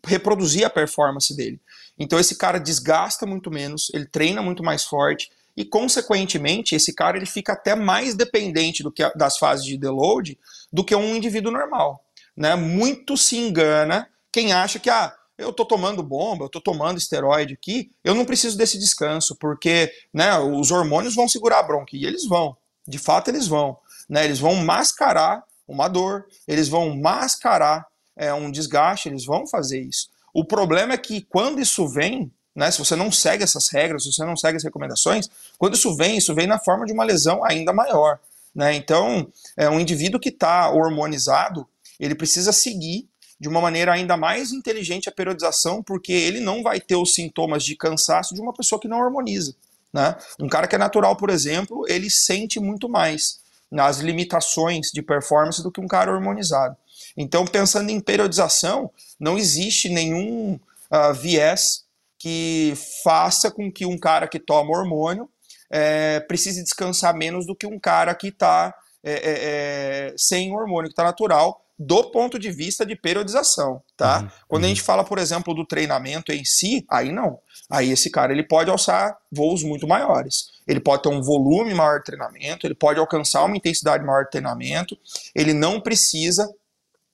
reproduzir 0.05 0.65
a 0.65 0.69
performance 0.69 1.35
dele. 1.35 1.59
Então 1.97 2.19
esse 2.19 2.37
cara 2.37 2.59
desgasta 2.59 3.25
muito 3.25 3.49
menos, 3.49 3.89
ele 3.93 4.05
treina 4.05 4.41
muito 4.41 4.61
mais 4.61 4.83
forte, 4.83 5.31
e 5.55 5.63
consequentemente 5.63 6.75
esse 6.75 6.93
cara 6.93 7.17
ele 7.17 7.25
fica 7.25 7.53
até 7.53 7.75
mais 7.75 8.15
dependente 8.15 8.83
do 8.83 8.91
que 8.91 9.03
a, 9.03 9.09
das 9.09 9.37
fases 9.37 9.65
de 9.65 9.77
deload 9.77 10.37
do 10.71 10.83
que 10.83 10.95
um 10.95 11.15
indivíduo 11.15 11.51
normal, 11.51 12.03
né? 12.35 12.55
Muito 12.55 13.15
se 13.17 13.37
engana 13.37 14.07
quem 14.31 14.51
acha 14.51 14.79
que 14.79 14.89
ah, 14.89 15.15
eu 15.37 15.49
estou 15.49 15.65
tomando 15.65 16.03
bomba, 16.03 16.43
eu 16.43 16.47
estou 16.47 16.61
tomando 16.61 16.97
esteroide 16.97 17.53
aqui, 17.53 17.91
eu 18.03 18.15
não 18.15 18.25
preciso 18.25 18.57
desse 18.57 18.79
descanso, 18.79 19.35
porque 19.35 19.91
né, 20.13 20.37
os 20.39 20.71
hormônios 20.71 21.15
vão 21.15 21.27
segurar 21.27 21.59
a 21.59 21.63
bronca, 21.63 21.95
e 21.95 22.05
eles 22.05 22.25
vão, 22.25 22.55
de 22.87 22.97
fato 22.97 23.29
eles 23.29 23.47
vão. 23.47 23.77
Né, 24.09 24.25
eles 24.25 24.39
vão 24.39 24.55
mascarar 24.55 25.43
uma 25.67 25.87
dor, 25.87 26.25
eles 26.47 26.67
vão 26.67 26.95
mascarar 26.97 27.87
é, 28.15 28.33
um 28.33 28.51
desgaste, 28.51 29.07
eles 29.07 29.25
vão 29.25 29.47
fazer 29.47 29.81
isso. 29.81 30.09
O 30.33 30.43
problema 30.43 30.93
é 30.93 30.97
que 30.97 31.21
quando 31.21 31.61
isso 31.61 31.87
vem, 31.87 32.31
né, 32.55 32.69
se 32.69 32.79
você 32.79 32.95
não 32.95 33.11
segue 33.11 33.43
essas 33.43 33.69
regras, 33.69 34.03
se 34.03 34.11
você 34.11 34.23
não 34.23 34.37
segue 34.37 34.57
as 34.57 34.63
recomendações, 34.63 35.29
quando 35.57 35.75
isso 35.75 35.95
vem, 35.95 36.17
isso 36.17 36.33
vem 36.35 36.47
na 36.47 36.59
forma 36.59 36.85
de 36.85 36.93
uma 36.93 37.03
lesão 37.03 37.43
ainda 37.43 37.73
maior. 37.73 38.19
Né? 38.53 38.75
Então, 38.75 39.27
é, 39.57 39.69
um 39.69 39.79
indivíduo 39.79 40.19
que 40.19 40.29
está 40.29 40.69
hormonizado, 40.69 41.67
ele 41.99 42.13
precisa 42.13 42.51
seguir 42.51 43.07
de 43.39 43.49
uma 43.49 43.59
maneira 43.59 43.91
ainda 43.91 44.15
mais 44.15 44.51
inteligente 44.51 45.09
a 45.09 45.11
periodização, 45.11 45.81
porque 45.81 46.13
ele 46.13 46.39
não 46.39 46.61
vai 46.61 46.79
ter 46.79 46.95
os 46.95 47.13
sintomas 47.13 47.63
de 47.63 47.75
cansaço 47.75 48.35
de 48.35 48.41
uma 48.41 48.53
pessoa 48.53 48.79
que 48.79 48.87
não 48.87 48.99
hormoniza. 48.99 49.55
Né? 49.91 50.15
Um 50.39 50.47
cara 50.47 50.67
que 50.67 50.75
é 50.75 50.77
natural, 50.77 51.15
por 51.15 51.29
exemplo, 51.29 51.85
ele 51.87 52.09
sente 52.09 52.59
muito 52.59 52.87
mais 52.87 53.41
nas 53.71 53.97
limitações 53.97 54.91
de 54.93 55.01
performance 55.01 55.61
do 55.63 55.71
que 55.71 55.81
um 55.81 55.87
cara 55.87 56.11
hormonizado. 56.13 56.77
Então, 57.17 57.45
pensando 57.45 57.89
em 57.89 57.99
periodização, 57.99 58.89
não 59.19 59.37
existe 59.37 59.89
nenhum 59.89 60.59
uh, 60.91 61.13
viés 61.13 61.82
que 62.23 62.73
faça 63.03 63.51
com 63.51 63.69
que 63.69 63.85
um 63.85 63.99
cara 63.99 64.29
que 64.29 64.39
toma 64.39 64.71
hormônio 64.71 65.27
é, 65.69 66.21
precise 66.21 66.63
descansar 66.63 67.13
menos 67.13 67.45
do 67.45 67.53
que 67.53 67.67
um 67.67 67.77
cara 67.77 68.15
que 68.15 68.29
está 68.29 68.73
é, 69.03 69.11
é, 69.11 69.19
é, 69.25 70.13
sem 70.15 70.55
hormônio, 70.55 70.87
que 70.87 70.93
está 70.93 71.03
natural, 71.03 71.65
do 71.77 72.11
ponto 72.11 72.39
de 72.39 72.49
vista 72.49 72.85
de 72.85 72.95
periodização, 72.95 73.83
tá? 73.97 74.19
Uhum, 74.19 74.29
Quando 74.47 74.63
uhum. 74.63 74.67
a 74.67 74.69
gente 74.69 74.81
fala, 74.81 75.03
por 75.03 75.17
exemplo, 75.17 75.53
do 75.53 75.65
treinamento 75.65 76.31
em 76.31 76.45
si, 76.45 76.85
aí 76.89 77.11
não. 77.11 77.37
Aí 77.69 77.91
esse 77.91 78.09
cara 78.09 78.31
ele 78.31 78.43
pode 78.43 78.69
alçar 78.69 79.17
voos 79.29 79.61
muito 79.61 79.85
maiores. 79.85 80.45
Ele 80.65 80.79
pode 80.79 81.03
ter 81.03 81.09
um 81.09 81.21
volume 81.21 81.73
maior 81.73 81.97
de 81.97 82.05
treinamento, 82.05 82.65
ele 82.65 82.75
pode 82.75 83.01
alcançar 83.01 83.43
uma 83.43 83.57
intensidade 83.57 84.05
maior 84.05 84.23
de 84.23 84.31
treinamento, 84.31 84.97
ele 85.35 85.51
não 85.51 85.81
precisa, 85.81 86.49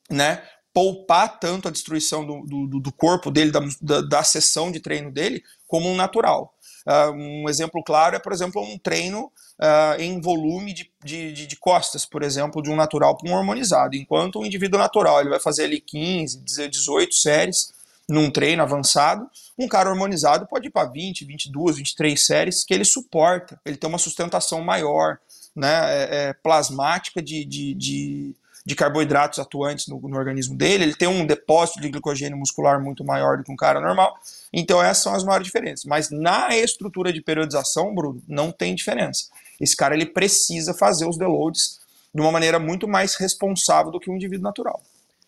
né, 0.08 0.44
poupar 0.74 1.40
tanto 1.40 1.68
a 1.68 1.72
destruição 1.72 2.26
do, 2.26 2.68
do, 2.68 2.80
do 2.80 2.92
corpo 2.92 3.32
dele, 3.32 3.52
da, 3.52 3.60
da, 3.82 4.02
da, 4.02 4.24
sessão 4.24 4.72
de 4.72 4.80
treino 4.80 5.12
dele, 5.12 5.44
como 5.68 5.90
um 5.90 5.96
natural. 5.96 6.54
Uh, 6.88 7.12
um 7.12 7.50
exemplo 7.50 7.84
claro 7.84 8.16
é, 8.16 8.20
por 8.20 8.32
exemplo, 8.32 8.62
um 8.62 8.78
treino 8.78 9.32
uh, 9.60 10.00
em 10.00 10.20
volume 10.22 10.74
de, 10.74 10.92
de, 11.04 11.48
de, 11.48 11.56
costas, 11.58 12.06
por 12.06 12.24
exemplo, 12.24 12.62
de 12.62 12.70
um 12.70 12.76
natural 12.76 13.18
para 13.18 13.30
um 13.30 13.36
hormonizado. 13.36 13.96
Enquanto 13.96 14.40
um 14.40 14.46
indivíduo 14.46 14.80
natural 14.80 15.20
ele 15.20 15.30
vai 15.30 15.40
fazer 15.40 15.66
ali 15.66 15.82
15, 15.82 16.40
18 16.70 17.14
séries 17.14 17.74
num 18.08 18.32
treino 18.32 18.64
avançado, 18.64 19.30
um 19.58 19.68
cara 19.68 19.90
hormonizado 19.90 20.48
pode 20.48 20.68
ir 20.68 20.72
para 20.72 20.90
20, 20.90 21.26
22, 21.26 21.78
23 21.78 22.26
séries 22.26 22.64
que 22.64 22.74
ele 22.74 22.86
suporta, 22.86 23.60
ele 23.64 23.78
tem 23.78 23.88
uma 23.88 24.00
sustentação 24.00 24.62
maior, 24.62 25.20
né, 25.56 25.70
é, 25.92 26.30
é, 26.30 26.34
plasmática 26.34 27.22
de, 27.22 27.46
de, 27.46 27.74
de, 27.76 28.36
de, 28.70 28.76
carboidratos 28.76 29.40
atuantes 29.40 29.88
no, 29.88 30.00
no, 30.00 30.18
organismo 30.18 30.56
dele, 30.56 30.84
ele 30.84 30.96
tem 30.96 31.08
um 31.08 31.26
depósito 31.26 31.82
de 31.82 31.90
glicogênio 31.90 32.38
muscular 32.38 32.82
muito 32.82 33.04
maior 33.04 33.38
do 33.38 33.44
que 33.44 33.52
um 33.52 33.56
cara 33.56 33.82
normal. 33.82 34.16
Então 34.54 34.82
essas 34.82 35.04
são 35.04 35.16
as 35.16 35.24
maiores 35.24 35.46
diferenças. 35.46 35.86
Mas 35.86 36.10
na 36.10 36.56
estrutura 36.56 37.12
de 37.12 37.22
periodização, 37.22 37.94
Bruno, 37.94 38.22
não 38.28 38.52
tem 38.52 38.76
diferença. 38.76 39.26
Esse 39.60 39.76
cara 39.76 39.96
ele 39.96 40.06
precisa 40.06 40.74
fazer 40.74 41.08
os 41.08 41.18
deloads 41.18 41.80
de 42.14 42.22
uma 42.22 42.32
maneira 42.32 42.60
muito 42.60 42.88
mais 42.88 43.16
responsável 43.16 43.92
do 43.92 44.00
que 44.00 44.10
um 44.10 44.16
indivíduo 44.16 44.44
natural. 44.44 44.82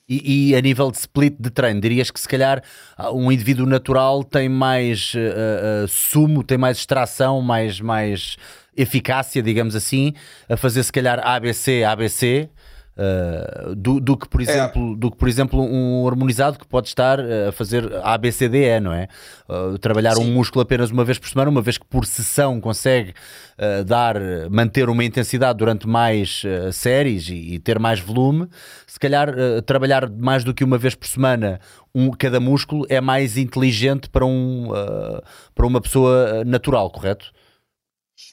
E, 0.09 0.49
e, 0.49 0.55
a 0.55 0.61
nível 0.61 0.91
de 0.91 0.97
split 0.97 1.35
de 1.39 1.49
treino, 1.49 1.79
dirias 1.79 2.11
que 2.11 2.19
se 2.19 2.27
calhar 2.27 2.61
um 3.13 3.31
indivíduo 3.31 3.65
natural 3.65 4.25
tem 4.25 4.49
mais 4.49 5.13
uh, 5.13 5.85
uh, 5.85 5.87
sumo, 5.87 6.43
tem 6.43 6.57
mais 6.57 6.79
extração, 6.79 7.41
mais, 7.41 7.79
mais 7.79 8.35
eficácia, 8.75 9.41
digamos 9.41 9.75
assim, 9.75 10.13
a 10.49 10.57
fazer 10.57 10.83
se 10.83 10.91
calhar 10.91 11.19
ABC, 11.25 11.83
ABC, 11.83 12.49
Uh, 12.91 13.73
do, 13.73 14.01
do, 14.01 14.17
que 14.17 14.27
por 14.27 14.41
é. 14.41 14.43
exemplo, 14.43 14.91
é. 14.91 14.95
do 14.97 15.09
que 15.09 15.15
por 15.15 15.29
exemplo 15.29 15.61
um 15.61 16.05
harmonizado 16.05 16.59
que 16.59 16.67
pode 16.67 16.89
estar 16.89 17.19
a 17.21 17.51
fazer 17.53 17.89
ABCDE, 18.03 18.81
não 18.81 18.91
é? 18.91 19.07
Uh, 19.47 19.77
trabalhar 19.77 20.15
Sim. 20.15 20.25
um 20.25 20.33
músculo 20.33 20.61
apenas 20.61 20.91
uma 20.91 21.05
vez 21.05 21.17
por 21.17 21.29
semana, 21.29 21.49
uma 21.49 21.61
vez 21.61 21.77
que 21.77 21.85
por 21.85 22.05
sessão 22.05 22.59
consegue 22.59 23.13
uh, 23.57 23.85
dar, 23.85 24.15
manter 24.49 24.89
uma 24.89 25.05
intensidade 25.05 25.57
durante 25.57 25.87
mais 25.87 26.43
séries 26.73 27.29
e, 27.29 27.53
e, 27.53 27.59
ter 27.59 27.79
mais 27.79 28.01
volume, 28.01 28.47
se 28.85 28.99
calhar 28.99 29.29
trabalhar 29.65 30.09
mais 30.09 30.43
do 30.43 30.53
que 30.53 30.63
uma 30.63 30.77
vez 30.77 30.93
por 30.93 31.07
semana 31.07 31.61
um, 31.95 32.11
cada 32.11 32.41
músculo 32.41 32.85
é 32.89 32.99
mais 32.99 33.37
inteligente 33.37 34.09
para, 34.09 34.25
um, 34.25 34.67
para 35.55 35.65
uma 35.65 35.79
pessoa 35.79 36.43
natural, 36.43 36.89
correto? 36.89 37.31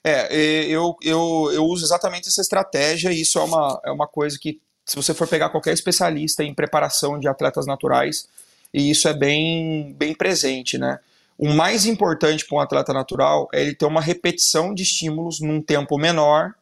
É, 0.05 0.65
eu, 0.67 0.97
eu, 1.03 1.51
eu 1.53 1.65
uso 1.65 1.85
exatamente 1.85 2.29
essa 2.29 2.41
estratégia 2.41 3.13
e 3.13 3.23
isso 3.23 3.39
é 3.39 3.43
uma, 3.43 3.81
é 3.85 3.91
uma 3.91 4.07
coisa 4.07 4.39
que, 4.39 4.61
se 4.85 4.97
você 4.97 5.13
for 5.15 5.27
pegar 5.27 5.51
qualquer 5.51 5.73
especialista 5.73 6.45
em 6.45 6.55
preparação 6.55 7.19
de 7.19 7.29
atletas 7.29 7.67
naturais, 7.67 8.29
e 8.73 8.91
isso 8.91 9.09
é 9.09 9.15
bem, 9.15 9.95
bem 9.95 10.15
presente, 10.15 10.79
né? 10.79 10.99
O 11.39 11.49
mais 11.51 11.87
importante 11.87 12.45
para 12.45 12.57
um 12.57 12.61
atleta 12.61 12.93
natural 12.93 13.49
é 13.53 13.63
ele 13.63 13.75
ter 13.75 13.87
uma 13.87 14.01
repetição 14.01 14.75
de 14.75 14.83
estímulos 14.83 15.41
num 15.41 15.63
tempo 15.63 15.97
menor 15.97 16.53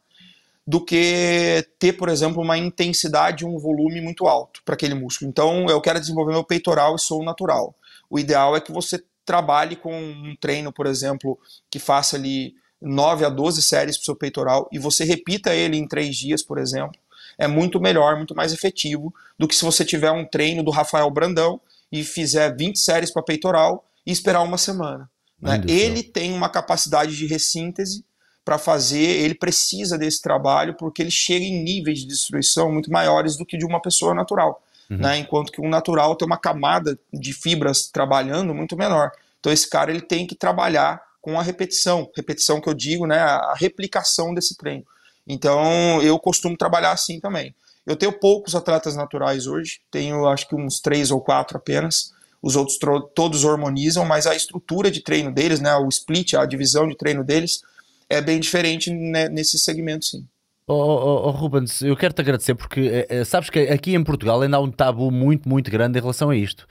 do 0.66 0.84
que 0.84 1.64
ter, 1.78 1.92
por 1.92 2.08
exemplo, 2.08 2.42
uma 2.42 2.58
intensidade, 2.58 3.46
um 3.46 3.58
volume 3.58 4.00
muito 4.00 4.26
alto 4.26 4.60
para 4.64 4.74
aquele 4.74 4.94
músculo. 4.94 5.30
Então, 5.30 5.66
eu 5.66 5.80
quero 5.80 6.00
desenvolver 6.00 6.32
meu 6.32 6.44
peitoral 6.44 6.96
e 6.96 6.98
sou 6.98 7.24
natural. 7.24 7.74
O 8.10 8.18
ideal 8.18 8.56
é 8.56 8.60
que 8.60 8.72
você 8.72 9.02
trabalhe 9.24 9.76
com 9.76 9.96
um 9.96 10.36
treino, 10.40 10.72
por 10.72 10.86
exemplo, 10.86 11.38
que 11.70 11.78
faça 11.78 12.16
ali 12.16 12.54
9 12.80 13.24
a 13.24 13.28
12 13.28 13.62
séries 13.62 13.96
para 13.96 14.02
o 14.02 14.04
seu 14.04 14.16
peitoral 14.16 14.68
e 14.72 14.78
você 14.78 15.04
repita 15.04 15.54
ele 15.54 15.76
em 15.76 15.86
3 15.86 16.14
dias, 16.14 16.42
por 16.42 16.58
exemplo, 16.58 16.98
é 17.38 17.46
muito 17.46 17.80
melhor, 17.80 18.16
muito 18.16 18.34
mais 18.34 18.52
efetivo 18.52 19.12
do 19.38 19.46
que 19.46 19.54
se 19.54 19.64
você 19.64 19.84
tiver 19.84 20.10
um 20.10 20.24
treino 20.24 20.62
do 20.62 20.70
Rafael 20.70 21.10
Brandão 21.10 21.60
e 21.90 22.02
fizer 22.02 22.54
20 22.54 22.78
séries 22.78 23.10
para 23.10 23.22
peitoral 23.22 23.84
e 24.06 24.12
esperar 24.12 24.42
uma 24.42 24.58
semana. 24.58 25.08
Né? 25.40 25.62
Ele 25.68 26.02
tem 26.02 26.32
uma 26.32 26.48
capacidade 26.48 27.16
de 27.16 27.26
ressíntese 27.26 28.04
para 28.44 28.58
fazer, 28.58 28.98
ele 28.98 29.34
precisa 29.34 29.98
desse 29.98 30.22
trabalho 30.22 30.74
porque 30.74 31.02
ele 31.02 31.10
chega 31.10 31.44
em 31.44 31.62
níveis 31.62 32.00
de 32.00 32.06
destruição 32.06 32.72
muito 32.72 32.90
maiores 32.90 33.36
do 33.36 33.44
que 33.44 33.58
de 33.58 33.66
uma 33.66 33.82
pessoa 33.82 34.14
natural. 34.14 34.62
Uhum. 34.88 34.98
Né? 34.98 35.18
Enquanto 35.18 35.50
que 35.50 35.60
um 35.60 35.68
natural 35.68 36.14
tem 36.14 36.26
uma 36.26 36.38
camada 36.38 36.98
de 37.12 37.32
fibras 37.32 37.88
trabalhando 37.88 38.54
muito 38.54 38.76
menor. 38.76 39.10
Então 39.40 39.52
esse 39.52 39.68
cara 39.68 39.90
ele 39.90 40.00
tem 40.00 40.26
que 40.26 40.34
trabalhar 40.34 41.02
com 41.26 41.40
a 41.40 41.42
repetição, 41.42 42.08
repetição 42.14 42.60
que 42.60 42.68
eu 42.68 42.74
digo, 42.74 43.04
né, 43.04 43.18
a 43.18 43.52
replicação 43.56 44.32
desse 44.32 44.56
treino. 44.56 44.84
Então 45.26 46.00
eu 46.00 46.16
costumo 46.20 46.56
trabalhar 46.56 46.92
assim 46.92 47.18
também. 47.18 47.52
Eu 47.84 47.96
tenho 47.96 48.12
poucos 48.12 48.54
atletas 48.54 48.94
naturais 48.94 49.48
hoje, 49.48 49.80
tenho 49.90 50.24
acho 50.28 50.48
que 50.48 50.54
uns 50.54 50.78
três 50.78 51.10
ou 51.10 51.20
quatro 51.20 51.56
apenas. 51.56 52.14
Os 52.40 52.54
outros 52.54 52.78
todos 53.12 53.42
hormonizam, 53.42 54.04
mas 54.04 54.24
a 54.24 54.36
estrutura 54.36 54.88
de 54.88 55.00
treino 55.00 55.32
deles, 55.32 55.58
né, 55.58 55.74
o 55.74 55.88
split, 55.88 56.34
a 56.34 56.46
divisão 56.46 56.86
de 56.86 56.96
treino 56.96 57.24
deles, 57.24 57.60
é 58.08 58.20
bem 58.20 58.38
diferente 58.38 58.92
né, 58.92 59.28
nesse 59.28 59.58
segmento, 59.58 60.04
sim. 60.04 60.24
Oh, 60.68 60.74
oh, 60.74 61.26
oh, 61.26 61.30
Rubens, 61.32 61.82
eu 61.82 61.96
quero 61.96 62.14
te 62.14 62.20
agradecer 62.20 62.54
porque 62.54 63.06
é, 63.08 63.24
sabes 63.24 63.50
que 63.50 63.58
aqui 63.58 63.96
em 63.96 64.04
Portugal 64.04 64.40
ainda 64.40 64.58
há 64.58 64.60
um 64.60 64.70
tabu 64.70 65.10
muito, 65.10 65.48
muito 65.48 65.72
grande 65.72 65.98
em 65.98 66.00
relação 66.00 66.30
a 66.30 66.36
isto. 66.36 66.68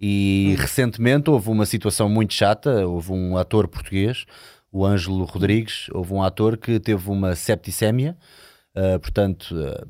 E 0.00 0.54
hum. 0.56 0.60
recentemente 0.60 1.30
houve 1.30 1.50
uma 1.50 1.66
situação 1.66 2.08
muito 2.08 2.34
chata. 2.34 2.86
Houve 2.86 3.12
um 3.12 3.36
ator 3.36 3.68
português, 3.68 4.24
o 4.72 4.84
Ângelo 4.84 5.24
Rodrigues, 5.24 5.88
houve 5.92 6.12
um 6.12 6.22
ator 6.22 6.56
que 6.56 6.80
teve 6.80 7.08
uma 7.08 7.34
septicémia, 7.36 8.16
uh, 8.76 8.98
portanto, 8.98 9.54
uh, 9.54 9.86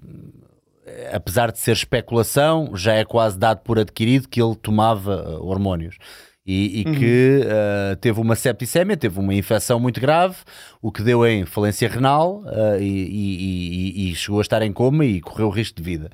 apesar 1.12 1.50
de 1.50 1.58
ser 1.58 1.72
especulação, 1.72 2.70
já 2.74 2.92
é 2.92 3.04
quase 3.04 3.38
dado 3.38 3.60
por 3.60 3.78
adquirido 3.78 4.28
que 4.28 4.42
ele 4.42 4.54
tomava 4.54 5.22
uh, 5.22 5.46
hormônios 5.46 5.96
e, 6.46 6.82
e 6.82 6.84
uhum. 6.86 6.94
que 6.94 7.40
uh, 7.42 7.96
teve 7.96 8.20
uma 8.20 8.36
septicemia, 8.36 8.98
teve 8.98 9.18
uma 9.18 9.32
infecção 9.34 9.80
muito 9.80 9.98
grave, 9.98 10.36
o 10.82 10.92
que 10.92 11.02
deu 11.02 11.26
em 11.26 11.46
falência 11.46 11.88
renal 11.88 12.42
uh, 12.44 12.78
e, 12.78 12.84
e, 12.84 14.10
e, 14.10 14.14
chegou 14.14 14.40
a 14.40 14.42
estar 14.42 14.60
em 14.60 14.70
coma 14.70 15.06
e 15.06 15.22
correu 15.22 15.48
risco 15.48 15.78
de 15.78 15.82
vida. 15.82 16.10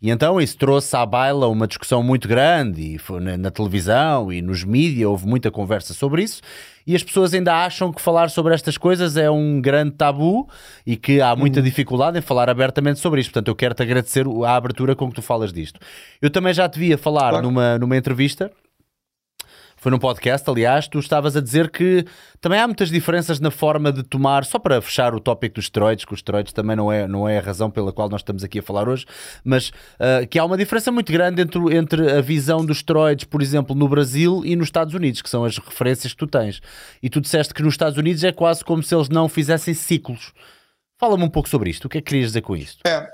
E 0.00 0.08
então 0.10 0.40
isso 0.40 0.56
trouxe 0.56 0.96
à 0.96 1.04
baila 1.04 1.48
uma 1.48 1.66
discussão 1.66 2.02
muito 2.02 2.26
grande 2.26 2.94
e 2.94 2.98
foi 2.98 3.20
na, 3.20 3.36
na 3.36 3.50
televisão 3.50 4.32
e 4.32 4.40
nos 4.40 4.64
mídias 4.64 5.06
houve 5.06 5.26
muita 5.26 5.50
conversa 5.50 5.92
sobre 5.92 6.22
isso. 6.22 6.40
E 6.86 6.94
as 6.94 7.02
pessoas 7.02 7.34
ainda 7.34 7.64
acham 7.64 7.92
que 7.92 8.00
falar 8.00 8.30
sobre 8.30 8.54
estas 8.54 8.78
coisas 8.78 9.16
é 9.18 9.30
um 9.30 9.60
grande 9.60 9.92
tabu 9.92 10.48
e 10.86 10.96
que 10.96 11.20
há 11.20 11.34
muita 11.36 11.60
uhum. 11.60 11.64
dificuldade 11.64 12.18
em 12.18 12.22
falar 12.22 12.48
abertamente 12.48 13.00
sobre 13.00 13.20
isto. 13.20 13.30
Portanto, 13.30 13.48
eu 13.48 13.54
quero-te 13.54 13.82
agradecer 13.82 14.26
a 14.44 14.56
abertura 14.56 14.94
com 14.94 15.08
que 15.08 15.14
tu 15.14 15.22
falas 15.22 15.52
disto. 15.52 15.78
Eu 16.20 16.30
também 16.30 16.54
já 16.54 16.68
te 16.68 16.78
via 16.78 16.96
falar 16.96 17.30
claro. 17.30 17.46
numa, 17.46 17.78
numa 17.78 17.96
entrevista 17.96 18.50
foi 19.84 19.90
num 19.90 19.98
podcast, 19.98 20.48
aliás, 20.48 20.88
tu 20.88 20.98
estavas 20.98 21.36
a 21.36 21.42
dizer 21.42 21.70
que 21.70 22.06
também 22.40 22.58
há 22.58 22.66
muitas 22.66 22.88
diferenças 22.88 23.38
na 23.38 23.50
forma 23.50 23.92
de 23.92 24.02
tomar, 24.02 24.46
só 24.46 24.58
para 24.58 24.80
fechar 24.80 25.14
o 25.14 25.20
tópico 25.20 25.56
dos 25.56 25.66
esteroides, 25.66 26.06
que 26.06 26.14
os 26.14 26.20
esteroides 26.20 26.54
também 26.54 26.74
não 26.74 26.90
é, 26.90 27.06
não 27.06 27.28
é 27.28 27.36
a 27.36 27.42
razão 27.42 27.70
pela 27.70 27.92
qual 27.92 28.08
nós 28.08 28.22
estamos 28.22 28.42
aqui 28.42 28.60
a 28.60 28.62
falar 28.62 28.88
hoje, 28.88 29.04
mas 29.44 29.68
uh, 29.68 30.26
que 30.30 30.38
há 30.38 30.44
uma 30.46 30.56
diferença 30.56 30.90
muito 30.90 31.12
grande 31.12 31.42
entre, 31.42 31.76
entre 31.76 32.12
a 32.12 32.22
visão 32.22 32.64
dos 32.64 32.78
esteroides, 32.78 33.26
por 33.26 33.42
exemplo, 33.42 33.76
no 33.76 33.86
Brasil 33.86 34.40
e 34.42 34.56
nos 34.56 34.68
Estados 34.68 34.94
Unidos, 34.94 35.20
que 35.20 35.28
são 35.28 35.44
as 35.44 35.58
referências 35.58 36.14
que 36.14 36.18
tu 36.18 36.26
tens. 36.26 36.62
E 37.02 37.10
tu 37.10 37.20
disseste 37.20 37.52
que 37.52 37.62
nos 37.62 37.74
Estados 37.74 37.98
Unidos 37.98 38.24
é 38.24 38.32
quase 38.32 38.64
como 38.64 38.82
se 38.82 38.94
eles 38.94 39.10
não 39.10 39.28
fizessem 39.28 39.74
ciclos. 39.74 40.32
Fala-me 40.98 41.24
um 41.24 41.28
pouco 41.28 41.46
sobre 41.46 41.68
isto. 41.68 41.84
O 41.84 41.88
que 41.90 41.98
é 41.98 42.00
que 42.00 42.06
querias 42.06 42.28
dizer 42.28 42.40
com 42.40 42.56
isto? 42.56 42.80
É, 42.86 43.06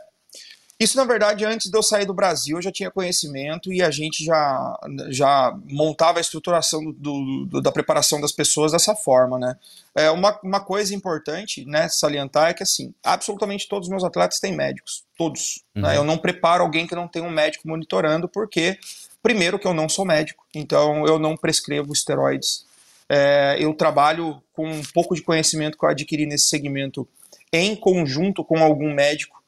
isso, 0.81 0.97
na 0.97 1.05
verdade, 1.05 1.45
antes 1.45 1.71
de 1.71 1.77
eu 1.77 1.83
sair 1.83 2.07
do 2.07 2.15
Brasil, 2.15 2.57
eu 2.57 2.63
já 2.63 2.73
tinha 2.73 2.91
conhecimento 2.91 3.71
e 3.71 3.83
a 3.83 3.91
gente 3.91 4.25
já, 4.25 4.81
já 5.11 5.55
montava 5.71 6.17
a 6.17 6.23
estruturação 6.23 6.83
do, 6.83 7.45
do, 7.45 7.61
da 7.61 7.71
preparação 7.71 8.19
das 8.19 8.33
pessoas 8.33 8.73
dessa 8.73 8.97
forma, 8.97 9.39
né? 9.39 9.59
É, 9.95 10.11
uma, 10.11 10.41
uma 10.43 10.59
coisa 10.59 10.95
importante, 10.95 11.67
né, 11.67 11.87
salientar 11.91 12.49
é 12.49 12.55
que, 12.55 12.63
assim, 12.63 12.95
absolutamente 13.05 13.69
todos 13.69 13.89
os 13.89 13.91
meus 13.91 14.03
atletas 14.03 14.41
têm 14.41 14.57
médicos, 14.57 15.05
todos. 15.19 15.63
Né? 15.75 15.83
Uhum. 15.83 15.89
Né? 15.89 15.97
Eu 15.99 16.05
não 16.05 16.17
preparo 16.17 16.63
alguém 16.63 16.87
que 16.87 16.95
não 16.95 17.07
tem 17.07 17.21
um 17.21 17.31
médico 17.31 17.69
monitorando, 17.69 18.27
porque, 18.27 18.79
primeiro, 19.23 19.59
que 19.59 19.67
eu 19.67 19.75
não 19.75 19.87
sou 19.87 20.07
médico, 20.07 20.47
então 20.55 21.07
eu 21.07 21.19
não 21.19 21.37
prescrevo 21.37 21.93
esteroides. 21.93 22.65
É, 23.07 23.57
eu 23.61 23.75
trabalho 23.75 24.43
com 24.55 24.67
um 24.67 24.83
pouco 24.95 25.15
de 25.15 25.21
conhecimento 25.21 25.77
que 25.77 25.85
eu 25.85 25.91
adquiri 25.91 26.25
nesse 26.25 26.47
segmento 26.47 27.07
em 27.53 27.77
conjunto 27.77 28.43
com 28.43 28.63
algum 28.63 28.95
médico 28.95 29.40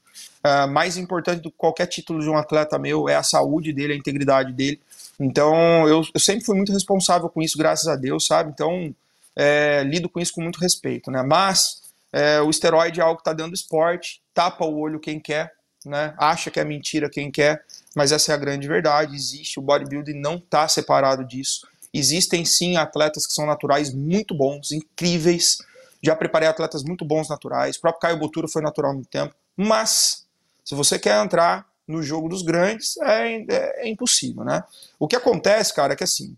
Uh, 0.45 0.67
mais 0.69 0.97
importante 0.97 1.41
do 1.43 1.51
que 1.51 1.57
qualquer 1.57 1.87
título 1.87 2.21
de 2.21 2.29
um 2.29 2.37
atleta 2.37 2.79
meu 2.79 3.09
é 3.09 3.15
a 3.15 3.23
saúde 3.23 3.73
dele, 3.73 3.93
a 3.93 3.97
integridade 3.97 4.53
dele. 4.53 4.81
Então, 5.19 5.87
eu, 5.89 6.03
eu 6.13 6.21
sempre 6.21 6.45
fui 6.45 6.57
muito 6.57 6.73
responsável 6.73 7.29
com 7.29 7.41
isso, 7.41 7.57
graças 7.57 7.87
a 7.87 7.97
Deus, 7.97 8.27
sabe? 8.27 8.51
Então, 8.51 8.95
é, 9.37 9.83
lido 9.85 10.09
com 10.09 10.19
isso 10.21 10.33
com 10.33 10.43
muito 10.43 10.59
respeito, 10.59 11.11
né? 11.11 11.23
Mas, 11.23 11.81
É, 12.15 12.43
o 12.43 12.51
esteroide 12.51 13.01
é 13.01 13.03
algo 13.03 13.17
que 13.17 13.23
está 13.23 13.33
dentro 13.33 13.53
do 13.53 13.57
esporte, 13.57 14.21
tapa 14.35 14.67
o 14.67 14.79
olho 14.79 15.01
quem 15.01 15.19
quer, 15.19 15.51
né? 15.87 16.13
acha 16.19 16.51
que 16.51 16.61
é 16.61 16.65
mentira 16.65 17.09
quem 17.09 17.31
quer, 17.31 17.65
mas 17.97 18.13
essa 18.13 18.33
é 18.33 18.35
a 18.35 18.39
grande 18.39 18.69
verdade. 18.69 19.17
Existe, 19.17 19.59
o 19.59 19.63
bodybuilding 19.63 20.21
não 20.21 20.37
está 20.37 20.69
separado 20.69 21.25
disso. 21.25 21.67
Existem 21.91 22.45
sim 22.45 22.77
atletas 22.77 23.27
que 23.27 23.33
são 23.33 23.47
naturais 23.47 23.95
muito 23.95 24.35
bons, 24.35 24.73
incríveis. 24.73 25.57
Já 26.03 26.15
preparei 26.15 26.49
atletas 26.49 26.83
muito 26.83 27.03
bons 27.03 27.31
naturais. 27.31 27.77
O 27.77 27.81
próprio 27.81 28.01
Caio 28.01 28.19
Botura 28.19 28.47
foi 28.47 28.61
natural 28.61 28.93
no 28.93 29.07
tempo. 29.07 29.35
Mas, 29.57 30.22
se 30.65 30.75
você 30.75 30.99
quer 30.99 31.23
entrar 31.23 31.67
no 31.87 32.03
jogo 32.03 32.29
dos 32.29 32.43
grandes, 32.43 32.97
é, 32.99 33.35
é, 33.49 33.87
é 33.87 33.89
impossível, 33.89 34.45
né? 34.45 34.63
O 34.99 35.09
que 35.09 35.17
acontece, 35.17 35.75
cara, 35.75 35.93
é 35.93 35.97
que 35.97 36.05
assim, 36.05 36.37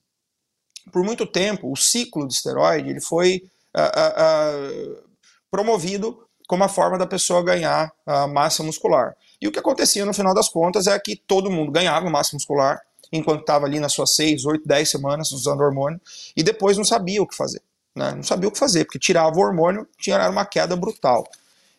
por 0.93 1.03
muito 1.03 1.27
tempo, 1.27 1.71
o 1.71 1.77
ciclo 1.77 2.27
de 2.27 2.35
esteroide 2.35 2.91
ele 2.91 3.01
foi 3.01 3.43
uh, 3.75 4.97
uh, 4.97 5.05
promovido 5.51 6.27
como 6.47 6.65
a 6.65 6.69
forma 6.69 6.99
da 6.99 7.07
pessoa 7.07 7.43
ganhar 7.43 7.91
massa 8.31 8.63
muscular. 8.63 9.17
E 9.41 9.49
o 9.49 9.53
que 9.53 9.59
acontecia 9.59 10.05
no 10.05 10.13
final 10.13 10.35
das 10.35 10.49
contas 10.49 10.87
é 10.87 10.99
que 10.99 11.17
todo 11.17 11.51
mundo 11.51 11.73
ganhava 11.73 12.11
massa 12.11 12.37
muscular 12.37 12.83
enquanto 13.11 13.41
estava 13.41 13.65
ali 13.65 13.81
nas 13.81 13.93
suas 13.93 14.15
6, 14.15 14.45
8, 14.45 14.67
10 14.67 14.91
semanas 14.91 15.33
usando 15.33 15.61
hormônio 15.61 16.01
e 16.37 16.43
depois 16.43 16.77
não 16.77 16.85
sabia 16.85 17.23
o 17.23 17.27
que 17.27 17.37
fazer. 17.37 17.63
Né? 17.95 18.13
Não 18.13 18.23
sabia 18.23 18.49
o 18.49 18.53
que 18.53 18.59
fazer, 18.59 18.85
porque 18.85 18.99
tirava 18.99 19.37
o 19.37 19.41
hormônio, 19.41 19.87
tinha 19.99 20.29
uma 20.29 20.45
queda 20.45 20.77
brutal. 20.77 21.25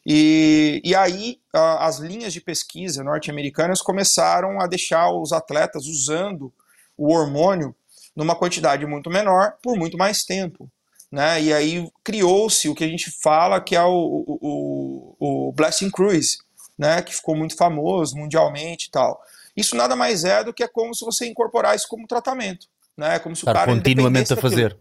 E, 0.06 0.82
e 0.84 0.94
aí 0.94 1.40
as 1.52 1.98
linhas 1.98 2.32
de 2.32 2.40
pesquisa 2.40 3.04
norte-americanas 3.04 3.82
começaram 3.82 4.62
a 4.62 4.68
deixar 4.68 5.10
os 5.10 5.32
atletas 5.32 5.88
usando 5.88 6.54
o 6.96 7.12
hormônio 7.12 7.76
numa 8.16 8.36
quantidade 8.36 8.86
muito 8.86 9.10
menor 9.10 9.56
por 9.64 9.76
muito 9.76 9.98
mais 9.98 10.24
tempo. 10.24 10.70
Né? 11.12 11.42
E 11.42 11.54
aí 11.54 11.90
criou-se 12.04 12.70
o 12.70 12.76
que 12.76 12.84
a 12.84 12.88
gente 12.88 13.12
fala 13.22 13.62
que 13.62 13.76
é 13.76 13.84
o, 13.84 14.26
o, 14.28 15.16
o, 15.20 15.52
Blessing 15.54 15.90
Cruise, 15.90 16.38
né? 16.78 17.02
que 17.02 17.16
ficou 17.16 17.36
muito 17.36 17.56
famoso 17.56 18.16
mundialmente 18.16 18.88
e 18.88 18.92
tal. 18.92 19.20
Isso 19.56 19.76
nada 19.76 19.96
mais 19.96 20.24
é 20.24 20.44
do 20.44 20.54
que 20.54 20.64
é 20.64 20.68
como 20.68 20.94
se 20.94 21.04
você 21.04 21.26
incorporar 21.26 21.76
isso 21.76 21.88
como 21.88 22.08
tratamento. 22.08 22.68
Né? 22.96 23.18
Como 23.20 23.36
se 23.36 23.44
o 23.44 23.46
cara 23.46 23.66
continuamente 23.66 24.34
a 24.34 24.38
fazer 24.38 24.78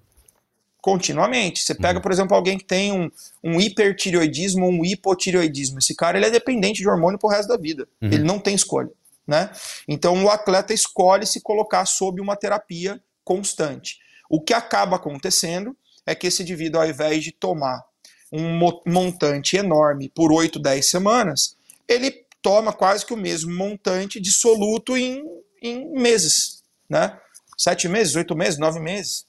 continuamente. 0.85 1.63
Você 1.63 1.75
pega, 1.75 1.99
uhum. 1.99 2.03
por 2.03 2.13
exemplo, 2.13 2.37
alguém 2.37 2.59
que 2.59 2.65
tem 2.67 2.93
um, 2.93 3.11
um 3.43 3.59
hipertireoidismo 3.59 4.67
ou 4.67 4.71
um 4.71 4.85
hipotireoidismo. 4.85 5.79
Esse 5.79 5.95
cara 5.95 6.19
ele 6.19 6.27
é 6.27 6.31
dependente 6.31 6.83
de 6.83 6.87
hormônio 6.87 7.19
pro 7.19 7.31
resto 7.31 7.49
da 7.49 7.57
vida. 7.57 7.89
Uhum. 8.03 8.13
Ele 8.13 8.23
não 8.23 8.39
tem 8.39 8.55
escolha. 8.55 8.91
Né? 9.27 9.51
Então 9.89 10.23
o 10.23 10.29
atleta 10.29 10.75
escolhe 10.75 11.27
se 11.27 11.41
colocar 11.41 11.87
sob 11.87 12.21
uma 12.21 12.37
terapia 12.37 13.03
constante. 13.25 13.97
O 14.29 14.43
que 14.43 14.53
acaba 14.53 14.97
acontecendo 14.97 15.75
é 16.05 16.15
que 16.15 16.27
esse 16.27 16.43
indivíduo, 16.43 16.83
ao 16.83 16.87
invés 16.87 17.25
de 17.25 17.33
tomar 17.33 17.83
um 18.31 18.59
montante 18.87 19.57
enorme 19.57 20.11
por 20.11 20.31
8, 20.31 20.59
10 20.59 20.91
semanas, 20.91 21.57
ele 21.89 22.27
toma 22.43 22.75
quase 22.75 23.07
que 23.07 23.15
o 23.15 23.17
mesmo 23.17 23.55
montante 23.55 24.21
dissoluto 24.21 24.99
em, 24.99 25.25
em 25.63 25.91
meses. 25.99 26.63
Né? 26.91 27.19
Sete 27.57 27.89
meses, 27.89 28.15
oito 28.17 28.37
meses, 28.37 28.59
nove 28.59 28.81
meses. 28.81 29.25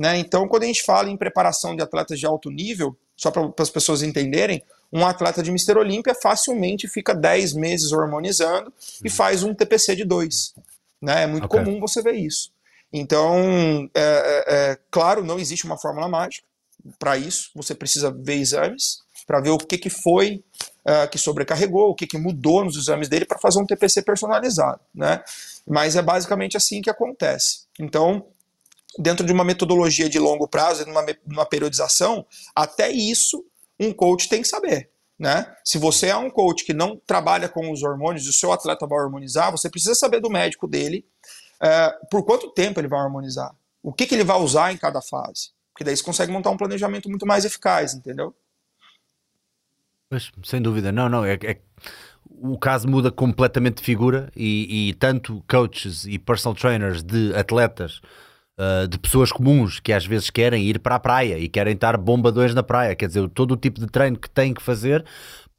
Né? 0.00 0.16
Então, 0.16 0.48
quando 0.48 0.62
a 0.62 0.66
gente 0.66 0.82
fala 0.82 1.10
em 1.10 1.16
preparação 1.16 1.76
de 1.76 1.82
atletas 1.82 2.18
de 2.18 2.24
alto 2.24 2.50
nível, 2.50 2.96
só 3.14 3.30
para 3.30 3.52
as 3.58 3.68
pessoas 3.68 4.00
entenderem, 4.00 4.62
um 4.90 5.04
atleta 5.04 5.42
de 5.42 5.52
Mister 5.52 5.76
Olímpia 5.76 6.14
facilmente 6.14 6.88
fica 6.88 7.14
10 7.14 7.52
meses 7.52 7.92
hormonizando 7.92 8.72
e 9.04 9.08
uhum. 9.08 9.14
faz 9.14 9.42
um 9.42 9.52
TPC 9.52 9.94
de 9.94 10.06
2. 10.06 10.54
Né? 11.02 11.24
É 11.24 11.26
muito 11.26 11.44
okay. 11.44 11.62
comum 11.62 11.78
você 11.78 12.00
ver 12.00 12.14
isso. 12.14 12.50
Então, 12.90 13.90
é, 13.94 14.00
é, 14.00 14.44
é, 14.48 14.78
claro, 14.90 15.22
não 15.22 15.38
existe 15.38 15.66
uma 15.66 15.76
fórmula 15.76 16.08
mágica 16.08 16.46
para 16.98 17.18
isso. 17.18 17.50
Você 17.54 17.74
precisa 17.74 18.10
ver 18.10 18.36
exames 18.36 19.02
para 19.26 19.38
ver 19.38 19.50
o 19.50 19.58
que, 19.58 19.76
que 19.76 19.90
foi 19.90 20.42
uh, 20.82 21.10
que 21.10 21.18
sobrecarregou, 21.18 21.90
o 21.90 21.94
que, 21.94 22.06
que 22.06 22.16
mudou 22.16 22.64
nos 22.64 22.74
exames 22.74 23.06
dele 23.06 23.26
para 23.26 23.38
fazer 23.38 23.58
um 23.58 23.66
TPC 23.66 24.00
personalizado. 24.00 24.80
Né? 24.94 25.22
Mas 25.68 25.94
é 25.94 26.00
basicamente 26.00 26.56
assim 26.56 26.80
que 26.80 26.88
acontece. 26.88 27.64
Então, 27.78 28.24
dentro 29.00 29.26
de 29.26 29.32
uma 29.32 29.44
metodologia 29.44 30.08
de 30.08 30.18
longo 30.18 30.46
prazo, 30.46 30.86
numa, 30.86 31.04
numa 31.26 31.46
periodização, 31.46 32.26
até 32.54 32.90
isso 32.90 33.44
um 33.78 33.92
coach 33.92 34.28
tem 34.28 34.42
que 34.42 34.48
saber. 34.48 34.90
Né? 35.18 35.46
Se 35.64 35.78
você 35.78 36.08
é 36.08 36.16
um 36.16 36.30
coach 36.30 36.64
que 36.64 36.72
não 36.72 36.96
trabalha 37.06 37.48
com 37.48 37.70
os 37.70 37.82
hormônios 37.82 38.24
e 38.26 38.30
o 38.30 38.32
seu 38.32 38.52
atleta 38.52 38.86
vai 38.86 39.00
hormonizar, 39.00 39.50
você 39.50 39.68
precisa 39.68 39.94
saber 39.94 40.20
do 40.20 40.30
médico 40.30 40.66
dele 40.66 41.04
é, 41.62 41.90
por 42.10 42.24
quanto 42.24 42.50
tempo 42.52 42.80
ele 42.80 42.88
vai 42.88 43.00
harmonizar, 43.00 43.54
o 43.82 43.92
que, 43.92 44.06
que 44.06 44.14
ele 44.14 44.24
vai 44.24 44.38
usar 44.38 44.72
em 44.72 44.78
cada 44.78 45.02
fase. 45.02 45.50
Porque 45.72 45.84
daí 45.84 45.96
você 45.96 46.02
consegue 46.02 46.32
montar 46.32 46.50
um 46.50 46.56
planejamento 46.56 47.08
muito 47.08 47.26
mais 47.26 47.44
eficaz, 47.44 47.94
entendeu? 47.94 48.34
Pois, 50.08 50.30
sem 50.44 50.60
dúvida, 50.60 50.90
não, 50.90 51.08
não, 51.08 51.24
é, 51.24 51.34
é, 51.34 51.60
o 52.26 52.58
caso 52.58 52.88
muda 52.88 53.12
completamente 53.12 53.76
de 53.76 53.84
figura 53.84 54.32
e, 54.34 54.88
e 54.88 54.94
tanto 54.94 55.44
coaches 55.48 56.04
e 56.06 56.18
personal 56.18 56.54
trainers 56.54 57.02
de 57.02 57.34
atletas 57.34 58.00
uh, 58.58 58.88
de 58.88 58.98
pessoas 58.98 59.30
comuns 59.30 59.80
que 59.80 59.92
às 59.92 60.06
vezes 60.06 60.30
querem 60.30 60.64
ir 60.64 60.78
para 60.78 60.96
a 60.96 61.00
praia 61.00 61.38
e 61.38 61.48
querem 61.48 61.74
estar 61.74 61.96
bombadões 61.96 62.54
na 62.54 62.62
praia. 62.62 62.94
Quer 62.94 63.08
dizer, 63.08 63.28
todo 63.30 63.52
o 63.52 63.56
tipo 63.56 63.80
de 63.80 63.86
treino 63.86 64.18
que 64.18 64.30
têm 64.30 64.54
que 64.54 64.62
fazer 64.62 65.04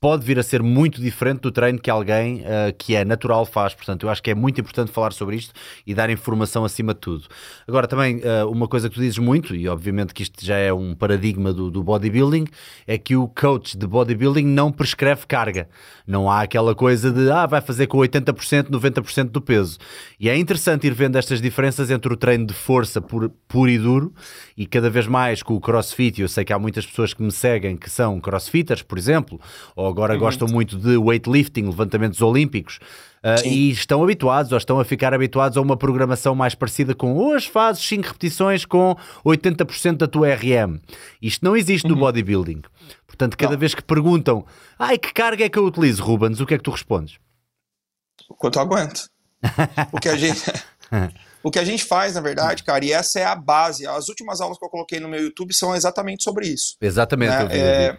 pode 0.01 0.25
vir 0.25 0.39
a 0.39 0.43
ser 0.43 0.63
muito 0.63 0.99
diferente 0.99 1.41
do 1.41 1.51
treino 1.51 1.79
que 1.79 1.87
alguém 1.87 2.39
uh, 2.39 2.73
que 2.75 2.95
é 2.95 3.05
natural 3.05 3.45
faz. 3.45 3.75
Portanto, 3.75 4.01
eu 4.03 4.09
acho 4.09 4.21
que 4.23 4.31
é 4.31 4.35
muito 4.35 4.59
importante 4.59 4.91
falar 4.91 5.13
sobre 5.13 5.35
isto 5.35 5.53
e 5.85 5.93
dar 5.93 6.09
informação 6.09 6.65
acima 6.65 6.95
de 6.95 6.99
tudo. 6.99 7.27
Agora, 7.67 7.87
também, 7.87 8.17
uh, 8.17 8.49
uma 8.49 8.67
coisa 8.67 8.89
que 8.89 8.95
tu 8.95 8.99
dizes 8.99 9.19
muito, 9.19 9.55
e 9.55 9.69
obviamente 9.69 10.11
que 10.11 10.23
isto 10.23 10.43
já 10.43 10.57
é 10.57 10.73
um 10.73 10.95
paradigma 10.95 11.53
do, 11.53 11.69
do 11.69 11.83
bodybuilding, 11.83 12.47
é 12.87 12.97
que 12.97 13.15
o 13.15 13.27
coach 13.27 13.77
de 13.77 13.85
bodybuilding 13.85 14.43
não 14.43 14.71
prescreve 14.71 15.27
carga. 15.27 15.69
Não 16.07 16.31
há 16.31 16.41
aquela 16.41 16.73
coisa 16.73 17.11
de, 17.11 17.29
ah, 17.29 17.45
vai 17.45 17.61
fazer 17.61 17.85
com 17.85 17.99
80%, 17.99 18.71
90% 18.71 19.25
do 19.25 19.39
peso. 19.39 19.77
E 20.19 20.29
é 20.29 20.35
interessante 20.35 20.87
ir 20.87 20.95
vendo 20.95 21.15
estas 21.15 21.39
diferenças 21.39 21.91
entre 21.91 22.11
o 22.11 22.17
treino 22.17 22.47
de 22.47 22.55
força 22.55 22.99
puro, 22.99 23.29
puro 23.47 23.69
e 23.69 23.77
duro 23.77 24.11
e 24.57 24.65
cada 24.65 24.89
vez 24.89 25.05
mais 25.05 25.43
com 25.43 25.53
o 25.53 25.61
crossfit. 25.61 26.19
Eu 26.19 26.27
sei 26.27 26.43
que 26.43 26.51
há 26.51 26.57
muitas 26.57 26.87
pessoas 26.87 27.13
que 27.13 27.21
me 27.21 27.31
seguem 27.31 27.77
que 27.77 27.89
são 27.89 28.19
crossfitters, 28.19 28.81
por 28.81 28.97
exemplo, 28.97 29.39
ou 29.75 29.90
agora 29.91 30.13
uhum. 30.13 30.19
gostam 30.19 30.47
muito 30.47 30.77
de 30.77 30.97
weightlifting, 30.97 31.65
levantamentos 31.65 32.21
olímpicos, 32.21 32.79
uh, 33.23 33.47
e 33.47 33.71
estão 33.71 34.03
habituados 34.03 34.51
ou 34.51 34.57
estão 34.57 34.79
a 34.79 34.85
ficar 34.85 35.13
habituados 35.13 35.57
a 35.57 35.61
uma 35.61 35.77
programação 35.77 36.33
mais 36.33 36.55
parecida 36.55 36.95
com 36.95 37.15
hoje 37.15 37.49
fazes 37.49 37.83
5 37.87 38.07
repetições 38.07 38.65
com 38.65 38.95
80% 39.25 39.97
da 39.97 40.07
tua 40.07 40.33
RM. 40.33 40.79
Isto 41.21 41.45
não 41.45 41.55
existe 41.55 41.85
uhum. 41.85 41.95
no 41.95 41.99
bodybuilding. 41.99 42.61
Portanto, 43.05 43.37
cada 43.37 43.53
não. 43.53 43.59
vez 43.59 43.75
que 43.75 43.83
perguntam, 43.83 44.45
ai, 44.79 44.97
que 44.97 45.13
carga 45.13 45.45
é 45.45 45.49
que 45.49 45.59
eu 45.59 45.65
utilizo, 45.65 46.03
Rubens, 46.03 46.39
o 46.39 46.45
que 46.45 46.55
é 46.55 46.57
que 46.57 46.63
tu 46.63 46.71
respondes? 46.71 47.19
O 48.29 48.35
quanto 48.35 48.57
eu 48.57 48.63
aguento. 48.63 49.09
o 49.91 49.99
que 49.99 50.09
a 50.09 50.15
gente. 50.15 50.41
O 51.43 51.49
que 51.49 51.57
a 51.57 51.63
gente 51.63 51.83
faz, 51.83 52.13
na 52.13 52.21
verdade, 52.21 52.63
cara, 52.63 52.85
e 52.85 52.91
essa 52.91 53.19
é 53.19 53.25
a 53.25 53.35
base. 53.35 53.87
As 53.87 54.09
últimas 54.09 54.39
aulas 54.39 54.59
que 54.59 54.65
eu 54.65 54.69
coloquei 54.69 54.99
no 54.99 55.09
meu 55.09 55.21
YouTube 55.21 55.53
são 55.53 55.75
exatamente 55.75 56.23
sobre 56.23 56.47
isso. 56.47 56.75
Exatamente. 56.79 57.31
Né? 57.31 57.57
É, 57.57 57.97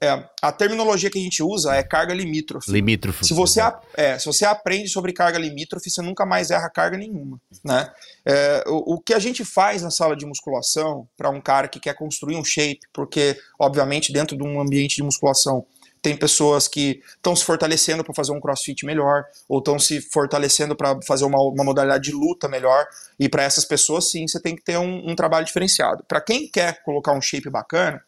é, 0.00 0.24
a 0.40 0.52
terminologia 0.52 1.10
que 1.10 1.18
a 1.18 1.22
gente 1.22 1.42
usa 1.42 1.74
é 1.74 1.82
carga 1.82 2.14
limítrofe. 2.14 2.70
Limítrofe. 2.70 3.24
Se 3.24 3.34
você, 3.34 3.60
é, 3.94 4.18
se 4.18 4.26
você 4.26 4.44
aprende 4.44 4.88
sobre 4.88 5.12
carga 5.12 5.38
limítrofe, 5.38 5.90
você 5.90 6.02
nunca 6.02 6.26
mais 6.26 6.50
erra 6.50 6.68
carga 6.68 6.96
nenhuma. 6.96 7.40
Né? 7.64 7.90
É, 8.24 8.64
o, 8.66 8.94
o, 8.94 9.00
que 9.00 9.14
a 9.14 9.18
gente 9.18 9.44
faz 9.44 9.82
na 9.82 9.90
sala 9.90 10.16
de 10.16 10.26
musculação 10.26 11.08
para 11.16 11.30
um 11.30 11.40
cara 11.40 11.68
que 11.68 11.80
quer 11.80 11.94
construir 11.94 12.36
um 12.36 12.44
shape, 12.44 12.80
porque, 12.92 13.38
obviamente, 13.58 14.12
dentro 14.12 14.36
de 14.36 14.42
um 14.42 14.60
ambiente 14.60 14.96
de 14.96 15.02
musculação, 15.02 15.64
tem 16.02 16.16
pessoas 16.16 16.66
que 16.66 17.00
estão 17.14 17.34
se 17.36 17.44
fortalecendo 17.44 18.02
para 18.02 18.12
fazer 18.12 18.32
um 18.32 18.40
crossfit 18.40 18.84
melhor, 18.84 19.24
ou 19.48 19.60
estão 19.60 19.78
se 19.78 20.00
fortalecendo 20.00 20.74
para 20.74 21.00
fazer 21.06 21.24
uma, 21.24 21.40
uma, 21.40 21.62
modalidade 21.62 22.02
de 22.02 22.12
luta 22.12 22.48
melhor. 22.48 22.84
E 23.18 23.28
para 23.28 23.44
essas 23.44 23.64
pessoas, 23.64 24.10
sim, 24.10 24.26
você 24.26 24.40
tem 24.40 24.56
que 24.56 24.64
ter 24.64 24.76
um, 24.76 25.10
um 25.10 25.14
trabalho 25.14 25.46
diferenciado. 25.46 26.02
Para 26.08 26.20
quem 26.20 26.48
quer 26.48 26.82
colocar 26.82 27.12
um 27.12 27.22
shape 27.22 27.48
bacana, 27.48 28.02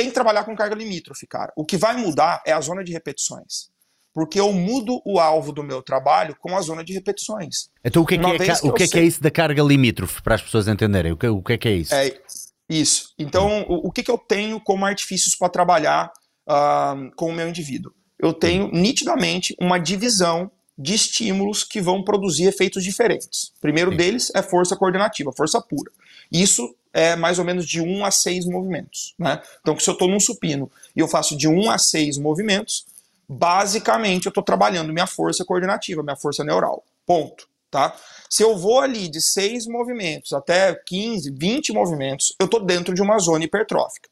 tem 0.00 0.08
que 0.08 0.14
trabalhar 0.14 0.44
com 0.44 0.56
carga 0.56 0.74
limítrofe, 0.74 1.26
cara. 1.26 1.52
O 1.54 1.62
que 1.62 1.76
vai 1.76 1.94
mudar 1.94 2.42
é 2.46 2.52
a 2.52 2.60
zona 2.60 2.82
de 2.82 2.90
repetições. 2.90 3.68
Porque 4.14 4.40
eu 4.40 4.50
mudo 4.50 5.02
o 5.04 5.20
alvo 5.20 5.52
do 5.52 5.62
meu 5.62 5.82
trabalho 5.82 6.34
com 6.40 6.56
a 6.56 6.60
zona 6.62 6.82
de 6.82 6.94
repetições. 6.94 7.68
Então 7.84 8.02
o 8.02 8.06
que, 8.06 8.14
é, 8.14 8.18
que, 8.18 8.24
é, 8.24 8.54
o 8.62 8.72
que, 8.72 8.82
é, 8.82 8.88
que 8.88 8.98
é 8.98 9.04
isso 9.04 9.22
da 9.22 9.30
carga 9.30 9.62
limítrofe, 9.62 10.22
para 10.22 10.36
as 10.36 10.42
pessoas 10.42 10.66
entenderem? 10.68 11.12
O 11.12 11.18
que, 11.18 11.28
o 11.28 11.42
que 11.42 11.52
é 11.52 11.58
que 11.58 11.68
é 11.68 11.72
isso? 11.72 11.94
É 11.94 12.18
isso. 12.66 13.12
Então, 13.18 13.66
o, 13.68 13.88
o 13.88 13.92
que, 13.92 14.02
que 14.02 14.10
eu 14.10 14.16
tenho 14.16 14.58
como 14.58 14.86
artifícios 14.86 15.36
para 15.36 15.50
trabalhar 15.50 16.10
uh, 16.48 17.14
com 17.14 17.26
o 17.26 17.32
meu 17.32 17.46
indivíduo? 17.46 17.92
Eu 18.18 18.32
tenho 18.32 18.70
nitidamente 18.72 19.54
uma 19.60 19.78
divisão 19.78 20.50
de 20.78 20.94
estímulos 20.94 21.62
que 21.62 21.80
vão 21.80 22.02
produzir 22.02 22.46
efeitos 22.46 22.82
diferentes. 22.82 23.52
O 23.58 23.60
primeiro 23.60 23.90
Sim. 23.90 23.96
deles 23.98 24.32
é 24.34 24.42
força 24.42 24.74
coordenativa, 24.76 25.30
força 25.36 25.60
pura. 25.60 25.92
Isso 26.32 26.74
é 26.92 27.16
mais 27.16 27.38
ou 27.38 27.44
menos 27.44 27.66
de 27.66 27.80
1 27.80 28.04
a 28.04 28.10
6 28.10 28.46
movimentos. 28.46 29.14
Né? 29.18 29.40
Então, 29.60 29.78
se 29.78 29.88
eu 29.88 29.92
estou 29.92 30.08
num 30.08 30.20
supino 30.20 30.70
e 30.94 31.00
eu 31.00 31.08
faço 31.08 31.36
de 31.36 31.48
1 31.48 31.70
a 31.70 31.78
6 31.78 32.18
movimentos, 32.18 32.86
basicamente 33.28 34.26
eu 34.26 34.30
estou 34.30 34.42
trabalhando 34.42 34.92
minha 34.92 35.06
força 35.06 35.44
coordenativa, 35.44 36.02
minha 36.02 36.16
força 36.16 36.44
neural. 36.44 36.84
Ponto. 37.06 37.48
Tá? 37.70 37.94
Se 38.28 38.42
eu 38.42 38.56
vou 38.58 38.80
ali 38.80 39.08
de 39.08 39.20
6 39.20 39.66
movimentos 39.66 40.32
até 40.32 40.74
15, 40.74 41.30
20 41.30 41.72
movimentos, 41.72 42.34
eu 42.40 42.46
estou 42.46 42.64
dentro 42.64 42.92
de 42.92 43.00
uma 43.00 43.16
zona 43.18 43.44
hipertrófica. 43.44 44.08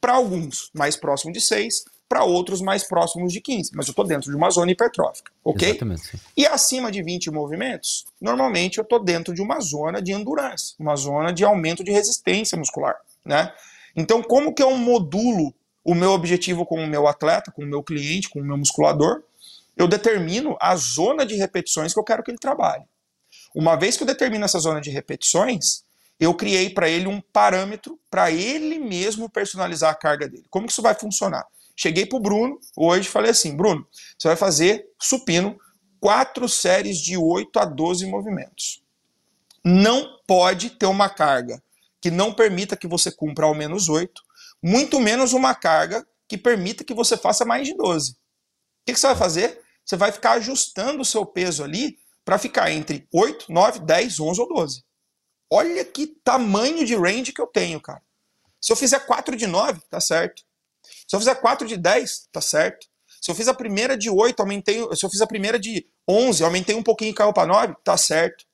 Para 0.00 0.14
alguns, 0.14 0.70
mais 0.72 0.96
próximo 0.96 1.32
de 1.32 1.40
6, 1.40 1.84
para 2.12 2.24
outros 2.24 2.60
mais 2.60 2.84
próximos 2.84 3.32
de 3.32 3.40
15, 3.40 3.70
mas 3.74 3.86
eu 3.86 3.92
estou 3.92 4.04
dentro 4.04 4.30
de 4.30 4.36
uma 4.36 4.50
zona 4.50 4.70
hipertrófica, 4.70 5.32
ok? 5.42 5.70
Exatamente, 5.70 6.02
sim. 6.02 6.18
E 6.36 6.44
acima 6.44 6.92
de 6.92 7.02
20 7.02 7.30
movimentos, 7.30 8.04
normalmente 8.20 8.76
eu 8.76 8.82
estou 8.82 9.02
dentro 9.02 9.32
de 9.32 9.40
uma 9.40 9.58
zona 9.60 10.02
de 10.02 10.12
endurance, 10.12 10.74
uma 10.78 10.94
zona 10.94 11.32
de 11.32 11.42
aumento 11.42 11.82
de 11.82 11.90
resistência 11.90 12.58
muscular, 12.58 12.96
né? 13.24 13.50
Então, 13.96 14.22
como 14.22 14.54
que 14.54 14.62
eu 14.62 14.76
modulo 14.76 15.54
o 15.82 15.94
meu 15.94 16.10
objetivo 16.10 16.66
com 16.66 16.84
o 16.84 16.86
meu 16.86 17.08
atleta, 17.08 17.50
com 17.50 17.62
o 17.62 17.66
meu 17.66 17.82
cliente, 17.82 18.28
com 18.28 18.40
o 18.40 18.44
meu 18.44 18.58
musculador? 18.58 19.22
Eu 19.74 19.88
determino 19.88 20.54
a 20.60 20.76
zona 20.76 21.24
de 21.24 21.34
repetições 21.36 21.94
que 21.94 21.98
eu 21.98 22.04
quero 22.04 22.22
que 22.22 22.30
ele 22.30 22.38
trabalhe. 22.38 22.84
Uma 23.54 23.74
vez 23.74 23.96
que 23.96 24.02
eu 24.02 24.06
determino 24.06 24.44
essa 24.44 24.58
zona 24.58 24.82
de 24.82 24.90
repetições, 24.90 25.82
eu 26.20 26.34
criei 26.34 26.68
para 26.68 26.90
ele 26.90 27.06
um 27.06 27.22
parâmetro 27.32 27.98
para 28.10 28.30
ele 28.30 28.78
mesmo 28.78 29.30
personalizar 29.30 29.90
a 29.90 29.94
carga 29.94 30.28
dele. 30.28 30.44
Como 30.50 30.66
que 30.66 30.72
isso 30.72 30.82
vai 30.82 30.94
funcionar? 30.94 31.46
Cheguei 31.76 32.06
pro 32.06 32.20
Bruno 32.20 32.58
hoje 32.76 33.08
e 33.08 33.10
falei 33.10 33.30
assim: 33.30 33.56
Bruno, 33.56 33.86
você 34.18 34.28
vai 34.28 34.36
fazer 34.36 34.86
supino 35.00 35.58
quatro 36.00 36.48
séries 36.48 36.98
de 36.98 37.16
8 37.16 37.58
a 37.58 37.64
12 37.64 38.06
movimentos. 38.06 38.82
Não 39.64 40.18
pode 40.26 40.70
ter 40.70 40.86
uma 40.86 41.08
carga 41.08 41.62
que 42.00 42.10
não 42.10 42.34
permita 42.34 42.76
que 42.76 42.88
você 42.88 43.12
cumpra 43.12 43.46
ao 43.46 43.54
menos 43.54 43.88
8, 43.88 44.20
muito 44.60 44.98
menos 44.98 45.32
uma 45.32 45.54
carga 45.54 46.06
que 46.28 46.36
permita 46.36 46.82
que 46.82 46.92
você 46.92 47.16
faça 47.16 47.44
mais 47.44 47.68
de 47.68 47.76
12. 47.76 48.12
O 48.12 48.16
que, 48.86 48.92
que 48.92 48.98
você 48.98 49.06
vai 49.06 49.16
fazer? 49.16 49.62
Você 49.84 49.96
vai 49.96 50.10
ficar 50.10 50.32
ajustando 50.32 51.02
o 51.02 51.04
seu 51.04 51.24
peso 51.24 51.62
ali 51.62 51.98
para 52.24 52.38
ficar 52.38 52.70
entre 52.72 53.06
8, 53.12 53.52
9, 53.52 53.80
10, 53.80 54.20
11 54.20 54.40
ou 54.40 54.48
12. 54.48 54.84
Olha 55.50 55.84
que 55.84 56.06
tamanho 56.06 56.84
de 56.84 56.96
range 56.96 57.32
que 57.32 57.40
eu 57.40 57.46
tenho, 57.46 57.80
cara. 57.80 58.02
Se 58.60 58.72
eu 58.72 58.76
fizer 58.76 59.00
4 59.00 59.36
de 59.36 59.46
9, 59.46 59.80
tá 59.90 60.00
certo. 60.00 60.42
Se 61.06 61.16
eu 61.16 61.20
fizer 61.20 61.34
4 61.34 61.66
de 61.66 61.76
10, 61.76 62.28
tá 62.32 62.40
certo. 62.40 62.86
Se 63.22 63.30
eu 63.30 63.36
fiz 63.36 63.46
a 63.46 63.54
primeira 63.54 63.96
de 63.96 64.10
8, 64.10 64.40
aumentei. 64.40 64.84
Se 64.96 65.06
eu 65.06 65.10
fiz 65.10 65.20
a 65.20 65.26
primeira 65.28 65.56
de 65.56 65.86
11, 66.08 66.42
aumentei 66.42 66.74
um 66.74 66.82
pouquinho 66.82 67.12
e 67.12 67.14
caiu 67.14 67.32
para 67.32 67.46
9, 67.46 67.74
tá 67.84 67.96
certo. 67.96 68.44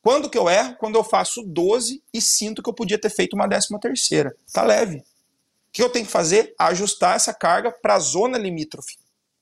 Quando 0.00 0.30
que 0.30 0.38
eu 0.38 0.48
erro? 0.48 0.74
Quando 0.76 0.94
eu 0.94 1.04
faço 1.04 1.42
12 1.42 2.02
e 2.14 2.20
sinto 2.22 2.62
que 2.62 2.70
eu 2.70 2.72
podia 2.72 2.98
ter 2.98 3.10
feito 3.10 3.34
uma 3.34 3.46
décima 3.46 3.78
terceira. 3.78 4.34
Tá 4.52 4.62
leve. 4.62 4.98
O 4.98 5.04
que 5.72 5.82
eu 5.82 5.90
tenho 5.90 6.06
que 6.06 6.10
fazer? 6.10 6.54
Ajustar 6.58 7.16
essa 7.16 7.34
carga 7.34 7.70
para 7.70 7.96
a 7.96 7.98
zona 7.98 8.38
limítrofe. 8.38 8.96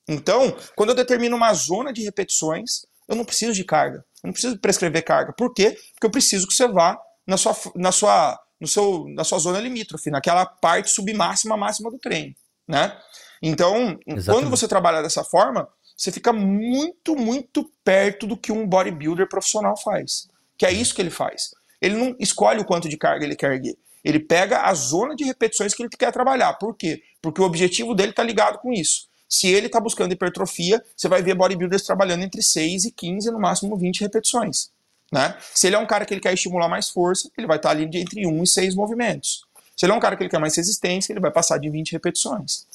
Então, 0.07 0.53
quando 0.75 0.89
eu 0.89 0.95
determino 0.95 1.37
uma 1.37 1.53
zona 1.53 1.93
de 1.93 2.03
repetições, 2.03 2.85
eu 3.07 3.15
não 3.15 3.23
preciso 3.23 3.53
de 3.53 3.63
carga. 3.63 4.03
Eu 4.21 4.27
não 4.27 4.33
preciso 4.33 4.57
prescrever 4.57 5.05
carga. 5.05 5.31
Por 5.31 5.53
quê? 5.53 5.77
Porque 5.93 6.07
eu 6.07 6.11
preciso 6.11 6.47
que 6.47 6.53
você 6.53 6.67
vá 6.67 6.99
na 7.25 7.37
sua, 7.37 7.55
na 7.75 7.91
sua, 7.93 8.37
no 8.59 8.67
seu, 8.67 9.05
na 9.09 9.23
sua 9.23 9.39
zona 9.39 9.61
limítrofe, 9.61 10.09
naquela 10.09 10.45
parte 10.45 10.89
submáxima 10.89 11.55
máxima 11.55 11.89
do 11.89 11.97
treino 11.97 12.35
né? 12.67 12.97
Então, 13.41 13.97
Exatamente. 14.07 14.25
quando 14.25 14.49
você 14.49 14.67
trabalha 14.67 15.01
dessa 15.01 15.23
forma, 15.23 15.67
você 15.95 16.11
fica 16.11 16.33
muito, 16.33 17.15
muito 17.15 17.71
perto 17.83 18.27
do 18.27 18.35
que 18.35 18.51
um 18.51 18.67
bodybuilder 18.67 19.29
profissional 19.29 19.77
faz. 19.77 20.27
Que 20.57 20.65
é 20.65 20.71
isso 20.71 20.93
que 20.93 21.01
ele 21.01 21.09
faz. 21.09 21.51
Ele 21.81 21.95
não 21.95 22.15
escolhe 22.19 22.59
o 22.59 22.65
quanto 22.65 22.89
de 22.89 22.97
carga 22.97 23.25
ele 23.25 23.35
quer 23.35 23.53
erguer. 23.53 23.77
Ele 24.03 24.19
pega 24.19 24.63
a 24.63 24.73
zona 24.73 25.15
de 25.15 25.23
repetições 25.23 25.73
que 25.73 25.81
ele 25.81 25.89
quer 25.89 26.11
trabalhar. 26.11 26.53
Por 26.53 26.75
quê? 26.75 27.01
Porque 27.21 27.41
o 27.41 27.45
objetivo 27.45 27.95
dele 27.95 28.11
está 28.11 28.23
ligado 28.23 28.59
com 28.59 28.71
isso. 28.71 29.07
Se 29.27 29.47
ele 29.47 29.65
está 29.65 29.79
buscando 29.79 30.11
hipertrofia, 30.11 30.83
você 30.95 31.07
vai 31.07 31.23
ver 31.23 31.33
bodybuilders 31.33 31.83
trabalhando 31.83 32.23
entre 32.23 32.41
6 32.41 32.85
e 32.85 32.91
15, 32.91 33.31
no 33.31 33.39
máximo 33.39 33.75
20 33.75 34.01
repetições. 34.01 34.69
Né? 35.11 35.35
Se 35.53 35.67
ele 35.67 35.75
é 35.75 35.79
um 35.79 35.85
cara 35.87 36.05
que 36.05 36.13
ele 36.13 36.21
quer 36.21 36.33
estimular 36.33 36.67
mais 36.67 36.89
força, 36.89 37.29
ele 37.37 37.47
vai 37.47 37.57
estar 37.57 37.69
tá 37.69 37.75
ali 37.75 37.83
entre 37.83 38.27
1 38.27 38.43
e 38.43 38.47
6 38.47 38.75
movimentos. 38.75 39.44
Se 39.75 39.85
ele 39.85 39.93
é 39.93 39.95
um 39.95 39.99
cara 39.99 40.15
que 40.15 40.23
ele 40.23 40.29
quer 40.29 40.39
mais 40.39 40.55
resistência, 40.55 41.11
ele 41.11 41.19
vai 41.19 41.31
passar 41.31 41.57
de 41.57 41.69
20 41.69 41.91
repetições. 41.91 42.65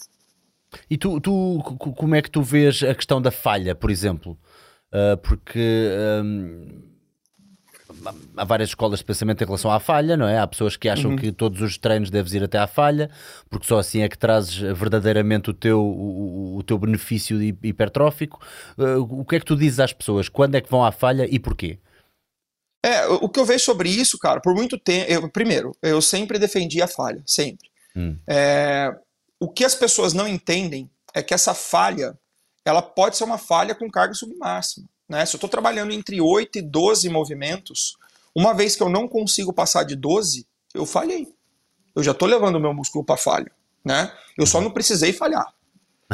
E 0.89 0.97
tu, 0.97 1.21
tu 1.21 1.59
como 1.79 2.15
é 2.15 2.23
que 2.23 2.31
tu 2.31 2.43
vês 2.43 2.83
a 2.83 2.95
questão 2.95 3.21
da 3.21 3.31
falha, 3.31 3.75
por 3.75 3.91
exemplo? 3.91 4.39
Uh, 4.93 5.17
porque 5.19 5.89
um, 6.23 6.83
há 8.37 8.45
várias 8.45 8.71
escolas 8.71 8.99
de 9.01 9.05
pensamento 9.05 9.43
em 9.43 9.47
relação 9.47 9.71
à 9.71 9.81
falha, 9.81 10.17
não 10.17 10.27
é? 10.27 10.39
Há 10.39 10.47
pessoas 10.47 10.77
que 10.77 10.89
acham 10.89 11.13
uhum. 11.13 11.17
que 11.17 11.33
todos 11.33 11.61
os 11.61 11.79
treinos 11.79 12.11
deves 12.11 12.33
ir 12.35 12.43
até 12.43 12.59
à 12.59 12.67
falha, 12.67 13.11
porque 13.49 13.67
só 13.67 13.79
assim 13.79 14.03
é 14.03 14.09
que 14.09 14.19
trazes 14.19 14.57
verdadeiramente 14.57 15.51
o 15.51 15.55
teu, 15.55 15.81
o, 15.81 16.57
o 16.57 16.63
teu 16.63 16.79
benefício 16.79 17.41
hipertrófico. 17.43 18.41
Uh, 18.79 19.21
o 19.21 19.25
que 19.25 19.37
é 19.37 19.41
que 19.41 19.47
tu 19.47 19.57
dizes 19.57 19.81
às 19.81 19.93
pessoas? 19.93 20.29
Quando 20.29 20.55
é 20.55 20.61
que 20.61 20.71
vão 20.71 20.85
à 20.85 20.93
falha 20.93 21.27
e 21.29 21.39
porquê? 21.39 21.79
É, 22.83 23.07
o 23.07 23.29
que 23.29 23.39
eu 23.39 23.45
vejo 23.45 23.65
sobre 23.65 23.91
isso, 23.91 24.19
cara, 24.19 24.41
por 24.41 24.55
muito 24.55 24.79
tempo. 24.79 25.11
Eu, 25.11 25.29
primeiro, 25.29 25.77
eu 25.83 26.01
sempre 26.01 26.39
defendi 26.39 26.81
a 26.81 26.87
falha, 26.87 27.23
sempre. 27.27 27.69
Hum. 27.95 28.17
É, 28.27 28.95
o 29.39 29.49
que 29.49 29.65
as 29.65 29.75
pessoas 29.75 30.13
não 30.13 30.27
entendem 30.27 30.91
é 31.13 31.23
que 31.23 31.35
essa 31.35 31.55
falha 31.55 32.19
ela 32.65 32.83
pode 32.83 33.17
ser 33.17 33.25
uma 33.25 33.39
falha 33.39 33.75
com 33.75 33.91
carga 33.91 34.15
submáxima. 34.15 34.87
Né? 35.09 35.27
Se 35.27 35.35
eu 35.35 35.39
estou 35.39 35.51
trabalhando 35.51 35.93
entre 35.93 36.21
8 36.21 36.59
e 36.59 36.63
12 36.63 37.09
movimentos, 37.09 37.97
uma 38.35 38.55
vez 38.55 38.77
que 38.77 38.83
eu 38.83 38.89
não 38.89 39.09
consigo 39.09 39.53
passar 39.53 39.83
de 39.83 39.97
12, 39.97 40.47
eu 40.73 40.87
falhei. 40.87 41.35
Eu 41.95 42.03
já 42.03 42.13
estou 42.13 42.29
levando 42.29 42.57
o 42.57 42.61
meu 42.61 42.73
músculo 42.73 43.05
para 43.05 43.17
falha. 43.17 43.51
Né? 43.85 44.13
Eu 44.39 44.47
só 44.47 44.61
não 44.61 44.71
precisei 44.71 45.13
falhar. 45.13 45.53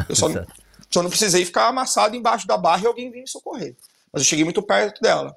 Eu 0.09 0.15
só, 0.15 0.27
não, 0.29 0.45
só 0.89 1.03
não 1.03 1.09
precisei 1.09 1.45
ficar 1.45 1.67
amassado 1.67 2.15
embaixo 2.15 2.47
da 2.47 2.57
barra 2.57 2.83
e 2.83 2.87
alguém 2.87 3.11
vir 3.11 3.21
me 3.21 3.27
socorrer. 3.27 3.75
Mas 4.11 4.21
eu 4.21 4.25
cheguei 4.25 4.43
muito 4.43 4.63
perto 4.63 5.01
dela. 5.01 5.35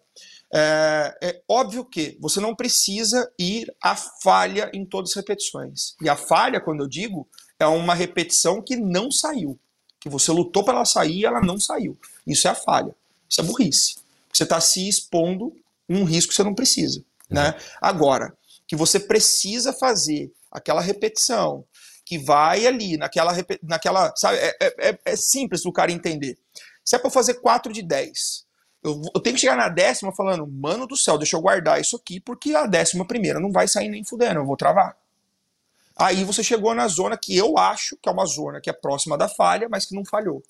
É, 0.52 1.16
é, 1.22 1.42
óbvio 1.48 1.84
que 1.84 2.16
você 2.20 2.40
não 2.40 2.54
precisa 2.54 3.30
ir 3.38 3.72
à 3.80 3.94
falha 3.94 4.70
em 4.74 4.84
todas 4.84 5.10
as 5.10 5.16
repetições. 5.16 5.94
E 6.02 6.08
a 6.08 6.16
falha, 6.16 6.60
quando 6.60 6.82
eu 6.82 6.88
digo, 6.88 7.28
é 7.58 7.66
uma 7.66 7.94
repetição 7.94 8.60
que 8.60 8.76
não 8.76 9.10
saiu. 9.10 9.58
Que 10.00 10.08
você 10.08 10.32
lutou 10.32 10.64
para 10.64 10.74
ela 10.74 10.84
sair 10.84 11.18
e 11.18 11.24
ela 11.24 11.40
não 11.40 11.60
saiu. 11.60 11.96
Isso 12.26 12.48
é 12.48 12.50
a 12.50 12.54
falha. 12.54 12.94
Isso 13.28 13.40
é 13.40 13.44
burrice. 13.44 13.96
Você 14.32 14.44
está 14.44 14.60
se 14.60 14.88
expondo 14.88 15.54
um 15.88 16.04
risco 16.04 16.30
que 16.30 16.36
você 16.36 16.42
não 16.42 16.54
precisa. 16.54 17.04
Né? 17.28 17.54
Agora, 17.80 18.36
que 18.66 18.74
você 18.74 18.98
precisa 18.98 19.72
fazer 19.72 20.32
aquela 20.50 20.80
repetição, 20.80 21.64
que 22.04 22.18
vai 22.18 22.66
ali, 22.66 22.96
naquela. 22.96 23.32
naquela 23.62 24.12
sabe, 24.16 24.38
é, 24.38 24.56
é, 24.60 24.88
é, 24.90 24.98
é 25.04 25.16
simples 25.16 25.64
o 25.64 25.72
cara 25.72 25.92
entender. 25.92 26.36
Se 26.84 26.96
é 26.96 26.98
para 26.98 27.10
fazer 27.10 27.34
4 27.34 27.72
de 27.72 27.82
10, 27.82 28.46
eu, 28.82 29.02
eu, 29.14 29.20
tenho 29.20 29.34
que 29.34 29.40
chegar 29.40 29.56
na 29.56 29.68
décima 29.68 30.12
falando, 30.12 30.46
mano 30.46 30.86
do 30.86 30.96
céu, 30.96 31.18
deixa 31.18 31.36
eu 31.36 31.40
guardar 31.40 31.80
isso 31.80 31.96
aqui, 31.96 32.18
porque 32.18 32.54
a 32.54 32.66
décima 32.66 33.06
primeira 33.06 33.38
não 33.38 33.52
vai 33.52 33.68
sair 33.68 33.88
nem 33.88 34.04
fudendo, 34.04 34.40
eu 34.40 34.46
vou 34.46 34.56
travar. 34.56 34.96
Aí 35.96 36.24
você 36.24 36.42
chegou 36.42 36.74
na 36.74 36.88
zona 36.88 37.16
que 37.16 37.36
eu 37.36 37.58
acho 37.58 37.96
que 38.00 38.08
é 38.08 38.12
uma 38.12 38.24
zona 38.24 38.60
que 38.60 38.70
é 38.70 38.72
próxima 38.72 39.18
da 39.18 39.28
falha, 39.28 39.68
mas 39.68 39.84
que 39.84 39.94
não 39.94 40.04
falhou. 40.04 40.42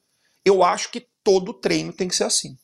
Eu 0.45 0.63
acho 0.63 0.93
que 0.93 1.07
todo 1.25 1.53
treino 1.53 1.93
tem 1.93 2.07
que 2.07 2.15
ser 2.15 2.25
assim. 2.25 2.57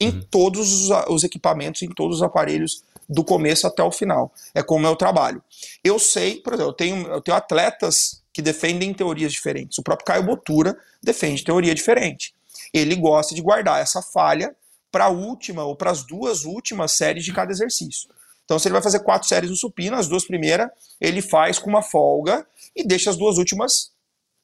Em 0.00 0.08
uhum. 0.08 0.22
todos 0.30 0.72
os, 0.72 0.90
os 1.08 1.22
equipamentos, 1.22 1.82
em 1.82 1.88
todos 1.88 2.16
os 2.16 2.22
aparelhos, 2.22 2.82
do 3.08 3.24
começo 3.24 3.66
até 3.66 3.82
o 3.82 3.92
final. 3.92 4.32
É 4.52 4.62
como 4.62 4.86
eu 4.86 4.96
trabalho. 4.96 5.42
Eu 5.82 5.98
sei, 5.98 6.40
por 6.40 6.54
exemplo, 6.54 6.70
eu 6.70 6.74
tenho, 6.74 7.06
eu 7.06 7.20
tenho 7.20 7.36
atletas 7.36 8.22
que 8.32 8.42
defendem 8.42 8.92
teorias 8.92 9.32
diferentes. 9.32 9.78
O 9.78 9.82
próprio 9.82 10.06
Caio 10.06 10.24
Botura 10.24 10.76
defende 11.02 11.44
teoria 11.44 11.74
diferente. 11.74 12.34
Ele 12.72 12.96
gosta 12.96 13.34
de 13.34 13.40
guardar 13.40 13.80
essa 13.80 14.02
falha 14.02 14.54
para 14.94 15.06
a 15.06 15.08
última 15.08 15.64
ou 15.64 15.74
para 15.74 15.90
as 15.90 16.04
duas 16.04 16.44
últimas 16.44 16.92
séries 16.92 17.24
de 17.24 17.32
cada 17.32 17.50
exercício. 17.50 18.08
Então, 18.44 18.60
se 18.60 18.68
ele 18.68 18.74
vai 18.74 18.82
fazer 18.82 19.00
quatro 19.00 19.26
séries 19.26 19.50
no 19.50 19.56
supino, 19.56 19.96
as 19.96 20.06
duas 20.06 20.24
primeiras 20.24 20.70
ele 21.00 21.20
faz 21.20 21.58
com 21.58 21.68
uma 21.68 21.82
folga 21.82 22.46
e 22.76 22.86
deixa 22.86 23.10
as 23.10 23.16
duas 23.16 23.36
últimas 23.36 23.90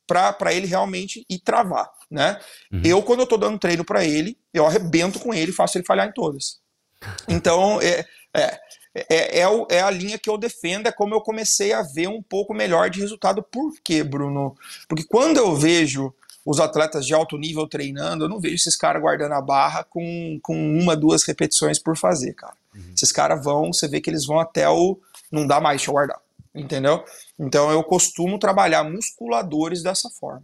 para 0.09 0.53
ele 0.53 0.67
realmente 0.67 1.25
ir 1.31 1.39
travar, 1.39 1.89
né? 2.11 2.41
Uhum. 2.73 2.83
Eu, 2.85 3.01
quando 3.01 3.21
eu 3.21 3.25
estou 3.25 3.39
dando 3.39 3.61
treino 3.61 3.85
para 3.85 4.05
ele, 4.05 4.37
eu 4.53 4.67
arrebento 4.67 5.21
com 5.21 5.33
ele 5.33 5.53
e 5.53 5.55
faço 5.55 5.79
ele 5.79 5.87
falhar 5.87 6.09
em 6.09 6.13
todas. 6.13 6.59
Então, 7.29 7.81
é, 7.81 8.05
é, 8.35 8.59
é, 8.93 9.41
é, 9.43 9.67
é, 9.71 9.81
a 9.81 9.91
linha 9.91 10.19
que 10.19 10.29
eu 10.29 10.37
defendo, 10.37 10.89
é 10.89 10.93
como 10.93 11.15
eu 11.15 11.21
comecei 11.21 11.73
a 11.73 11.83
ver 11.83 12.09
um 12.09 12.21
pouco 12.21 12.53
melhor 12.53 12.91
de 12.91 12.99
resultado. 12.99 13.41
Por 13.41 13.73
quê, 13.85 14.03
Bruno? 14.03 14.57
Porque 14.89 15.05
quando 15.05 15.37
eu 15.37 15.55
vejo 15.55 16.13
os 16.45 16.59
atletas 16.59 17.07
de 17.07 17.15
alto 17.15 17.37
nível 17.37 17.67
treinando, 17.67 18.25
eu 18.25 18.29
não 18.29 18.41
vejo 18.41 18.55
esses 18.55 18.77
caras 18.77 19.03
guardando 19.03 19.33
a 19.33 19.41
barra 19.41 19.85
com, 19.85 20.39
com 20.43 20.55
uma, 20.55 20.97
duas 20.97 21.25
repetições 21.25 21.79
por 21.79 21.97
fazer, 21.97 22.35
cara. 22.35 22.55
Uhum. 22.75 22.93
Esses 22.95 23.13
caras 23.13 23.43
vão, 23.43 23.73
você 23.73 23.87
vê 23.89 24.01
que 24.01 24.09
eles 24.09 24.25
vão 24.27 24.39
até 24.39 24.69
o 24.69 24.99
não 25.31 25.47
dá 25.47 25.61
mais, 25.61 25.79
deixa 25.79 25.91
eu 25.91 25.95
guardar. 25.95 26.21
Entendeu? 26.55 27.05
Então 27.39 27.71
eu 27.71 27.83
costumo 27.85 28.39
trabalhar 28.39 28.83
musculadores 28.83 29.83
dessa 29.83 30.11
forma. 30.11 30.43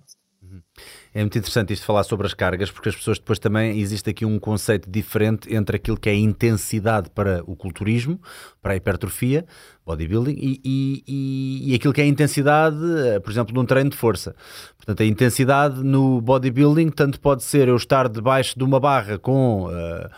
É 1.17 1.21
muito 1.21 1.39
interessante 1.39 1.73
isto 1.73 1.87
falar 1.87 2.05
sobre 2.05 2.27
as 2.27 2.35
cargas, 2.35 2.71
porque 2.71 2.91
as 2.91 2.95
pessoas 2.95 3.19
depois 3.19 3.39
também 3.39 3.81
existe 3.81 4.11
aqui 4.11 4.27
um 4.27 4.39
conceito 4.39 4.91
diferente 4.91 5.51
entre 5.51 5.77
aquilo 5.77 5.97
que 5.97 6.11
é 6.11 6.15
intensidade 6.15 7.09
para 7.09 7.43
o 7.47 7.57
culturismo, 7.57 8.21
para 8.61 8.75
a 8.75 8.77
hipertrofia, 8.77 9.47
bodybuilding, 9.87 10.37
e, 10.39 10.61
e, 10.63 11.73
e 11.73 11.75
aquilo 11.75 11.95
que 11.95 12.03
é 12.03 12.07
intensidade, 12.07 12.77
eh, 12.99 13.19
por 13.19 13.31
exemplo, 13.31 13.55
num 13.55 13.65
treino 13.65 13.89
de 13.89 13.97
força. 13.97 14.37
Portanto, 14.77 15.03
a 15.03 15.07
intensidade 15.07 15.83
no 15.83 16.21
bodybuilding 16.21 16.91
tanto 16.91 17.19
pode 17.19 17.45
ser 17.45 17.67
eu 17.67 17.77
estar 17.77 18.11
debaixo 18.11 18.59
de 18.59 18.63
uma 18.63 18.79
barra 18.79 19.19
com 19.19 19.69
uh, 19.69 20.11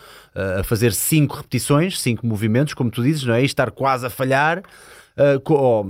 a 0.59 0.65
fazer 0.65 0.93
5 0.93 1.37
repetições, 1.37 2.01
5 2.01 2.27
movimentos, 2.27 2.75
como 2.75 2.91
tu 2.91 3.05
dizes, 3.05 3.23
não 3.23 3.35
é? 3.35 3.43
E 3.43 3.45
estar 3.45 3.71
quase 3.71 4.05
a 4.05 4.11
falhar 4.11 4.65
Uh, 5.19 5.85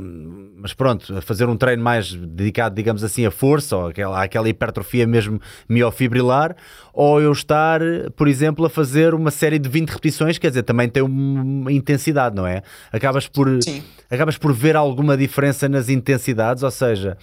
mas 0.61 0.73
pronto, 0.75 1.17
a 1.17 1.21
fazer 1.21 1.49
um 1.49 1.57
treino 1.57 1.83
mais 1.83 2.13
dedicado, 2.13 2.75
digamos 2.75 3.05
assim, 3.05 3.25
a 3.27 3.31
força, 3.31 3.77
ou 3.77 3.87
aquela, 3.89 4.23
àquela 4.23 4.49
hipertrofia 4.49 5.07
mesmo 5.07 5.41
miofibrilar, 5.69 6.57
ou 6.93 7.21
eu 7.21 7.31
estar, 7.31 7.81
por 8.17 8.27
exemplo, 8.27 8.65
a 8.67 8.71
fazer 8.71 9.15
uma 9.15 9.31
série 9.31 9.59
de 9.59 9.69
20 9.69 9.91
repetições, 9.91 10.39
quer 10.39 10.49
dizer, 10.49 10.63
também 10.65 10.89
tem 10.89 11.03
uma 11.03 11.71
intensidade, 11.71 12.35
não 12.35 12.47
é? 12.47 12.63
Acabas 12.91 13.29
por, 13.29 13.63
Sim. 13.63 13.83
acabas 14.11 14.37
por 14.37 14.53
ver 14.53 14.75
alguma 14.75 15.17
diferença 15.17 15.69
nas 15.69 15.89
intensidades, 15.89 16.63
ou 16.63 16.71
seja, 16.71 17.17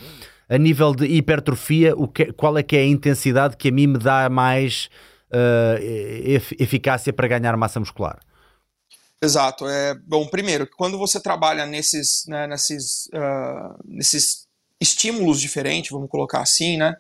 a 0.48 0.58
nível 0.58 0.96
de 0.96 1.06
hipertrofia, 1.06 1.96
o 1.96 2.08
que, 2.08 2.32
qual 2.34 2.58
é 2.58 2.64
que 2.64 2.76
é 2.78 2.82
a 2.82 2.86
intensidade 2.86 3.58
que 3.58 3.70
a 3.70 3.72
mim 3.72 3.88
me 3.88 3.98
dá 3.98 4.30
mais 4.30 4.90
uh, 5.32 5.82
ef- 6.24 6.56
eficácia 6.60 7.12
para 7.12 7.28
ganhar 7.28 7.58
massa 7.58 7.80
muscular? 7.80 8.20
Exato. 9.22 9.68
É, 9.68 9.96
bom, 10.06 10.28
primeiro, 10.28 10.68
quando 10.78 10.98
você 10.98 11.20
trabalha 11.20 11.66
nesses, 11.66 12.26
né, 12.28 12.48
nesses, 12.48 13.10
ah, 13.14 13.76
nesses 13.86 14.48
estímulos 14.80 15.40
diferentes, 15.40 15.92
vamos 15.92 16.10
colocar 16.10 16.42
assim, 16.42 16.78
né, 16.78 16.96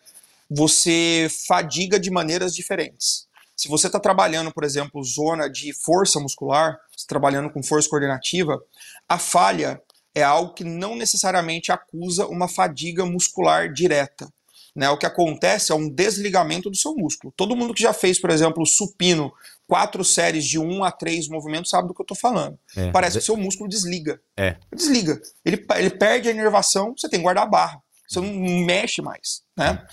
você 0.49 1.27
fadiga 1.47 1.99
de 1.99 2.09
maneiras 2.09 2.55
diferentes. 2.55 3.27
Se 3.55 3.67
você 3.67 3.87
está 3.87 3.99
trabalhando, 3.99 4.51
por 4.51 4.63
exemplo, 4.63 5.03
zona 5.03 5.49
de 5.49 5.73
força 5.73 6.19
muscular, 6.19 6.77
trabalhando 7.07 7.49
com 7.49 7.63
força 7.63 7.89
coordenativa, 7.89 8.61
a 9.07 9.17
falha 9.17 9.81
é 10.13 10.23
algo 10.23 10.53
que 10.53 10.63
não 10.63 10.95
necessariamente 10.95 11.71
acusa 11.71 12.25
uma 12.27 12.47
fadiga 12.47 13.05
muscular 13.05 13.71
direta. 13.71 14.27
Né? 14.75 14.89
O 14.89 14.97
que 14.97 15.05
acontece 15.05 15.71
é 15.71 15.75
um 15.75 15.89
desligamento 15.89 16.69
do 16.69 16.75
seu 16.75 16.93
músculo. 16.95 17.33
Todo 17.35 17.55
mundo 17.55 17.73
que 17.73 17.81
já 17.81 17.93
fez, 17.93 18.19
por 18.19 18.29
exemplo, 18.29 18.65
supino, 18.65 19.31
quatro 19.67 20.03
séries 20.03 20.45
de 20.45 20.59
um 20.59 20.83
a 20.83 20.91
três 20.91 21.27
movimentos, 21.27 21.69
sabe 21.69 21.87
do 21.87 21.93
que 21.93 22.01
eu 22.01 22.03
estou 22.03 22.17
falando. 22.17 22.57
É. 22.75 22.91
Parece 22.91 23.19
que 23.19 23.25
seu 23.25 23.37
músculo 23.37 23.69
desliga. 23.69 24.19
É. 24.37 24.57
Desliga. 24.73 25.21
Ele, 25.43 25.65
ele 25.75 25.89
perde 25.89 26.29
a 26.29 26.31
inervação, 26.31 26.93
você 26.97 27.09
tem 27.09 27.19
que 27.19 27.23
guardar 27.23 27.43
a 27.43 27.47
barra. 27.47 27.81
Você 28.07 28.19
não 28.19 28.65
mexe 28.65 29.01
mais. 29.01 29.41
Né? 29.57 29.83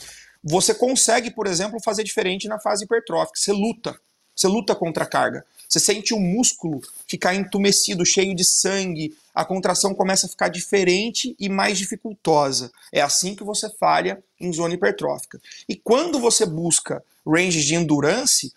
Você 0.45 0.75
consegue, 0.75 1.31
por 1.31 1.47
exemplo, 1.47 1.81
fazer 1.83 2.05
diferente 2.05 2.49
na 2.49 2.59
fase 2.59 2.85
hipertrófica. 2.85 3.39
Você 3.39 3.53
luta. 3.53 3.99
Você 4.35 4.49
luta 4.49 4.75
contra 4.75 5.05
a 5.05 5.07
carga. 5.07 5.45
Você 5.69 5.81
sente 5.81 6.13
o 6.13 6.21
músculo 6.21 6.81
ficar 7.07 7.35
entumecido, 7.35 8.05
cheio 8.05 8.35
de 8.35 8.45
sangue. 8.45 9.17
A 9.35 9.45
contração 9.45 9.95
começa 9.95 10.27
a 10.27 10.29
ficar 10.29 10.49
diferente 10.49 11.35
e 11.39 11.49
mais 11.49 11.79
dificultosa. 11.79 12.71
É 12.93 13.01
assim 13.01 13.35
que 13.35 13.45
você 13.45 13.71
falha 13.79 14.23
em 14.39 14.53
zona 14.53 14.75
hipertrófica. 14.75 15.41
E 15.69 15.75
quando 15.75 16.19
você 16.19 16.45
busca 16.45 17.03
ranges 17.27 17.65
de 17.65 17.75
endurance, 17.75 18.53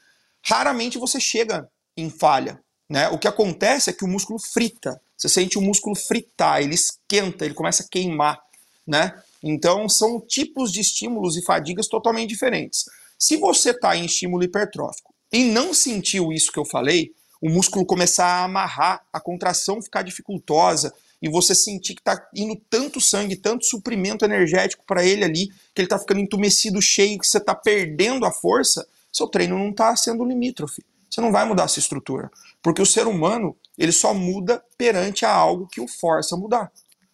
raramente 0.46 0.98
você 0.98 1.20
chega 1.20 1.70
em 1.98 2.10
falha. 2.10 2.60
Né? 2.90 3.10
O 3.10 3.18
que 3.18 3.28
acontece 3.28 3.90
é 3.90 3.94
que 3.94 4.06
o 4.06 4.08
músculo 4.08 4.40
frita. 4.40 5.02
Você 5.18 5.28
sente 5.28 5.58
o 5.58 5.62
músculo 5.62 5.96
fritar, 5.96 6.62
ele 6.62 6.76
esquenta, 6.76 7.46
ele 7.46 7.54
começa 7.54 7.84
a 7.84 7.88
queimar. 7.90 8.40
Né? 8.86 9.14
Então 9.42 9.90
são 9.90 10.22
tipos 10.22 10.72
de 10.72 10.82
estímulos 10.82 11.36
e 11.36 11.44
fadigas 11.44 11.88
totalmente 11.88 12.30
diferentes. 12.30 12.86
Se 13.18 13.38
você 13.38 13.72
está 13.72 13.96
em 13.96 14.06
estímulo 14.06 14.44
hipertrófico 14.44 15.14
e 15.32 15.44
não 15.44 15.74
sentiu 15.74 16.32
isso 16.32 16.52
que 16.52 16.60
eu 16.60 16.66
falei, 16.66 17.12
o 17.42 17.50
músculo 17.50 17.86
começar 17.86 18.26
a 18.26 18.44
amarrar, 18.44 19.04
a 19.12 19.20
contração 19.20 19.82
ficar 19.82 20.04
dificultosa 20.04 20.94
e 21.22 21.30
você 21.30 21.56
sentir 21.56 21.96
que 21.96 22.02
está 22.02 22.28
indo 22.36 22.56
tanto 22.70 23.02
sangue, 23.02 23.36
tanto 23.36 23.66
suprimento 23.66 24.26
energético 24.26 24.84
para 24.86 25.04
ele 25.04 25.24
ali, 25.24 25.48
que 25.74 25.82
ele 25.82 25.86
está 25.86 25.98
ficando 25.98 26.20
entumecido, 26.20 26.82
cheio, 26.82 27.18
que 27.18 27.26
você 27.26 27.38
está 27.38 27.56
perdendo 27.56 28.26
a 28.26 28.32
força, 28.32 28.86
seu 29.16 29.28
treino 29.28 29.58
não 29.58 29.70
está 29.70 29.96
sendo 29.96 30.26
limítrofe. 30.26 30.84
Você 31.10 31.22
não 31.22 31.32
vai 31.32 31.46
mudar 31.46 31.64
essa 31.64 31.80
estrutura. 31.80 32.30
Porque 32.62 32.82
o 32.82 32.86
ser 32.86 33.08
humano, 33.08 33.56
ele 33.78 33.94
só 33.94 34.14
muda 34.14 34.62
perante 34.78 35.26
a 35.26 35.32
algo 35.32 35.68
que 35.68 35.80
o 35.80 35.88
força 35.88 36.36
a 36.36 36.38
mudar. 36.38 36.70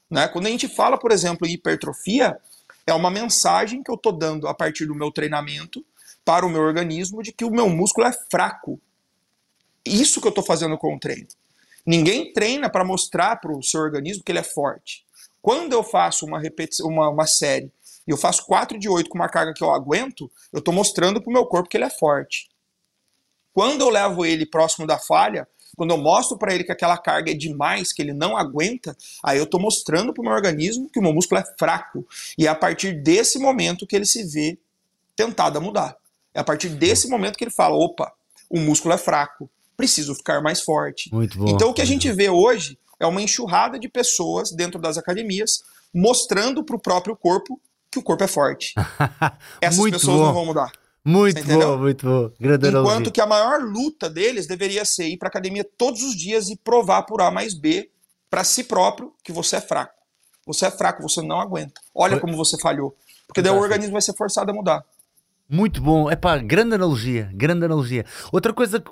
Né? 0.10 0.28
Quando 0.28 0.48
a 0.48 0.50
gente 0.50 0.68
fala, 0.68 0.98
por 0.98 1.12
exemplo, 1.12 1.48
em 1.48 1.52
hipertrofia, 1.52 2.40
é 2.88 2.94
uma 2.94 3.12
mensagem 3.12 3.84
que 3.84 3.92
eu 3.92 3.96
estou 3.96 4.12
dando 4.12 4.48
a 4.48 4.54
partir 4.54 4.88
do 4.88 4.96
meu 4.96 5.12
treinamento 5.12 5.86
para 6.26 6.44
o 6.44 6.50
meu 6.50 6.62
organismo 6.62 7.22
de 7.22 7.32
que 7.32 7.46
o 7.46 7.52
meu 7.52 7.70
músculo 7.70 8.08
é 8.08 8.12
fraco. 8.32 8.82
Isso 9.86 10.20
que 10.20 10.26
eu 10.26 10.32
estou 10.32 10.44
fazendo 10.44 10.78
com 10.80 10.96
o 10.96 11.00
treino. 11.00 11.28
Ninguém 11.86 12.34
treina 12.34 12.68
para 12.68 12.84
mostrar 12.84 13.36
para 13.36 13.56
o 13.56 13.62
seu 13.62 13.80
organismo 13.80 14.24
que 14.24 14.32
ele 14.32 14.40
é 14.40 14.44
forte. 14.44 15.06
Quando 15.40 15.74
eu 15.74 15.84
faço 15.84 16.26
uma, 16.26 16.40
repetição, 16.40 16.88
uma, 16.88 17.10
uma 17.10 17.28
série 17.28 17.72
e 18.12 18.14
eu 18.14 18.18
faço 18.18 18.46
4 18.46 18.78
de 18.78 18.90
8 18.90 19.10
com 19.10 19.18
uma 19.18 19.30
carga 19.30 19.54
que 19.54 19.64
eu 19.64 19.72
aguento, 19.72 20.30
eu 20.52 20.60
estou 20.60 20.74
mostrando 20.74 21.22
para 21.22 21.30
o 21.30 21.34
meu 21.34 21.46
corpo 21.46 21.70
que 21.70 21.78
ele 21.78 21.86
é 21.86 21.90
forte. 21.90 22.50
Quando 23.54 23.80
eu 23.80 23.90
levo 23.90 24.26
ele 24.26 24.46
próximo 24.46 24.86
da 24.86 25.00
falha, 25.00 25.48
quando 25.78 25.92
eu 25.92 25.98
mostro 25.98 26.38
para 26.38 26.54
ele 26.54 26.66
que 26.66 26.74
aquela 26.74 26.98
carga 26.98 27.32
é 27.32 27.34
demais, 27.34 27.94
que 27.94 28.02
ele 28.02 28.12
não 28.12 28.36
aguenta, 28.36 28.98
aí 29.24 29.38
eu 29.38 29.46
estou 29.46 29.62
mostrando 29.62 30.14
para 30.14 30.22
o 30.22 30.26
meu 30.26 30.34
organismo 30.34 30.90
que 30.90 31.00
o 31.00 31.02
meu 31.02 31.14
músculo 31.14 31.40
é 31.40 31.46
fraco. 31.58 32.06
E 32.38 32.48
é 32.48 32.50
a 32.50 32.56
partir 32.56 33.02
desse 33.02 33.40
momento 33.40 33.88
que 33.88 33.96
ele 33.96 34.06
se 34.06 34.26
vê 34.26 34.60
tentado 35.16 35.58
a 35.58 35.62
mudar. 35.62 35.96
É 36.34 36.42
a 36.42 36.44
partir 36.44 36.68
desse 36.68 37.08
momento 37.08 37.38
que 37.38 37.46
ele 37.46 37.52
fala: 37.52 37.78
opa, 37.78 38.12
o 38.50 38.60
músculo 38.60 38.94
é 38.94 38.98
fraco, 38.98 39.50
preciso 39.78 40.14
ficar 40.16 40.42
mais 40.42 40.60
forte. 40.60 41.10
Então 41.48 41.70
o 41.70 41.74
que 41.74 41.82
a 41.82 41.86
gente 41.86 42.12
vê 42.12 42.30
hoje 42.30 42.78
é 43.00 43.08
uma 43.08 43.22
enxurrada 43.22 43.80
de 43.80 43.88
pessoas 43.88 44.52
dentro 44.52 44.82
das 44.82 44.98
academias 44.98 45.64
mostrando 45.94 46.62
para 46.62 46.76
o 46.76 46.80
próprio 46.80 47.16
corpo 47.16 47.60
que 47.92 48.00
o 48.00 48.04
corpo 48.04 48.24
é 48.24 48.28
forte. 48.28 48.74
Essas 49.62 49.78
Muito 49.78 50.00
pessoas 50.00 50.18
bom. 50.18 50.26
não 50.26 50.34
vão 50.34 50.46
mudar. 50.46 50.72
Muito 51.04 51.44
bom, 51.44 51.78
muito 51.78 52.06
bom. 52.06 52.32
Grande 52.40 52.68
analogia. 52.68 52.94
Enquanto 52.94 53.12
que 53.12 53.20
a 53.22 53.26
maior 53.26 53.60
luta 53.62 54.10
deles 54.10 54.46
deveria 54.48 54.86
ser 54.86 55.08
ir 55.08 55.18
para 55.18 55.30
academia 55.30 55.64
todos 55.78 56.02
os 56.04 56.16
dias 56.16 56.50
e 56.50 56.56
provar 56.56 57.04
por 57.04 57.22
A 57.22 57.32
mais 57.32 57.54
B 57.54 57.90
para 58.30 58.44
si 58.44 58.64
próprio 58.64 59.14
que 59.24 59.32
você 59.32 59.58
é 59.58 59.62
fraco. 59.62 59.94
Você 60.46 60.66
é 60.66 60.72
fraco, 60.72 61.02
você 61.02 61.22
não 61.22 61.40
aguenta. 61.42 61.82
Olha 61.94 62.20
como 62.20 62.36
você 62.38 62.58
falhou. 62.60 62.96
Porque 63.28 63.42
daí 63.42 63.52
o 63.52 63.60
organismo 63.60 63.94
vai 63.94 64.02
ser 64.02 64.16
forçado 64.16 64.52
a 64.52 64.54
mudar. 64.54 64.84
Muito 65.50 65.82
bom. 65.82 66.10
É 66.10 66.16
pá, 66.16 66.38
grande 66.38 66.76
analogia, 66.76 67.30
grande 67.34 67.66
analogia. 67.66 68.06
Outra 68.32 68.54
coisa 68.54 68.80
que- 68.80 68.92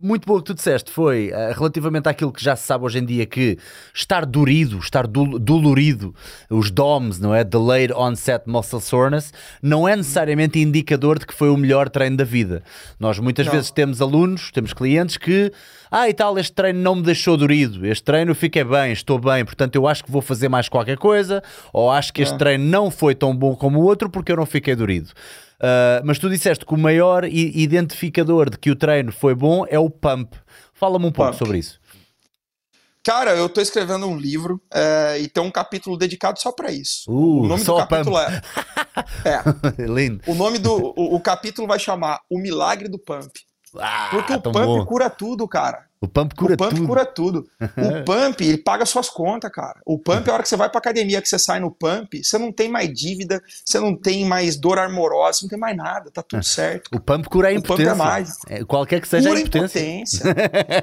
muito 0.00 0.26
boa 0.26 0.40
que 0.40 0.46
tu 0.46 0.54
disseste 0.54 0.90
foi 0.90 1.30
eh, 1.32 1.52
relativamente 1.56 2.08
àquilo 2.08 2.32
que 2.32 2.42
já 2.42 2.56
se 2.56 2.66
sabe 2.66 2.84
hoje 2.84 2.98
em 2.98 3.04
dia 3.04 3.24
que 3.24 3.56
estar 3.94 4.26
dorido, 4.26 4.78
estar 4.78 5.06
dol- 5.06 5.38
dolorido, 5.38 6.12
os 6.50 6.70
DOMS, 6.70 7.20
não 7.22 7.32
é? 7.34 7.44
Delayed 7.44 7.92
Onset 7.94 8.42
Muscle 8.48 8.80
Soreness, 8.80 9.32
não 9.62 9.88
é 9.88 9.94
necessariamente 9.94 10.58
indicador 10.58 11.18
de 11.18 11.26
que 11.26 11.32
foi 11.32 11.48
o 11.48 11.56
melhor 11.56 11.88
treino 11.88 12.16
da 12.16 12.24
vida. 12.24 12.62
Nós 12.98 13.18
muitas 13.20 13.46
Não. 13.46 13.52
vezes 13.52 13.70
temos 13.70 14.02
alunos, 14.02 14.50
temos 14.50 14.72
clientes 14.72 15.16
que, 15.16 15.52
ah, 15.90 16.08
e 16.08 16.12
tal, 16.12 16.36
este 16.38 16.52
treino 16.52 16.80
não 16.80 16.96
me 16.96 17.02
deixou 17.02 17.36
dorido, 17.36 17.86
este 17.86 18.02
treino 18.02 18.32
eu 18.32 18.34
fiquei 18.34 18.64
bem, 18.64 18.92
estou 18.92 19.18
bem, 19.18 19.44
portanto 19.44 19.76
eu 19.76 19.86
acho 19.86 20.04
que 20.04 20.10
vou 20.10 20.20
fazer 20.20 20.48
mais 20.48 20.68
qualquer 20.68 20.98
coisa, 20.98 21.40
ou 21.72 21.90
acho 21.90 22.12
que 22.12 22.20
este 22.20 22.34
É. 22.34 22.38
treino 22.38 22.64
não 22.64 22.90
foi 22.90 23.14
tão 23.14 23.34
bom 23.34 23.54
como 23.54 23.78
o 23.80 23.84
outro 23.84 24.10
porque 24.10 24.32
eu 24.32 24.36
não 24.36 24.44
fiquei 24.44 24.74
dorido. 24.74 25.10
Uh, 25.60 26.04
mas 26.04 26.18
tu 26.18 26.28
disseste 26.28 26.66
que 26.66 26.74
o 26.74 26.78
maior 26.78 27.24
identificador 27.24 28.50
de 28.50 28.58
que 28.58 28.70
o 28.70 28.76
treino 28.76 29.12
foi 29.12 29.34
bom 29.34 29.64
é 29.68 29.78
o 29.78 29.88
pump. 29.88 30.34
Fala-me 30.72 31.06
um 31.06 31.12
pouco 31.12 31.30
Pump. 31.30 31.38
sobre 31.38 31.58
isso. 31.58 31.80
Cara, 33.04 33.32
eu 33.36 33.50
tô 33.50 33.60
escrevendo 33.60 34.06
um 34.06 34.16
livro 34.16 34.58
é, 34.72 35.18
e 35.20 35.28
tem 35.28 35.42
um 35.42 35.50
capítulo 35.50 35.98
dedicado 35.98 36.40
só 36.40 36.50
para 36.50 36.72
isso. 36.72 37.04
Uh, 37.06 37.42
o 37.42 37.46
nome 37.46 37.62
do 37.62 37.76
capítulo 37.76 38.18
é, 38.18 38.40
é. 39.78 39.82
Lindo. 39.86 40.22
O 40.26 40.34
nome 40.34 40.58
do 40.58 40.94
o, 40.96 41.14
o 41.14 41.20
capítulo 41.20 41.68
vai 41.68 41.78
chamar 41.78 42.20
O 42.30 42.38
Milagre 42.38 42.88
do 42.88 42.98
Pump. 42.98 43.30
Ah, 43.78 44.08
Porque 44.10 44.32
o 44.32 44.40
pump 44.40 44.54
bom. 44.54 44.86
cura 44.86 45.10
tudo, 45.10 45.46
cara. 45.46 45.84
O 46.04 46.08
pump 46.08 46.34
cura 46.34 46.54
o 46.54 46.56
pump 46.56 46.74
tudo. 46.74 46.86
cura 46.86 47.04
tudo. 47.06 47.48
O 47.60 48.04
pump, 48.04 48.40
ele 48.44 48.58
paga 48.58 48.84
suas 48.86 49.08
contas, 49.08 49.50
cara. 49.50 49.80
O 49.84 49.98
pump, 49.98 50.28
a 50.28 50.34
hora 50.34 50.42
que 50.42 50.48
você 50.48 50.56
vai 50.56 50.68
pra 50.68 50.78
academia, 50.78 51.20
que 51.22 51.28
você 51.28 51.38
sai 51.38 51.60
no 51.60 51.70
pump, 51.70 52.22
você 52.22 52.38
não 52.38 52.52
tem 52.52 52.68
mais 52.68 52.92
dívida, 52.92 53.42
você 53.64 53.78
não 53.80 53.96
tem 53.96 54.24
mais 54.24 54.56
dor 54.56 54.78
armorosa, 54.78 55.38
você 55.38 55.44
não 55.46 55.50
tem 55.50 55.58
mais 55.58 55.76
nada, 55.76 56.10
tá 56.10 56.22
tudo 56.22 56.42
certo. 56.44 56.90
O 56.94 57.00
pump 57.00 57.28
cura 57.28 57.48
a 57.48 57.52
O 57.52 57.54
pump 57.56 57.64
impotência. 57.82 57.90
é 57.90 57.94
mágico. 57.94 58.46
É, 58.48 58.64
qualquer 58.64 59.00
que 59.00 59.08
seja 59.08 59.28
Pura 59.28 59.40
a 59.40 59.42
impotência. 59.42 59.78
impotência. 59.80 60.34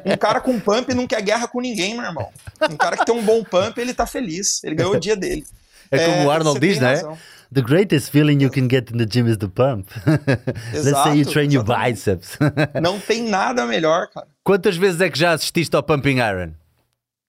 Um 0.06 0.18
cara 0.18 0.41
com 0.41 0.60
pump 0.60 0.93
não 0.93 1.07
quer 1.07 1.22
guerra 1.22 1.48
com 1.48 1.61
ninguém, 1.61 1.93
meu 1.95 2.03
irmão. 2.06 2.30
Um 2.69 2.77
cara 2.77 2.98
que 2.98 3.06
tem 3.06 3.15
um 3.15 3.23
bom 3.23 3.43
pump, 3.43 3.77
ele 3.80 3.93
tá 3.93 4.06
feliz. 4.06 4.64
Ele 4.64 4.76
ganhou 4.76 4.93
o 4.95 4.99
dia 4.99 5.15
dele. 5.15 5.45
É 5.91 6.06
como 6.06 6.18
É, 6.22 6.26
o 6.26 6.31
Arnold 6.31 6.60
diz, 6.60 6.80
né? 6.80 6.95
razão. 6.95 7.18
The 7.53 7.61
greatest 7.61 8.11
feeling 8.11 8.41
you 8.41 8.49
can 8.49 8.69
get 8.69 8.91
in 8.91 8.98
the 8.98 9.06
gym 9.06 9.28
is 9.28 9.38
the 9.38 9.49
pump. 9.49 9.90
Let's 10.07 11.03
say 11.03 11.15
you 11.18 11.26
Exato, 11.26 11.32
train 11.34 11.52
your 11.52 11.64
exatamente. 11.64 11.94
biceps. 11.95 12.38
Não 12.82 12.98
tem 12.98 13.23
nada 13.23 13.65
melhor, 13.65 14.07
cara. 14.07 14.28
Quantas 14.41 14.78
vezes 14.78 15.02
é 15.02 15.10
que 15.10 15.19
já 15.19 15.34
assististe 15.34 15.76
ao 15.76 15.84
Pumping 15.84 16.19
Iron? 16.19 16.53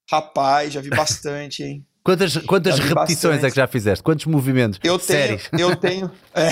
Rapaz, 0.09 0.73
já 0.75 0.81
vi 0.81 0.91
bastante, 0.91 1.65
hein? 1.65 1.85
Quantas, 2.05 2.37
quantas 2.37 2.79
repetições 2.79 3.35
bastante. 3.35 3.47
é 3.47 3.51
que 3.51 3.57
já 3.57 3.67
fizeste? 3.67 4.03
Quantos 4.03 4.27
movimentos? 4.27 4.79
Eu 4.83 4.99
tenho, 4.99 5.19
Séries? 5.19 5.49
eu 5.59 5.75
tenho, 5.77 6.11
é, 6.35 6.51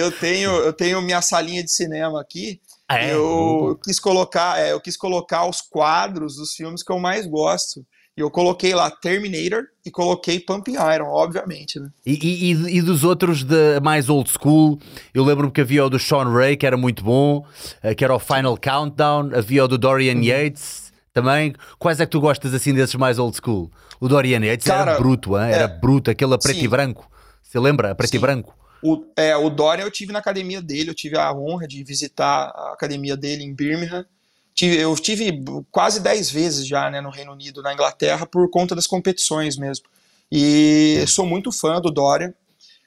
eu 0.00 0.10
tenho, 0.10 0.50
eu 0.50 0.72
tenho 0.72 1.02
minha 1.02 1.20
salinha 1.22 1.62
de 1.62 1.70
cinema 1.70 2.20
aqui. 2.20 2.60
Ah, 2.88 2.98
é? 2.98 3.14
eu 3.14 3.78
quis 3.82 3.98
colocar, 3.98 4.58
é, 4.58 4.72
eu 4.72 4.80
quis 4.80 4.96
colocar 4.96 5.46
os 5.46 5.60
quadros 5.62 6.36
dos 6.36 6.52
filmes 6.54 6.82
que 6.82 6.92
eu 6.92 6.98
mais 6.98 7.26
gosto. 7.26 7.84
E 8.16 8.20
eu 8.20 8.30
coloquei 8.30 8.74
lá 8.74 8.90
Terminator 8.90 9.64
e 9.86 9.90
coloquei 9.90 10.38
Pumping 10.38 10.74
Iron, 10.94 11.06
obviamente, 11.08 11.80
né? 11.80 11.88
E, 12.04 12.12
e- 12.52 12.76
e- 12.78 12.82
dos 12.82 13.04
outros 13.04 13.42
de 13.42 13.80
mais 13.80 14.10
old 14.10 14.30
school, 14.30 14.78
eu 15.14 15.24
lembro-me 15.24 15.50
que 15.50 15.62
havia 15.62 15.84
o 15.86 15.88
do 15.88 15.98
Sean 15.98 16.30
Ray, 16.30 16.56
que 16.56 16.66
era 16.66 16.76
muito 16.76 17.02
bom, 17.02 17.46
eh, 17.82 17.94
que 17.94 18.04
era 18.04 18.14
o 18.14 18.18
Final 18.18 18.58
Countdown, 18.58 19.30
havia 19.34 19.64
o 19.64 19.68
do 19.68 19.78
Dorian 19.78 20.16
Uhum. 20.16 20.22
Yates, 20.22 20.92
Também, 21.14 21.52
quais 21.78 22.00
é 22.00 22.06
que 22.06 22.10
tu 22.12 22.20
gostas 22.22 22.54
assim 22.54 22.72
desses 22.72 22.94
mais 22.94 23.18
old 23.18 23.36
school? 23.36 23.70
O 24.00 24.08
Dorian 24.08 24.40
Yates 24.44 24.66
Cara, 24.66 24.92
era 24.92 24.98
bruto, 25.00 25.36
hein? 25.38 25.50
era 25.52 25.64
é, 25.64 25.68
bruto, 25.68 26.10
aquele 26.10 26.32
a 26.34 26.38
preto 26.38 26.58
sim. 26.58 26.64
e 26.64 26.68
branco. 26.68 27.06
Você 27.42 27.58
lembra? 27.58 27.90
A 27.90 27.94
preto 27.94 28.12
sim. 28.12 28.16
e 28.16 28.20
branco. 28.20 28.54
O, 28.82 29.04
é, 29.14 29.36
o 29.36 29.50
Dorian 29.50 29.84
eu 29.84 29.90
tive 29.90 30.10
na 30.12 30.18
academia 30.20 30.62
dele, 30.62 30.88
eu 30.90 30.94
tive 30.94 31.18
a 31.18 31.30
honra 31.32 31.68
de 31.68 31.84
visitar 31.84 32.50
a 32.54 32.72
academia 32.72 33.14
dele 33.16 33.44
em 33.44 33.54
Birmingham. 33.54 34.06
Tive, 34.54 34.76
eu 34.78 34.94
tive 34.96 35.42
quase 35.70 36.00
10 36.00 36.30
vezes 36.30 36.66
já 36.66 36.90
né, 36.90 37.00
no 37.00 37.10
Reino 37.10 37.32
Unido, 37.32 37.62
na 37.62 37.72
Inglaterra, 37.72 38.26
por 38.26 38.48
conta 38.50 38.74
das 38.74 38.86
competições 38.86 39.56
mesmo. 39.56 39.86
E 40.30 41.04
sou 41.06 41.26
muito 41.26 41.50
fã 41.50 41.80
do 41.80 41.90
Dorian. 41.90 42.32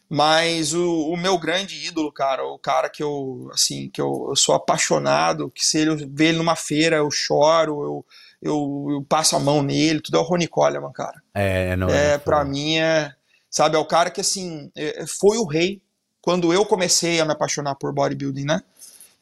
Mas 0.07 0.73
o, 0.73 1.09
o, 1.09 1.17
meu 1.17 1.37
grande 1.37 1.87
ídolo, 1.87 2.11
cara, 2.11 2.45
o 2.45 2.59
cara 2.59 2.89
que 2.89 3.01
eu, 3.01 3.49
assim, 3.51 3.89
que 3.89 3.99
eu, 3.99 4.27
eu, 4.29 4.35
sou 4.35 4.53
apaixonado, 4.53 5.49
que 5.49 5.65
se 5.65 5.79
ele 5.79 6.07
vê 6.07 6.27
ele 6.27 6.37
numa 6.37 6.55
feira, 6.55 6.97
eu 6.97 7.09
choro, 7.09 7.83
eu, 7.83 8.05
eu, 8.41 8.87
eu 8.91 9.05
passo 9.09 9.35
a 9.35 9.39
mão 9.39 9.63
nele, 9.63 10.01
tudo 10.01 10.17
é 10.17 10.19
o 10.19 10.23
Rony 10.23 10.47
Coleman, 10.47 10.91
cara. 10.91 11.21
É, 11.33 11.75
não 11.75 11.89
é. 11.89 12.13
é 12.13 12.17
pra 12.19 12.45
mim 12.45 12.77
é, 12.77 13.11
sabe, 13.49 13.77
é 13.77 13.79
o 13.79 13.85
cara 13.85 14.11
que, 14.11 14.21
assim, 14.21 14.71
é, 14.75 15.05
foi 15.07 15.37
o 15.37 15.45
rei 15.45 15.81
quando 16.21 16.53
eu 16.53 16.65
comecei 16.65 17.19
a 17.19 17.25
me 17.25 17.31
apaixonar 17.31 17.75
por 17.75 17.91
bodybuilding, 17.91 18.45
né? 18.45 18.61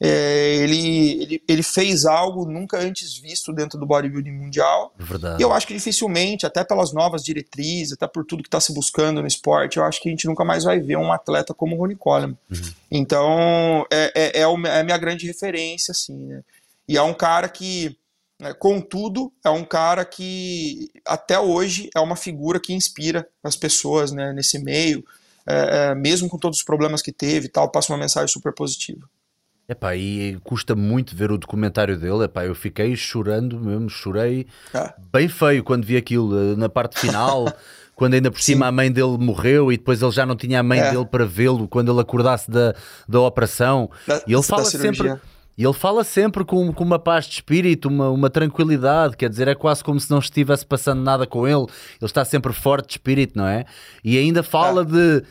É, 0.00 0.56
ele, 0.56 1.22
ele, 1.22 1.42
ele, 1.46 1.62
fez 1.62 2.04
algo 2.04 2.44
nunca 2.44 2.78
antes 2.78 3.16
visto 3.16 3.52
dentro 3.52 3.78
do 3.78 3.86
bodybuilding 3.86 4.32
mundial. 4.32 4.92
Verdade. 4.98 5.40
E 5.40 5.42
eu 5.42 5.52
acho 5.52 5.66
que 5.66 5.74
dificilmente, 5.74 6.44
até 6.44 6.64
pelas 6.64 6.92
novas 6.92 7.22
diretrizes, 7.22 7.92
até 7.92 8.06
por 8.06 8.24
tudo 8.24 8.42
que 8.42 8.48
está 8.48 8.60
se 8.60 8.74
buscando 8.74 9.20
no 9.20 9.26
esporte, 9.26 9.76
eu 9.76 9.84
acho 9.84 10.02
que 10.02 10.08
a 10.08 10.10
gente 10.10 10.26
nunca 10.26 10.44
mais 10.44 10.64
vai 10.64 10.80
ver 10.80 10.96
um 10.96 11.12
atleta 11.12 11.54
como 11.54 11.76
o 11.76 11.78
Ronnie 11.78 11.96
Coleman. 11.96 12.36
Uhum. 12.50 12.72
Então, 12.90 13.86
é, 13.90 14.12
é, 14.14 14.40
é, 14.40 14.42
é, 14.42 14.80
a 14.80 14.84
minha 14.84 14.98
grande 14.98 15.26
referência, 15.26 15.92
assim, 15.92 16.16
né? 16.16 16.42
E 16.88 16.96
é 16.96 17.02
um 17.02 17.14
cara 17.14 17.48
que, 17.48 17.96
né, 18.38 18.52
contudo, 18.52 19.32
é 19.42 19.48
um 19.48 19.64
cara 19.64 20.04
que 20.04 20.90
até 21.06 21.38
hoje 21.38 21.88
é 21.94 22.00
uma 22.00 22.16
figura 22.16 22.60
que 22.60 22.74
inspira 22.74 23.26
as 23.42 23.56
pessoas 23.56 24.12
né, 24.12 24.32
nesse 24.32 24.58
meio, 24.58 25.02
é, 25.46 25.90
é, 25.90 25.94
mesmo 25.94 26.28
com 26.28 26.38
todos 26.38 26.58
os 26.58 26.64
problemas 26.64 27.00
que 27.00 27.12
teve 27.12 27.46
e 27.46 27.48
tal, 27.48 27.70
passa 27.70 27.92
uma 27.92 27.98
mensagem 27.98 28.28
super 28.28 28.52
positiva. 28.52 29.08
Epá, 29.68 29.96
e 29.96 30.38
custa 30.44 30.74
muito 30.74 31.16
ver 31.16 31.32
o 31.32 31.38
documentário 31.38 31.98
dele. 31.98 32.24
Epá, 32.24 32.44
eu 32.44 32.54
fiquei 32.54 32.94
chorando 32.94 33.58
mesmo, 33.58 33.88
chorei 33.88 34.46
ah. 34.74 34.94
bem 35.12 35.28
feio 35.28 35.64
quando 35.64 35.84
vi 35.84 35.96
aquilo 35.96 36.36
eh, 36.36 36.56
na 36.56 36.68
parte 36.68 36.98
final. 36.98 37.50
quando 37.94 38.14
ainda 38.14 38.30
por 38.30 38.40
cima 38.40 38.66
Sim. 38.66 38.68
a 38.68 38.72
mãe 38.72 38.92
dele 38.92 39.16
morreu 39.18 39.72
e 39.72 39.76
depois 39.76 40.02
ele 40.02 40.10
já 40.10 40.26
não 40.26 40.36
tinha 40.36 40.60
a 40.60 40.62
mãe 40.62 40.80
é. 40.80 40.90
dele 40.90 41.06
para 41.06 41.24
vê-lo 41.24 41.68
quando 41.68 41.92
ele 41.92 42.00
acordasse 42.00 42.50
da, 42.50 42.74
da 43.08 43.20
operação. 43.20 43.90
Da, 44.06 44.22
e 44.26 44.32
ele 44.32 44.42
fala 44.42 44.64
sempre. 44.64 45.16
E 45.56 45.62
ele 45.62 45.72
fala 45.72 46.02
sempre 46.02 46.44
com, 46.44 46.72
com 46.72 46.82
uma 46.82 46.98
paz 46.98 47.26
de 47.26 47.34
espírito, 47.34 47.86
uma, 47.86 48.10
uma 48.10 48.28
tranquilidade, 48.28 49.16
quer 49.16 49.30
dizer, 49.30 49.46
é 49.46 49.54
quase 49.54 49.84
como 49.84 50.00
se 50.00 50.10
não 50.10 50.18
estivesse 50.18 50.66
passando 50.66 51.00
nada 51.00 51.28
com 51.28 51.46
ele. 51.46 51.62
Ele 51.62 51.68
está 52.02 52.24
sempre 52.24 52.52
forte 52.52 52.86
de 52.86 52.92
espírito, 52.94 53.38
não 53.38 53.46
é? 53.46 53.64
E 54.02 54.18
ainda 54.18 54.42
fala 54.42 54.82
ah. 54.82 54.84
de 54.84 55.22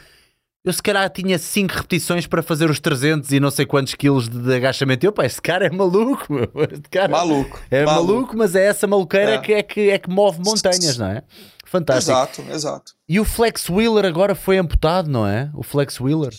eu 0.64 0.72
se 0.72 0.82
calhar 0.82 1.10
tinha 1.10 1.38
5 1.38 1.74
repetições 1.74 2.26
para 2.26 2.42
fazer 2.42 2.70
os 2.70 2.80
300 2.80 3.32
e 3.32 3.40
não 3.40 3.52
sei 3.52 3.66
quantos 3.66 3.96
quilos 3.96 4.30
de, 4.30 4.40
de 4.40 4.56
agachamento. 4.56 5.06
Eu, 5.06 5.12
pá, 5.12 5.26
este 5.26 5.42
cara 5.42 5.66
é 5.66 5.70
maluco, 5.70 6.32
meu. 6.32 6.50
Este 6.72 6.90
cara 6.90 7.10
maluco. 7.10 7.60
É 7.70 7.84
maluco, 7.84 8.14
maluco 8.14 8.38
mas 8.38 8.56
é 8.56 8.66
essa 8.66 8.88
maluqueira 8.88 9.34
é. 9.34 9.38
Que, 9.40 9.54
é, 9.54 9.64
que, 9.64 9.90
é 9.90 10.00
que 10.00 10.10
move 10.10 10.40
montanhas, 10.40 10.98
não 10.98 11.08
é? 11.08 11.24
Fantástico. 11.66 12.12
Exato, 12.12 12.42
exato. 12.50 12.94
E 13.10 13.20
o 13.20 13.26
Flex 13.26 13.70
Wheeler 13.70 14.06
agora 14.06 14.36
foi 14.36 14.58
amputado, 14.58 15.10
não 15.10 15.28
é? 15.28 15.50
O 15.54 15.64
Flex 15.64 16.00
Wheeler. 16.00 16.34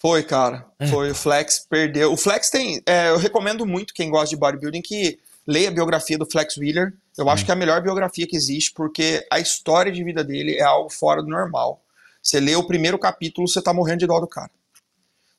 Foi, 0.00 0.24
cara. 0.24 0.66
É. 0.80 0.88
Foi. 0.88 1.12
O 1.12 1.14
Flex 1.14 1.64
perdeu. 1.68 2.12
O 2.12 2.16
Flex 2.16 2.50
tem. 2.50 2.82
É, 2.84 3.10
eu 3.10 3.18
recomendo 3.18 3.64
muito 3.64 3.94
quem 3.94 4.10
gosta 4.10 4.30
de 4.30 4.36
bodybuilding 4.36 4.82
que 4.82 5.20
leia 5.46 5.68
a 5.68 5.72
biografia 5.72 6.18
do 6.18 6.26
Flex 6.26 6.56
Wheeler. 6.56 6.92
Eu 7.16 7.26
hum. 7.26 7.30
acho 7.30 7.44
que 7.44 7.52
é 7.52 7.54
a 7.54 7.56
melhor 7.56 7.80
biografia 7.80 8.26
que 8.26 8.34
existe, 8.34 8.72
porque 8.72 9.24
a 9.30 9.38
história 9.38 9.92
de 9.92 10.02
vida 10.02 10.24
dele 10.24 10.56
é 10.56 10.62
algo 10.64 10.90
fora 10.90 11.22
do 11.22 11.28
normal. 11.28 11.80
Você 12.22 12.38
lê 12.38 12.54
o 12.54 12.66
primeiro 12.66 12.98
capítulo, 12.98 13.48
você 13.48 13.60
tá 13.60 13.72
morrendo 13.72 14.00
de 14.00 14.06
dó 14.06 14.20
do 14.20 14.26
cara. 14.26 14.50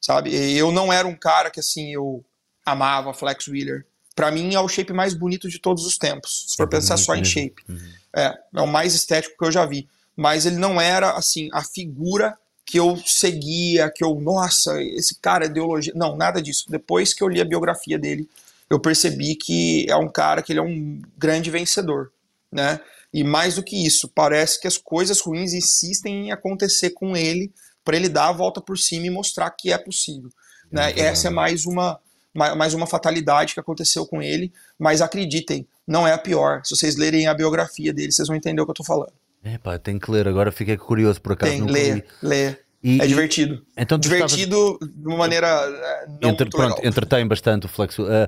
Sabe? 0.02 0.36
Eu 0.36 0.72
não 0.72 0.92
era 0.92 1.08
um 1.08 1.16
cara 1.16 1.50
que 1.50 1.60
assim, 1.60 1.94
eu 1.94 2.24
amava 2.66 3.14
Flex 3.14 3.48
Wheeler. 3.48 3.86
Para 4.16 4.30
mim 4.30 4.54
é 4.54 4.60
o 4.60 4.68
shape 4.68 4.94
mais 4.94 5.14
bonito 5.14 5.50
de 5.50 5.60
todos 5.60 5.86
os 5.86 5.98
tempos. 5.98 6.46
Se 6.50 6.58
for 6.58 6.64
é 6.64 6.68
pensar 6.68 6.98
só 6.98 7.16
em 7.16 7.24
shape. 7.24 7.64
Uhum. 7.68 7.80
É, 8.16 8.38
é 8.56 8.62
o 8.62 8.68
mais 8.68 8.94
estético 8.94 9.38
que 9.38 9.46
eu 9.46 9.52
já 9.52 9.66
vi. 9.66 9.88
Mas 10.16 10.46
ele 10.46 10.58
não 10.58 10.80
era 10.80 11.12
assim 11.12 11.50
a 11.52 11.64
figura 11.64 12.38
que 12.66 12.80
eu 12.80 12.96
seguia, 13.06 13.90
que 13.90 14.04
eu, 14.04 14.16
nossa, 14.20 14.82
esse 14.82 15.16
cara 15.16 15.46
é 15.46 15.48
ideologia. 15.48 15.94
Não, 15.96 16.16
nada 16.16 16.42
disso. 16.42 16.66
Depois 16.70 17.14
que 17.14 17.24
eu 17.24 17.28
li 17.28 17.42
a 17.42 17.46
biografia 17.46 17.98
dele, 17.98 18.30
eu 18.70 18.80
percebi 18.80 19.36
que 19.36 19.86
é 19.90 19.96
um 19.96 20.08
cara 20.08 20.42
que 20.42 20.52
ele 20.52 20.60
é 20.60 20.64
um 20.64 21.02
grande 21.18 21.50
vencedor, 21.50 22.12
né? 22.52 22.80
E 23.14 23.24
mais 23.24 23.56
do 23.56 23.64
que 23.64 23.86
isso, 23.86 24.08
parece 24.08 24.60
que 24.60 24.68
as 24.68 24.78
coisas 24.78 25.22
ruins 25.22 25.54
insistem 25.54 26.28
em 26.28 26.32
acontecer 26.32 26.92
com 26.92 27.16
ele 27.16 27.52
para 27.84 27.96
ele 27.96 28.10
dar 28.10 28.30
a 28.30 28.32
volta 28.32 28.60
por 28.60 28.78
cima 28.78 29.06
e 29.06 29.10
mostrar 29.10 29.50
que 29.52 29.72
é 29.72 29.78
possível. 29.78 30.30
Né? 30.72 30.88
Uhum. 30.88 30.94
Essa 30.98 31.28
é 31.28 31.32
mais 31.32 31.66
uma, 31.66 32.00
mais 32.34 32.74
uma 32.74 32.88
fatalidade 32.88 33.54
que 33.54 33.60
aconteceu 33.60 34.06
com 34.08 34.22
ele, 34.22 34.52
mas 34.80 35.02
acreditem, 35.02 35.68
não 35.86 36.08
é 36.08 36.14
a 36.14 36.18
pior. 36.18 36.62
Se 36.64 36.76
vocês 36.76 36.96
lerem 36.96 37.28
a 37.28 37.34
biografia 37.34 37.94
dele, 37.94 38.12
vocês 38.12 38.28
vão 38.28 38.36
entender 38.38 38.62
o 38.62 38.66
que 38.66 38.72
eu 38.72 38.74
estou 38.74 38.86
falando. 38.86 39.14
É 39.44 39.58
pá, 39.58 39.78
tem 39.78 40.00
que 40.00 40.10
ler, 40.10 40.28
agora 40.28 40.52
fiquei 40.52 40.78
curioso 40.78 41.22
por 41.22 41.34
acaso. 41.34 41.52
Tem, 41.52 41.62
lê, 41.66 42.04
lê. 42.22 42.56
E, 42.84 43.00
é 43.00 43.08
divertido. 43.08 43.62
Então 43.78 43.98
divertido 43.98 44.74
estavas... 44.74 44.94
de 44.94 45.08
uma 45.08 45.18
maneira 45.18 45.48
eh, 45.48 46.08
não 46.22 46.30
Entre, 46.32 46.50
pronto, 46.50 46.86
entretém 46.86 47.26
bastante 47.26 47.66
o 47.66 47.70
flexo. 47.70 48.04
Uh, 48.04 48.28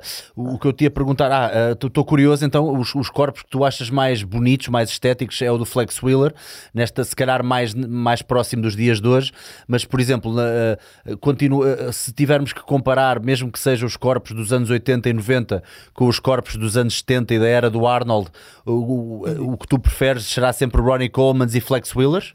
o, 0.53 0.57
que 0.57 0.65
eu 0.65 0.71
te 0.71 0.85
ia 0.85 0.91
perguntar, 0.91 1.29
ah, 1.29 1.73
estou 1.73 2.03
uh, 2.03 2.05
curioso, 2.05 2.45
então, 2.45 2.79
os, 2.79 2.95
os, 2.95 3.09
corpos 3.09 3.41
que 3.41 3.49
tu 3.49 3.65
achas 3.65 3.89
mais 3.89 4.23
bonitos, 4.23 4.69
mais 4.69 4.89
estéticos, 4.89 5.41
é 5.41 5.51
o 5.51 5.57
do 5.57 5.65
Flex 5.65 6.01
Wheeler, 6.01 6.33
nesta, 6.73 7.03
se 7.03 7.13
calhar, 7.13 7.43
mais, 7.43 7.73
mais 7.73 8.21
próximo 8.21 8.61
dos 8.61 8.77
dias 8.77 9.01
de 9.01 9.07
hoje, 9.09 9.33
mas, 9.67 9.83
por 9.83 9.99
exemplo, 9.99 10.33
uh, 10.33 11.17
continua, 11.17 11.91
se 11.91 12.13
tivermos 12.13 12.53
que 12.53 12.61
comparar, 12.61 13.19
mesmo 13.19 13.51
que 13.51 13.59
sejam 13.59 13.85
os 13.85 13.97
corpos 13.97 14.31
dos 14.31 14.53
anos 14.53 14.69
80 14.69 15.09
e 15.09 15.13
90 15.13 15.63
com 15.93 16.07
os 16.07 16.17
corpos 16.17 16.55
dos 16.55 16.77
anos 16.77 16.99
70 16.99 17.33
e 17.33 17.39
da 17.39 17.47
era 17.47 17.69
do 17.69 17.85
Arnold, 17.85 18.29
o, 18.65 18.71
o, 18.71 19.53
o 19.53 19.57
que 19.57 19.67
tu 19.67 19.77
preferes 19.77 20.23
será 20.25 20.53
sempre 20.53 20.81
Ronnie 20.81 21.09
Coleman 21.09 21.47
e 21.53 21.59
Flex 21.59 21.93
Wheelers? 21.93 22.33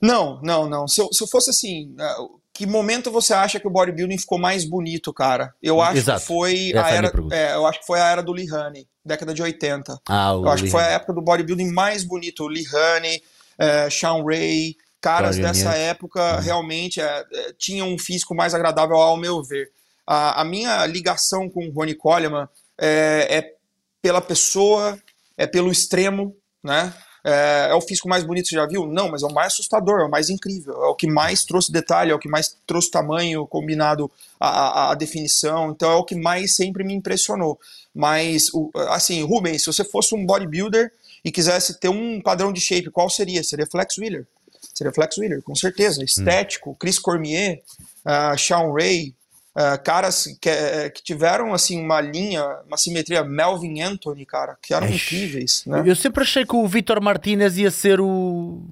Não, 0.00 0.40
não, 0.42 0.68
não. 0.68 0.86
Se 0.86 1.00
eu, 1.00 1.08
se 1.12 1.22
eu 1.22 1.28
fosse 1.28 1.50
assim, 1.50 1.92
né, 1.94 2.14
que 2.52 2.66
momento 2.66 3.10
você 3.10 3.34
acha 3.34 3.58
que 3.58 3.66
o 3.66 3.70
bodybuilding 3.70 4.18
ficou 4.18 4.38
mais 4.38 4.64
bonito, 4.64 5.12
cara? 5.12 5.52
Eu 5.62 5.80
acho 5.80 5.98
Exato. 5.98 6.20
que 6.20 6.26
foi 6.26 6.70
Essa 6.70 6.86
a 6.86 6.90
é 6.90 6.96
era, 6.96 7.12
é, 7.32 7.54
eu 7.54 7.66
acho 7.66 7.80
que 7.80 7.86
foi 7.86 8.00
a 8.00 8.08
era 8.08 8.22
do 8.22 8.32
Lee 8.32 8.50
Honey, 8.50 8.86
década 9.04 9.34
de 9.34 9.42
80. 9.42 10.00
Ah, 10.08 10.30
eu 10.32 10.48
acho 10.48 10.62
que 10.62 10.70
foi 10.70 10.82
a 10.82 10.90
época 10.90 11.12
do 11.12 11.22
bodybuilding 11.22 11.72
mais 11.72 12.04
bonito, 12.04 12.46
Lee 12.46 12.64
Honey, 12.72 13.22
é, 13.58 13.90
Sean 13.90 14.22
Ray, 14.24 14.76
caras 15.00 15.36
dessa 15.36 15.74
época 15.74 16.36
uhum. 16.36 16.40
realmente 16.40 17.00
é, 17.00 17.24
é, 17.32 17.52
tinham 17.58 17.92
um 17.92 17.98
físico 17.98 18.34
mais 18.34 18.54
agradável 18.54 18.96
ao 18.96 19.18
meu 19.18 19.42
ver. 19.42 19.70
A, 20.06 20.40
a 20.40 20.44
minha 20.44 20.86
ligação 20.86 21.50
com 21.50 21.66
o 21.66 21.72
Ronnie 21.72 21.94
Coleman 21.94 22.48
é, 22.80 23.38
é 23.38 23.54
pela 24.00 24.20
pessoa, 24.20 24.98
é 25.36 25.46
pelo 25.46 25.70
extremo, 25.70 26.34
né? 26.62 26.94
É, 27.24 27.68
é, 27.70 27.74
o 27.74 27.80
físico 27.80 28.08
mais 28.08 28.22
bonito, 28.22 28.48
você 28.48 28.54
já 28.54 28.66
viu? 28.66 28.86
Não, 28.86 29.10
mas 29.10 29.22
é 29.22 29.26
o 29.26 29.32
mais 29.32 29.54
assustador, 29.54 30.00
é 30.00 30.04
o 30.04 30.10
mais 30.10 30.28
incrível, 30.28 30.74
é 30.74 30.88
o 30.88 30.94
que 30.94 31.06
mais 31.06 31.42
trouxe 31.42 31.72
detalhe, 31.72 32.10
é 32.10 32.14
o 32.14 32.18
que 32.18 32.28
mais 32.28 32.54
trouxe 32.66 32.90
tamanho 32.90 33.46
combinado 33.46 34.10
à, 34.38 34.90
à 34.90 34.94
definição, 34.94 35.70
então 35.70 35.90
é 35.90 35.94
o 35.94 36.04
que 36.04 36.14
mais 36.14 36.54
sempre 36.54 36.84
me 36.84 36.92
impressionou. 36.92 37.58
Mas, 37.94 38.50
assim, 38.88 39.22
Rubens, 39.22 39.62
se 39.62 39.72
você 39.72 39.84
fosse 39.84 40.14
um 40.14 40.26
bodybuilder 40.26 40.92
e 41.24 41.32
quisesse 41.32 41.80
ter 41.80 41.88
um 41.88 42.20
padrão 42.20 42.52
de 42.52 42.60
shape, 42.60 42.90
qual 42.90 43.08
seria? 43.08 43.42
Seria 43.42 43.66
Flex 43.66 43.96
Wheeler. 43.96 44.26
Seria 44.74 44.92
Flex 44.92 45.16
Wheeler, 45.16 45.40
com 45.42 45.54
certeza. 45.54 46.00
Hum. 46.00 46.04
Estético. 46.04 46.76
Chris 46.78 46.98
Cormier, 46.98 47.62
uh, 48.04 48.36
Sean 48.36 48.70
Ray, 48.72 49.14
Uh, 49.56 49.80
caras 49.84 50.24
que, 50.40 50.50
uh, 50.50 50.92
que, 50.92 51.00
tiveram 51.00 51.54
assim 51.54 51.80
uma 51.80 52.00
linha, 52.00 52.44
uma 52.66 52.76
simetria, 52.76 53.22
Melvin 53.22 53.82
Anthony, 53.82 54.26
cara, 54.26 54.58
que 54.60 54.74
eram 54.74 54.88
incríveis. 54.88 55.62
Né? 55.64 55.84
Eu 55.86 55.94
sempre 55.94 56.24
achei 56.24 56.44
que 56.44 56.56
o 56.56 56.66
Vitor 56.66 57.00
Martinez 57.00 57.56
ia 57.56 57.70
ser 57.70 58.00
o. 58.00 58.64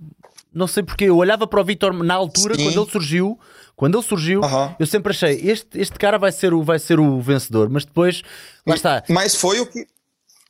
Não 0.52 0.66
sei 0.66 0.82
porque, 0.82 1.04
eu 1.04 1.16
olhava 1.16 1.46
para 1.46 1.60
o 1.60 1.64
Vitor 1.64 1.92
na 1.92 2.14
altura, 2.14 2.56
Sim. 2.56 2.64
quando 2.64 2.82
ele 2.82 2.90
surgiu, 2.90 3.38
quando 3.76 3.96
ele 3.96 4.04
surgiu, 4.04 4.40
uh 4.40 4.44
-huh. 4.44 4.76
eu 4.78 4.86
sempre 4.86 5.12
achei 5.12 5.40
este, 5.48 5.80
este 5.80 5.96
cara 5.96 6.18
vai 6.18 6.32
ser, 6.32 6.52
o, 6.52 6.64
vai 6.64 6.80
ser 6.80 6.98
o 6.98 7.20
vencedor, 7.20 7.70
mas 7.70 7.84
depois, 7.84 8.22
lá 8.66 8.74
está. 8.74 9.04
Mas 9.08 9.36
foi 9.36 9.60
o 9.60 9.66
que. 9.66 9.86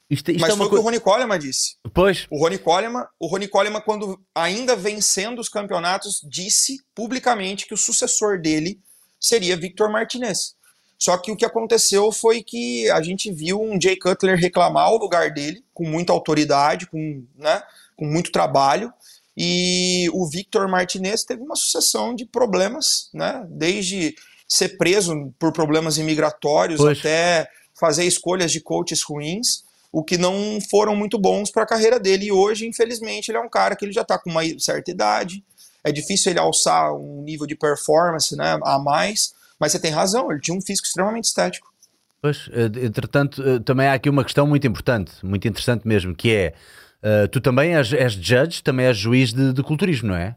Isto, 0.08 0.30
isto 0.30 0.40
mas 0.40 0.52
é 0.52 0.56
foi 0.56 0.66
o 0.66 0.70
que 0.70 0.76
o 0.76 0.80
Rony 0.80 1.00
Coleman 1.00 1.38
disse. 1.38 1.76
Pois. 1.92 2.26
O 2.30 2.38
Rony 2.38 2.58
Coleman, 2.58 3.04
o 3.20 3.26
Rony 3.26 3.48
Coleman, 3.48 3.80
quando 3.80 4.18
ainda 4.34 4.74
vencendo 4.76 5.38
os 5.38 5.48
campeonatos, 5.48 6.20
disse 6.26 6.82
publicamente 6.94 7.66
que 7.66 7.72
o 7.72 7.78
sucessor 7.78 8.40
dele 8.40 8.80
seria 9.22 9.56
Victor 9.56 9.90
Martinez. 9.90 10.56
Só 10.98 11.16
que 11.16 11.32
o 11.32 11.36
que 11.36 11.44
aconteceu 11.44 12.12
foi 12.12 12.42
que 12.42 12.90
a 12.90 13.00
gente 13.02 13.32
viu 13.32 13.60
um 13.60 13.80
Jay 13.80 13.96
Cutler 13.96 14.38
reclamar 14.38 14.92
o 14.92 14.98
lugar 14.98 15.32
dele, 15.32 15.64
com 15.72 15.88
muita 15.88 16.12
autoridade, 16.12 16.86
com, 16.86 17.24
né, 17.36 17.62
com 17.96 18.04
muito 18.04 18.30
trabalho, 18.30 18.92
e 19.36 20.08
o 20.12 20.28
Victor 20.28 20.68
Martinez 20.68 21.24
teve 21.24 21.42
uma 21.42 21.56
sucessão 21.56 22.14
de 22.14 22.26
problemas, 22.26 23.08
né, 23.14 23.44
desde 23.48 24.14
ser 24.46 24.76
preso 24.76 25.32
por 25.38 25.52
problemas 25.52 25.96
imigratórios 25.96 26.78
pois. 26.78 26.98
até 26.98 27.48
fazer 27.78 28.04
escolhas 28.04 28.52
de 28.52 28.60
coaches 28.60 29.02
ruins, 29.02 29.64
o 29.90 30.04
que 30.04 30.16
não 30.16 30.58
foram 30.70 30.94
muito 30.94 31.18
bons 31.18 31.50
para 31.50 31.64
a 31.64 31.66
carreira 31.66 31.98
dele. 31.98 32.26
E 32.26 32.32
hoje, 32.32 32.66
infelizmente, 32.66 33.28
ele 33.30 33.38
é 33.38 33.40
um 33.40 33.48
cara 33.48 33.74
que 33.74 33.84
ele 33.84 33.92
já 33.92 34.02
está 34.02 34.18
com 34.18 34.30
uma 34.30 34.42
certa 34.58 34.90
idade. 34.90 35.44
É 35.84 35.90
difícil 35.90 36.32
ele 36.32 36.38
alçar 36.38 36.94
um 36.94 37.22
nível 37.22 37.46
de 37.46 37.56
performance 37.56 38.36
né, 38.36 38.58
a 38.62 38.78
mais, 38.78 39.34
mas 39.58 39.72
você 39.72 39.78
tem 39.78 39.90
razão, 39.90 40.30
ele 40.30 40.40
tinha 40.40 40.56
um 40.56 40.60
físico 40.60 40.86
extremamente 40.86 41.24
estético. 41.24 41.72
Pois, 42.20 42.48
eh, 42.52 42.66
entretanto, 42.84 43.42
eh, 43.42 43.58
também 43.58 43.88
há 43.88 43.94
aqui 43.94 44.08
uma 44.08 44.22
questão 44.22 44.46
muito 44.46 44.64
importante, 44.66 45.12
muito 45.24 45.46
interessante 45.48 45.86
mesmo, 45.86 46.14
que 46.14 46.32
é 46.32 46.54
uh, 47.02 47.26
tu 47.26 47.40
também 47.40 47.74
és, 47.74 47.92
és 47.92 48.12
judge, 48.12 48.62
também 48.62 48.86
és 48.86 48.96
juiz 48.96 49.32
de, 49.32 49.52
de 49.52 49.62
culturismo, 49.62 50.10
não 50.10 50.14
é? 50.14 50.36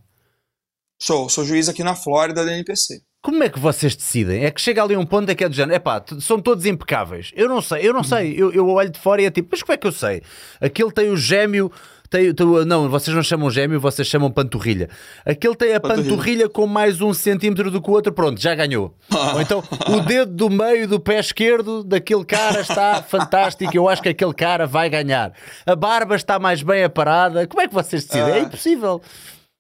Sou, 1.00 1.30
sou 1.30 1.46
juiz 1.46 1.70
aqui 1.70 1.84
na 1.84 1.94
Flórida 1.94 2.44
da 2.44 2.52
NPC. 2.52 3.04
Como 3.22 3.44
é 3.44 3.50
que 3.50 3.60
vocês 3.60 3.96
decidem? 3.96 4.46
É 4.46 4.52
que 4.52 4.62
chega 4.62 4.84
ali 4.84 4.96
um 4.96 5.06
ponto 5.06 5.32
em 5.32 5.36
que 5.36 5.44
é 5.44 5.50
do 5.50 5.56
género, 5.56 5.76
epá, 5.76 6.04
são 6.20 6.40
todos 6.40 6.66
impecáveis. 6.66 7.32
Eu 7.36 7.50
não 7.50 7.60
sei, 7.60 7.88
eu 7.88 7.92
não 7.92 8.04
sei. 8.04 8.36
Eu, 8.38 8.54
eu 8.54 8.68
olho 8.70 8.90
de 8.90 9.00
fora 9.00 9.20
e 9.22 9.26
é 9.26 9.32
tipo, 9.32 9.50
mas 9.52 9.64
como 9.64 9.74
é 9.74 9.78
que 9.78 9.88
eu 9.88 9.92
sei? 9.92 10.22
Aquele 10.62 10.92
tem 10.92 11.10
o 11.10 11.18
gêmeo, 11.18 11.72
tem, 12.16 12.34
não, 12.66 12.90
vocês 12.90 13.14
não 13.14 13.22
chamam 13.22 13.52
gêmeo, 13.52 13.80
vocês 13.80 14.08
chamam 14.08 14.32
panturrilha. 14.32 14.90
Aquele 15.26 15.56
tem 15.56 15.74
a 15.74 15.80
panturrilha, 15.82 16.10
panturrilha 16.10 16.50
com 16.50 16.66
mais 16.66 17.02
um 17.02 17.14
centímetro 17.14 17.70
do 17.70 17.82
que 17.82 17.90
o 17.90 17.94
outro, 17.94 18.14
pronto, 18.14 18.40
já 18.40 18.56
ganhou. 18.56 18.96
Ou 19.34 19.42
então 19.42 19.62
o 19.90 20.00
dedo 20.00 20.32
do 20.32 20.50
meio 20.50 20.88
do 20.88 20.98
pé 20.98 21.20
esquerdo 21.20 21.84
daquele 21.84 22.24
cara 22.24 22.62
está 22.62 23.04
fantástico, 23.08 23.76
eu 23.76 23.90
acho 23.90 24.02
que 24.02 24.10
aquele 24.10 24.34
cara 24.34 24.66
vai 24.66 24.90
ganhar. 24.90 25.34
A 25.66 25.76
barba 25.76 26.16
está 26.16 26.40
mais 26.40 26.64
bem 26.64 26.86
aparada. 26.86 27.46
Como 27.48 27.62
é 27.62 27.68
que 27.68 27.74
vocês 27.74 28.06
decidem? 28.06 28.34
É 28.34 28.38
ah. 28.38 28.40
impossível. 28.40 29.02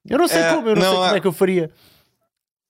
Eu 0.07 0.17
não 0.17 0.27
sei 0.27 0.41
é, 0.41 0.53
como, 0.53 0.69
eu 0.69 0.75
não, 0.75 0.81
não 0.81 0.89
sei 0.89 0.99
como 0.99 1.13
é, 1.13 1.17
é 1.17 1.21
que 1.21 1.27
eu 1.27 1.33
faria. 1.33 1.71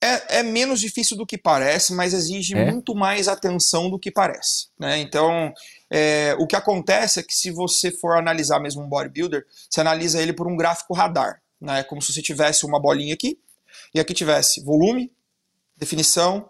É, 0.03 0.39
é, 0.39 0.43
menos 0.43 0.79
difícil 0.79 1.15
do 1.15 1.25
que 1.25 1.37
parece, 1.37 1.93
mas 1.93 2.13
exige 2.13 2.55
é? 2.55 2.71
muito 2.71 2.95
mais 2.95 3.27
atenção 3.27 3.89
do 3.89 3.99
que 3.99 4.11
parece. 4.11 4.67
Né? 4.79 4.99
Então, 4.99 5.53
é, 5.91 6.35
o 6.39 6.47
que 6.47 6.55
acontece 6.55 7.19
é 7.19 7.23
que 7.23 7.33
se 7.33 7.51
você 7.51 7.91
for 7.91 8.17
analisar 8.17 8.59
mesmo 8.59 8.83
um 8.83 8.89
bodybuilder, 8.89 9.45
você 9.69 9.81
analisa 9.81 10.21
ele 10.21 10.33
por 10.33 10.47
um 10.47 10.55
gráfico 10.55 10.93
radar. 10.93 11.41
Né? 11.59 11.83
Como 11.83 12.01
se 12.01 12.13
você 12.13 12.21
tivesse 12.21 12.65
uma 12.65 12.81
bolinha 12.81 13.13
aqui, 13.13 13.39
e 13.93 13.99
aqui 13.99 14.13
tivesse 14.13 14.63
volume, 14.63 15.11
definição, 15.77 16.49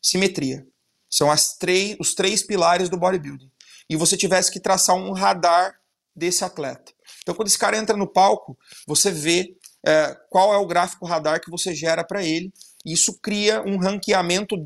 simetria. 0.00 0.66
São 1.10 1.28
três, 1.58 1.96
os 2.00 2.14
três 2.14 2.42
pilares 2.42 2.88
do 2.88 2.96
bodybuilding. 2.96 3.50
E 3.88 3.96
você 3.96 4.16
tivesse 4.16 4.50
que 4.50 4.60
traçar 4.60 4.96
um 4.96 5.12
radar 5.12 5.78
desse 6.14 6.44
atleta. 6.44 6.92
Então, 7.22 7.34
quando 7.34 7.48
esse 7.48 7.58
cara 7.58 7.76
entra 7.76 7.96
no 7.96 8.06
palco, 8.06 8.56
você 8.86 9.10
vê 9.10 9.56
é, 9.86 10.16
qual 10.30 10.52
é 10.52 10.56
o 10.56 10.66
gráfico 10.66 11.06
radar 11.06 11.40
que 11.40 11.50
você 11.50 11.74
gera 11.74 12.04
para 12.04 12.24
ele. 12.24 12.52
Isso 12.84 13.18
cria 13.20 13.62
um 13.62 13.78
ranqueamento 13.78 14.56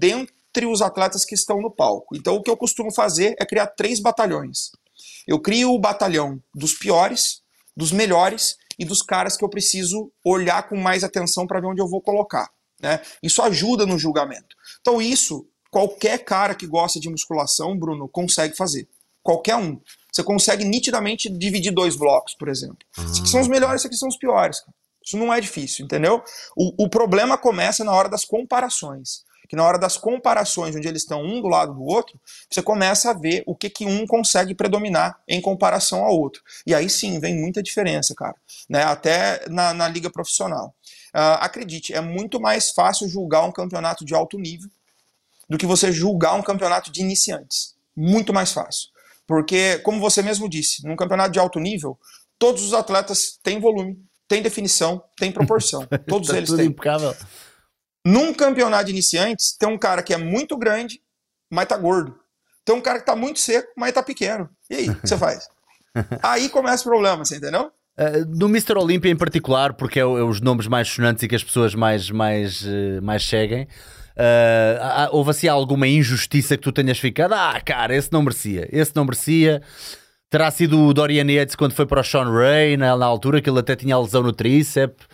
dentre 0.50 0.66
os 0.66 0.82
atletas 0.82 1.24
que 1.24 1.34
estão 1.34 1.60
no 1.60 1.70
palco. 1.70 2.16
Então, 2.16 2.34
o 2.34 2.42
que 2.42 2.50
eu 2.50 2.56
costumo 2.56 2.92
fazer 2.92 3.34
é 3.38 3.46
criar 3.46 3.68
três 3.68 4.00
batalhões. 4.00 4.70
Eu 5.26 5.40
crio 5.40 5.72
o 5.72 5.78
batalhão 5.78 6.42
dos 6.54 6.74
piores, 6.74 7.42
dos 7.76 7.92
melhores 7.92 8.56
e 8.78 8.84
dos 8.84 9.00
caras 9.00 9.36
que 9.36 9.44
eu 9.44 9.48
preciso 9.48 10.10
olhar 10.24 10.68
com 10.68 10.76
mais 10.76 11.04
atenção 11.04 11.46
para 11.46 11.60
ver 11.60 11.68
onde 11.68 11.80
eu 11.80 11.88
vou 11.88 12.00
colocar. 12.00 12.50
Né? 12.80 13.00
Isso 13.22 13.42
ajuda 13.42 13.86
no 13.86 13.98
julgamento. 13.98 14.56
Então, 14.80 15.00
isso 15.00 15.46
qualquer 15.70 16.24
cara 16.24 16.54
que 16.54 16.66
gosta 16.66 16.98
de 16.98 17.08
musculação, 17.08 17.78
Bruno, 17.78 18.08
consegue 18.08 18.56
fazer. 18.56 18.88
Qualquer 19.22 19.56
um. 19.56 19.80
Você 20.12 20.24
consegue 20.24 20.64
nitidamente 20.64 21.28
dividir 21.28 21.72
dois 21.72 21.94
blocos, 21.94 22.34
por 22.34 22.48
exemplo. 22.48 22.78
Esses 22.98 23.20
aqui 23.20 23.28
são 23.28 23.40
os 23.40 23.48
melhores, 23.48 23.76
esses 23.76 23.86
aqui 23.86 23.96
são 23.96 24.08
os 24.08 24.16
piores. 24.16 24.58
Isso 25.04 25.16
não 25.16 25.32
é 25.32 25.40
difícil, 25.40 25.84
entendeu? 25.84 26.22
O, 26.56 26.84
o 26.84 26.88
problema 26.88 27.38
começa 27.38 27.84
na 27.84 27.92
hora 27.92 28.08
das 28.08 28.24
comparações. 28.24 29.24
Que 29.50 29.56
na 29.56 29.64
hora 29.64 29.76
das 29.76 29.96
comparações, 29.96 30.76
onde 30.76 30.86
eles 30.86 31.02
estão 31.02 31.24
um 31.24 31.42
do 31.42 31.48
lado 31.48 31.74
do 31.74 31.82
outro, 31.82 32.20
você 32.48 32.62
começa 32.62 33.10
a 33.10 33.12
ver 33.12 33.42
o 33.44 33.52
que, 33.52 33.68
que 33.68 33.84
um 33.84 34.06
consegue 34.06 34.54
predominar 34.54 35.18
em 35.26 35.40
comparação 35.40 36.04
ao 36.04 36.16
outro. 36.16 36.40
E 36.64 36.72
aí 36.72 36.88
sim 36.88 37.18
vem 37.18 37.36
muita 37.36 37.60
diferença, 37.60 38.14
cara. 38.14 38.36
Né? 38.68 38.84
Até 38.84 39.44
na, 39.48 39.74
na 39.74 39.88
liga 39.88 40.08
profissional. 40.08 40.72
Uh, 41.12 41.34
acredite, 41.40 41.92
é 41.92 42.00
muito 42.00 42.40
mais 42.40 42.70
fácil 42.70 43.08
julgar 43.08 43.42
um 43.42 43.50
campeonato 43.50 44.04
de 44.04 44.14
alto 44.14 44.38
nível 44.38 44.70
do 45.48 45.58
que 45.58 45.66
você 45.66 45.90
julgar 45.90 46.34
um 46.34 46.42
campeonato 46.42 46.92
de 46.92 47.00
iniciantes. 47.00 47.74
Muito 47.96 48.32
mais 48.32 48.52
fácil. 48.52 48.86
Porque, 49.26 49.78
como 49.78 49.98
você 49.98 50.22
mesmo 50.22 50.48
disse, 50.48 50.86
num 50.86 50.94
campeonato 50.94 51.32
de 51.32 51.40
alto 51.40 51.58
nível, 51.58 51.98
todos 52.38 52.62
os 52.62 52.72
atletas 52.72 53.36
têm 53.42 53.58
volume, 53.58 53.98
tem 54.28 54.42
definição, 54.42 55.02
tem 55.16 55.32
proporção. 55.32 55.88
Todos 56.06 56.28
tá 56.28 56.36
eles 56.36 56.52
têm. 56.52 56.66
Impecável. 56.66 57.16
Num 58.04 58.32
campeonato 58.32 58.86
de 58.86 58.92
iniciantes, 58.92 59.56
tem 59.56 59.68
um 59.68 59.78
cara 59.78 60.02
que 60.02 60.14
é 60.14 60.16
muito 60.16 60.56
grande, 60.56 61.00
mas 61.50 61.68
tá 61.68 61.76
gordo. 61.76 62.18
Tem 62.64 62.74
um 62.74 62.80
cara 62.80 62.98
que 62.98 63.06
tá 63.06 63.16
muito 63.16 63.38
seco, 63.38 63.68
mas 63.76 63.92
tá 63.92 64.02
pequeno. 64.02 64.48
E 64.68 64.74
aí, 64.74 64.90
o 64.90 64.94
que 64.94 65.08
você 65.08 65.16
faz? 65.18 65.48
aí 66.22 66.48
começa 66.48 66.82
o 66.82 66.90
problema, 66.90 67.24
você 67.24 67.36
entendeu? 67.36 67.70
Uh, 67.98 68.24
no 68.28 68.46
Mr. 68.46 68.78
Olympia 68.78 69.10
em 69.10 69.16
particular, 69.16 69.74
porque 69.74 69.98
é, 69.98 70.02
é, 70.02 70.04
os 70.04 70.40
nomes 70.40 70.66
mais 70.66 70.88
sonantes 70.88 71.22
e 71.22 71.28
que 71.28 71.34
as 71.34 71.44
pessoas 71.44 71.74
mais, 71.74 72.10
mais, 72.10 72.62
uh, 72.62 73.02
mais 73.02 73.26
seguem, 73.26 73.64
uh, 73.64 75.08
houve 75.10 75.30
assim 75.30 75.48
alguma 75.48 75.86
injustiça 75.86 76.56
que 76.56 76.62
tu 76.62 76.72
tenhas 76.72 76.98
ficado? 76.98 77.34
Ah, 77.34 77.60
cara, 77.62 77.94
esse 77.94 78.10
não 78.12 78.22
merecia, 78.22 78.68
esse 78.72 78.92
não 78.94 79.04
merecia. 79.04 79.60
Terá 80.30 80.50
sido 80.50 80.80
o 80.80 80.94
Dorian 80.94 81.30
Yates 81.30 81.56
quando 81.56 81.72
foi 81.72 81.84
para 81.84 82.00
o 82.00 82.04
Sean 82.04 82.30
Ray, 82.32 82.76
na, 82.76 82.96
na 82.96 83.04
altura, 83.04 83.42
que 83.42 83.50
ele 83.50 83.58
até 83.58 83.74
tinha 83.74 83.96
a 83.96 84.00
lesão 84.00 84.22
no 84.22 84.32
tríceps. 84.32 85.06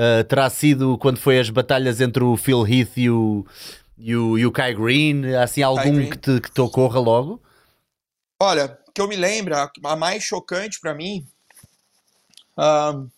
Uh, 0.00 0.24
terá 0.24 0.48
sido 0.48 0.96
quando 0.96 1.18
foi 1.18 1.38
as 1.38 1.50
batalhas 1.50 2.00
entre 2.00 2.24
o 2.24 2.34
Phil 2.34 2.66
Heath 2.66 2.96
e 2.96 3.10
o, 3.10 3.44
e 3.98 4.16
o, 4.16 4.38
e 4.38 4.46
o 4.46 4.52
Kai 4.52 4.72
Green? 4.72 5.34
Assim, 5.34 5.62
algum 5.62 6.08
que 6.08 6.16
te, 6.16 6.40
que 6.40 6.50
te 6.50 6.60
ocorra 6.62 6.98
logo? 6.98 7.38
Olha, 8.40 8.78
que 8.94 9.00
eu 9.02 9.06
me 9.06 9.14
lembro, 9.16 9.54
a 9.54 9.96
mais 9.96 10.22
chocante 10.22 10.80
para 10.80 10.94
mim. 10.94 11.26
Uh, 12.56 13.10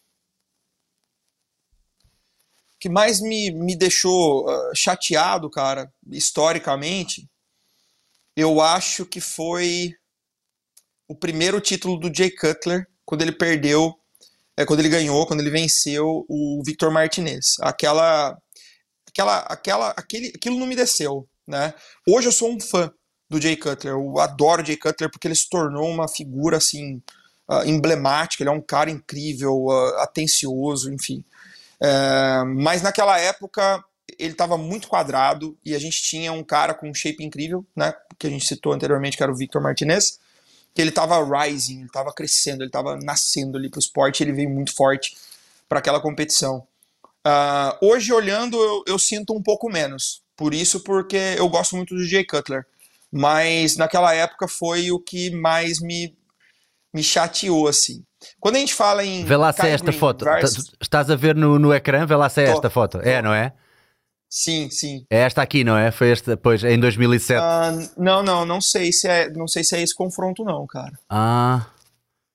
que 2.80 2.88
mais 2.88 3.20
me, 3.20 3.52
me 3.52 3.76
deixou 3.76 4.44
uh, 4.44 4.74
chateado, 4.74 5.48
cara, 5.48 5.88
historicamente, 6.10 7.30
eu 8.36 8.60
acho 8.60 9.06
que 9.06 9.20
foi 9.20 9.94
o 11.06 11.14
primeiro 11.14 11.60
título 11.60 11.96
do 11.96 12.12
Jay 12.12 12.30
Cutler 12.32 12.88
quando 13.04 13.22
ele 13.22 13.30
perdeu, 13.30 13.96
é, 14.56 14.64
quando 14.64 14.80
ele 14.80 14.88
ganhou, 14.88 15.26
quando 15.26 15.40
ele 15.40 15.50
venceu 15.50 16.24
o 16.28 16.62
Victor 16.64 16.90
Martinez. 16.90 17.56
Aquela, 17.60 18.36
aquela, 19.08 19.38
aquela, 19.40 19.90
aquele, 19.90 20.32
aquilo 20.34 20.58
não 20.58 20.66
me 20.66 20.76
desceu, 20.76 21.26
né? 21.46 21.74
Hoje 22.06 22.28
eu 22.28 22.32
sou 22.32 22.50
um 22.50 22.60
fã 22.60 22.92
do 23.30 23.40
Jay 23.40 23.56
Cutler, 23.56 23.94
eu 23.94 24.18
adoro 24.18 24.64
Jay 24.64 24.76
Cutler 24.76 25.10
porque 25.10 25.26
ele 25.26 25.34
se 25.34 25.48
tornou 25.48 25.88
uma 25.88 26.06
figura 26.06 26.58
assim 26.58 27.02
uh, 27.48 27.64
emblemática. 27.64 28.42
Ele 28.42 28.50
é 28.50 28.52
um 28.52 28.60
cara 28.60 28.90
incrível, 28.90 29.54
uh, 29.64 29.98
atencioso, 30.00 30.92
enfim. 30.92 31.24
Uh, 31.80 32.44
mas 32.46 32.82
naquela 32.82 33.18
época 33.18 33.82
ele 34.18 34.32
estava 34.32 34.58
muito 34.58 34.88
quadrado 34.88 35.56
e 35.64 35.74
a 35.74 35.78
gente 35.78 36.02
tinha 36.02 36.30
um 36.32 36.44
cara 36.44 36.74
com 36.74 36.90
um 36.90 36.94
shape 36.94 37.24
incrível, 37.24 37.64
né? 37.74 37.94
Que 38.18 38.26
a 38.26 38.30
gente 38.30 38.46
citou 38.46 38.74
anteriormente, 38.74 39.16
que 39.16 39.22
era 39.22 39.32
o 39.32 39.36
Victor 39.36 39.62
Martinez 39.62 40.18
que 40.74 40.80
ele 40.80 40.90
estava 40.90 41.22
rising, 41.22 41.78
ele 41.78 41.86
estava 41.86 42.12
crescendo, 42.12 42.62
ele 42.62 42.68
estava 42.68 42.96
nascendo 42.96 43.58
ali 43.58 43.68
para 43.68 43.78
o 43.78 43.80
esporte, 43.80 44.22
ele 44.22 44.32
veio 44.32 44.48
muito 44.48 44.74
forte 44.74 45.16
para 45.68 45.78
aquela 45.78 46.00
competição. 46.00 46.66
Uh, 47.26 47.86
hoje, 47.86 48.12
olhando, 48.12 48.60
eu, 48.60 48.84
eu, 48.86 48.98
sinto 48.98 49.32
um 49.32 49.42
pouco 49.42 49.70
menos. 49.70 50.22
Por 50.36 50.52
isso, 50.52 50.80
porque 50.80 51.36
eu 51.36 51.48
gosto 51.48 51.76
muito 51.76 51.94
do 51.94 52.04
Jay 52.04 52.24
Cutler. 52.24 52.66
Mas 53.10 53.76
naquela 53.76 54.14
época 54.14 54.48
foi 54.48 54.90
o 54.90 54.98
que 54.98 55.30
mais 55.30 55.80
me, 55.80 56.16
me 56.92 57.02
chateou, 57.02 57.68
assim. 57.68 58.02
Quando 58.40 58.56
a 58.56 58.58
gente 58.58 58.74
fala 58.74 59.04
em. 59.04 59.24
Vê 59.24 59.36
lá 59.36 59.52
se 59.52 59.66
é 59.66 59.70
esta 59.70 59.92
foto. 59.92 60.24
Versus... 60.24 60.72
Estás 60.80 61.10
a 61.10 61.16
ver 61.16 61.34
no, 61.34 61.58
no 61.58 61.74
ecrã? 61.74 62.06
Vê 62.06 62.16
lá 62.16 62.28
se 62.28 62.40
é 62.40 62.44
esta 62.44 62.70
foto. 62.70 62.98
É, 63.00 63.20
não 63.20 63.34
é? 63.34 63.52
Sim, 64.34 64.70
sim. 64.70 65.04
É 65.10 65.18
esta 65.18 65.42
aqui, 65.42 65.62
não 65.62 65.76
é? 65.76 65.90
Foi 65.90 66.10
esta, 66.10 66.38
pois, 66.38 66.64
em 66.64 66.80
2007. 66.80 67.38
Uh, 67.38 68.02
não, 68.02 68.22
não, 68.22 68.46
não 68.46 68.62
sei 68.62 68.90
se 68.90 69.06
é, 69.06 69.28
não 69.28 69.46
sei 69.46 69.62
se 69.62 69.76
é 69.76 69.82
esse 69.82 69.94
confronto 69.94 70.42
não, 70.42 70.66
cara. 70.66 70.98
Ah. 71.06 71.66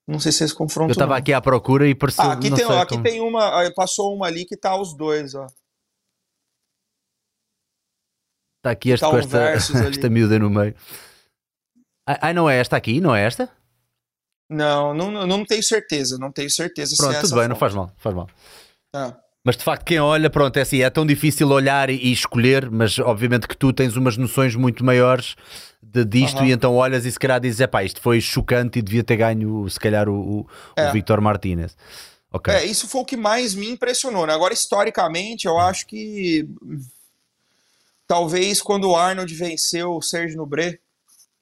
Não 0.07 0.19
sei 0.19 0.31
se 0.31 0.43
é 0.43 0.45
esse 0.45 0.53
confronto. 0.53 0.91
Eu 0.91 0.91
estava 0.91 1.17
aqui 1.17 1.33
à 1.33 1.41
procura 1.41 1.87
e 1.87 1.95
pareceu. 1.95 2.25
Ah, 2.25 2.33
aqui 2.33 2.53
tem, 2.53 2.65
ó, 2.65 2.79
aqui 2.79 3.01
tem 3.01 3.19
uma, 3.19 3.71
passou 3.71 4.15
uma 4.15 4.27
ali 4.27 4.45
que 4.45 4.55
tá 4.55 4.79
os 4.79 4.95
dois, 4.95 5.33
ó. 5.33 5.47
Está 8.59 8.69
aqui 8.69 8.91
este 8.91 9.01
tá 9.01 9.09
com 9.09 9.17
esta, 9.17 9.39
esta 9.89 10.07
miúda 10.07 10.37
no 10.37 10.51
meio. 10.51 10.75
Ah, 12.05 12.31
não 12.31 12.47
é 12.47 12.59
esta 12.59 12.77
aqui? 12.77 13.01
Não 13.01 13.15
é 13.15 13.25
esta? 13.25 13.49
Não, 14.47 14.93
não, 14.93 15.25
não 15.25 15.43
tenho 15.43 15.63
certeza, 15.63 16.19
não 16.19 16.31
tenho 16.31 16.51
certeza 16.51 16.95
Pronto, 16.95 17.11
se 17.11 17.17
é 17.17 17.21
tudo 17.21 17.35
bem, 17.37 17.47
não 17.47 17.55
faz 17.55 17.73
mal, 17.73 17.91
faz 17.97 18.15
mal. 18.15 18.29
Ah. 18.93 19.17
Mas 19.47 19.55
de 19.55 19.63
facto, 19.63 19.85
quem 19.85 19.97
olha, 19.97 20.29
pronto, 20.29 20.57
é 20.57 20.61
assim, 20.61 20.81
é 20.81 20.89
tão 20.89 21.05
difícil 21.05 21.47
olhar 21.47 21.89
e, 21.89 22.11
escolher, 22.11 22.69
mas 22.69 22.99
obviamente 22.99 23.47
que 23.47 23.55
tu 23.55 23.71
tens 23.71 23.95
umas 23.95 24.17
noções 24.17 24.53
muito 24.55 24.83
maiores 24.83 25.37
de, 25.81 26.03
disto 26.03 26.39
uhum. 26.39 26.47
e 26.47 26.51
então 26.51 26.75
olhas 26.75 27.05
e 27.05 27.11
se 27.13 27.17
calhar 27.17 27.39
dizes, 27.39 27.61
é 27.61 27.65
pá, 27.65 27.81
isto 27.81 28.01
foi 28.01 28.19
chocante 28.19 28.79
e 28.79 28.81
devia 28.81 29.05
ter 29.05 29.15
ganho, 29.15 29.65
se 29.69 29.79
calhar, 29.79 30.09
o, 30.09 30.41
o, 30.41 30.47
é. 30.75 30.89
o 30.89 30.91
Victor 30.91 31.21
Martinez. 31.21 31.77
Okay. 32.29 32.55
É, 32.55 32.65
isso 32.65 32.89
foi 32.89 32.99
o 32.99 33.05
que 33.05 33.15
mais 33.15 33.55
me 33.55 33.69
impressionou. 33.69 34.27
Né? 34.27 34.33
Agora, 34.33 34.53
historicamente, 34.53 35.47
eu 35.47 35.57
acho 35.57 35.87
que 35.87 36.45
talvez 38.05 38.61
quando 38.61 38.89
o 38.89 38.97
Arnold 38.97 39.33
venceu 39.33 39.93
o 39.93 40.01
Serge 40.01 40.35
Nubré, 40.35 40.77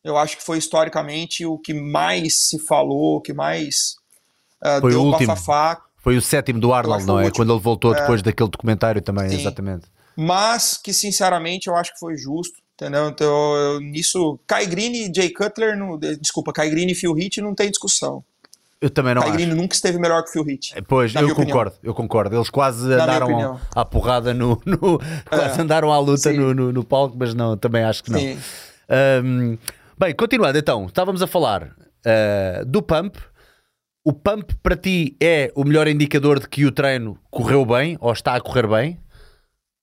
Eu 0.03 0.15
acho 0.15 0.37
que 0.37 0.43
foi 0.43 0.59
historicamente 0.59 1.43
o 1.43 1.57
que 1.57 1.73
mais 1.73 2.49
se 2.49 2.59
falou, 2.59 3.15
o 3.15 3.21
que 3.21 3.33
mais 3.33 3.95
uh, 4.63 4.79
foi 4.79 4.91
deu 4.91 5.01
o 5.01 5.05
último. 5.05 5.27
bafafá. 5.29 5.81
Foi 6.05 6.15
o 6.15 6.21
sétimo 6.21 6.59
do 6.59 6.71
Arnold, 6.71 7.03
não 7.03 7.19
é? 7.19 7.31
Quando 7.31 7.51
ele 7.51 7.59
voltou 7.59 7.91
é. 7.91 7.99
depois 7.99 8.21
daquele 8.21 8.47
documentário 8.47 9.01
também, 9.01 9.27
Sim. 9.27 9.39
exatamente. 9.39 9.87
Mas 10.15 10.77
que, 10.77 10.93
sinceramente, 10.93 11.65
eu 11.65 11.75
acho 11.75 11.93
que 11.93 11.99
foi 11.99 12.15
justo, 12.15 12.59
entendeu? 12.75 13.09
Então, 13.09 13.55
eu, 13.55 13.79
nisso, 13.79 14.39
Kai 14.45 14.67
Green 14.67 14.91
e 14.91 15.11
Jay 15.11 15.31
Cutler, 15.31 15.75
desculpa, 16.21 16.53
Kai 16.53 16.69
Green 16.69 16.91
e 16.91 16.93
Phil 16.93 17.17
Heath 17.17 17.37
não 17.37 17.55
tem 17.55 17.71
discussão. 17.71 18.23
Eu 18.79 18.91
também 18.91 19.15
não 19.15 19.23
Kai 19.23 19.31
acho. 19.31 19.39
Green 19.39 19.55
nunca 19.55 19.73
esteve 19.73 19.97
melhor 19.97 20.21
que 20.21 20.29
o 20.29 20.33
Phil 20.33 20.47
Heath. 20.47 20.77
É, 20.77 20.81
pois, 20.81 21.15
eu 21.15 21.33
concordo, 21.33 21.71
opinião. 21.71 21.91
eu 21.91 21.93
concordo. 21.95 22.35
Eles 22.35 22.51
quase 22.51 22.87
na 22.87 23.03
andaram 23.03 23.59
à 23.73 23.83
porrada 23.83 24.31
no. 24.31 24.61
no 24.63 24.99
quase 25.27 25.59
é. 25.59 25.63
andaram 25.63 25.91
à 25.91 25.97
luta 25.97 26.31
no, 26.31 26.53
no, 26.53 26.71
no, 26.71 26.83
palco, 26.83 27.15
mas 27.17 27.33
não, 27.33 27.57
também 27.57 27.83
acho 27.83 28.03
que 28.03 28.11
não. 28.11 28.19
Um, 28.19 29.57
bem, 29.97 30.13
continuando 30.13 30.55
então, 30.55 30.85
estávamos 30.85 31.23
a 31.23 31.25
falar 31.25 31.63
uh, 31.63 32.63
do 32.63 32.83
pump. 32.83 33.17
O 34.07 34.13
pump 34.13 34.53
para 34.61 34.77
ti 34.77 35.17
é 35.19 35.51
o 35.55 35.63
melhor 35.63 35.87
indicador 35.87 36.39
de 36.39 36.47
que 36.47 36.63
o 36.63 36.71
treino 36.71 37.17
correu 37.31 37.65
bem 37.65 37.97
ou 37.99 38.13
está 38.13 38.35
a 38.35 38.39
correr 38.39 38.67
bem? 38.67 38.99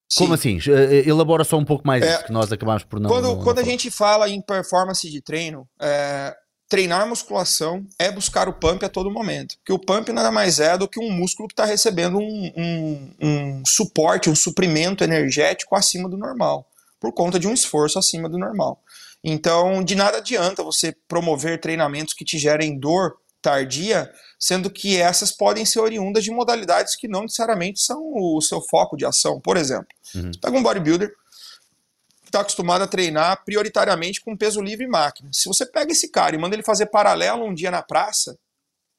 Sim. 0.08 0.18
Como 0.20 0.34
assim? 0.34 0.60
Eh, 0.64 1.08
elabora 1.08 1.42
só 1.42 1.58
um 1.58 1.64
pouco 1.64 1.84
mais 1.84 2.04
é, 2.04 2.14
isso 2.14 2.26
que 2.26 2.32
nós 2.32 2.52
acabamos 2.52 2.84
por 2.84 3.00
não. 3.00 3.10
Quando, 3.10 3.24
não, 3.24 3.42
quando 3.42 3.58
a 3.58 3.64
gente 3.64 3.90
fala 3.90 4.28
em 4.28 4.40
performance 4.40 5.10
de 5.10 5.20
treino, 5.20 5.68
é, 5.80 6.36
treinar 6.68 7.08
musculação 7.08 7.84
é 7.98 8.12
buscar 8.12 8.48
o 8.48 8.52
pump 8.52 8.84
a 8.84 8.88
todo 8.88 9.10
momento. 9.10 9.56
Porque 9.56 9.72
o 9.72 9.78
pump 9.78 10.12
nada 10.12 10.30
mais 10.30 10.60
é 10.60 10.78
do 10.78 10.86
que 10.86 11.00
um 11.00 11.10
músculo 11.10 11.48
que 11.48 11.54
está 11.54 11.64
recebendo 11.64 12.18
um, 12.18 12.52
um, 12.56 13.10
um, 13.20 13.62
suporte, 13.66 14.30
um 14.30 14.36
suprimento 14.36 15.02
energético 15.02 15.74
acima 15.74 16.08
do 16.08 16.16
normal, 16.16 16.64
por 17.00 17.12
conta 17.12 17.40
de 17.40 17.48
um 17.48 17.54
esforço 17.54 17.98
acima 17.98 18.28
do 18.28 18.38
normal. 18.38 18.80
Então, 19.24 19.82
de 19.82 19.96
nada 19.96 20.18
adianta 20.18 20.62
você 20.62 20.94
promover 21.08 21.60
treinamentos 21.60 22.14
que 22.14 22.24
te 22.24 22.38
gerem 22.38 22.78
dor 22.78 23.16
tardia, 23.42 24.10
sendo 24.38 24.70
que 24.70 24.96
essas 24.96 25.32
podem 25.32 25.66
ser 25.66 25.80
oriundas 25.80 26.22
de 26.22 26.30
modalidades 26.30 26.96
que 26.96 27.08
não 27.08 27.22
necessariamente 27.22 27.80
são 27.80 28.00
o 28.14 28.40
seu 28.40 28.62
foco 28.62 28.96
de 28.96 29.04
ação. 29.04 29.40
Por 29.40 29.56
exemplo, 29.56 29.88
uhum. 30.14 30.32
você 30.32 30.40
pega 30.40 30.56
um 30.56 30.62
bodybuilder 30.62 31.08
que 32.22 32.28
está 32.28 32.40
acostumado 32.40 32.82
a 32.82 32.86
treinar 32.86 33.44
prioritariamente 33.44 34.20
com 34.20 34.36
peso 34.36 34.62
livre 34.62 34.84
e 34.84 34.88
máquina. 34.88 35.28
Se 35.32 35.48
você 35.48 35.66
pega 35.66 35.92
esse 35.92 36.08
cara 36.08 36.34
e 36.34 36.38
manda 36.38 36.54
ele 36.54 36.62
fazer 36.62 36.86
paralelo 36.86 37.44
um 37.44 37.52
dia 37.52 37.70
na 37.70 37.82
praça, 37.82 38.38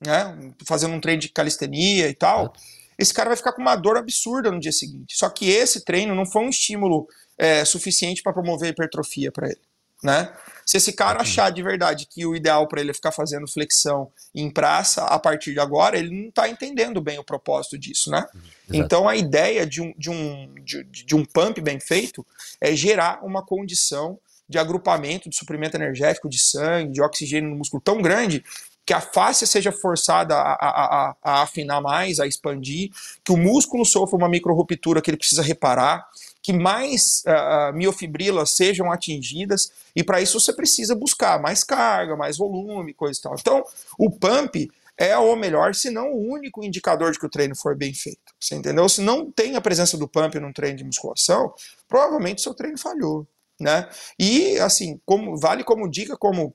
né, 0.05 0.53
fazendo 0.67 0.93
um 0.93 1.01
treino 1.01 1.21
de 1.21 1.29
calistenia 1.29 2.09
e 2.09 2.13
tal, 2.13 2.45
uhum. 2.45 2.51
esse 2.99 3.13
cara 3.13 3.29
vai 3.29 3.37
ficar 3.37 3.53
com 3.53 3.61
uma 3.61 3.75
dor 3.75 3.97
absurda 3.97 4.51
no 4.51 4.59
dia 4.59 4.73
seguinte. 4.73 5.17
Só 5.17 5.29
que 5.29 5.49
esse 5.49 5.83
treino 5.85 6.13
não 6.13 6.25
foi 6.25 6.43
um 6.43 6.49
estímulo 6.49 7.07
é, 7.37 7.63
suficiente 7.63 8.21
para 8.21 8.33
promover 8.33 8.69
hipertrofia 8.69 9.31
para 9.31 9.47
ele. 9.47 9.61
Né? 10.03 10.31
Se 10.65 10.77
esse 10.77 10.93
cara 10.93 11.21
achar 11.21 11.51
de 11.51 11.61
verdade 11.61 12.05
que 12.05 12.25
o 12.25 12.35
ideal 12.35 12.67
para 12.67 12.81
ele 12.81 12.91
é 12.91 12.93
ficar 12.93 13.11
fazendo 13.11 13.47
flexão 13.47 14.11
em 14.33 14.49
praça 14.49 15.03
a 15.05 15.19
partir 15.19 15.53
de 15.53 15.59
agora, 15.59 15.97
ele 15.97 16.09
não 16.09 16.29
está 16.29 16.47
entendendo 16.49 17.01
bem 17.01 17.19
o 17.19 17.23
propósito 17.23 17.77
disso, 17.77 18.09
né? 18.09 18.25
Uhum. 18.33 18.41
Então 18.73 19.07
a 19.07 19.15
ideia 19.15 19.65
de 19.65 19.81
um, 19.81 19.93
de, 19.97 20.09
um, 20.09 20.53
de, 20.63 20.83
de 20.83 21.15
um 21.15 21.25
pump 21.25 21.59
bem 21.61 21.79
feito 21.79 22.25
é 22.59 22.75
gerar 22.75 23.23
uma 23.23 23.45
condição 23.45 24.19
de 24.47 24.57
agrupamento, 24.57 25.29
de 25.29 25.35
suprimento 25.35 25.77
energético, 25.77 26.29
de 26.29 26.39
sangue, 26.39 26.93
de 26.93 27.01
oxigênio 27.01 27.49
no 27.49 27.55
músculo 27.55 27.81
tão 27.81 28.01
grande 28.01 28.43
que 28.85 28.93
a 28.93 28.99
face 28.99 29.47
seja 29.47 29.71
forçada 29.71 30.35
a, 30.35 30.53
a, 30.53 30.67
a, 30.67 31.15
a, 31.23 31.41
afinar 31.41 31.81
mais, 31.81 32.19
a 32.19 32.27
expandir, 32.27 32.91
que 33.23 33.31
o 33.31 33.37
músculo 33.37 33.85
sofra 33.85 34.17
uma 34.17 34.27
micro-ruptura 34.27 35.01
que 35.01 35.09
ele 35.09 35.17
precisa 35.17 35.41
reparar, 35.41 36.05
que 36.43 36.51
mais 36.51 37.23
uh, 37.25 37.73
miofibrilas 37.73 38.55
sejam 38.55 38.91
atingidas, 38.91 39.71
e 39.95 40.03
para 40.03 40.21
isso 40.21 40.39
você 40.39 40.51
precisa 40.51 40.93
buscar 40.93 41.41
mais 41.41 41.63
carga, 41.63 42.17
mais 42.17 42.37
volume, 42.37 42.93
coisa 42.93 43.17
e 43.17 43.21
tal. 43.23 43.35
Então, 43.39 43.63
o 43.97 44.11
pump 44.11 44.69
é 44.97 45.17
o 45.17 45.35
melhor, 45.37 45.73
se 45.73 45.89
não 45.89 46.11
o 46.11 46.31
único 46.31 46.63
indicador 46.63 47.11
de 47.11 47.17
que 47.17 47.25
o 47.25 47.29
treino 47.29 47.55
foi 47.55 47.75
bem 47.75 47.93
feito. 47.93 48.33
Você 48.39 48.55
entendeu? 48.55 48.87
Se 48.89 49.01
não 49.01 49.31
tem 49.31 49.55
a 49.55 49.61
presença 49.61 49.97
do 49.97 50.07
pump 50.07 50.37
num 50.39 50.51
treino 50.51 50.77
de 50.77 50.83
musculação, 50.83 51.53
provavelmente 51.87 52.41
seu 52.41 52.53
treino 52.53 52.77
falhou. 52.77 53.25
Né? 53.59 53.89
E 54.19 54.59
assim, 54.59 54.99
como 55.05 55.37
vale 55.37 55.63
como 55.63 55.89
dica, 55.89 56.17
como 56.17 56.53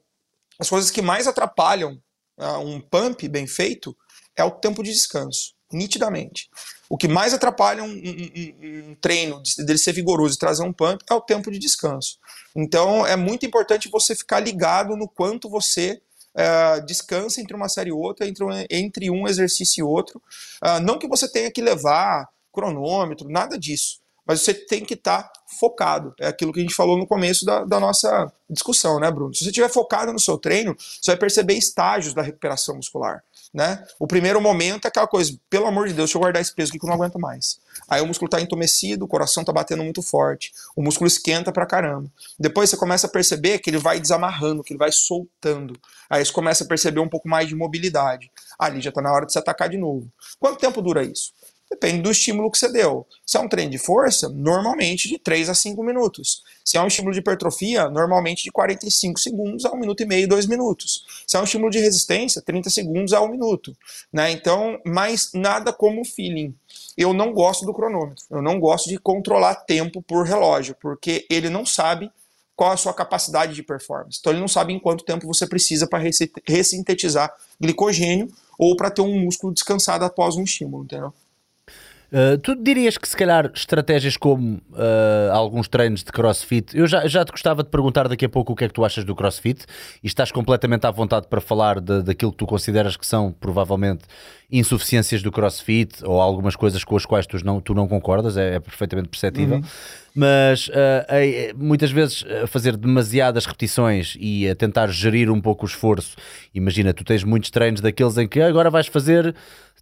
as 0.61 0.69
coisas 0.69 0.91
que 0.91 1.01
mais 1.01 1.27
atrapalham 1.27 2.01
uh, 2.39 2.59
um 2.59 2.81
pump 2.81 3.27
bem 3.29 3.47
feito 3.47 3.97
é 4.37 4.45
o 4.45 4.51
tempo 4.51 4.83
de 4.83 4.93
descanso 4.93 5.55
nitidamente. 5.73 6.49
O 6.91 6.97
que 6.97 7.07
mais 7.07 7.35
atrapalha 7.35 7.83
um, 7.83 7.91
um, 7.91 8.91
um 8.91 8.95
treino 8.95 9.43
dele 9.59 9.79
ser 9.79 9.93
vigoroso 9.93 10.35
e 10.35 10.39
trazer 10.39 10.63
um 10.63 10.73
pump 10.73 11.03
é 11.09 11.15
o 11.15 11.21
tempo 11.21 11.51
de 11.51 11.59
descanso. 11.59 12.19
Então 12.57 13.07
é 13.07 13.17
muito 13.17 13.45
importante 13.45 13.91
você 13.91 14.15
ficar 14.15 14.41
ligado 14.41 14.97
no 14.97 15.09
quanto 15.09 15.51
você 15.51 16.01
uh, 16.35 16.85
descansa 16.87 17.41
entre 17.41 17.55
uma 17.55 17.69
série 17.69 17.91
e 17.91 17.93
outra, 17.93 18.27
entre 18.27 18.45
um, 18.45 18.49
entre 18.71 19.11
um 19.11 19.29
exercício 19.29 19.83
e 19.83 19.85
outro. 19.85 20.23
Uh, 20.63 20.81
não 20.81 20.99
que 20.99 21.09
você 21.09 21.31
tenha 21.31 21.51
que 21.51 21.61
levar 21.61 22.27
cronômetro, 22.53 23.29
nada 23.29 23.59
disso. 23.59 24.01
Mas 24.29 24.43
você 24.43 24.53
tem 24.53 24.85
que 24.85 24.93
estar 24.95 25.23
tá 25.23 25.33
focado. 25.59 26.15
É 26.21 26.29
aquilo 26.29 26.53
que 26.53 26.61
a 26.61 26.63
gente 26.63 26.75
falou 26.75 26.99
no 26.99 27.07
começo 27.07 27.47
da, 27.47 27.65
da 27.65 27.81
nossa 27.81 28.31
discussão, 28.49 29.01
né, 29.01 29.11
Bruno? 29.11 29.35
Se 29.35 29.43
você 29.43 29.51
estiver 29.51 29.71
focado 29.71 30.13
no 30.13 30.21
seu 30.21 30.37
treino, 30.37 30.77
você 30.79 31.13
vai 31.13 31.17
perceber 31.17 31.55
estágios 31.55 32.13
da 32.13 32.21
recuperação 32.21 32.77
muscular 32.77 33.25
né? 33.53 33.85
O 33.99 34.07
primeiro 34.07 34.41
momento 34.41 34.85
é 34.85 34.89
aquela 34.89 35.07
coisa, 35.07 35.37
pelo 35.49 35.67
amor 35.67 35.89
de 35.89 35.95
Deus, 35.95 36.09
deixa 36.09 36.19
eu 36.19 36.21
guardar 36.21 36.43
esse 36.43 36.55
peso 36.55 36.71
aqui 36.71 36.79
que 36.79 36.85
eu 36.85 36.89
não 36.89 36.97
aguento 36.97 37.19
mais. 37.19 37.59
Aí 37.89 38.01
o 38.01 38.07
músculo 38.07 38.27
está 38.27 38.41
entumecido, 38.41 39.05
o 39.05 39.09
coração 39.09 39.43
está 39.43 39.53
batendo 39.53 39.83
muito 39.83 40.03
forte, 40.03 40.53
o 40.77 40.83
músculo 40.83 41.09
esquenta 41.09 41.53
pra 41.53 41.67
caramba. 41.67 42.11
Depois 42.39 42.71
você 42.71 42.77
começa 42.77 43.07
a 43.07 43.11
perceber 43.11 43.59
que 43.59 43.71
ele 43.71 43.79
vai 43.79 43.99
desamarrando, 43.99 44.63
que 44.63 44.73
ele 44.73 44.79
vai 44.79 44.93
soltando. 44.93 45.79
Aí 46.11 46.25
você 46.25 46.33
começa 46.33 46.65
a 46.65 46.67
perceber 46.67 47.01
um 47.01 47.09
pouco 47.09 47.29
mais 47.29 47.49
de 47.49 47.55
mobilidade. 47.55 48.31
Ali 48.59 48.81
já 48.81 48.91
está 48.91 49.01
na 49.01 49.13
hora 49.13 49.27
de 49.27 49.33
se 49.33 49.39
atacar 49.39 49.69
de 49.69 49.79
novo. 49.79 50.11
Quanto 50.39 50.59
tempo 50.59 50.83
dura 50.83 51.03
isso? 51.03 51.33
Depende 51.71 52.03
do 52.03 52.11
estímulo 52.11 52.51
que 52.51 52.59
você 52.59 52.71
deu. 52.73 53.07
Se 53.27 53.37
é 53.37 53.41
um 53.41 53.49
treino 53.49 53.71
de 53.71 53.79
força, 53.79 54.29
normalmente 54.29 55.09
de 55.09 55.19
3 55.19 55.51
a 55.51 55.55
5 55.55 55.83
minutos. 55.83 56.43
Se 56.65 56.79
é 56.79 56.83
um 56.83 56.87
estímulo 56.87 57.13
de 57.13 57.21
hipertrofia, 57.21 57.91
normalmente 57.91 58.45
de 58.45 58.51
45 58.51 59.21
segundos 59.21 59.65
a 59.65 59.73
1 59.73 59.77
minuto 59.77 60.03
e 60.03 60.07
meio, 60.07 60.29
2 60.29 60.47
minutos. 60.47 61.05
Se 61.27 61.37
é 61.37 61.41
um 61.41 61.45
estímulo 61.45 61.71
de 61.71 61.79
resistência, 61.79 62.41
30 62.41 62.71
segundos 62.71 63.13
a 63.13 63.21
1 63.21 63.29
minuto. 63.29 63.77
Né? 64.13 64.33
Então, 64.33 64.81
mas 64.85 65.31
nada 65.35 65.73
como 65.73 66.05
feeling. 66.05 66.55
Eu 66.97 67.13
não 67.13 67.33
gosto 67.33 67.67
do 67.67 67.75
cronômetro. 67.75 68.25
Eu 68.31 68.43
não 68.43 68.59
gosto 68.59 68.89
de 68.89 68.99
controlar 68.99 69.55
tempo 69.55 70.03
por 70.03 70.27
relógio, 70.27 70.75
porque 70.81 71.27
ele 71.31 71.51
não 71.51 71.67
sabe 71.67 72.11
qual 72.57 72.73
a 72.73 72.77
sua 72.77 72.93
capacidade 72.93 73.55
de 73.55 73.63
performance. 73.63 74.19
Então 74.19 74.33
ele 74.33 74.41
não 74.41 74.49
sabe 74.49 74.73
em 74.73 74.81
quanto 74.81 75.05
tempo 75.05 75.29
você 75.29 75.47
precisa 75.47 75.87
para 75.87 76.03
ressintetizar 76.45 77.33
glicogênio 77.61 78.29
ou 78.59 78.75
para 78.75 78.91
ter 78.91 79.01
um 79.01 79.21
músculo 79.21 79.55
descansado 79.55 80.05
após 80.05 80.35
um 80.35 80.43
estímulo, 80.43 80.83
entendeu? 80.83 81.15
Uh, 82.11 82.39
tu 82.39 82.55
dirias 82.57 82.97
que 82.97 83.07
se 83.07 83.15
calhar 83.15 83.51
estratégias 83.55 84.17
como 84.17 84.57
uh, 84.73 85.31
alguns 85.31 85.69
treinos 85.69 86.03
de 86.03 86.11
crossfit, 86.11 86.75
eu 86.75 86.87
já, 86.87 87.07
já 87.07 87.23
te 87.23 87.31
gostava 87.31 87.63
de 87.63 87.69
perguntar 87.69 88.09
daqui 88.09 88.25
a 88.25 88.29
pouco 88.31 88.55
o 88.55 88.57
que 88.57 88.65
é 88.65 88.69
que 88.69 88.73
tu 88.73 88.83
achas 88.83 89.05
do 89.05 89.15
crossfit 89.15 89.67
e 90.03 90.07
estás 90.07 90.33
completamente 90.33 90.87
à 90.87 90.91
vontade 90.91 91.27
para 91.29 91.39
falar 91.39 91.81
de, 91.81 92.03
daquilo 92.03 92.33
que 92.33 92.39
tu 92.39 92.47
consideras 92.47 92.97
que 92.97 93.07
são 93.07 93.31
provavelmente 93.31 94.05
insuficiências 94.51 95.23
do 95.23 95.31
crossfit 95.31 96.03
ou 96.03 96.19
algumas 96.19 96.57
coisas 96.57 96.83
com 96.83 96.97
as 96.97 97.05
quais 97.05 97.27
tu 97.27 97.45
não, 97.45 97.61
tu 97.61 97.75
não 97.75 97.87
concordas, 97.87 98.39
é, 98.39 98.55
é 98.55 98.61
perfeitamente 98.61 99.11
perceptível. 99.11 99.59
Uhum. 99.59 99.65
Mas 100.15 100.69
uh, 100.69 101.05
é, 101.09 101.53
muitas 101.55 101.91
vezes 101.91 102.25
a 102.43 102.47
fazer 102.47 102.75
demasiadas 102.75 103.45
repetições 103.45 104.17
e 104.19 104.49
a 104.49 104.55
tentar 104.55 104.87
gerir 104.89 105.31
um 105.31 105.43
pouco 105.43 105.67
o 105.67 105.69
esforço. 105.69 106.17
Imagina, 106.55 106.95
tu 106.95 107.05
tens 107.05 107.23
muitos 107.23 107.51
treinos 107.51 107.83
daqueles 107.83 108.17
em 108.17 108.27
que 108.27 108.41
agora 108.41 108.71
vais 108.71 108.87
fazer 108.87 109.35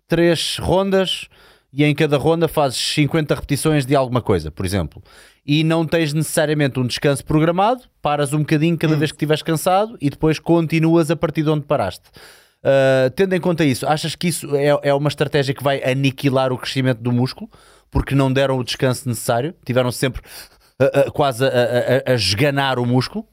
três 0.09 0.59
rondas 0.59 1.29
e 1.77 1.85
em 1.85 1.95
cada 1.95 2.17
ronda 2.17 2.49
fazes 2.49 2.79
50 2.79 3.35
repetições 3.35 3.85
de 3.85 3.95
alguma 3.95 4.23
coisa, 4.23 4.51
por 4.51 4.65
exemplo, 4.65 5.03
e 5.45 5.63
não 5.63 5.85
tens 5.87 6.15
necessariamente 6.15 6.81
um 6.81 6.87
descanso 6.87 7.23
programado, 7.23 7.83
paras 8.01 8.33
um 8.33 8.39
bocadinho 8.39 8.79
cada 8.79 8.95
hum. 8.95 8.99
vez 8.99 9.13
que 9.13 9.17
estiveres 9.17 9.43
cansado 9.43 9.95
e 10.01 10.09
depois 10.09 10.39
continuas 10.39 11.11
a 11.11 11.17
partir 11.17 11.43
de 11.43 11.51
onde 11.51 11.67
paraste. 11.67 12.09
Uh, 12.65 13.11
tendo 13.15 13.35
em 13.35 13.41
conta 13.41 13.63
isso, 13.63 13.87
achas 13.87 14.17
que 14.17 14.29
isso 14.29 14.57
é, 14.57 14.89
é 14.89 14.95
uma 14.95 15.09
estratégia 15.09 15.55
que 15.55 15.63
vai 15.63 15.85
aniquilar 15.85 16.51
o 16.51 16.57
crescimento 16.57 17.03
do 17.03 17.13
músculo 17.13 17.51
porque 17.91 18.15
não 18.15 18.33
deram 18.33 18.59
o 18.59 18.65
descanso 18.65 19.07
necessário? 19.07 19.55
Tiveram 19.65 19.93
sempre 19.93 20.23
uh, 20.81 21.09
uh, 21.09 21.13
quase 21.13 21.45
a, 21.45 21.49
a, 22.07 22.13
a 22.13 22.15
esganar 22.15 22.79
o 22.79 22.87
músculo? 22.87 23.29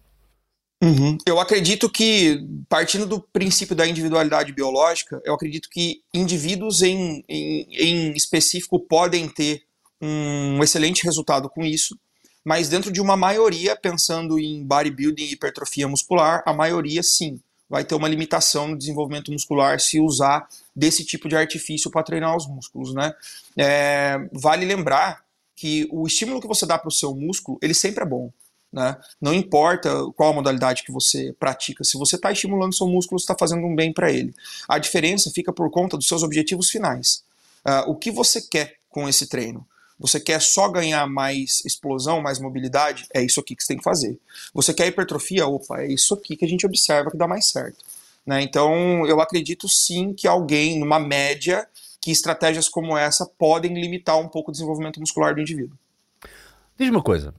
Uhum. 0.83 1.17
Eu 1.25 1.39
acredito 1.39 1.89
que, 1.89 2.45
partindo 2.67 3.05
do 3.05 3.21
princípio 3.21 3.73
da 3.73 3.87
individualidade 3.87 4.51
biológica, 4.51 5.21
eu 5.23 5.33
acredito 5.33 5.69
que 5.69 6.01
indivíduos 6.13 6.81
em, 6.81 7.23
em, 7.29 7.67
em 7.71 8.11
específico 8.11 8.77
podem 8.77 9.29
ter 9.29 9.63
um 10.01 10.61
excelente 10.61 11.05
resultado 11.05 11.49
com 11.49 11.63
isso, 11.63 11.97
mas 12.43 12.67
dentro 12.67 12.91
de 12.91 12.99
uma 12.99 13.15
maioria, 13.15 13.77
pensando 13.77 14.37
em 14.37 14.61
bodybuilding 14.61 15.23
e 15.23 15.31
hipertrofia 15.31 15.87
muscular, 15.87 16.43
a 16.45 16.51
maioria 16.51 17.01
sim 17.01 17.39
vai 17.69 17.85
ter 17.85 17.95
uma 17.95 18.09
limitação 18.09 18.67
no 18.67 18.77
desenvolvimento 18.77 19.31
muscular 19.31 19.79
se 19.79 20.01
usar 20.01 20.45
desse 20.75 21.05
tipo 21.05 21.29
de 21.29 21.37
artifício 21.37 21.89
para 21.89 22.03
treinar 22.03 22.35
os 22.35 22.45
músculos, 22.45 22.93
né? 22.93 23.13
É, 23.57 24.19
vale 24.33 24.65
lembrar 24.65 25.23
que 25.55 25.87
o 25.89 26.05
estímulo 26.05 26.41
que 26.41 26.47
você 26.47 26.65
dá 26.65 26.77
para 26.77 26.89
o 26.89 26.91
seu 26.91 27.15
músculo, 27.15 27.57
ele 27.61 27.73
sempre 27.73 28.03
é 28.03 28.05
bom. 28.05 28.29
Né? 28.73 28.97
Não 29.21 29.31
importa 29.31 29.87
qual 30.15 30.33
modalidade 30.33 30.81
que 30.83 30.91
você 30.91 31.31
pratica, 31.39 31.83
se 31.83 31.95
você 31.95 32.15
está 32.15 32.31
estimulando 32.31 32.73
seu 32.73 32.87
músculo, 32.87 33.19
você 33.19 33.25
está 33.25 33.35
fazendo 33.37 33.67
um 33.67 33.75
bem 33.75 33.93
para 33.93 34.11
ele. 34.11 34.33
A 34.67 34.79
diferença 34.79 35.29
fica 35.29 35.53
por 35.53 35.69
conta 35.69 35.95
dos 35.95 36.07
seus 36.07 36.23
objetivos 36.23 36.71
finais. 36.71 37.23
Uh, 37.63 37.91
o 37.91 37.95
que 37.95 38.09
você 38.09 38.41
quer 38.41 38.77
com 38.89 39.07
esse 39.07 39.27
treino? 39.27 39.63
Você 39.99 40.19
quer 40.19 40.41
só 40.41 40.67
ganhar 40.69 41.07
mais 41.07 41.61
explosão, 41.63 42.19
mais 42.19 42.39
mobilidade? 42.39 43.05
É 43.13 43.21
isso 43.21 43.39
aqui 43.39 43.55
que 43.55 43.61
você 43.61 43.67
tem 43.67 43.77
que 43.77 43.83
fazer. 43.83 44.19
Você 44.55 44.73
quer 44.73 44.87
hipertrofia? 44.87 45.45
Opa, 45.45 45.81
é 45.81 45.87
isso 45.87 46.15
aqui 46.15 46.35
que 46.35 46.43
a 46.43 46.47
gente 46.47 46.65
observa 46.65 47.11
que 47.11 47.17
dá 47.17 47.27
mais 47.27 47.45
certo. 47.45 47.77
Né? 48.25 48.41
Então, 48.41 49.05
eu 49.05 49.21
acredito 49.21 49.69
sim 49.69 50.13
que 50.15 50.27
alguém, 50.27 50.79
numa 50.79 50.99
média, 50.99 51.67
que 52.01 52.09
estratégias 52.09 52.67
como 52.67 52.97
essa 52.97 53.23
podem 53.37 53.79
limitar 53.79 54.17
um 54.17 54.27
pouco 54.27 54.49
o 54.49 54.51
desenvolvimento 54.51 54.99
muscular 54.99 55.35
do 55.35 55.41
indivíduo. 55.41 55.77
Diz 56.75 56.89
uma 56.89 57.03
coisa. 57.03 57.35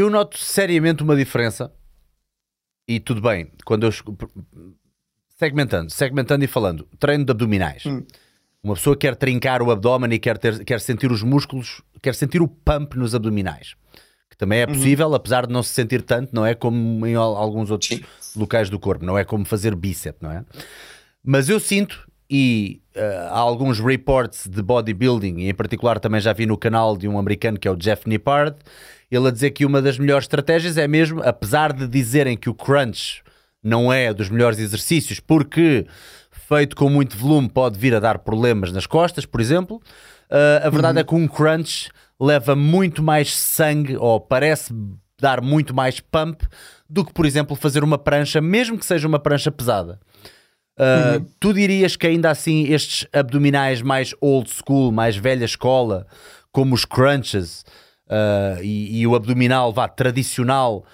Eu 0.00 0.08
noto 0.08 0.38
seriamente 0.38 1.02
uma 1.02 1.14
diferença. 1.14 1.70
E 2.88 2.98
tudo 2.98 3.20
bem, 3.20 3.52
quando 3.66 3.84
eu 3.84 3.92
segmentando, 5.36 5.90
segmentando 5.90 6.42
e 6.42 6.48
falando, 6.48 6.88
treino 6.98 7.22
de 7.22 7.30
abdominais. 7.30 7.84
Hum. 7.84 8.02
Uma 8.62 8.74
pessoa 8.76 8.96
quer 8.96 9.14
trincar 9.14 9.60
o 9.60 9.70
abdômen 9.70 10.10
e 10.14 10.18
quer, 10.18 10.38
ter, 10.38 10.64
quer 10.64 10.80
sentir 10.80 11.12
os 11.12 11.22
músculos, 11.22 11.82
quer 12.00 12.14
sentir 12.14 12.40
o 12.40 12.48
pump 12.48 12.96
nos 12.96 13.14
abdominais. 13.14 13.74
Que 14.30 14.38
também 14.38 14.60
é 14.60 14.66
uhum. 14.66 14.72
possível, 14.72 15.08
uhum. 15.08 15.14
apesar 15.14 15.46
de 15.46 15.52
não 15.52 15.62
se 15.62 15.74
sentir 15.74 16.00
tanto, 16.00 16.34
não 16.34 16.46
é 16.46 16.54
como 16.54 17.06
em 17.06 17.14
alguns 17.14 17.70
outros 17.70 17.90
Sim. 17.90 18.02
locais 18.34 18.70
do 18.70 18.78
corpo, 18.78 19.04
não 19.04 19.18
é 19.18 19.24
como 19.24 19.44
fazer 19.44 19.74
bíceps, 19.74 20.22
não 20.22 20.32
é? 20.32 20.42
Mas 21.22 21.50
eu 21.50 21.60
sinto, 21.60 22.10
e 22.28 22.80
uh, 22.96 23.28
há 23.28 23.38
alguns 23.38 23.80
reports 23.80 24.46
de 24.46 24.62
bodybuilding, 24.62 25.40
e 25.40 25.50
em 25.50 25.54
particular 25.54 26.00
também 26.00 26.22
já 26.22 26.32
vi 26.32 26.46
no 26.46 26.56
canal 26.56 26.96
de 26.96 27.06
um 27.06 27.18
americano 27.18 27.58
que 27.58 27.68
é 27.68 27.70
o 27.70 27.76
Jeff 27.76 28.08
Nippard, 28.08 28.56
ele 29.10 29.28
a 29.28 29.30
dizer 29.30 29.50
que 29.50 29.64
uma 29.64 29.82
das 29.82 29.98
melhores 29.98 30.24
estratégias 30.24 30.78
é 30.78 30.86
mesmo, 30.86 31.22
apesar 31.22 31.72
de 31.72 31.88
dizerem 31.88 32.36
que 32.36 32.48
o 32.48 32.54
crunch 32.54 33.22
não 33.62 33.92
é 33.92 34.14
dos 34.14 34.28
melhores 34.28 34.58
exercícios, 34.58 35.20
porque 35.20 35.86
feito 36.30 36.76
com 36.76 36.88
muito 36.88 37.16
volume 37.16 37.48
pode 37.48 37.78
vir 37.78 37.94
a 37.94 38.00
dar 38.00 38.18
problemas 38.20 38.72
nas 38.72 38.86
costas, 38.86 39.26
por 39.26 39.40
exemplo. 39.40 39.76
Uh, 40.30 40.66
a 40.66 40.70
verdade 40.70 40.94
uhum. 40.94 41.00
é 41.00 41.04
que 41.04 41.14
um 41.14 41.28
crunch 41.28 41.90
leva 42.20 42.54
muito 42.54 43.02
mais 43.02 43.34
sangue, 43.36 43.96
ou 43.96 44.20
parece 44.20 44.72
dar 45.20 45.40
muito 45.40 45.74
mais 45.74 46.00
pump, 46.00 46.42
do 46.88 47.04
que, 47.04 47.12
por 47.12 47.26
exemplo, 47.26 47.54
fazer 47.54 47.84
uma 47.84 47.98
prancha, 47.98 48.40
mesmo 48.40 48.78
que 48.78 48.84
seja 48.84 49.06
uma 49.06 49.18
prancha 49.18 49.50
pesada. 49.50 50.00
Uh, 50.78 51.18
uhum. 51.18 51.26
Tu 51.38 51.52
dirias 51.52 51.94
que 51.94 52.06
ainda 52.06 52.30
assim 52.30 52.64
estes 52.64 53.06
abdominais 53.12 53.82
mais 53.82 54.14
old 54.20 54.50
school, 54.50 54.90
mais 54.90 55.16
velha 55.16 55.44
escola, 55.44 56.06
como 56.50 56.74
os 56.74 56.84
crunches 56.84 57.64
uh, 58.10 58.62
e, 58.62 59.00
e, 59.00 59.06
o 59.06 59.14
abdominal 59.14 59.72
vá, 59.72 59.88
tradicional, 59.88 60.84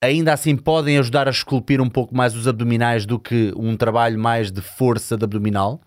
ainda 0.00 0.32
assim 0.32 0.56
podem 0.56 0.98
ajudar 0.98 1.28
a 1.28 1.30
esculpir 1.30 1.80
um 1.80 1.90
pouco 1.90 2.16
mais 2.16 2.34
os 2.34 2.48
abdominais 2.48 3.04
do 3.06 3.20
que 3.20 3.52
um 3.56 3.76
trabalho 3.76 4.18
mais 4.18 4.50
de 4.50 4.62
força 4.62 5.16
de 5.16 5.24
abdominal? 5.24 5.80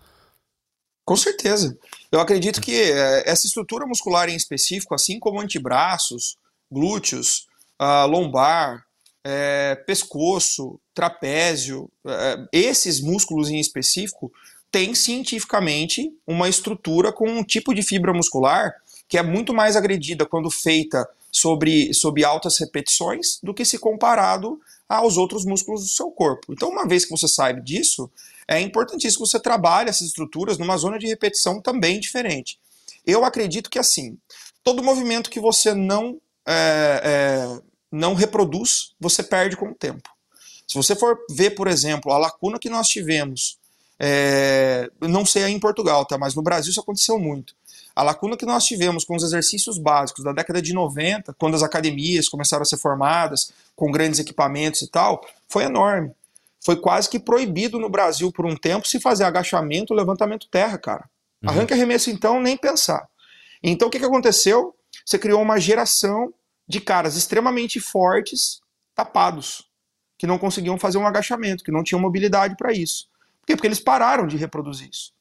Com 1.04 1.16
certeza. 1.16 1.76
Eu 2.10 2.20
acredito 2.20 2.60
que 2.60 2.74
eh, 2.74 3.22
essa 3.26 3.46
estrutura 3.46 3.86
muscular 3.86 4.28
em 4.28 4.34
específico, 4.34 4.94
assim 4.94 5.20
como 5.20 5.40
antebraços, 5.40 6.36
glúteos, 6.70 7.46
uh, 7.80 8.06
lombar, 8.08 8.84
é, 9.28 9.74
pescoço, 9.74 10.80
trapézio, 10.94 11.90
é, 12.06 12.46
esses 12.52 13.00
músculos 13.00 13.50
em 13.50 13.58
específico 13.58 14.32
têm 14.70 14.94
cientificamente 14.94 16.12
uma 16.24 16.48
estrutura 16.48 17.12
com 17.12 17.28
um 17.28 17.42
tipo 17.42 17.74
de 17.74 17.82
fibra 17.82 18.12
muscular 18.12 18.72
que 19.08 19.18
é 19.18 19.22
muito 19.22 19.54
mais 19.54 19.76
agredida 19.76 20.26
quando 20.26 20.50
feita 20.50 21.08
sobre, 21.30 21.92
sobre 21.94 22.24
altas 22.24 22.58
repetições 22.58 23.38
do 23.42 23.54
que 23.54 23.64
se 23.64 23.78
comparado 23.78 24.60
aos 24.88 25.16
outros 25.16 25.44
músculos 25.44 25.82
do 25.82 25.88
seu 25.88 26.10
corpo. 26.10 26.52
Então, 26.52 26.70
uma 26.70 26.86
vez 26.86 27.04
que 27.04 27.10
você 27.10 27.28
sabe 27.28 27.60
disso, 27.62 28.10
é 28.48 28.60
importantíssimo 28.60 29.24
que 29.24 29.30
você 29.30 29.40
trabalhe 29.40 29.90
essas 29.90 30.08
estruturas 30.08 30.58
numa 30.58 30.76
zona 30.76 30.98
de 30.98 31.06
repetição 31.06 31.60
também 31.60 32.00
diferente. 32.00 32.58
Eu 33.04 33.24
acredito 33.24 33.68
que 33.68 33.78
assim, 33.78 34.16
todo 34.62 34.82
movimento 34.82 35.30
que 35.30 35.40
você 35.40 35.74
não 35.74 36.20
é, 36.46 37.00
é, 37.04 37.60
não 37.90 38.14
reproduz, 38.14 38.94
você 39.00 39.22
perde 39.22 39.56
com 39.56 39.70
o 39.70 39.74
tempo. 39.74 40.08
Se 40.66 40.74
você 40.74 40.94
for 40.96 41.18
ver, 41.30 41.50
por 41.50 41.68
exemplo, 41.68 42.12
a 42.12 42.18
lacuna 42.18 42.58
que 42.58 42.68
nós 42.68 42.88
tivemos, 42.88 43.58
é, 43.98 44.90
não 45.00 45.24
sei 45.24 45.44
aí 45.44 45.52
em 45.52 45.60
Portugal, 45.60 46.04
tá? 46.04 46.18
mas 46.18 46.34
no 46.34 46.42
Brasil 46.42 46.70
isso 46.70 46.80
aconteceu 46.80 47.18
muito. 47.18 47.54
A 47.96 48.02
lacuna 48.02 48.36
que 48.36 48.44
nós 48.44 48.66
tivemos 48.66 49.04
com 49.04 49.16
os 49.16 49.22
exercícios 49.22 49.78
básicos 49.78 50.22
da 50.22 50.30
década 50.30 50.60
de 50.60 50.74
90, 50.74 51.34
quando 51.38 51.54
as 51.54 51.62
academias 51.62 52.28
começaram 52.28 52.60
a 52.60 52.66
ser 52.66 52.76
formadas 52.76 53.54
com 53.74 53.90
grandes 53.90 54.20
equipamentos 54.20 54.82
e 54.82 54.86
tal, 54.86 55.26
foi 55.48 55.64
enorme. 55.64 56.12
Foi 56.60 56.76
quase 56.76 57.08
que 57.08 57.18
proibido 57.18 57.78
no 57.78 57.88
Brasil 57.88 58.30
por 58.30 58.44
um 58.44 58.54
tempo 58.54 58.86
se 58.86 59.00
fazer 59.00 59.24
agachamento, 59.24 59.94
levantamento 59.94 60.46
terra, 60.50 60.76
cara. 60.76 61.08
Uhum. 61.42 61.48
Arranque 61.48 61.72
arremesso 61.72 62.10
então, 62.10 62.38
nem 62.38 62.54
pensar. 62.54 63.08
Então 63.62 63.88
o 63.88 63.90
que, 63.90 63.98
que 63.98 64.04
aconteceu? 64.04 64.76
Você 65.02 65.18
criou 65.18 65.40
uma 65.40 65.58
geração 65.58 66.34
de 66.68 66.82
caras 66.82 67.16
extremamente 67.16 67.80
fortes, 67.80 68.60
tapados, 68.94 69.66
que 70.18 70.26
não 70.26 70.36
conseguiam 70.36 70.78
fazer 70.78 70.98
um 70.98 71.06
agachamento, 71.06 71.64
que 71.64 71.72
não 71.72 71.82
tinham 71.82 72.00
mobilidade 72.00 72.56
para 72.56 72.72
isso. 72.72 73.08
Por 73.40 73.46
quê? 73.46 73.56
Porque 73.56 73.68
eles 73.68 73.80
pararam 73.80 74.26
de 74.26 74.36
reproduzir 74.36 74.90
isso, 74.90 75.14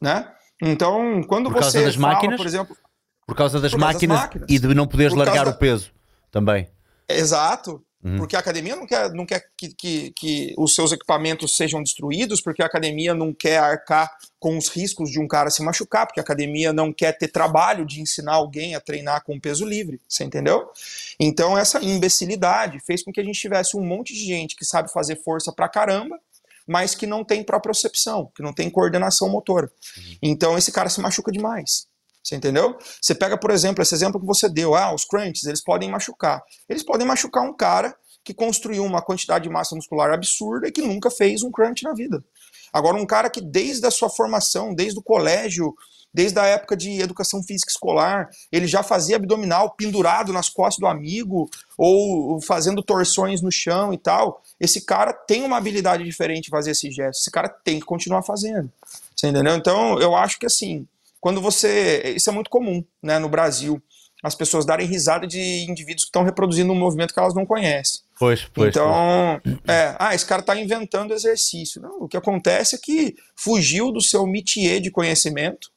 né? 0.00 0.32
Então, 0.64 1.24
quando 1.24 1.50
por 1.50 1.62
você 1.62 1.84
das 1.84 1.96
fala, 1.96 2.14
máquinas, 2.14 2.36
por 2.36 2.46
exemplo, 2.46 2.76
por 3.26 3.34
causa 3.34 3.60
das, 3.60 3.72
por 3.72 3.80
causa 3.80 3.94
máquinas, 3.94 4.16
das 4.16 4.26
máquinas, 4.26 4.48
e 4.48 4.58
de 4.60 4.74
não 4.74 4.86
poderes 4.86 5.12
largar 5.12 5.48
o 5.48 5.54
peso 5.54 5.90
também. 6.30 6.68
Exato. 7.08 7.84
Uhum. 8.04 8.18
Porque 8.18 8.34
a 8.34 8.40
academia 8.40 8.74
não 8.74 8.84
quer, 8.84 9.12
não 9.12 9.24
quer 9.24 9.44
que, 9.56 9.72
que, 9.74 10.10
que, 10.10 10.54
os 10.58 10.74
seus 10.74 10.90
equipamentos 10.90 11.56
sejam 11.56 11.80
destruídos, 11.80 12.40
porque 12.40 12.60
a 12.60 12.66
academia 12.66 13.14
não 13.14 13.32
quer 13.32 13.58
arcar 13.58 14.10
com 14.40 14.58
os 14.58 14.68
riscos 14.68 15.08
de 15.08 15.20
um 15.20 15.28
cara 15.28 15.50
se 15.50 15.62
machucar, 15.62 16.06
porque 16.06 16.18
a 16.18 16.22
academia 16.22 16.72
não 16.72 16.92
quer 16.92 17.16
ter 17.16 17.28
trabalho 17.28 17.86
de 17.86 18.00
ensinar 18.00 18.34
alguém 18.34 18.74
a 18.74 18.80
treinar 18.80 19.22
com 19.22 19.38
peso 19.38 19.64
livre, 19.64 20.00
você 20.08 20.24
entendeu? 20.24 20.68
Então 21.18 21.56
essa 21.56 21.80
imbecilidade 21.80 22.80
fez 22.80 23.04
com 23.04 23.12
que 23.12 23.20
a 23.20 23.24
gente 23.24 23.38
tivesse 23.38 23.76
um 23.76 23.84
monte 23.84 24.12
de 24.12 24.24
gente 24.24 24.56
que 24.56 24.64
sabe 24.64 24.92
fazer 24.92 25.22
força 25.22 25.52
pra 25.52 25.68
caramba, 25.68 26.18
mas 26.66 26.94
que 26.94 27.06
não 27.06 27.24
tem 27.24 27.44
propriocepção, 27.44 28.30
que 28.34 28.42
não 28.42 28.52
tem 28.52 28.70
coordenação 28.70 29.28
motora. 29.28 29.70
Uhum. 29.96 30.16
Então 30.22 30.58
esse 30.58 30.72
cara 30.72 30.88
se 30.88 31.00
machuca 31.00 31.32
demais. 31.32 31.86
Você 32.22 32.36
entendeu? 32.36 32.78
Você 33.00 33.14
pega, 33.14 33.36
por 33.36 33.50
exemplo, 33.50 33.82
esse 33.82 33.94
exemplo 33.94 34.20
que 34.20 34.26
você 34.26 34.48
deu, 34.48 34.74
ah, 34.74 34.94
os 34.94 35.04
crunches, 35.04 35.44
eles 35.44 35.62
podem 35.62 35.90
machucar. 35.90 36.40
Eles 36.68 36.84
podem 36.84 37.06
machucar 37.06 37.42
um 37.42 37.54
cara 37.54 37.94
que 38.24 38.32
construiu 38.32 38.84
uma 38.84 39.02
quantidade 39.02 39.44
de 39.44 39.50
massa 39.50 39.74
muscular 39.74 40.12
absurda 40.12 40.68
e 40.68 40.72
que 40.72 40.80
nunca 40.80 41.10
fez 41.10 41.42
um 41.42 41.50
crunch 41.50 41.82
na 41.82 41.92
vida. 41.92 42.24
Agora, 42.72 42.96
um 42.96 43.06
cara 43.06 43.28
que 43.28 43.40
desde 43.40 43.86
a 43.86 43.90
sua 43.90 44.08
formação, 44.08 44.72
desde 44.72 44.98
o 44.98 45.02
colégio, 45.02 45.74
desde 46.12 46.38
a 46.38 46.44
época 46.44 46.76
de 46.76 47.00
educação 47.00 47.42
física 47.42 47.70
escolar, 47.70 48.28
ele 48.50 48.66
já 48.66 48.82
fazia 48.82 49.16
abdominal 49.16 49.70
pendurado 49.70 50.32
nas 50.32 50.48
costas 50.48 50.78
do 50.78 50.86
amigo 50.86 51.48
ou 51.78 52.40
fazendo 52.42 52.82
torções 52.82 53.40
no 53.40 53.50
chão 53.50 53.92
e 53.92 53.98
tal. 53.98 54.42
Esse 54.60 54.84
cara 54.84 55.12
tem 55.12 55.42
uma 55.42 55.56
habilidade 55.56 56.04
diferente 56.04 56.44
de 56.44 56.50
fazer 56.50 56.72
esse 56.72 56.90
gesto. 56.90 57.20
Esse 57.20 57.30
cara 57.30 57.48
tem 57.48 57.80
que 57.80 57.86
continuar 57.86 58.22
fazendo. 58.22 58.70
Você 59.16 59.28
entendeu? 59.28 59.54
Então, 59.54 59.98
eu 60.00 60.14
acho 60.14 60.38
que 60.38 60.46
assim, 60.46 60.86
quando 61.20 61.40
você. 61.40 62.14
Isso 62.16 62.28
é 62.28 62.32
muito 62.32 62.50
comum 62.50 62.84
né, 63.02 63.18
no 63.18 63.28
Brasil. 63.28 63.80
As 64.22 64.36
pessoas 64.36 64.64
darem 64.64 64.86
risada 64.86 65.26
de 65.26 65.66
indivíduos 65.68 66.04
que 66.04 66.08
estão 66.08 66.22
reproduzindo 66.22 66.72
um 66.72 66.78
movimento 66.78 67.12
que 67.12 67.18
elas 67.18 67.34
não 67.34 67.44
conhecem. 67.44 68.02
Pois, 68.16 68.44
pois. 68.54 68.68
Então, 68.68 69.40
pois. 69.42 69.56
é, 69.66 69.96
ah, 69.98 70.14
esse 70.14 70.24
cara 70.24 70.40
está 70.40 70.56
inventando 70.56 71.12
exercício. 71.12 71.82
Não, 71.82 72.02
o 72.02 72.08
que 72.08 72.16
acontece 72.16 72.76
é 72.76 72.78
que 72.78 73.16
fugiu 73.34 73.90
do 73.90 74.00
seu 74.00 74.24
métier 74.24 74.80
de 74.80 74.92
conhecimento 74.92 75.71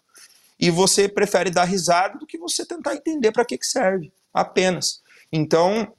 e 0.60 0.70
você 0.70 1.08
prefere 1.08 1.50
dar 1.50 1.66
risada 1.66 2.18
do 2.18 2.26
que 2.26 2.38
você 2.38 2.66
tentar 2.66 2.96
entender 2.96 3.32
para 3.32 3.46
que, 3.46 3.58
que 3.58 3.66
serve, 3.66 4.12
apenas. 4.34 5.02
Então, 5.32 5.92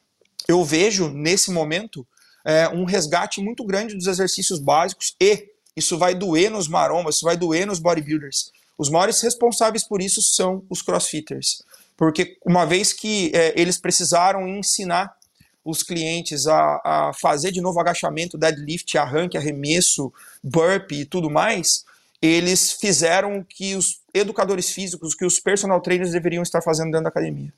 eu 0.48 0.64
vejo 0.64 1.08
nesse 1.08 1.50
momento 1.50 2.06
é, 2.44 2.68
um 2.68 2.84
resgate 2.84 3.40
muito 3.40 3.64
grande 3.64 3.94
dos 3.94 4.06
exercícios 4.06 4.58
básicos 4.58 5.14
e 5.20 5.48
isso 5.76 5.98
vai 5.98 6.14
doer 6.14 6.50
nos 6.50 6.68
marombas, 6.68 7.16
isso 7.16 7.24
vai 7.24 7.36
doer 7.36 7.66
nos 7.66 7.78
bodybuilders. 7.78 8.52
Os 8.78 8.88
maiores 8.88 9.20
responsáveis 9.20 9.84
por 9.84 10.00
isso 10.00 10.22
são 10.22 10.64
os 10.70 10.80
crossfitters, 10.82 11.62
porque 11.96 12.38
uma 12.44 12.64
vez 12.64 12.92
que 12.92 13.30
é, 13.34 13.58
eles 13.60 13.78
precisaram 13.78 14.46
ensinar 14.46 15.14
os 15.64 15.82
clientes 15.82 16.46
a, 16.46 16.80
a, 16.84 17.12
fazer 17.12 17.50
de 17.50 17.60
novo 17.60 17.80
agachamento, 17.80 18.38
deadlift, 18.38 18.96
arranque, 18.96 19.36
arremesso, 19.36 20.12
burpee 20.42 21.00
e 21.00 21.04
tudo 21.04 21.28
mais, 21.28 21.84
eles 22.20 22.72
fizeram 22.72 23.44
que 23.48 23.74
os 23.74 24.00
educadores 24.14 24.70
físicos, 24.70 25.14
que 25.14 25.24
os 25.24 25.38
personal 25.38 25.80
trainers 25.80 26.12
deveriam 26.12 26.42
estar 26.42 26.62
fazendo 26.62 26.90
dentro 26.90 27.04
da 27.04 27.08
academia. 27.10 27.52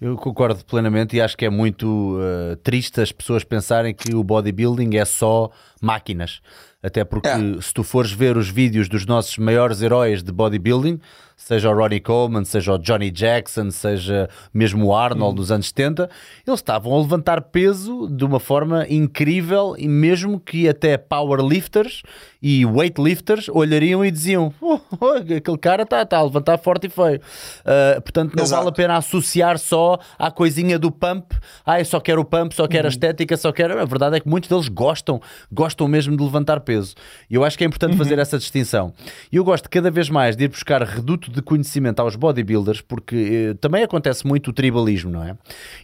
Eu 0.00 0.16
concordo 0.16 0.64
plenamente 0.64 1.16
e 1.16 1.20
acho 1.20 1.36
que 1.36 1.44
é 1.44 1.50
muito 1.50 2.18
uh, 2.18 2.56
triste 2.56 3.00
as 3.00 3.12
pessoas 3.12 3.44
pensarem 3.44 3.94
que 3.94 4.14
o 4.14 4.24
bodybuilding 4.24 4.96
é 4.96 5.04
só 5.04 5.50
máquinas. 5.80 6.40
Até 6.82 7.04
porque 7.04 7.28
é. 7.28 7.62
se 7.62 7.72
tu 7.72 7.82
fores 7.82 8.12
ver 8.12 8.36
os 8.36 8.50
vídeos 8.50 8.88
dos 8.88 9.06
nossos 9.06 9.38
maiores 9.38 9.80
heróis 9.80 10.22
de 10.22 10.32
bodybuilding, 10.32 11.00
seja 11.36 11.70
o 11.70 11.74
Ronnie 11.74 12.00
Coleman, 12.00 12.44
seja 12.44 12.72
o 12.72 12.78
Johnny 12.78 13.10
Jackson, 13.10 13.70
seja 13.70 14.28
mesmo 14.52 14.86
o 14.86 14.94
Arnold 14.94 15.30
uhum. 15.30 15.34
dos 15.34 15.50
anos 15.50 15.68
70, 15.68 16.08
eles 16.46 16.60
estavam 16.60 16.94
a 16.94 17.00
levantar 17.00 17.40
peso 17.42 18.08
de 18.08 18.24
uma 18.24 18.40
forma 18.40 18.86
incrível 18.88 19.74
e 19.78 19.88
mesmo 19.88 20.40
que 20.40 20.68
até 20.68 20.96
powerlifters 20.96 22.02
e 22.40 22.64
weightlifters 22.64 23.48
olhariam 23.48 24.04
e 24.04 24.10
diziam 24.10 24.52
oh, 24.60 24.78
oh, 25.00 25.10
aquele 25.12 25.58
cara 25.58 25.82
está 25.82 26.04
tá 26.04 26.18
a 26.18 26.22
levantar 26.22 26.58
forte 26.58 26.86
e 26.86 26.90
feio. 26.90 27.20
Uh, 27.60 28.00
portanto, 28.02 28.34
não 28.36 28.44
Exato. 28.44 28.62
vale 28.62 28.70
a 28.70 28.72
pena 28.72 28.96
associar 28.96 29.58
só 29.58 29.98
à 30.18 30.30
coisinha 30.30 30.78
do 30.78 30.90
pump. 30.90 31.34
Ah, 31.64 31.80
eu 31.80 31.84
só 31.84 32.00
quero 32.00 32.20
o 32.20 32.24
pump, 32.24 32.54
só 32.54 32.68
quero 32.68 32.84
uhum. 32.84 32.88
a 32.88 32.90
estética, 32.90 33.36
só 33.36 33.50
quero... 33.52 33.80
A 33.80 33.84
verdade 33.84 34.16
é 34.16 34.20
que 34.20 34.28
muitos 34.28 34.48
deles 34.48 34.68
gostam, 34.68 35.20
gostam 35.50 35.88
mesmo 35.88 36.16
de 36.16 36.22
levantar 36.22 36.60
peso. 36.60 36.94
E 37.30 37.34
eu 37.34 37.44
acho 37.44 37.56
que 37.56 37.64
é 37.64 37.66
importante 37.66 37.92
uhum. 37.92 37.98
fazer 37.98 38.18
essa 38.18 38.38
distinção. 38.38 38.92
E 39.32 39.36
eu 39.36 39.44
gosto 39.44 39.68
cada 39.68 39.90
vez 39.90 40.08
mais 40.08 40.36
de 40.36 40.44
ir 40.44 40.48
buscar 40.48 40.82
reduto 40.82 41.33
de 41.34 41.42
conhecimento 41.42 42.00
aos 42.00 42.16
bodybuilders, 42.16 42.80
porque 42.80 43.50
eh, 43.50 43.54
também 43.60 43.82
acontece 43.82 44.26
muito 44.26 44.50
o 44.50 44.52
tribalismo, 44.52 45.10
não 45.10 45.22
é? 45.22 45.36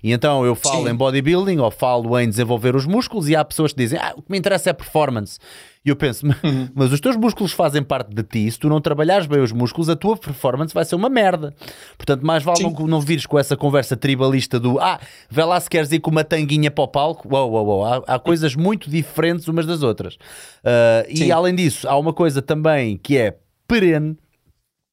E 0.02 0.12
então 0.12 0.44
eu 0.44 0.54
falo 0.54 0.84
Sim. 0.84 0.90
em 0.90 0.94
bodybuilding 0.94 1.58
ou 1.58 1.70
falo 1.70 2.18
em 2.18 2.28
desenvolver 2.28 2.74
os 2.74 2.86
músculos 2.86 3.28
e 3.28 3.36
há 3.36 3.44
pessoas 3.44 3.72
que 3.72 3.78
dizem, 3.78 3.98
ah, 3.98 4.12
o 4.16 4.22
que 4.22 4.30
me 4.30 4.38
interessa 4.38 4.70
é 4.70 4.72
performance. 4.72 5.38
E 5.84 5.88
eu 5.88 5.96
penso, 5.96 6.26
uhum. 6.26 6.68
mas 6.74 6.92
os 6.92 7.00
teus 7.00 7.16
músculos 7.16 7.52
fazem 7.52 7.82
parte 7.82 8.14
de 8.14 8.22
ti. 8.22 8.50
Se 8.50 8.58
tu 8.58 8.68
não 8.68 8.82
trabalhares 8.82 9.26
bem 9.26 9.40
os 9.40 9.50
músculos, 9.50 9.88
a 9.88 9.96
tua 9.96 10.14
performance 10.14 10.74
vai 10.74 10.84
ser 10.84 10.94
uma 10.94 11.08
merda. 11.08 11.54
Portanto, 11.96 12.24
mais 12.24 12.42
vale 12.42 12.62
não, 12.62 12.70
não 12.86 13.00
vires 13.00 13.24
com 13.24 13.38
essa 13.38 13.56
conversa 13.56 13.96
tribalista 13.96 14.60
do 14.60 14.78
ah, 14.78 15.00
vê 15.30 15.42
lá 15.42 15.58
se 15.58 15.70
queres 15.70 15.90
ir 15.90 16.00
com 16.00 16.10
uma 16.10 16.22
tanguinha 16.22 16.70
para 16.70 16.84
o 16.84 16.88
palco. 16.88 17.34
Uou, 17.34 17.50
uou, 17.50 17.66
uou. 17.66 17.84
Há, 17.86 18.02
há 18.06 18.18
coisas 18.18 18.54
muito 18.54 18.90
diferentes 18.90 19.48
umas 19.48 19.64
das 19.64 19.82
outras. 19.82 20.16
Uh, 20.16 21.08
e 21.08 21.32
além 21.32 21.54
disso, 21.54 21.88
há 21.88 21.96
uma 21.96 22.12
coisa 22.12 22.42
também 22.42 22.98
que 22.98 23.16
é 23.16 23.38
perene 23.66 24.18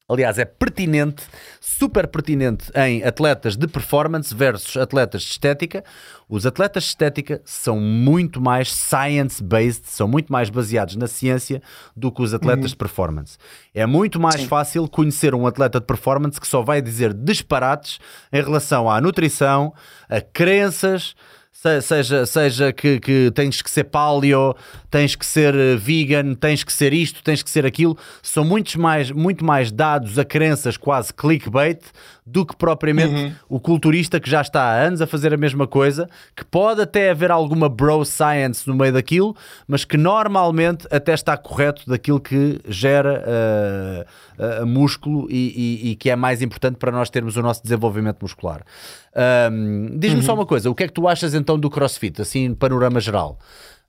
aliás, 0.10 0.38
é 0.38 0.46
pertinente, 0.46 1.24
super 1.60 2.08
pertinente 2.08 2.72
em 2.74 3.04
atletas 3.04 3.58
de 3.58 3.68
performance 3.68 4.34
versus 4.34 4.78
atletas 4.78 5.22
de 5.24 5.32
estética. 5.32 5.84
Os 6.30 6.46
atletas 6.46 6.84
de 6.84 6.90
estética 6.90 7.42
são 7.44 7.80
muito 7.80 8.40
mais 8.40 8.72
science-based, 8.72 9.84
são 9.86 10.08
muito 10.08 10.32
mais 10.32 10.50
baseados 10.50 10.96
na 10.96 11.08
ciência 11.08 11.62
do 11.96 12.12
que 12.12 12.22
os 12.22 12.34
atletas 12.34 12.66
uhum. 12.66 12.70
de 12.70 12.76
performance. 12.78 13.38
É 13.74 13.86
muito 13.86 14.20
mais 14.20 14.42
Sim. 14.42 14.48
fácil 14.48 14.88
conhecer 14.88 15.36
um 15.36 15.46
atleta 15.46 15.80
de 15.80 15.86
performance 15.86 16.40
que 16.40 16.48
só 16.48 16.62
vai 16.62 16.82
dizer 16.82 17.14
disparates 17.14 18.00
em 18.32 18.42
relação 18.42 18.90
à 18.90 19.02
nutrição, 19.02 19.74
a 20.10 20.22
crenças 20.22 21.16
seja, 21.82 22.26
seja 22.26 22.72
que, 22.72 23.00
que 23.00 23.32
tens 23.34 23.62
que 23.62 23.72
ser 23.72 23.86
paleo, 23.86 24.56
tens 24.92 25.16
que 25.16 25.26
ser 25.26 25.56
eh, 25.56 25.76
vegan, 25.76 26.36
tens 26.36 26.64
que 26.64 26.72
ser 26.72 26.94
isto, 26.94 27.24
tens 27.24 27.42
que 27.42 27.50
ser 27.50 27.66
aquilo, 27.66 27.98
são 28.22 28.44
muitos 28.44 28.76
mais, 28.76 29.10
muito 29.12 29.44
mais 29.44 29.72
dados 29.72 30.20
a 30.20 30.26
crenças 30.26 30.78
quase 30.78 31.14
clickbait 31.14 31.82
do 32.30 32.46
que 32.46 32.56
propriamente 32.58 33.16
uhum. 33.16 33.34
o 33.48 33.60
culturista 33.60 34.20
que 34.20 34.30
já 34.30 34.42
está 34.42 34.62
há 34.62 34.74
anos 34.74 35.02
a 35.02 35.08
fazer 35.08 35.34
a 35.34 35.38
mesma 35.38 35.66
coisa, 35.66 36.10
que 36.36 36.44
pode 36.44 36.82
até 36.82 37.10
haver 37.10 37.32
alguma 37.32 37.70
bro 37.70 38.04
science 38.04 38.68
no 38.68 38.76
meio 38.76 38.92
daquilo, 38.92 39.34
mas 39.66 39.86
que 39.86 39.96
normalmente 39.96 40.86
até 40.92 41.14
está 41.14 41.38
correto 41.38 41.90
daquilo 41.90 42.20
que 42.20 42.60
gera 42.68 43.24
uh, 43.24 44.64
uh, 44.64 44.68
músculo 44.68 45.28
e, 45.30 45.82
e, 45.86 45.92
e, 45.92 45.96
que 45.96 46.10
é 46.10 46.18
mais 46.18 46.42
importante 46.42 46.76
para 46.76 46.92
nós 46.92 47.10
termos 47.10 47.38
o 47.38 47.42
nosso 47.42 47.64
desenvolvimento 47.64 48.22
muscular. 48.22 48.62
Um, 49.50 49.98
Diz-me 49.98 50.18
uhum. 50.18 50.26
só 50.26 50.34
uma 50.34 50.46
coisa, 50.46 50.70
o 50.70 50.76
que 50.76 50.84
é 50.84 50.88
que 50.88 50.94
tu 50.94 51.08
achas 51.08 51.34
então 51.34 51.58
do 51.58 51.70
CrossFit, 51.70 52.22
assim, 52.22 52.54
panorama 52.54 53.00
geral? 53.00 53.40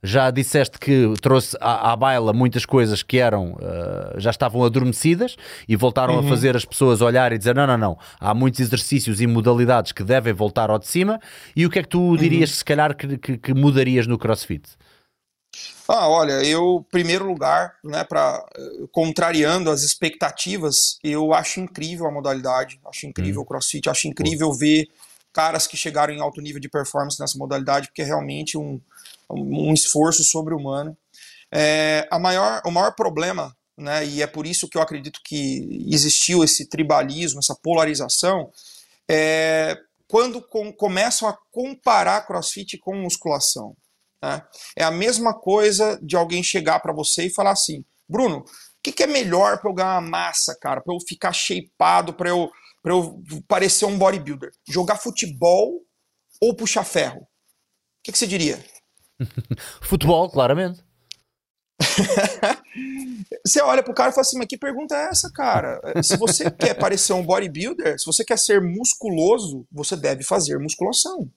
Já 0.01 0.31
disseste 0.31 0.79
que 0.79 1.13
trouxe 1.21 1.57
à, 1.59 1.91
à 1.91 1.95
baila 1.95 2.31
muitas 2.31 2.65
coisas 2.65 3.03
que 3.03 3.17
eram 3.17 3.53
uh, 3.53 4.19
já 4.19 4.29
estavam 4.29 4.63
adormecidas 4.63 5.35
e 5.67 5.75
voltaram 5.75 6.15
uhum. 6.15 6.25
a 6.25 6.29
fazer 6.29 6.55
as 6.55 6.63
pessoas 6.63 7.01
olhar 7.01 7.31
e 7.33 7.37
dizer 7.37 7.53
não, 7.53 7.67
não, 7.67 7.77
não, 7.77 7.97
há 8.19 8.33
muitos 8.33 8.59
exercícios 8.59 9.19
e 9.19 9.27
modalidades 9.27 9.91
que 9.91 10.03
devem 10.03 10.33
voltar 10.33 10.69
ao 10.69 10.79
de 10.79 10.87
cima 10.87 11.19
e 11.55 11.65
o 11.65 11.69
que 11.69 11.79
é 11.79 11.83
que 11.83 11.89
tu 11.89 11.99
uhum. 11.99 12.15
dirias 12.15 12.49
uhum. 12.49 12.55
se 12.55 12.65
calhar 12.65 12.95
que, 12.95 13.17
que, 13.17 13.37
que, 13.37 13.53
mudarias 13.53 14.07
no 14.07 14.17
CrossFit? 14.17 14.69
Ah, 15.87 16.07
olha, 16.07 16.43
eu, 16.45 16.85
primeiro 16.91 17.25
lugar, 17.25 17.73
né, 17.83 18.03
para 18.03 18.45
contrariando 18.91 19.71
as 19.71 19.81
expectativas, 19.81 20.99
eu 21.03 21.33
acho 21.33 21.59
incrível 21.59 22.05
a 22.05 22.11
modalidade, 22.11 22.79
acho 22.85 23.07
incrível 23.07 23.39
uhum. 23.39 23.45
o 23.45 23.47
CrossFit, 23.47 23.89
acho 23.89 24.07
incrível 24.07 24.53
ver 24.53 24.87
caras 25.33 25.67
que 25.67 25.75
chegaram 25.75 26.13
em 26.13 26.21
alto 26.21 26.41
nível 26.41 26.59
de 26.59 26.69
performance 26.69 27.19
nessa 27.19 27.37
modalidade, 27.37 27.87
porque 27.87 28.01
é 28.01 28.05
realmente 28.05 28.57
um, 28.57 28.79
um 29.29 29.73
esforço 29.73 30.23
sobre-humano. 30.23 30.97
É, 31.51 32.07
a 32.11 32.19
maior, 32.19 32.61
o 32.65 32.71
maior 32.71 32.93
problema, 32.95 33.55
né, 33.77 34.05
e 34.05 34.21
é 34.21 34.27
por 34.27 34.45
isso 34.45 34.67
que 34.67 34.77
eu 34.77 34.81
acredito 34.81 35.19
que 35.23 35.85
existiu 35.91 36.43
esse 36.43 36.67
tribalismo, 36.67 37.39
essa 37.39 37.55
polarização, 37.55 38.51
é 39.09 39.77
quando 40.09 40.41
com, 40.41 40.73
começam 40.73 41.29
a 41.29 41.37
comparar 41.51 42.25
crossfit 42.25 42.79
com 42.79 42.95
musculação. 42.95 43.77
Né? 44.21 44.41
É 44.75 44.83
a 44.83 44.91
mesma 44.91 45.33
coisa 45.33 45.99
de 46.01 46.15
alguém 46.15 46.43
chegar 46.43 46.79
para 46.79 46.91
você 46.91 47.27
e 47.27 47.33
falar 47.33 47.51
assim: 47.51 47.85
Bruno, 48.07 48.39
o 48.39 48.45
que, 48.83 48.91
que, 48.91 49.03
é 49.03 49.07
melhor 49.07 49.59
para 49.61 49.69
eu 49.69 49.73
ganhar 49.73 50.01
massa, 50.01 50.57
cara? 50.59 50.81
Para 50.81 50.93
eu 50.93 50.99
ficar 51.07 51.31
shapeado, 51.31 52.13
para 52.13 52.29
eu, 52.29 52.49
eu 52.83 53.21
parecer 53.47 53.85
um 53.85 53.97
bodybuilder? 53.97 54.51
Jogar 54.67 54.97
futebol 54.97 55.81
ou 56.41 56.55
puxar 56.55 56.83
ferro? 56.83 57.21
O 57.21 57.27
que, 58.03 58.11
que 58.11 58.17
você 58.17 58.27
diria? 58.27 58.63
Futebol, 59.81 60.29
claramente. 60.29 60.83
você 63.45 63.61
olha 63.61 63.81
pro 63.81 63.93
cara 63.93 64.09
e 64.09 64.13
fala 64.13 64.21
assim, 64.21 64.37
mas 64.37 64.47
que 64.47 64.57
pergunta 64.57 64.95
é 64.95 65.09
essa, 65.09 65.31
cara? 65.31 65.79
Se 66.03 66.17
você 66.17 66.49
quer 66.51 66.73
parecer 66.73 67.13
um 67.13 67.23
bodybuilder, 67.23 67.99
se 67.99 68.05
você 68.05 68.23
quer 68.23 68.37
ser 68.37 68.61
musculoso, 68.61 69.65
você 69.71 69.95
deve 69.95 70.23
fazer 70.23 70.59
musculação. 70.59 71.29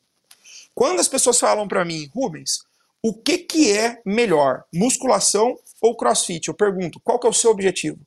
Quando 0.74 1.00
as 1.00 1.08
pessoas 1.08 1.38
falam 1.38 1.68
para 1.68 1.84
mim, 1.84 2.10
Rubens, 2.14 2.64
o 3.02 3.12
que 3.12 3.38
que 3.38 3.70
é 3.72 4.00
melhor, 4.04 4.64
musculação 4.72 5.56
ou 5.80 5.96
crossfit? 5.96 6.48
Eu 6.48 6.54
pergunto, 6.54 7.00
qual 7.00 7.18
que 7.18 7.26
é 7.26 7.30
o 7.30 7.34
seu 7.34 7.50
objetivo? 7.50 7.98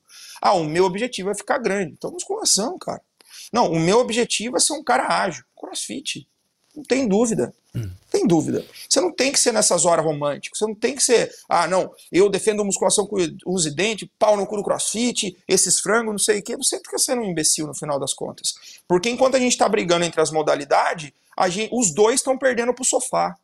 Ah, 0.41 0.53
o 0.53 0.63
meu 0.63 0.85
objetivo 0.85 1.29
é 1.29 1.35
ficar 1.35 1.57
grande. 1.57 1.93
Então, 1.93 2.11
musculação, 2.11 2.77
cara. 2.77 3.01
Não, 3.51 3.71
o 3.71 3.79
meu 3.79 3.99
objetivo 3.99 4.57
é 4.57 4.59
ser 4.59 4.73
um 4.73 4.83
cara 4.83 5.07
ágil. 5.07 5.43
Crossfit. 5.55 6.27
Não 6.75 6.83
tem 6.83 7.07
dúvida. 7.07 7.53
Hum. 7.75 7.89
Tem 8.11 8.25
dúvida. 8.25 8.65
Você 8.89 9.01
não 9.01 9.11
tem 9.11 9.31
que 9.31 9.39
ser 9.39 9.51
nessas 9.51 9.85
horas 9.85 10.05
românticas. 10.05 10.59
Você 10.59 10.65
não 10.65 10.75
tem 10.75 10.95
que 10.95 11.03
ser, 11.03 11.31
ah, 11.49 11.67
não, 11.67 11.91
eu 12.11 12.29
defendo 12.29 12.63
musculação 12.63 13.05
com 13.05 13.17
use 13.45 13.71
dente, 13.71 14.09
pau 14.17 14.37
no 14.37 14.45
cu 14.45 14.57
do 14.57 14.63
crossfit, 14.63 15.37
esses 15.47 15.79
frangos, 15.79 16.11
não 16.11 16.19
sei 16.19 16.39
o 16.39 16.43
quê. 16.43 16.55
Você 16.55 16.77
fica 16.77 16.97
sendo 16.97 17.21
um 17.21 17.25
imbecil 17.25 17.67
no 17.67 17.75
final 17.75 17.99
das 17.99 18.13
contas. 18.13 18.53
Porque 18.87 19.09
enquanto 19.09 19.35
a 19.35 19.39
gente 19.39 19.51
está 19.51 19.67
brigando 19.67 20.05
entre 20.05 20.21
as 20.21 20.31
modalidades, 20.31 21.11
gente, 21.49 21.69
os 21.73 21.93
dois 21.93 22.15
estão 22.15 22.37
perdendo 22.37 22.73
pro 22.73 22.85
sofá. 22.85 23.35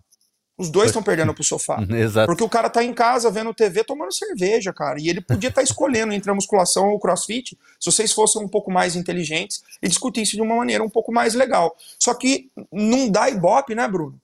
Os 0.61 0.69
dois 0.69 0.87
estão 0.87 1.01
perdendo 1.01 1.33
pro 1.33 1.43
sofá. 1.43 1.81
Exato. 1.89 2.27
Porque 2.27 2.43
o 2.43 2.49
cara 2.49 2.69
tá 2.69 2.83
em 2.83 2.93
casa 2.93 3.31
vendo 3.31 3.51
TV 3.51 3.83
tomando 3.83 4.13
cerveja, 4.13 4.71
cara. 4.71 5.01
E 5.01 5.09
ele 5.09 5.19
podia 5.19 5.49
estar 5.49 5.61
tá 5.61 5.63
escolhendo 5.63 6.13
entre 6.13 6.29
a 6.29 6.35
musculação 6.35 6.89
ou 6.89 6.97
o 6.97 6.99
crossfit 6.99 7.57
se 7.79 7.91
vocês 7.91 8.11
fossem 8.13 8.41
um 8.43 8.47
pouco 8.47 8.71
mais 8.71 8.95
inteligentes 8.95 9.63
e 9.81 9.87
discutissem 9.87 10.37
de 10.37 10.41
uma 10.43 10.55
maneira 10.55 10.83
um 10.83 10.89
pouco 10.89 11.11
mais 11.11 11.33
legal. 11.33 11.75
Só 11.97 12.13
que 12.13 12.51
não 12.71 13.09
dá 13.09 13.27
ibope, 13.27 13.73
né, 13.73 13.87
Bruno? 13.87 14.21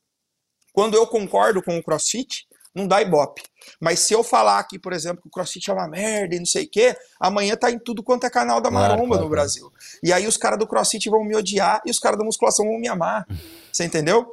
Quando 0.71 0.93
eu 0.93 1.07
concordo 1.07 1.63
com 1.63 1.75
o 1.75 1.83
crossfit, 1.83 2.46
não 2.77 2.87
dá 2.87 3.01
ibope. 3.01 3.41
Mas 3.81 3.99
se 3.99 4.13
eu 4.13 4.23
falar 4.23 4.59
aqui, 4.59 4.79
por 4.79 4.93
exemplo, 4.93 5.21
que 5.21 5.27
o 5.27 5.31
crossfit 5.31 5.69
é 5.69 5.73
uma 5.73 5.87
merda 5.87 6.35
e 6.35 6.39
não 6.39 6.45
sei 6.45 6.65
o 6.65 6.69
quê, 6.69 6.95
amanhã 7.19 7.55
tá 7.55 7.69
em 7.69 7.77
tudo 7.77 8.01
quanto 8.01 8.25
é 8.25 8.29
canal 8.29 8.61
da 8.61 8.71
maromba 8.71 8.95
claro, 8.95 9.07
claro, 9.07 9.23
no 9.23 9.29
Brasil. 9.29 9.71
E 10.03 10.13
aí 10.13 10.25
os 10.25 10.37
caras 10.37 10.57
do 10.57 10.67
crossfit 10.67 11.09
vão 11.09 11.23
me 11.23 11.35
odiar 11.35 11.81
e 11.85 11.91
os 11.91 11.99
caras 11.99 12.17
da 12.17 12.23
musculação 12.23 12.65
vão 12.65 12.79
me 12.79 12.87
amar. 12.87 13.25
Você 13.71 13.83
entendeu? 13.83 14.25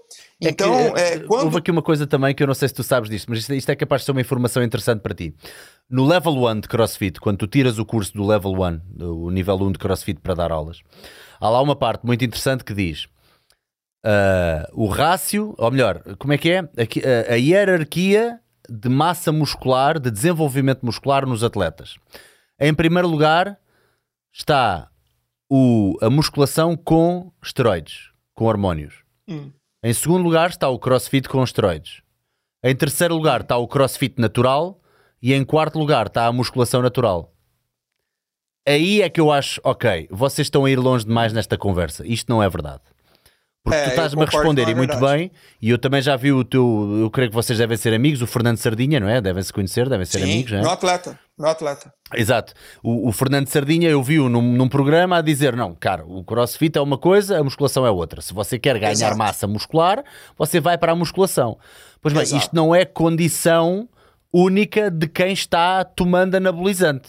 É 0.42 0.48
então, 0.48 0.72
que, 0.92 1.00
é, 1.00 1.18
quando... 1.20 1.44
houve 1.44 1.58
aqui 1.58 1.70
uma 1.70 1.82
coisa 1.82 2.06
também 2.06 2.34
que 2.34 2.42
eu 2.42 2.46
não 2.46 2.54
sei 2.54 2.68
se 2.68 2.74
tu 2.74 2.82
sabes 2.82 3.10
disto, 3.10 3.28
mas 3.28 3.48
isto, 3.48 3.70
é 3.70 3.76
capaz 3.76 4.02
de 4.02 4.06
ser 4.06 4.12
uma 4.12 4.20
informação 4.20 4.62
interessante 4.62 5.00
para 5.00 5.14
ti. 5.14 5.34
No 5.88 6.06
Level 6.06 6.32
1 6.32 6.60
de 6.60 6.68
CrossFit, 6.68 7.20
quando 7.20 7.38
tu 7.38 7.46
tiras 7.46 7.78
o 7.78 7.84
curso 7.84 8.14
do 8.14 8.26
Level 8.26 8.52
1, 8.52 9.04
o 9.04 9.30
nível 9.30 9.56
1 9.56 9.72
de 9.72 9.78
CrossFit 9.78 10.20
para 10.20 10.34
dar 10.34 10.52
aulas, 10.52 10.80
há 11.40 11.48
lá 11.48 11.60
uma 11.60 11.76
parte 11.76 12.06
muito 12.06 12.24
interessante 12.24 12.64
que 12.64 12.72
diz 12.72 13.06
uh, 14.04 14.70
o 14.72 14.86
rácio, 14.86 15.54
ou 15.56 15.70
melhor, 15.70 16.02
como 16.18 16.32
é 16.32 16.38
que 16.38 16.50
é? 16.50 16.58
A, 16.58 17.30
a, 17.30 17.34
a 17.34 17.36
hierarquia 17.36 18.38
de 18.68 18.88
massa 18.88 19.32
muscular, 19.32 19.98
de 19.98 20.10
desenvolvimento 20.10 20.84
muscular 20.84 21.26
nos 21.26 21.42
atletas. 21.42 21.96
Em 22.58 22.72
primeiro 22.72 23.08
lugar 23.08 23.58
está 24.32 24.88
o, 25.50 25.96
a 26.00 26.08
musculação 26.10 26.76
com 26.76 27.32
esteroides, 27.42 28.10
com 28.34 28.44
hormónios. 28.44 29.02
Hum. 29.28 29.50
Em 29.82 29.92
segundo 29.92 30.22
lugar 30.22 30.50
está 30.50 30.68
o 30.68 30.78
crossfit 30.78 31.28
com 31.28 31.42
esteroides. 31.42 32.02
Em 32.62 32.74
terceiro 32.74 33.14
lugar 33.14 33.42
está 33.42 33.56
o 33.56 33.68
crossfit 33.68 34.20
natural. 34.20 34.80
E 35.20 35.32
em 35.32 35.42
quarto 35.42 35.78
lugar 35.78 36.08
está 36.08 36.26
a 36.26 36.32
musculação 36.32 36.82
natural. 36.82 37.32
Aí 38.68 39.00
é 39.00 39.08
que 39.08 39.18
eu 39.18 39.32
acho, 39.32 39.58
ok, 39.64 40.06
vocês 40.10 40.44
estão 40.44 40.66
a 40.66 40.70
ir 40.70 40.78
longe 40.78 41.06
demais 41.06 41.32
nesta 41.32 41.56
conversa. 41.56 42.06
Isto 42.06 42.28
não 42.28 42.42
é 42.42 42.48
verdade. 42.48 42.82
Porque 43.64 43.78
É, 43.78 43.84
tu 43.84 43.90
estás-me 43.90 44.22
a 44.22 44.26
responder 44.26 44.68
e 44.68 44.74
muito 44.74 44.94
bem, 45.00 45.30
e 45.60 45.70
eu 45.70 45.78
também 45.78 46.02
já 46.02 46.14
vi 46.16 46.30
o 46.30 46.44
teu. 46.44 46.98
Eu 47.00 47.10
creio 47.10 47.30
que 47.30 47.34
vocês 47.34 47.58
devem 47.58 47.78
ser 47.78 47.94
amigos, 47.94 48.20
o 48.20 48.26
Fernando 48.26 48.58
Sardinha, 48.58 49.00
não 49.00 49.08
é? 49.08 49.22
Devem 49.22 49.42
se 49.42 49.50
conhecer, 49.50 49.88
devem 49.88 50.04
ser 50.04 50.18
Sim, 50.18 50.24
amigos, 50.24 50.52
não 50.52 50.58
é? 50.58 50.62
meu 50.62 50.70
atleta, 50.70 51.18
meu 51.38 51.48
atleta. 51.48 51.90
Exato. 52.14 52.52
O, 52.82 53.08
o 53.08 53.12
Fernando 53.12 53.48
Sardinha 53.48 53.88
eu 53.88 54.02
vi-o 54.02 54.28
num, 54.28 54.42
num 54.42 54.68
programa 54.68 55.16
a 55.16 55.22
dizer: 55.22 55.56
não, 55.56 55.74
cara, 55.74 56.04
o 56.06 56.22
crossfit 56.22 56.76
é 56.76 56.80
uma 56.82 56.98
coisa, 56.98 57.38
a 57.38 57.42
musculação 57.42 57.86
é 57.86 57.90
outra. 57.90 58.20
Se 58.20 58.34
você 58.34 58.58
quer 58.58 58.78
ganhar 58.78 58.92
Exato. 58.92 59.16
massa 59.16 59.46
muscular, 59.46 60.04
você 60.36 60.60
vai 60.60 60.76
para 60.76 60.92
a 60.92 60.94
musculação. 60.94 61.56
Pois 62.02 62.12
bem, 62.12 62.22
Exato. 62.22 62.42
isto 62.42 62.54
não 62.54 62.74
é 62.74 62.84
condição 62.84 63.88
única 64.30 64.90
de 64.90 65.08
quem 65.08 65.32
está 65.32 65.82
tomando 65.84 66.34
anabolizante. 66.34 67.08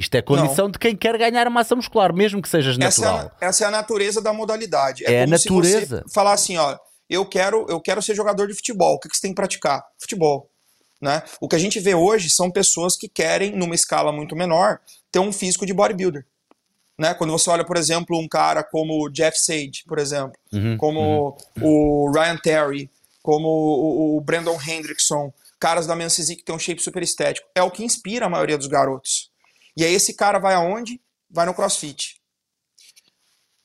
Isto 0.00 0.14
é 0.14 0.22
condição 0.22 0.70
de 0.70 0.78
quem 0.78 0.96
quer 0.96 1.18
ganhar 1.18 1.50
massa 1.50 1.76
muscular, 1.76 2.10
mesmo 2.14 2.40
que 2.40 2.48
sejas 2.48 2.78
Essa 2.78 3.02
é, 3.02 3.04
natural. 3.04 3.32
a, 3.38 3.44
essa 3.44 3.64
é 3.64 3.66
a 3.66 3.70
natureza 3.70 4.22
da 4.22 4.32
modalidade. 4.32 5.04
É 5.04 5.22
a 5.22 5.26
como 5.26 5.38
se 5.38 5.50
natureza. 5.50 6.04
falar 6.10 6.32
assim, 6.32 6.56
ó, 6.56 6.78
eu 7.08 7.26
quero, 7.26 7.66
eu 7.68 7.78
quero 7.78 8.00
ser 8.00 8.14
jogador 8.14 8.48
de 8.48 8.54
futebol. 8.54 8.94
O 8.94 8.98
que, 8.98 9.10
que 9.10 9.14
você 9.14 9.20
tem 9.20 9.32
que 9.32 9.36
praticar? 9.36 9.84
Futebol. 10.00 10.48
Né? 11.02 11.22
O 11.38 11.46
que 11.46 11.54
a 11.54 11.58
gente 11.58 11.78
vê 11.78 11.94
hoje 11.94 12.30
são 12.30 12.50
pessoas 12.50 12.96
que 12.96 13.08
querem, 13.08 13.54
numa 13.54 13.74
escala 13.74 14.10
muito 14.10 14.34
menor, 14.34 14.80
ter 15.12 15.18
um 15.18 15.32
físico 15.32 15.66
de 15.66 15.74
bodybuilder. 15.74 16.24
Né? 16.98 17.12
Quando 17.12 17.32
você 17.32 17.50
olha, 17.50 17.64
por 17.64 17.76
exemplo, 17.76 18.18
um 18.18 18.28
cara 18.28 18.62
como 18.62 19.04
o 19.04 19.10
Jeff 19.10 19.38
Sage, 19.38 19.84
por 19.86 19.98
exemplo, 19.98 20.32
Uhum, 20.50 20.78
como 20.78 21.36
o 21.60 22.10
Ryan 22.10 22.36
Terry, 22.38 22.90
como 23.22 23.48
o, 23.48 24.16
o 24.16 24.20
Brandon 24.22 24.58
Hendrickson, 24.60 25.30
caras 25.58 25.86
da 25.86 25.94
Men's 25.94 26.16
Physique 26.16 26.40
que 26.40 26.44
tem 26.46 26.54
um 26.54 26.58
shape 26.58 26.82
super 26.82 27.02
estético. 27.02 27.46
É 27.54 27.62
o 27.62 27.70
que 27.70 27.84
inspira 27.84 28.26
a 28.26 28.30
maioria 28.30 28.56
dos 28.56 28.66
garotos. 28.66 29.29
E 29.76 29.84
aí 29.84 29.94
esse 29.94 30.14
cara 30.14 30.38
vai 30.38 30.54
aonde? 30.54 31.00
Vai 31.30 31.46
no 31.46 31.54
CrossFit. 31.54 32.20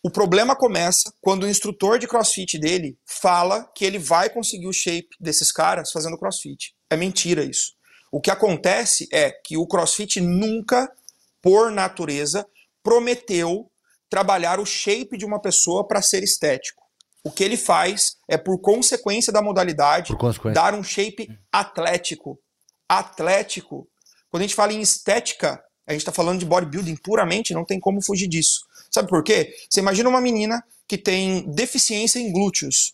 O 0.04 0.12
problema 0.12 0.56
começa 0.56 1.12
quando 1.20 1.46
o 1.46 1.50
instrutor 1.50 1.98
de 1.98 2.08
CrossFit 2.08 2.60
dele 2.60 2.96
fala 3.08 3.68
que 3.76 3.84
ele 3.84 3.98
vai 3.98 4.30
conseguir 4.30 4.68
o 4.68 4.74
shape 4.74 5.10
desses 5.20 5.52
caras 5.52 5.92
fazendo 5.92 6.18
CrossFit. 6.18 6.76
É 6.92 6.96
mentira 6.96 7.44
isso. 7.44 7.72
O 8.12 8.22
que 8.22 8.30
acontece 8.30 9.08
é 9.12 9.32
que 9.32 9.58
o 9.58 9.66
CrossFit 9.66 10.22
nunca, 10.22 10.88
por 11.42 11.72
natureza, 11.72 12.46
prometeu 12.84 13.72
trabalhar 14.08 14.60
o 14.60 14.66
shape 14.66 15.18
de 15.18 15.26
uma 15.26 15.42
pessoa 15.42 15.88
para 15.88 16.04
ser 16.04 16.24
estético. 16.24 16.84
O 17.24 17.32
que 17.32 17.44
ele 17.44 17.58
faz 17.58 18.18
é, 18.30 18.38
por 18.38 18.62
consequência 18.62 19.34
da 19.34 19.42
modalidade, 19.42 20.16
consequência. 20.16 20.54
dar 20.54 20.76
um 20.76 20.84
shape 20.84 21.28
atlético. 21.52 22.40
Atlético. 22.88 23.90
Quando 24.30 24.42
a 24.42 24.46
gente 24.46 24.56
fala 24.56 24.72
em 24.72 24.82
estética, 24.82 25.60
a 25.88 25.92
gente 25.92 26.02
está 26.02 26.12
falando 26.12 26.40
de 26.40 26.46
bodybuilding 26.46 26.96
puramente, 26.96 27.54
não 27.54 27.66
tem 27.66 27.80
como 27.80 28.02
fugir 28.02 28.28
disso. 28.28 28.66
Sabe 28.90 29.08
por 29.08 29.24
quê? 29.24 29.54
Você 29.70 29.80
imagina 29.80 30.10
uma 30.10 30.22
menina 30.22 30.64
que 30.88 30.98
tem 30.98 31.44
deficiência 31.52 32.20
em 32.20 32.32
glúteos. 32.32 32.94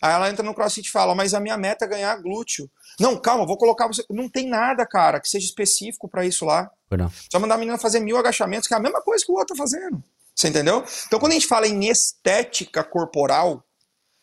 Aí 0.00 0.12
ela 0.12 0.28
entra 0.28 0.42
no 0.42 0.54
crossfit 0.54 0.88
e 0.88 0.90
fala, 0.90 1.14
mas 1.14 1.34
a 1.34 1.40
minha 1.40 1.56
meta 1.56 1.84
é 1.84 1.88
ganhar 1.88 2.16
glúteo. 2.16 2.70
Não, 2.98 3.16
calma, 3.16 3.46
vou 3.46 3.56
colocar 3.56 3.86
você. 3.86 4.04
Não 4.10 4.28
tem 4.28 4.48
nada, 4.48 4.86
cara, 4.86 5.20
que 5.20 5.28
seja 5.28 5.46
específico 5.46 6.08
para 6.08 6.24
isso 6.24 6.44
lá. 6.44 6.70
Não. 6.90 7.10
Só 7.30 7.38
mandar 7.38 7.54
a 7.54 7.58
menina 7.58 7.78
fazer 7.78 8.00
mil 8.00 8.16
agachamentos, 8.16 8.68
que 8.68 8.74
é 8.74 8.76
a 8.76 8.80
mesma 8.80 9.00
coisa 9.00 9.24
que 9.24 9.32
o 9.32 9.34
outro 9.36 9.56
tá 9.56 9.62
fazendo. 9.62 10.02
Você 10.34 10.48
entendeu? 10.48 10.84
Então, 11.06 11.18
quando 11.18 11.32
a 11.32 11.34
gente 11.34 11.46
fala 11.46 11.66
em 11.66 11.88
estética 11.88 12.82
corporal, 12.82 13.64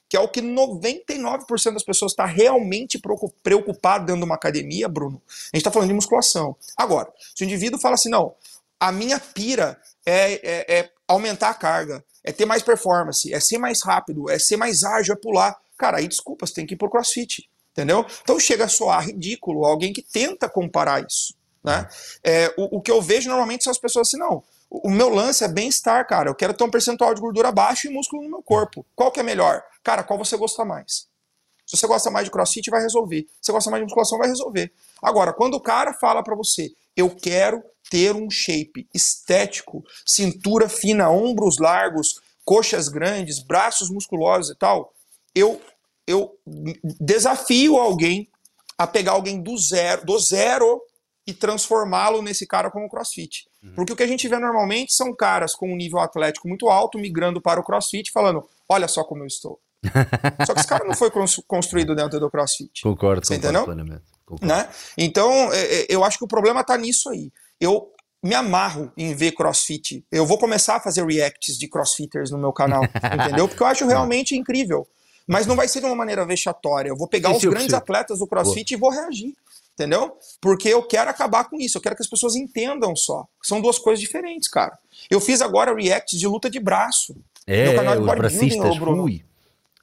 que 0.10 0.18
é 0.18 0.20
o 0.20 0.28
que 0.28 0.42
99% 0.42 1.74
das 1.74 1.84
pessoas 1.84 2.12
está 2.12 2.26
realmente 2.26 2.98
preocu- 3.00 3.34
preocupado 3.44 4.06
dentro 4.08 4.22
de 4.22 4.26
uma 4.26 4.36
academia, 4.36 4.88
Bruno, 4.90 5.22
a 5.28 5.56
gente 5.56 5.58
está 5.58 5.72
falando 5.72 5.90
de 5.90 5.94
musculação. 5.94 6.56
Agora, 6.76 7.14
se 7.36 7.44
o 7.44 7.46
indivíduo 7.46 7.80
fala 7.80 7.94
assim, 7.96 8.10
não, 8.10 8.34
a 8.80 8.92
minha 8.92 9.20
pira 9.20 9.80
é, 10.06 10.34
é- 10.34 10.80
é 10.80 10.90
aumentar 11.08 11.50
a 11.50 11.54
carga, 11.54 12.04
é 12.24 12.32
ter 12.32 12.46
mais 12.46 12.64
performance, 12.64 13.32
é 13.34 13.40
ser 13.40 13.58
mais 13.58 13.84
rápido, 13.84 14.30
é 14.30 14.40
ser 14.40 14.58
mais 14.58 14.84
ágil, 14.84 15.14
é 15.14 15.18
pular. 15.18 15.56
Cara, 15.78 15.98
aí 16.00 16.08
desculpa, 16.08 16.46
você 16.46 16.56
tem 16.56 16.66
que 16.66 16.74
ir 16.74 16.78
pro 16.78 16.90
crossfit. 16.90 17.50
Entendeu? 17.72 18.06
Então 18.24 18.38
chega 18.40 18.66
a 18.66 18.68
soar 18.68 19.06
ridículo 19.06 19.64
alguém 19.64 19.94
que 19.94 20.02
tenta 20.02 20.50
comparar 20.50 21.06
isso. 21.06 21.34
Né? 21.64 21.88
É, 22.24 22.54
o, 22.58 22.78
o 22.78 22.82
que 22.82 22.92
eu 22.92 23.02
vejo 23.02 23.30
normalmente 23.30 23.64
são 23.64 23.72
as 23.72 23.78
pessoas 23.78 24.08
assim, 24.08 24.18
não. 24.18 24.44
O, 24.70 24.90
meu 24.90 25.10
lance 25.10 25.44
é 25.44 25.48
bem-estar, 25.48 26.08
cara. 26.08 26.30
Eu 26.30 26.36
quero 26.36 26.54
ter 26.54 26.64
um 26.64 26.70
percentual 26.70 27.14
de 27.14 27.22
gordura 27.22 27.52
baixo 27.52 27.88
e 27.88 27.90
músculo 27.90 28.24
no 28.24 28.30
meu 28.30 28.44
corpo. 28.44 28.86
Qual 28.96 29.12
que 29.12 29.20
é 29.20 29.24
melhor? 29.24 29.64
Cara, 29.84 30.04
qual 30.04 30.20
você 30.20 30.38
gosta 30.38 30.64
mais? 30.64 31.08
Se 31.66 31.78
você 31.78 31.88
gosta 31.88 32.10
mais 32.10 32.26
de 32.26 32.32
crossfit, 32.32 32.70
vai 32.70 32.82
resolver. 32.82 33.28
Se 33.42 33.48
você 33.48 33.52
gosta 33.52 33.72
mais 33.72 33.82
de 33.82 33.86
musculação, 33.86 34.18
vai 34.18 34.28
resolver. 34.28 34.72
Agora, 35.02 35.34
quando 35.34 35.56
o 35.56 35.62
cara 35.62 35.94
fala 35.94 36.24
pra 36.24 36.36
você, 36.36 36.72
eu 36.96 37.10
quero 37.10 37.64
ter 37.90 38.16
um 38.16 38.30
shape 38.30 38.88
estético, 38.94 39.84
cintura 40.06 40.70
fina, 40.70 41.10
ombros 41.10 41.58
largos, 41.58 42.22
coxas 42.46 42.90
grandes, 42.90 43.40
braços 43.40 43.90
musculosos 43.90 44.52
e 44.52 44.56
tal, 44.56 44.94
eu, 45.34 45.62
eu 46.06 46.38
desafio 47.00 47.78
alguém 47.78 48.28
a 48.78 48.88
pegar 48.88 49.14
alguém 49.14 49.42
do 49.42 49.58
zero, 49.58 50.06
do 50.06 50.18
zero 50.20 50.82
e 51.26 51.34
transformá-lo 51.34 52.22
nesse 52.22 52.48
cara 52.48 52.72
como 52.72 52.90
crossfit. 52.90 53.49
Porque 53.76 53.92
o 53.92 53.96
que 53.96 54.04
a 54.04 54.08
gente 54.08 54.28
vê 54.28 54.40
normalmente 54.40 54.94
são 54.94 55.14
caras 55.14 55.54
com 55.54 55.72
um 55.72 55.76
nível 55.76 56.00
atlético 56.00 56.48
muito 56.48 56.70
alto 56.70 56.98
migrando 56.98 57.42
para 57.42 57.60
o 57.60 57.64
crossfit 57.64 58.12
falando: 58.12 58.48
olha 58.70 58.88
só 58.88 59.04
como 59.04 59.24
eu 59.24 59.28
estou. 59.28 59.60
Só 60.46 60.54
que 60.54 60.60
esse 60.60 60.68
cara 60.68 60.84
não 60.84 60.94
foi 60.94 61.10
cons- 61.10 61.42
construído 61.48 61.96
dentro 61.96 62.20
do 62.20 62.30
crossfit. 62.30 62.82
Concordo, 62.84 63.26
Você 63.26 63.36
concordo 63.36 63.58
entendeu? 63.60 63.64
plenamente. 63.66 64.04
Concordo. 64.26 64.46
Né? 64.54 64.70
Então, 64.98 65.32
é, 65.54 65.82
é, 65.82 65.86
eu 65.88 66.04
acho 66.04 66.18
que 66.18 66.26
o 66.26 66.28
problema 66.28 66.64
tá 66.66 66.76
nisso 66.78 67.10
aí. 67.10 67.32
Eu 67.62 67.90
me 68.22 68.36
amarro 68.36 68.92
em 68.98 69.14
ver 69.16 69.32
crossfit. 69.32 70.06
Eu 70.12 70.26
vou 70.26 70.38
começar 70.38 70.76
a 70.76 70.80
fazer 70.82 71.06
reacts 71.06 71.58
de 71.58 71.68
crossfitters 71.70 72.30
no 72.30 72.38
meu 72.38 72.52
canal, 72.52 72.84
entendeu? 73.26 73.48
Porque 73.48 73.64
eu 73.64 73.68
acho 73.68 73.88
realmente 73.88 74.36
incrível. 74.36 74.86
Mas 75.26 75.46
não 75.48 75.56
vai 75.56 75.68
ser 75.70 75.80
de 75.80 75.86
uma 75.86 75.96
maneira 75.96 76.26
vexatória. 76.26 76.90
Eu 76.90 76.98
vou 76.98 77.08
pegar 77.08 77.30
os 77.32 77.42
grandes 77.52 77.74
atletas 77.74 78.20
do 78.20 78.28
crossfit 78.28 78.74
e 78.74 78.78
vou 78.78 78.90
reagir. 78.90 79.34
Entendeu? 79.80 80.18
Porque 80.42 80.68
eu 80.68 80.84
quero 80.84 81.10
acabar 81.10 81.46
com 81.50 81.56
isso. 81.58 81.78
Eu 81.78 81.82
quero 81.82 81.96
que 81.96 82.02
as 82.02 82.10
pessoas 82.10 82.36
entendam 82.36 82.94
só. 82.98 83.26
São 83.42 83.62
duas 83.62 83.80
coisas 83.80 84.02
diferentes, 84.02 84.50
cara. 84.50 84.78
Eu 85.10 85.22
fiz 85.22 85.42
agora 85.42 85.74
reacts 85.74 86.20
de 86.20 86.28
luta 86.28 86.50
de 86.50 86.60
braço. 86.60 87.16
É, 87.48 87.64
Meu 87.64 87.76
canal 87.76 87.94
é, 87.94 87.98
de 87.98 88.04
bodybuilding, 88.06 88.60
ô, 88.60 88.76
Bruno. 88.76 89.04
ui. 89.04 89.24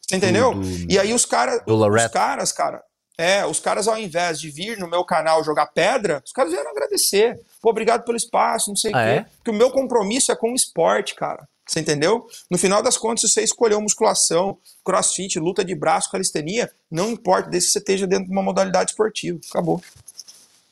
Você 0.07 0.17
entendeu? 0.17 0.53
Do- 0.53 0.61
do- 0.61 0.93
e 0.93 0.99
aí 0.99 1.15
os 1.15 1.25
caras, 1.25 1.63
os 1.67 2.09
caras, 2.13 2.53
cara, 2.53 2.83
é, 3.17 3.47
os 3.47 3.59
caras 3.59 3.89
ao 3.89 3.99
invés 3.99 4.39
de 4.39 4.51
vir 4.51 4.77
no 4.79 4.87
meu 4.87 5.03
canal 5.03 5.43
jogar 5.43 5.67
pedra, 5.69 6.23
os 6.25 6.31
caras 6.33 6.53
vieram 6.53 6.71
agradecer. 6.71 7.41
Pô, 7.63 7.71
obrigado 7.71 8.05
pelo 8.05 8.19
espaço, 8.19 8.69
não 8.69 8.77
sei 8.77 8.93
o 8.93 8.97
Ah, 8.97 9.03
quê. 9.03 9.09
é? 9.11 9.27
Porque 9.39 9.51
o 9.51 9.55
meu 9.55 9.71
compromisso 9.71 10.31
é 10.31 10.37
com 10.37 10.53
o 10.53 10.55
esporte, 10.55 11.15
cara. 11.15 11.49
Você 11.67 11.81
entendeu? 11.81 12.27
No 12.51 12.57
final 12.57 12.83
das 12.83 12.97
contas, 12.97 13.23
se 13.23 13.29
você 13.29 13.43
escolheu 13.43 13.81
musculação, 13.81 14.57
crossfit, 14.85 15.39
luta 15.41 15.65
de 15.65 15.75
braço, 15.75 16.11
calistenia, 16.11 16.71
não 16.91 17.11
importa, 17.11 17.51
desde 17.51 17.69
que 17.69 17.73
você 17.73 17.79
esteja 17.81 18.07
dentro 18.07 18.27
de 18.27 18.33
uma 18.33 18.43
modalidade 18.43 18.93
esportiva. 18.93 19.39
Acabou. 19.51 19.83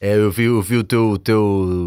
É, 0.01 0.15
eu 0.17 0.31
vi, 0.31 0.45
eu 0.45 0.61
vi 0.61 0.77
o 0.77 0.85
teu. 0.85 1.15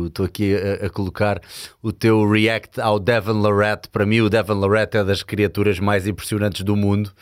Estou 0.08 0.26
aqui 0.26 0.56
a, 0.56 0.88
a 0.88 0.90
colocar 0.90 1.40
o 1.82 1.94
teu 1.94 2.28
react 2.28 2.82
ao 2.82 3.00
Devon 3.00 3.34
Lorette. 3.34 3.88
Para 3.90 4.06
mim, 4.06 4.22
o 4.22 4.30
Devon 4.30 4.56
Lorette 4.56 4.98
é 4.98 5.04
das 5.04 5.24
criaturas 5.24 5.80
mais 5.80 6.08
impressionantes 6.08 6.64
do 6.64 6.76
mundo. 6.76 7.14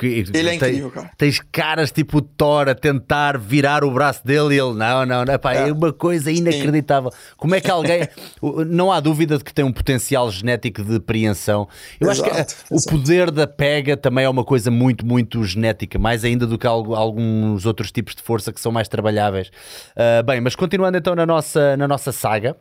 Que- 0.00 0.24
Ele 0.32 0.48
é 0.48 0.54
incrível, 0.54 0.90
cara. 0.90 1.10
Tens 1.18 1.40
caras 1.52 1.92
tipo 1.92 2.18
o 2.18 2.22
Thor 2.22 2.68
a 2.70 2.74
tentar 2.74 3.36
virar 3.36 3.84
o 3.84 3.90
braço 3.90 4.26
dele 4.26 4.54
e 4.54 4.58
ele, 4.58 4.72
não, 4.74 5.04
não, 5.04 5.24
não 5.26 5.34
é. 5.34 5.68
É. 5.68 5.72
uma 5.72 5.92
coisa 5.92 6.30
inacreditável. 6.32 7.10
Como 7.36 7.54
é 7.54 7.60
que 7.60 7.70
alguém. 7.70 8.08
não 8.66 8.90
há 8.90 8.98
dúvida 8.98 9.36
de 9.36 9.44
que 9.44 9.52
tem 9.52 9.64
um 9.64 9.72
potencial 9.72 10.30
genético 10.30 10.82
de 10.82 10.96
apreensão. 10.96 11.68
Eu 12.00 12.10
acho 12.10 12.22
que 12.22 12.30
Exato, 12.30 12.54
eh, 12.54 12.64
o 12.70 12.76
exato. 12.76 12.96
poder 12.96 13.30
da 13.30 13.46
pega 13.46 13.96
também 13.96 14.24
é 14.24 14.28
uma 14.28 14.44
coisa 14.44 14.70
muito, 14.70 15.04
muito 15.04 15.44
genética, 15.44 15.98
mais 15.98 16.24
ainda 16.24 16.46
do 16.46 16.56
que 16.56 16.66
alguns 16.66 17.66
outros 17.66 17.92
tipos 17.92 18.14
de 18.14 18.22
força 18.22 18.52
que 18.52 18.60
são 18.60 18.72
mais 18.72 18.88
trabalháveis. 18.88 19.50
Ah, 19.94 20.22
bem, 20.22 20.40
mas 20.40 20.56
continuando 20.56 20.96
então 20.96 21.14
na 21.14 21.26
nossa, 21.26 21.76
na 21.76 21.86
nossa 21.86 22.10
saga. 22.10 22.56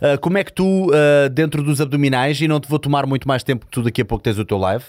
Ah, 0.00 0.18
como 0.18 0.38
é 0.38 0.44
que 0.44 0.52
tu, 0.52 0.90
ah, 0.92 1.28
dentro 1.28 1.62
dos 1.62 1.80
abdominais, 1.80 2.40
e 2.40 2.48
não 2.48 2.60
te 2.60 2.68
vou 2.68 2.78
tomar 2.78 3.06
muito 3.06 3.26
mais 3.28 3.42
tempo 3.42 3.66
que 3.66 3.72
tu 3.72 3.82
daqui 3.82 4.02
a 4.02 4.04
pouco 4.04 4.22
tens 4.24 4.38
o 4.38 4.44
teu 4.44 4.58
live, 4.58 4.84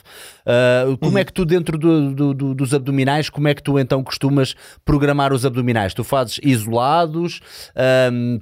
ah, 0.46 0.86
como 1.02 1.18
é 1.18 1.24
que 1.24 1.34
tu, 1.34 1.46
dentro 1.46 1.78
do- 1.78 2.14
do- 2.14 2.34
do- 2.34 2.56
dos 2.56 2.74
abdominais, 2.74 3.30
como 3.30 3.48
é 3.48 3.54
que 3.54 3.62
tu 3.64 3.78
então 3.80 4.04
costumas 4.04 4.56
programar 4.86 5.32
os 5.34 5.46
abdominais? 5.46 5.94
Tu 5.94 6.04
fazes 6.04 6.40
isolados? 6.44 7.40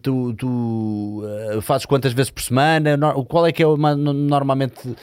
Tu 0.02 0.34
tu, 0.34 1.24
fazes 1.62 1.86
quantas 1.86 2.14
vezes 2.14 2.30
por 2.32 2.42
semana? 2.44 2.98
Qual 3.28 3.46
é 3.46 3.52
que 3.52 3.64
é 3.64 3.66
normalmente 3.66 4.96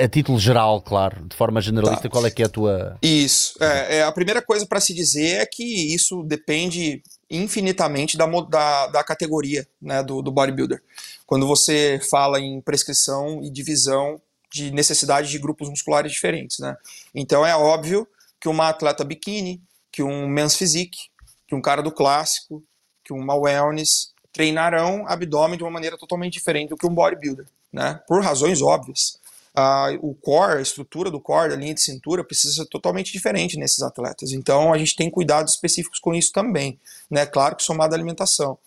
a, 0.00 0.04
a 0.04 0.08
título 0.08 0.38
geral, 0.38 0.80
claro, 0.80 1.26
de 1.28 1.34
forma 1.36 1.60
generalista, 1.60 2.04
Tá. 2.04 2.08
qual 2.08 2.24
é 2.26 2.30
que 2.30 2.42
é 2.42 2.46
a 2.46 2.48
tua. 2.48 2.96
Isso. 3.02 3.54
É, 3.60 3.98
é, 3.98 4.02
a 4.04 4.12
primeira 4.12 4.40
coisa 4.40 4.66
para 4.66 4.80
se 4.80 4.94
dizer 4.94 5.40
é 5.42 5.46
que 5.46 5.94
isso 5.94 6.22
depende 6.22 7.02
infinitamente 7.30 8.16
da, 8.16 8.26
da, 8.26 8.86
da 8.88 9.04
categoria 9.04 9.66
né, 9.80 10.02
do, 10.02 10.20
do 10.20 10.32
bodybuilder. 10.32 10.82
Quando 11.26 11.46
você 11.46 12.00
fala 12.10 12.40
em 12.40 12.60
prescrição 12.60 13.42
e 13.42 13.50
divisão 13.50 14.20
de 14.52 14.70
necessidade 14.72 15.30
de 15.30 15.38
grupos 15.38 15.68
musculares 15.68 16.10
diferentes. 16.10 16.58
Né? 16.58 16.76
Então 17.14 17.46
é 17.46 17.56
óbvio 17.56 18.06
que 18.40 18.48
uma 18.48 18.68
atleta 18.68 19.04
biquíni, 19.04 19.62
que 19.92 20.02
um 20.02 20.26
men's 20.28 20.56
physique, 20.56 20.98
que 21.46 21.54
um 21.54 21.62
cara 21.62 21.82
do 21.82 21.92
clássico, 21.92 22.62
que 23.04 23.12
uma 23.12 23.34
wellness 23.34 24.12
treinarão 24.32 25.06
abdômen 25.06 25.56
de 25.56 25.64
uma 25.64 25.70
maneira 25.70 25.96
totalmente 25.96 26.34
diferente 26.34 26.70
do 26.70 26.76
que 26.76 26.86
um 26.86 26.94
bodybuilder, 26.94 27.46
né? 27.72 28.00
Por 28.06 28.22
razões 28.22 28.62
óbvias. 28.62 29.19
O 30.00 30.14
core, 30.14 30.58
a 30.58 30.62
estrutura 30.62 31.10
do 31.10 31.20
core, 31.20 31.52
a 31.52 31.56
linha 31.56 31.74
de 31.74 31.80
cintura, 31.80 32.24
precisa 32.24 32.54
ser 32.54 32.66
totalmente 32.66 33.12
diferente 33.12 33.58
nesses 33.58 33.82
atletas. 33.82 34.32
Então 34.32 34.72
a 34.72 34.78
gente 34.78 34.96
tem 34.96 35.10
cuidados 35.10 35.54
específicos 35.54 35.98
com 35.98 36.14
isso 36.14 36.32
também. 36.32 36.78
Né? 37.10 37.26
Claro 37.26 37.56
que 37.56 37.62
somado 37.62 37.94
à 37.94 37.96
alimentação. 37.96 38.58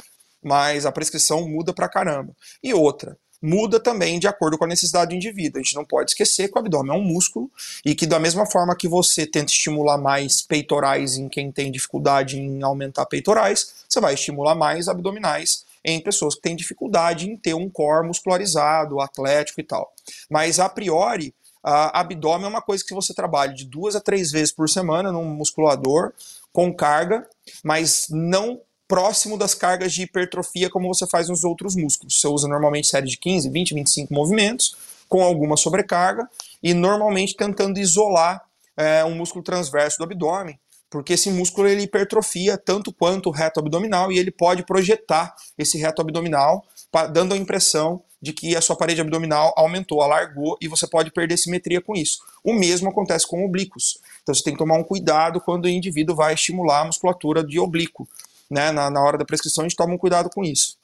Mas 0.43 0.85
a 0.85 0.91
prescrição 0.91 1.47
muda 1.47 1.73
pra 1.73 1.87
caramba. 1.87 2.35
E 2.61 2.73
outra, 2.73 3.17
muda 3.41 3.77
também 3.77 4.19
de 4.19 4.27
acordo 4.27 4.57
com 4.57 4.63
a 4.63 4.67
necessidade 4.67 5.09
do 5.09 5.15
indivíduo. 5.15 5.59
A 5.59 5.63
gente 5.63 5.75
não 5.75 5.83
pode 5.83 6.11
esquecer 6.11 6.49
que 6.49 6.57
o 6.57 6.59
abdômen 6.59 6.95
é 6.95 6.99
um 6.99 7.03
músculo 7.03 7.51
e 7.85 7.93
que 7.93 8.05
da 8.05 8.19
mesma 8.19 8.45
forma 8.45 8.75
que 8.75 8.87
você 8.87 9.25
tenta 9.27 9.51
estimular 9.51 9.97
mais 9.97 10.41
peitorais 10.41 11.17
em 11.17 11.27
quem 11.27 11.51
tem 11.51 11.69
dificuldade 11.69 12.39
em 12.39 12.63
aumentar 12.63 13.05
peitorais, 13.05 13.85
você 13.87 13.99
vai 13.99 14.13
estimular 14.13 14.55
mais 14.55 14.87
abdominais 14.87 15.65
em 15.83 16.01
pessoas 16.01 16.35
que 16.35 16.41
têm 16.41 16.55
dificuldade 16.55 17.29
em 17.29 17.37
ter 17.37 17.53
um 17.53 17.69
core 17.69 18.07
muscularizado, 18.07 19.01
atlético 19.01 19.61
e 19.61 19.63
tal. 19.63 19.91
Mas 20.29 20.59
a 20.59 20.69
priori, 20.69 21.33
a 21.63 22.01
abdômen 22.01 22.45
é 22.45 22.49
uma 22.49 22.61
coisa 22.61 22.83
que 22.85 22.93
você 22.93 23.13
trabalha 23.13 23.53
de 23.53 23.65
duas 23.65 23.95
a 23.95 24.01
três 24.01 24.31
vezes 24.31 24.53
por 24.53 24.69
semana 24.69 25.11
num 25.11 25.25
musculador 25.25 26.13
com 26.51 26.73
carga, 26.73 27.27
mas 27.63 28.07
não 28.09 28.61
próximo 28.87 29.37
das 29.37 29.55
cargas 29.55 29.93
de 29.93 30.03
hipertrofia 30.03 30.69
como 30.69 30.93
você 30.93 31.07
faz 31.07 31.29
nos 31.29 31.43
outros 31.43 31.75
músculos. 31.75 32.19
Você 32.19 32.27
usa 32.27 32.47
normalmente 32.47 32.87
série 32.87 33.07
de 33.07 33.17
15, 33.17 33.49
20, 33.49 33.73
25 33.73 34.13
movimentos 34.13 34.75
com 35.07 35.23
alguma 35.23 35.57
sobrecarga 35.57 36.29
e 36.61 36.73
normalmente 36.73 37.35
tentando 37.35 37.79
isolar 37.79 38.43
é, 38.75 39.03
um 39.05 39.15
músculo 39.15 39.43
transverso 39.43 39.97
do 39.97 40.03
abdômen 40.03 40.59
porque 40.93 41.13
esse 41.13 41.31
músculo 41.31 41.67
ele 41.67 41.81
hipertrofia 41.81 42.55
tanto 42.55 42.93
quanto 42.93 43.29
o 43.29 43.31
reto 43.31 43.59
abdominal 43.59 44.11
e 44.11 44.19
ele 44.19 44.29
pode 44.29 44.63
projetar 44.63 45.33
esse 45.57 45.75
reto 45.79 46.03
abdominal, 46.03 46.63
dando 47.11 47.33
a 47.33 47.37
impressão 47.37 48.03
de 48.21 48.31
que 48.31 48.55
a 48.55 48.61
sua 48.61 48.75
parede 48.75 49.01
abdominal 49.01 49.51
aumentou, 49.57 50.01
alargou 50.01 50.55
e 50.61 50.67
você 50.67 50.87
pode 50.87 51.11
perder 51.11 51.35
simetria 51.37 51.81
com 51.81 51.95
isso. 51.95 52.19
O 52.43 52.53
mesmo 52.53 52.89
acontece 52.89 53.27
com 53.27 53.43
oblíquos. 53.43 53.97
Então 54.21 54.35
você 54.35 54.43
tem 54.43 54.53
que 54.53 54.59
tomar 54.59 54.77
um 54.77 54.83
cuidado 54.83 55.41
quando 55.41 55.65
o 55.65 55.67
indivíduo 55.67 56.15
vai 56.15 56.35
estimular 56.35 56.81
a 56.81 56.85
musculatura 56.85 57.43
de 57.43 57.59
oblíquo. 57.59 58.07
Né? 58.47 58.71
Na, 58.71 58.91
na 58.91 59.01
hora 59.01 59.17
da 59.17 59.25
prescrição 59.25 59.63
a 59.63 59.67
gente 59.67 59.75
toma 59.75 59.95
um 59.95 59.97
cuidado 59.97 60.29
com 60.29 60.43
isso. 60.43 60.77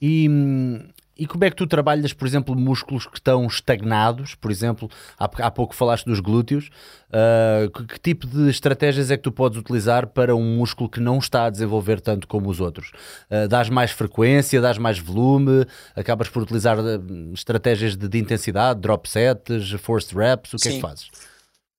E 0.00 0.28
hum, 0.28 0.88
e 1.16 1.26
como 1.26 1.44
é 1.44 1.50
que 1.50 1.56
tu 1.56 1.66
trabalhas, 1.66 2.12
por 2.12 2.26
exemplo, 2.26 2.54
músculos 2.54 3.06
que 3.06 3.18
estão 3.18 3.46
estagnados? 3.46 4.34
Por 4.34 4.50
exemplo, 4.50 4.90
há, 5.18 5.24
há 5.24 5.50
pouco 5.50 5.74
falaste 5.74 6.06
dos 6.06 6.20
glúteos. 6.20 6.70
Uh, 7.08 7.70
que, 7.70 7.84
que, 7.84 8.00
tipo 8.00 8.26
de 8.26 8.48
estratégias 8.48 9.10
é 9.10 9.16
que 9.18 9.22
tu 9.22 9.30
podes 9.30 9.58
utilizar 9.58 10.06
para 10.06 10.34
um 10.34 10.56
músculo 10.56 10.88
que 10.88 11.00
não 11.00 11.18
está 11.18 11.44
a 11.44 11.50
desenvolver 11.50 12.00
tanto 12.00 12.26
como 12.26 12.48
os 12.48 12.60
outros? 12.60 12.92
Uh, 13.30 13.46
dás 13.46 13.68
mais 13.68 13.90
frequência, 13.90 14.60
dás 14.60 14.78
mais 14.78 14.98
volume? 14.98 15.66
Acabas 15.94 16.28
por 16.30 16.42
utilizar 16.42 16.78
uh, 16.78 17.34
estratégias 17.34 17.94
de, 17.94 18.08
de, 18.08 18.18
intensidade, 18.18 18.80
drop 18.80 19.08
sets, 19.08 19.70
forced 19.80 20.16
reps? 20.16 20.54
O 20.54 20.56
que 20.56 20.62
Sim. 20.62 20.70
é 20.70 20.72
que 20.72 20.80
fazes? 20.80 21.10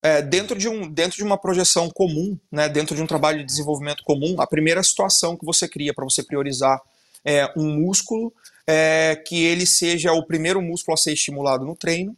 É, 0.04 0.22
dentro, 0.22 0.58
de 0.58 0.68
um, 0.68 0.92
dentro 0.92 1.18
de 1.18 1.24
uma 1.24 1.38
projeção 1.38 1.90
comum, 1.90 2.38
né, 2.52 2.68
dentro 2.68 2.94
de 2.94 3.02
um 3.02 3.08
trabalho 3.08 3.40
de 3.40 3.46
desenvolvimento 3.46 4.04
comum, 4.04 4.36
a 4.38 4.46
primeira 4.46 4.84
situação 4.84 5.38
que 5.38 5.46
você 5.46 5.66
cria 5.66 5.94
para 5.94 6.04
você 6.04 6.22
priorizar 6.22 6.80
é 7.26 7.50
um 7.56 7.80
músculo 7.80 8.34
é, 8.68 9.16
que 9.16 9.44
ele 9.44 9.66
seja 9.66 10.14
o 10.14 10.26
primeiro 10.26 10.62
músculo 10.62 10.94
a 10.94 10.98
ser 10.98 11.14
estimulado 11.14 11.66
no 11.66 11.76
treino. 11.76 12.16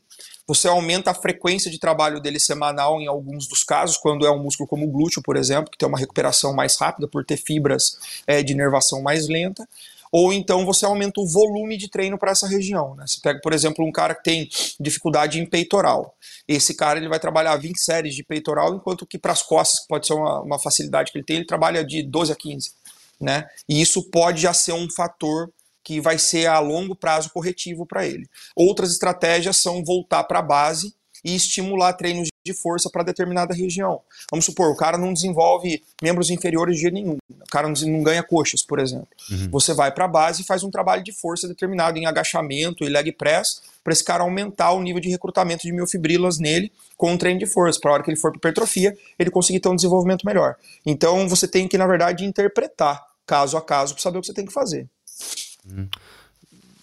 Você 0.47 0.67
aumenta 0.67 1.09
a 1.09 1.15
frequência 1.15 1.71
de 1.71 1.79
trabalho 1.79 2.19
dele 2.19 2.39
semanal 2.39 3.01
em 3.01 3.07
alguns 3.07 3.47
dos 3.47 3.63
casos, 3.63 3.97
quando 3.97 4.27
é 4.27 4.31
um 4.31 4.43
músculo 4.43 4.69
como 4.69 4.85
o 4.85 4.91
glúteo, 4.91 5.21
por 5.21 5.35
exemplo, 5.35 5.71
que 5.71 5.77
tem 5.77 5.87
uma 5.87 5.97
recuperação 5.97 6.53
mais 6.53 6.77
rápida 6.77 7.07
por 7.07 7.25
ter 7.25 7.37
fibras 7.37 7.97
é, 8.27 8.43
de 8.43 8.53
inervação 8.53 9.01
mais 9.01 9.27
lenta. 9.27 9.67
Ou 10.11 10.31
então 10.31 10.65
você 10.65 10.85
aumenta 10.85 11.19
o 11.19 11.27
volume 11.27 11.77
de 11.77 11.89
treino 11.89 12.17
para 12.17 12.31
essa 12.31 12.47
região. 12.47 12.95
Né? 12.95 13.05
Você 13.07 13.19
pega, 13.21 13.41
por 13.41 13.53
exemplo, 13.53 13.83
um 13.83 13.91
cara 13.91 14.13
que 14.13 14.23
tem 14.23 14.49
dificuldade 14.79 15.39
em 15.39 15.45
peitoral. 15.45 16.15
Esse 16.47 16.75
cara 16.75 16.99
ele 16.99 17.09
vai 17.09 17.19
trabalhar 17.19 17.57
20 17.57 17.77
séries 17.77 18.15
de 18.15 18.23
peitoral, 18.23 18.75
enquanto 18.75 19.05
que 19.05 19.17
para 19.17 19.33
as 19.33 19.41
costas, 19.41 19.81
que 19.81 19.87
pode 19.87 20.05
ser 20.07 20.13
uma, 20.13 20.41
uma 20.41 20.59
facilidade 20.59 21.11
que 21.11 21.17
ele 21.17 21.25
tem, 21.25 21.37
ele 21.37 21.45
trabalha 21.45 21.83
de 21.83 22.03
12 22.03 22.31
a 22.31 22.35
15. 22.35 22.71
Né? 23.19 23.45
E 23.67 23.81
isso 23.81 24.09
pode 24.09 24.41
já 24.41 24.53
ser 24.53 24.73
um 24.73 24.87
fator 24.95 25.51
que 25.85 26.01
vai 26.01 26.17
ser 26.17 26.47
a 26.47 26.59
longo 26.59 26.95
prazo 26.95 27.29
corretivo 27.29 27.85
para 27.85 28.05
ele. 28.05 28.27
Outras 28.55 28.91
estratégias 28.91 29.57
são 29.57 29.85
voltar 29.85 30.23
para 30.23 30.39
a 30.39 30.41
base 30.41 30.93
e 31.23 31.35
estimular 31.35 31.93
treinos 31.93 32.27
de 32.43 32.53
força 32.53 32.89
para 32.89 33.03
determinada 33.03 33.53
região. 33.53 34.01
Vamos 34.29 34.45
supor, 34.45 34.69
o 34.69 34.75
cara 34.75 34.97
não 34.97 35.13
desenvolve 35.13 35.81
membros 36.01 36.29
inferiores 36.29 36.77
de 36.77 36.91
nenhum, 36.91 37.17
o 37.29 37.51
cara 37.51 37.67
não, 37.67 38.03
ganha 38.03 38.21
coxas, 38.21 38.61
por 38.61 38.79
exemplo. 38.79 39.07
Uhum. 39.31 39.49
Você 39.51 39.73
vai 39.73 39.91
para 39.91 40.05
a 40.05 40.07
base 40.07 40.41
e 40.41 40.45
faz 40.45 40.63
um 40.63 40.69
trabalho 40.69 41.03
de 41.03 41.11
força 41.11 41.47
determinado 41.47 41.97
em 41.97 42.05
agachamento 42.05 42.83
e 42.83 42.89
leg 42.89 43.11
press 43.11 43.61
para 43.83 43.93
esse 43.93 44.03
cara 44.03 44.23
aumentar 44.23 44.71
o 44.71 44.81
nível 44.81 45.01
de 45.01 45.09
recrutamento 45.09 45.63
de 45.63 45.71
miofibrilas 45.71 46.37
nele 46.39 46.71
com 46.97 47.11
um 47.11 47.17
treino 47.17 47.39
de 47.39 47.45
força, 47.45 47.79
para 47.79 47.91
a 47.91 47.93
hora 47.95 48.03
que 48.03 48.09
ele 48.09 48.17
for 48.17 48.31
para 48.31 48.37
hipertrofia, 48.37 48.95
ele 49.17 49.29
conseguir 49.29 49.59
ter 49.59 49.69
um 49.69 49.75
desenvolvimento 49.75 50.25
melhor. 50.25 50.55
Então 50.85 51.27
você 51.27 51.47
tem 51.47 51.67
que, 51.67 51.77
na 51.77 51.87
verdade, 51.87 52.25
interpretar 52.25 53.03
caso 53.25 53.57
a 53.57 53.61
caso 53.61 53.93
para 53.93 54.03
saber 54.03 54.19
o 54.19 54.21
que 54.21 54.27
você 54.27 54.33
tem 54.33 54.45
que 54.45 54.53
fazer. 54.53 54.87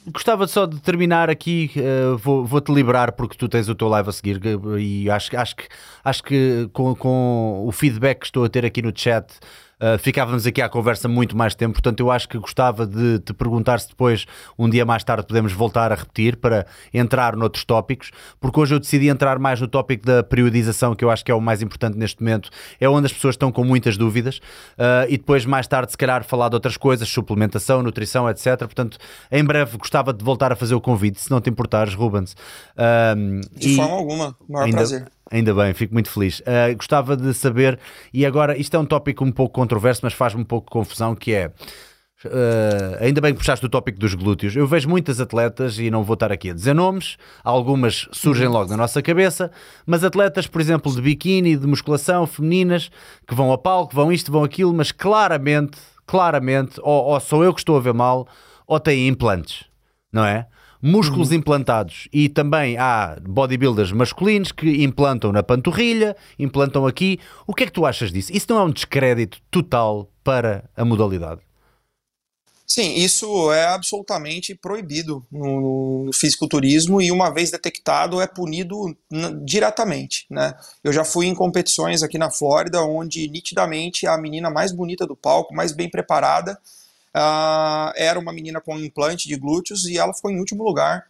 Gostava 0.07 0.49
só 0.49 0.67
de 0.67 0.81
terminar 0.81 1.31
aqui, 1.31 1.71
uh, 1.77 2.17
vou, 2.19 2.45
vou-te 2.45 2.73
liberar 2.73 3.13
porque 3.13 3.37
tu 3.37 3.49
tens 3.49 3.69
o 3.69 3.75
teu 3.75 3.87
live 3.87 4.09
a 4.09 4.13
seguir 4.13 4.41
e 4.81 5.09
acho, 5.09 5.37
acho 5.37 5.55
que, 5.55 5.69
acho 6.05 6.23
que 6.25 6.69
com, 6.73 6.93
com 6.97 7.65
o 7.65 7.71
feedback 7.71 8.19
que 8.21 8.27
estou 8.27 8.45
a 8.45 8.49
ter 8.49 8.67
aqui 8.67 8.83
no 8.83 8.93
chat 8.93 9.33
Uh, 9.83 9.99
ficávamos 9.99 10.47
aqui 10.47 10.63
à 10.63 10.69
conversa 10.69 11.09
muito 11.09 11.37
mais 11.37 11.57
tempo, 11.57 11.73
portanto 11.73 11.99
eu 11.99 12.11
acho 12.11 12.29
que 12.29 12.39
gostava 12.39 12.87
de 12.87 13.19
te 13.19 13.33
perguntar 13.33 13.81
se 13.81 13.89
depois, 13.89 14.27
um 14.57 14.71
dia 14.71 14.87
mais 14.87 15.03
tarde, 15.03 15.27
podemos 15.27 15.53
voltar 15.53 15.91
a 15.91 15.97
repetir 15.97 16.37
para 16.37 16.65
entrar 16.95 17.35
noutros 17.35 17.65
tópicos, 17.65 18.13
porque 18.41 18.61
hoje 18.61 18.77
eu 18.77 18.79
decidi 18.79 19.09
entrar 19.09 19.41
mais 19.41 19.61
no 19.61 19.67
tópico 19.67 20.07
da 20.07 20.23
periodização, 20.23 20.95
que 20.95 21.05
eu 21.05 21.11
acho 21.11 21.25
que 21.25 21.33
é 21.33 21.35
o 21.35 21.41
mais 21.41 21.63
importante 21.63 21.99
neste 21.99 22.23
momento, 22.23 22.49
é 22.81 22.89
onde 22.89 23.07
as 23.07 23.13
pessoas 23.13 23.35
estão 23.35 23.51
com 23.51 23.65
muitas 23.65 23.97
dúvidas, 23.97 24.39
uh, 24.79 25.09
e 25.09 25.19
depois 25.19 25.45
mais 25.45 25.67
tarde 25.67 25.91
se 25.91 25.99
calhar 25.99 26.23
falar 26.23 26.49
de 26.49 26.55
outras 26.55 26.77
coisas, 26.77 27.09
suplementação, 27.09 27.83
nutrição, 27.83 28.31
etc. 28.31 28.59
Portanto, 28.59 28.99
em 29.33 29.45
breve 29.45 29.77
gostava 29.79 30.13
de 30.13 30.25
voltar 30.25 30.53
a 30.53 30.57
fazer 30.57 30.77
o 30.77 30.81
convite, 30.81 31.21
se 31.21 31.29
não 31.29 31.41
te 31.41 31.51
importares, 31.51 31.95
Rubens. 31.95 32.37
Uh, 32.77 33.41
de 33.59 33.71
e... 33.71 33.77
forma 33.77 33.95
alguma, 33.95 34.37
maior 34.49 34.65
ainda... 34.67 34.77
prazer. 34.77 35.11
Ainda 35.31 35.55
bem, 35.55 35.73
fico 35.73 35.95
muito 35.95 36.11
feliz. 36.11 36.41
Uh, 36.41 36.77
gostava 36.77 37.17
de 37.17 37.33
saber, 37.33 37.79
e 38.13 38.27
agora 38.27 38.57
isto 38.57 38.77
é 38.77 38.79
um 38.79 38.85
tópico 38.85 39.25
um 39.25 39.33
pouco 39.33 39.55
controverso, 39.55 40.01
mas 40.03 40.13
faz-me 40.13 40.43
um 40.43 40.45
pouco 40.45 40.71
confusão, 40.71 41.15
que 41.15 41.33
é. 41.33 41.53
Uh, 42.25 42.97
ainda 43.01 43.21
bem 43.21 43.33
que 43.33 43.39
puxaste 43.39 43.65
o 43.67 43.69
tópico 43.69 43.99
dos 43.99 44.15
glúteos. 44.15 44.55
Eu 44.55 44.67
vejo 44.67 44.89
muitas 44.89 45.21
atletas, 45.21 45.79
e 45.79 45.91
não 45.91 46.05
vou 46.05 46.15
estar 46.15 46.31
aqui 46.31 46.51
a 46.51 46.55
dizer 46.55 46.75
nomes, 46.75 47.17
algumas 47.43 48.09
surgem 48.13 48.47
logo 48.47 48.71
na 48.71 48.77
nossa 48.77 49.03
cabeça, 49.03 49.51
mas 49.87 50.05
atletas, 50.05 50.47
por 50.47 50.61
exemplo, 50.61 50.95
de 50.95 51.01
biquíni, 51.01 51.57
de 51.57 51.67
musculação, 51.67 52.27
femininas, 52.27 52.91
que 53.27 53.35
vão 53.35 53.53
a 53.53 53.59
palco, 53.59 53.95
vão 53.95 54.13
isto, 54.13 54.31
vão 54.31 54.45
aquilo, 54.45 54.73
mas 54.73 54.93
claramente, 54.93 55.79
claramente, 56.07 56.81
ou, 56.83 57.07
ou 57.07 57.21
sou 57.21 57.43
eu 57.43 57.53
que 57.53 57.61
estou 57.61 57.77
a 57.77 57.81
ver 57.81 57.95
mal, 57.95 58.29
ou 58.67 58.79
têm 58.79 59.09
implantes, 59.09 59.65
não 60.13 60.25
é? 60.25 60.47
Músculos 60.83 61.31
uhum. 61.31 61.37
implantados 61.37 62.09
e 62.13 62.29
também 62.29 62.77
há 62.77 63.17
bodybuilders 63.23 63.93
masculinos 63.93 64.51
que 64.51 64.83
implantam 64.83 65.31
na 65.31 65.43
panturrilha, 65.43 66.17
implantam 66.37 66.87
aqui. 66.87 67.21
O 67.47 67.55
que 67.55 67.63
é 67.63 67.67
que 67.67 67.73
tu 67.73 67.87
achas 67.87 68.11
disso? 68.11 68.33
Isso 68.35 68.47
não 68.51 68.59
é 68.59 68.65
um 68.65 68.71
descrédito 68.71 69.41
total 69.51 70.11
para 70.25 70.69
a 70.77 70.85
modalidade? 70.85 71.41
Sim, 72.67 72.95
isso 72.95 73.53
é 73.53 73.67
absolutamente 73.67 74.55
proibido 74.55 75.23
no 75.31 76.09
fisiculturismo 76.15 77.03
e 77.03 77.13
uma 77.13 77.29
vez 77.29 77.51
detectado 77.51 78.19
é 78.19 78.27
punido 78.27 78.97
diretamente, 79.45 80.25
né? 80.31 80.55
Eu 80.83 80.91
já 80.91 81.05
fui 81.05 81.27
em 81.27 81.35
competições 81.35 82.03
aqui 82.03 82.17
na 82.17 82.31
Flórida 82.31 82.83
onde 82.83 83.29
nitidamente 83.29 84.07
a 84.07 84.17
menina 84.17 84.49
mais 84.49 84.73
bonita 84.73 85.07
do 85.07 85.15
palco, 85.15 85.55
mais 85.55 85.73
bem 85.73 85.91
preparada, 85.91 86.59
uh, 87.17 87.93
era 87.97 88.19
uma 88.19 88.33
menina 88.33 88.61
com 88.61 88.79
implante 88.79 89.29
de 89.29 89.37
glúteos 89.37 89.87
e 89.87 89.99
ela 89.99 90.15
ficou 90.15 90.31
em 90.31 90.39
último 90.39 90.63
lugar, 90.63 91.07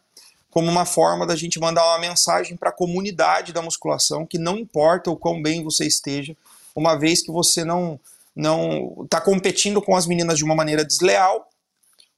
como 0.51 0.71
uma 0.71 0.85
forma 0.85 1.27
da 1.27 1.35
gente 1.35 1.59
mandar 1.59 1.85
uma 1.85 1.99
mensagem 1.99 2.57
para 2.57 2.71
a 2.71 2.75
comunidade 2.75 3.53
da 3.53 3.63
musculação 3.63 4.27
que 4.27 4.39
não 4.39 4.59
importa 4.59 5.11
o 5.11 5.17
quão 5.17 5.41
bem 5.41 5.65
você 5.65 5.87
esteja, 5.87 6.37
uma 6.75 6.95
vez 6.97 7.23
que 7.23 7.33
você 7.33 7.65
não 7.65 7.99
não 8.35 9.03
está 9.05 9.21
competindo 9.21 9.83
com 9.83 9.95
as 9.95 10.07
meninas 10.07 10.39
de 10.39 10.45
uma 10.45 10.55
maneira 10.55 10.83
desleal, 10.83 11.51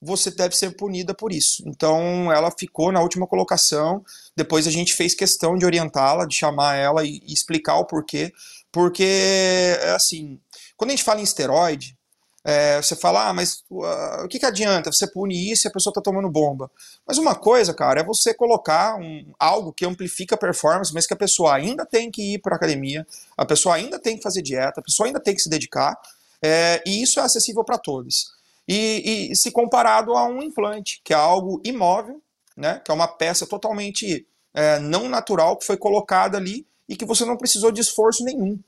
você 0.00 0.30
deve 0.30 0.56
ser 0.56 0.76
punida 0.76 1.12
por 1.12 1.32
isso. 1.32 1.64
Então 1.66 2.32
ela 2.32 2.52
ficou 2.56 2.92
na 2.92 3.00
última 3.00 3.26
colocação. 3.26 4.04
Depois 4.36 4.66
a 4.66 4.70
gente 4.70 4.94
fez 4.94 5.14
questão 5.14 5.56
de 5.56 5.64
orientá-la, 5.64 6.24
de 6.24 6.36
chamar 6.36 6.76
ela 6.76 7.04
e, 7.04 7.20
e 7.26 7.32
explicar 7.32 7.78
o 7.78 7.84
porquê, 7.84 8.32
porque 8.70 9.76
assim, 9.94 10.38
quando 10.76 10.90
a 10.90 10.92
gente 10.92 11.04
fala 11.04 11.20
em 11.20 11.24
esteroide, 11.24 11.96
é, 12.44 12.76
você 12.82 12.94
fala, 12.94 13.30
ah, 13.30 13.32
mas 13.32 13.64
uh, 13.70 14.24
o 14.24 14.28
que, 14.28 14.38
que 14.38 14.44
adianta? 14.44 14.92
Você 14.92 15.06
pune 15.06 15.50
isso 15.50 15.66
e 15.66 15.68
a 15.68 15.72
pessoa 15.72 15.90
está 15.90 16.02
tomando 16.02 16.28
bomba. 16.28 16.70
Mas 17.06 17.16
uma 17.16 17.34
coisa, 17.34 17.72
cara, 17.72 18.00
é 18.00 18.04
você 18.04 18.34
colocar 18.34 18.96
um, 18.96 19.32
algo 19.38 19.72
que 19.72 19.86
amplifica 19.86 20.34
a 20.34 20.38
performance, 20.38 20.92
mas 20.92 21.06
que 21.06 21.14
a 21.14 21.16
pessoa 21.16 21.54
ainda 21.54 21.86
tem 21.86 22.10
que 22.10 22.34
ir 22.34 22.38
para 22.40 22.54
academia, 22.54 23.06
a 23.34 23.46
pessoa 23.46 23.76
ainda 23.76 23.98
tem 23.98 24.18
que 24.18 24.22
fazer 24.22 24.42
dieta, 24.42 24.80
a 24.80 24.82
pessoa 24.82 25.06
ainda 25.06 25.18
tem 25.18 25.34
que 25.34 25.40
se 25.40 25.48
dedicar, 25.48 25.98
é, 26.42 26.82
e 26.84 27.02
isso 27.02 27.18
é 27.18 27.22
acessível 27.22 27.64
para 27.64 27.78
todos. 27.78 28.34
E, 28.68 29.30
e, 29.30 29.36
se 29.36 29.50
comparado 29.50 30.12
a 30.14 30.26
um 30.26 30.42
implante, 30.42 31.00
que 31.02 31.14
é 31.14 31.16
algo 31.16 31.62
imóvel, 31.64 32.20
né, 32.54 32.80
que 32.84 32.90
é 32.90 32.94
uma 32.94 33.08
peça 33.08 33.46
totalmente 33.46 34.26
é, 34.52 34.78
não 34.78 35.08
natural 35.08 35.56
que 35.56 35.66
foi 35.66 35.78
colocada 35.78 36.36
ali 36.36 36.66
e 36.86 36.94
que 36.94 37.06
você 37.06 37.24
não 37.24 37.36
precisou 37.38 37.72
de 37.72 37.80
esforço 37.80 38.22
nenhum 38.22 38.58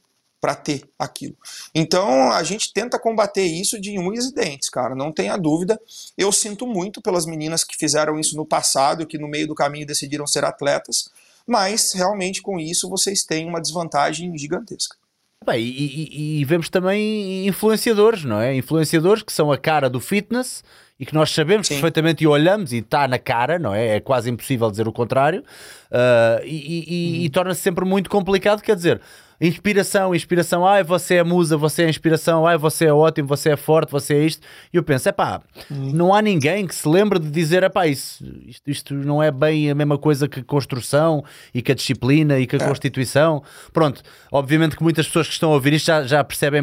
para 0.40 0.54
ter 0.54 0.88
aquilo. 0.98 1.36
Então 1.74 2.30
a 2.30 2.42
gente 2.42 2.72
tenta 2.72 2.98
combater 2.98 3.44
isso 3.44 3.80
de 3.80 3.98
unhas 3.98 4.26
e 4.26 4.34
dentes, 4.34 4.68
cara, 4.68 4.94
não 4.94 5.12
tenha 5.12 5.36
dúvida. 5.36 5.80
Eu 6.16 6.30
sinto 6.30 6.66
muito 6.66 7.00
pelas 7.00 7.26
meninas 7.26 7.64
que 7.64 7.76
fizeram 7.76 8.18
isso 8.18 8.36
no 8.36 8.46
passado, 8.46 9.06
que 9.06 9.18
no 9.18 9.28
meio 9.28 9.46
do 9.46 9.54
caminho 9.54 9.86
decidiram 9.86 10.26
ser 10.26 10.44
atletas, 10.44 11.10
mas 11.46 11.92
realmente 11.92 12.42
com 12.42 12.58
isso 12.58 12.88
vocês 12.88 13.24
têm 13.24 13.48
uma 13.48 13.60
desvantagem 13.60 14.36
gigantesca. 14.36 14.96
Bem, 15.44 15.64
e, 15.64 15.68
e, 15.68 16.40
e, 16.40 16.44
vemos 16.44 16.68
também 16.68 17.46
influenciadores, 17.46 18.24
não 18.24 18.40
é? 18.40 18.56
Influenciadores 18.56 19.22
que 19.22 19.32
são 19.32 19.52
a 19.52 19.58
cara 19.58 19.88
do 19.88 20.00
fitness 20.00 20.64
e 20.98 21.06
que 21.06 21.14
nós 21.14 21.30
sabemos 21.30 21.68
Sim. 21.68 21.74
perfeitamente 21.74 22.24
e 22.24 22.26
olhamos 22.26 22.72
e 22.72 22.78
está 22.78 23.06
na 23.06 23.18
cara, 23.18 23.58
não 23.58 23.72
é? 23.72 23.96
É 23.96 24.00
quase 24.00 24.30
impossível 24.30 24.68
dizer 24.70 24.88
o 24.88 24.92
contrário 24.92 25.44
uh, 25.90 26.44
e, 26.44 27.24
e 27.26 27.30
torna-se 27.30 27.60
sempre 27.60 27.84
muito 27.84 28.10
complicado. 28.10 28.60
Quer 28.60 28.74
dizer, 28.74 29.00
inspiração, 29.40 30.14
inspiração, 30.14 30.66
ai 30.66 30.82
você 30.82 31.16
é 31.16 31.24
musa, 31.24 31.56
você 31.56 31.84
é 31.84 31.88
inspiração, 31.88 32.46
ai 32.46 32.56
você 32.56 32.86
é 32.86 32.92
ótimo, 32.92 33.28
você 33.28 33.50
é 33.50 33.56
forte, 33.56 33.90
você 33.90 34.14
é 34.14 34.24
isto. 34.24 34.46
E 34.72 34.76
eu 34.76 34.82
penso, 34.82 35.08
é 35.08 35.12
pá, 35.12 35.40
hum. 35.70 35.90
não 35.92 36.14
há 36.14 36.22
ninguém 36.22 36.66
que 36.66 36.74
se 36.74 36.88
lembre 36.88 37.18
de 37.18 37.30
dizer, 37.30 37.62
é 37.62 37.68
pá, 37.68 37.86
isso, 37.86 38.24
isto, 38.46 38.70
isto 38.70 38.94
não 38.94 39.22
é 39.22 39.30
bem 39.30 39.70
a 39.70 39.74
mesma 39.74 39.98
coisa 39.98 40.26
que 40.26 40.42
construção 40.42 41.24
e 41.54 41.60
que 41.60 41.72
a 41.72 41.74
disciplina 41.74 42.38
e 42.38 42.46
que 42.46 42.56
a 42.56 42.58
é. 42.58 42.66
Constituição. 42.66 43.42
Pronto, 43.72 44.02
obviamente 44.32 44.76
que 44.76 44.82
muitas 44.82 45.06
pessoas 45.06 45.26
que 45.26 45.34
estão 45.34 45.50
a 45.50 45.54
ouvir 45.54 45.74
isto 45.74 45.86
já, 45.86 46.02
já 46.04 46.24
percebem, 46.24 46.62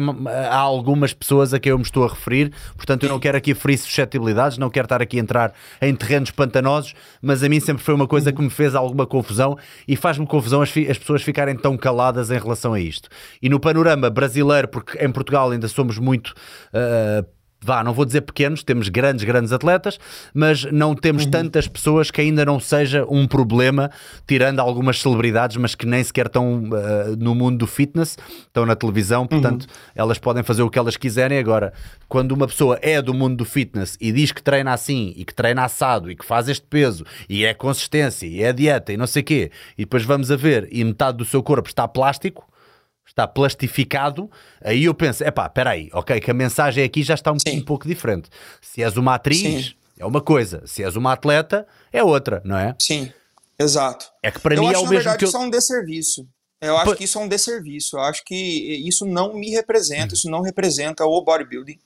há 0.50 0.58
algumas 0.58 1.12
pessoas 1.12 1.54
a 1.54 1.60
quem 1.60 1.70
eu 1.70 1.78
me 1.78 1.84
estou 1.84 2.04
a 2.04 2.08
referir, 2.08 2.52
portanto 2.76 3.04
eu 3.04 3.08
não 3.08 3.20
quero 3.20 3.36
aqui 3.36 3.54
ferir 3.54 3.78
suscetibilidades, 3.78 4.58
não 4.58 4.70
quero 4.70 4.86
estar 4.86 5.00
aqui 5.00 5.18
a 5.18 5.20
entrar 5.20 5.52
em 5.80 5.94
terrenos 5.94 6.30
pantanosos, 6.30 6.94
mas 7.22 7.42
a 7.42 7.48
mim 7.48 7.60
sempre 7.60 7.82
foi 7.82 7.94
uma 7.94 8.06
coisa 8.06 8.32
que 8.32 8.42
me 8.42 8.50
fez 8.50 8.74
alguma 8.74 9.06
confusão 9.06 9.56
e 9.86 9.96
faz-me 9.96 10.26
confusão 10.26 10.62
as, 10.62 10.70
as 10.70 10.98
pessoas 10.98 11.22
ficarem 11.22 11.56
tão 11.56 11.76
caladas 11.76 12.30
em 12.30 12.38
relação 12.38 12.63
relação 12.64 12.72
a 12.72 12.80
isto. 12.80 13.08
E 13.40 13.48
no 13.48 13.60
panorama 13.60 14.08
brasileiro, 14.08 14.68
porque 14.68 14.98
em 15.04 15.10
Portugal 15.10 15.50
ainda 15.50 15.68
somos 15.68 15.98
muito. 15.98 16.34
Uh, 16.72 17.26
vá, 17.64 17.82
não 17.82 17.94
vou 17.94 18.04
dizer 18.04 18.20
pequenos, 18.20 18.62
temos 18.62 18.90
grandes, 18.90 19.24
grandes 19.24 19.50
atletas, 19.50 19.98
mas 20.34 20.64
não 20.64 20.94
temos 20.94 21.24
uhum. 21.24 21.30
tantas 21.30 21.66
pessoas 21.66 22.10
que 22.10 22.20
ainda 22.20 22.44
não 22.44 22.60
seja 22.60 23.06
um 23.08 23.26
problema, 23.26 23.90
tirando 24.26 24.60
algumas 24.60 25.00
celebridades, 25.00 25.56
mas 25.56 25.74
que 25.74 25.86
nem 25.86 26.04
sequer 26.04 26.26
estão 26.26 26.64
uh, 26.64 27.16
no 27.18 27.34
mundo 27.34 27.56
do 27.58 27.66
fitness, 27.66 28.18
estão 28.42 28.66
na 28.66 28.76
televisão, 28.76 29.26
portanto, 29.26 29.62
uhum. 29.62 29.68
elas 29.94 30.18
podem 30.18 30.42
fazer 30.42 30.62
o 30.62 30.68
que 30.68 30.78
elas 30.78 30.96
quiserem. 30.98 31.38
Agora, 31.38 31.72
quando 32.06 32.32
uma 32.32 32.46
pessoa 32.46 32.78
é 32.82 33.00
do 33.00 33.14
mundo 33.14 33.36
do 33.36 33.46
fitness 33.46 33.96
e 33.98 34.12
diz 34.12 34.30
que 34.30 34.42
treina 34.42 34.74
assim, 34.74 35.14
e 35.16 35.24
que 35.24 35.34
treina 35.34 35.64
assado, 35.64 36.10
e 36.10 36.16
que 36.16 36.24
faz 36.24 36.48
este 36.50 36.66
peso, 36.68 37.06
e 37.28 37.46
é 37.46 37.54
consistência, 37.54 38.26
e 38.26 38.42
é 38.42 38.52
dieta, 38.52 38.92
e 38.92 38.98
não 38.98 39.06
sei 39.06 39.22
o 39.22 39.24
quê, 39.24 39.50
e 39.78 39.84
depois 39.84 40.04
vamos 40.04 40.30
a 40.30 40.36
ver, 40.36 40.68
e 40.70 40.84
metade 40.84 41.16
do 41.16 41.24
seu 41.24 41.42
corpo 41.42 41.66
está 41.66 41.88
plástico 41.88 42.46
está 43.06 43.26
plastificado, 43.26 44.30
aí 44.62 44.84
eu 44.84 44.94
penso, 44.94 45.22
epá, 45.22 45.46
espera 45.46 45.70
aí, 45.70 45.88
ok, 45.92 46.20
que 46.20 46.30
a 46.30 46.34
mensagem 46.34 46.82
aqui 46.82 47.02
já 47.02 47.14
está 47.14 47.32
um, 47.32 47.36
um 47.52 47.62
pouco 47.62 47.86
diferente. 47.86 48.28
Se 48.60 48.82
és 48.82 48.96
uma 48.96 49.14
atriz, 49.14 49.66
Sim. 49.66 49.74
é 49.98 50.06
uma 50.06 50.20
coisa, 50.20 50.62
se 50.66 50.82
és 50.82 50.96
uma 50.96 51.12
atleta, 51.12 51.66
é 51.92 52.02
outra, 52.02 52.42
não 52.44 52.56
é? 52.56 52.74
Sim, 52.80 53.12
exato. 53.58 54.10
É 54.22 54.30
que 54.30 54.40
para 54.40 54.54
eu 54.54 54.62
mim 54.62 54.68
acho, 54.68 54.76
é 54.76 54.78
o 54.78 54.82
mesmo 54.82 54.94
verdade, 54.94 55.18
que 55.18 55.24
eu... 55.24 55.28
isso 55.28 55.36
é 55.36 55.40
um 55.40 55.50
desserviço. 55.50 56.28
Eu 56.60 56.78
acho 56.78 56.96
que 56.96 57.04
isso 57.04 57.18
é 57.18 57.20
um 57.20 57.28
desserviço. 57.28 57.96
Eu 57.96 58.00
acho 58.00 58.24
que 58.24 58.34
isso 58.34 59.04
não 59.04 59.34
me 59.34 59.50
representa, 59.50 60.14
isso 60.14 60.30
não 60.30 60.40
representa 60.40 61.04
o 61.04 61.20
bodybuilding. 61.22 61.78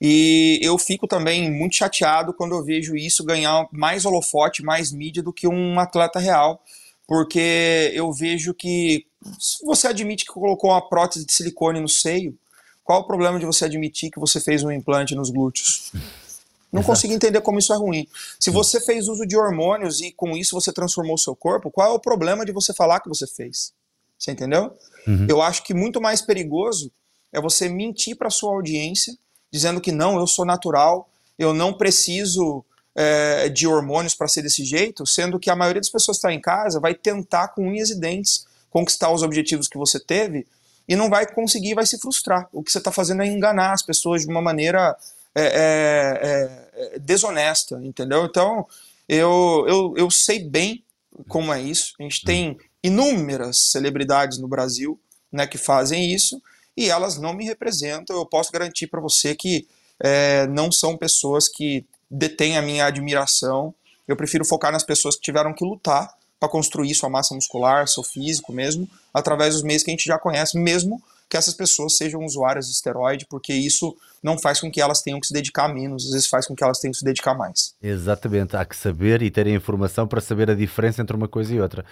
E 0.00 0.60
eu 0.62 0.78
fico 0.78 1.08
também 1.08 1.50
muito 1.50 1.74
chateado 1.74 2.32
quando 2.32 2.54
eu 2.54 2.64
vejo 2.64 2.94
isso 2.94 3.24
ganhar 3.24 3.66
mais 3.72 4.04
holofote, 4.04 4.62
mais 4.62 4.92
mídia 4.92 5.24
do 5.24 5.32
que 5.32 5.48
um 5.48 5.78
atleta 5.80 6.20
real 6.20 6.62
porque 7.12 7.92
eu 7.94 8.12
vejo 8.12 8.54
que 8.54 9.04
se 9.38 9.64
você 9.64 9.88
admite 9.88 10.24
que 10.24 10.32
colocou 10.32 10.70
uma 10.70 10.88
prótese 10.88 11.24
de 11.24 11.32
silicone 11.32 11.80
no 11.80 11.88
seio, 11.88 12.36
qual 12.84 13.00
o 13.00 13.06
problema 13.06 13.38
de 13.38 13.46
você 13.46 13.64
admitir 13.64 14.10
que 14.10 14.18
você 14.18 14.40
fez 14.40 14.62
um 14.62 14.70
implante 14.70 15.14
nos 15.14 15.30
glúteos? 15.30 15.92
Não 16.72 16.80
Exato. 16.80 16.86
consigo 16.86 17.12
entender 17.12 17.40
como 17.42 17.58
isso 17.58 17.72
é 17.72 17.76
ruim. 17.76 18.08
Se 18.40 18.50
você 18.50 18.80
fez 18.80 19.06
uso 19.06 19.26
de 19.26 19.36
hormônios 19.36 20.00
e 20.00 20.10
com 20.10 20.36
isso 20.36 20.54
você 20.54 20.72
transformou 20.72 21.14
o 21.14 21.18
seu 21.18 21.36
corpo, 21.36 21.70
qual 21.70 21.92
é 21.92 21.94
o 21.94 22.00
problema 22.00 22.44
de 22.44 22.52
você 22.52 22.72
falar 22.72 23.00
que 23.00 23.08
você 23.08 23.26
fez? 23.26 23.72
Você 24.18 24.30
entendeu? 24.30 24.74
Uhum. 25.06 25.26
Eu 25.28 25.42
acho 25.42 25.62
que 25.64 25.74
muito 25.74 26.00
mais 26.00 26.22
perigoso 26.22 26.90
é 27.32 27.40
você 27.40 27.68
mentir 27.68 28.16
para 28.16 28.30
sua 28.30 28.52
audiência, 28.52 29.16
dizendo 29.50 29.80
que 29.80 29.92
não, 29.92 30.18
eu 30.18 30.26
sou 30.26 30.44
natural, 30.44 31.08
eu 31.38 31.52
não 31.52 31.74
preciso 31.74 32.64
é, 32.94 33.48
de 33.48 33.66
hormônios 33.66 34.14
para 34.14 34.28
ser 34.28 34.42
desse 34.42 34.64
jeito, 34.64 35.06
sendo 35.06 35.38
que 35.38 35.50
a 35.50 35.56
maioria 35.56 35.80
das 35.80 35.90
pessoas 35.90 36.18
que 36.18 36.26
está 36.26 36.32
em 36.32 36.40
casa 36.40 36.80
vai 36.80 36.94
tentar 36.94 37.48
com 37.48 37.68
unhas 37.68 37.90
e 37.90 37.98
dentes 37.98 38.46
conquistar 38.72 39.12
os 39.12 39.22
objetivos 39.22 39.68
que 39.68 39.76
você 39.76 40.00
teve 40.00 40.46
e 40.88 40.96
não 40.96 41.10
vai 41.10 41.30
conseguir, 41.30 41.74
vai 41.74 41.86
se 41.86 42.00
frustrar. 42.00 42.48
O 42.52 42.62
que 42.62 42.72
você 42.72 42.78
está 42.78 42.90
fazendo 42.90 43.22
é 43.22 43.26
enganar 43.26 43.72
as 43.72 43.82
pessoas 43.82 44.22
de 44.22 44.28
uma 44.28 44.40
maneira 44.40 44.96
é, 45.34 45.42
é, 45.44 46.94
é, 46.94 46.98
desonesta, 46.98 47.78
entendeu? 47.84 48.24
Então, 48.24 48.66
eu, 49.06 49.64
eu, 49.68 49.94
eu 49.96 50.10
sei 50.10 50.42
bem 50.42 50.82
como 51.28 51.52
é 51.52 51.60
isso. 51.60 51.92
A 52.00 52.02
gente 52.02 52.24
tem 52.24 52.58
inúmeras 52.82 53.70
celebridades 53.70 54.38
no 54.38 54.48
Brasil 54.48 54.98
né, 55.30 55.46
que 55.46 55.58
fazem 55.58 56.12
isso 56.12 56.42
e 56.74 56.88
elas 56.88 57.18
não 57.18 57.34
me 57.34 57.44
representam. 57.44 58.16
Eu 58.16 58.26
posso 58.26 58.50
garantir 58.50 58.86
para 58.86 59.00
você 59.00 59.34
que 59.34 59.68
é, 60.00 60.46
não 60.46 60.72
são 60.72 60.96
pessoas 60.96 61.46
que 61.46 61.84
detém 62.10 62.56
a 62.56 62.62
minha 62.62 62.86
admiração. 62.86 63.74
Eu 64.08 64.16
prefiro 64.16 64.46
focar 64.46 64.72
nas 64.72 64.82
pessoas 64.82 65.14
que 65.14 65.22
tiveram 65.22 65.54
que 65.54 65.64
lutar 65.64 66.10
para 66.42 66.48
construir 66.48 66.92
sua 66.96 67.08
massa 67.08 67.36
muscular, 67.36 67.86
seu 67.86 68.02
físico 68.02 68.52
mesmo, 68.52 68.88
através 69.14 69.54
dos 69.54 69.62
meios 69.62 69.84
que 69.84 69.92
a 69.92 69.92
gente 69.92 70.04
já 70.04 70.18
conhece, 70.18 70.58
mesmo 70.58 71.00
que 71.30 71.36
essas 71.36 71.54
pessoas 71.54 71.96
sejam 71.96 72.24
usuárias 72.24 72.66
de 72.66 72.72
esteroide, 72.72 73.26
porque 73.30 73.52
isso 73.52 73.96
não 74.20 74.36
faz 74.36 74.60
com 74.60 74.68
que 74.68 74.80
elas 74.80 75.02
tenham 75.02 75.20
que 75.20 75.28
se 75.28 75.32
dedicar 75.32 75.72
menos, 75.72 76.04
às 76.06 76.10
vezes 76.10 76.26
faz 76.26 76.44
com 76.44 76.56
que 76.56 76.64
elas 76.64 76.80
tenham 76.80 76.90
que 76.90 76.98
se 76.98 77.04
dedicar 77.04 77.32
mais. 77.32 77.76
Exatamente, 77.80 78.56
há 78.56 78.64
que 78.64 78.74
saber 78.74 79.22
e 79.22 79.30
ter 79.30 79.46
a 79.46 79.50
informação 79.50 80.08
para 80.08 80.20
saber 80.20 80.50
a 80.50 80.54
diferença 80.56 81.00
entre 81.00 81.14
uma 81.14 81.28
coisa 81.28 81.54
e 81.54 81.60
outra. 81.60 81.84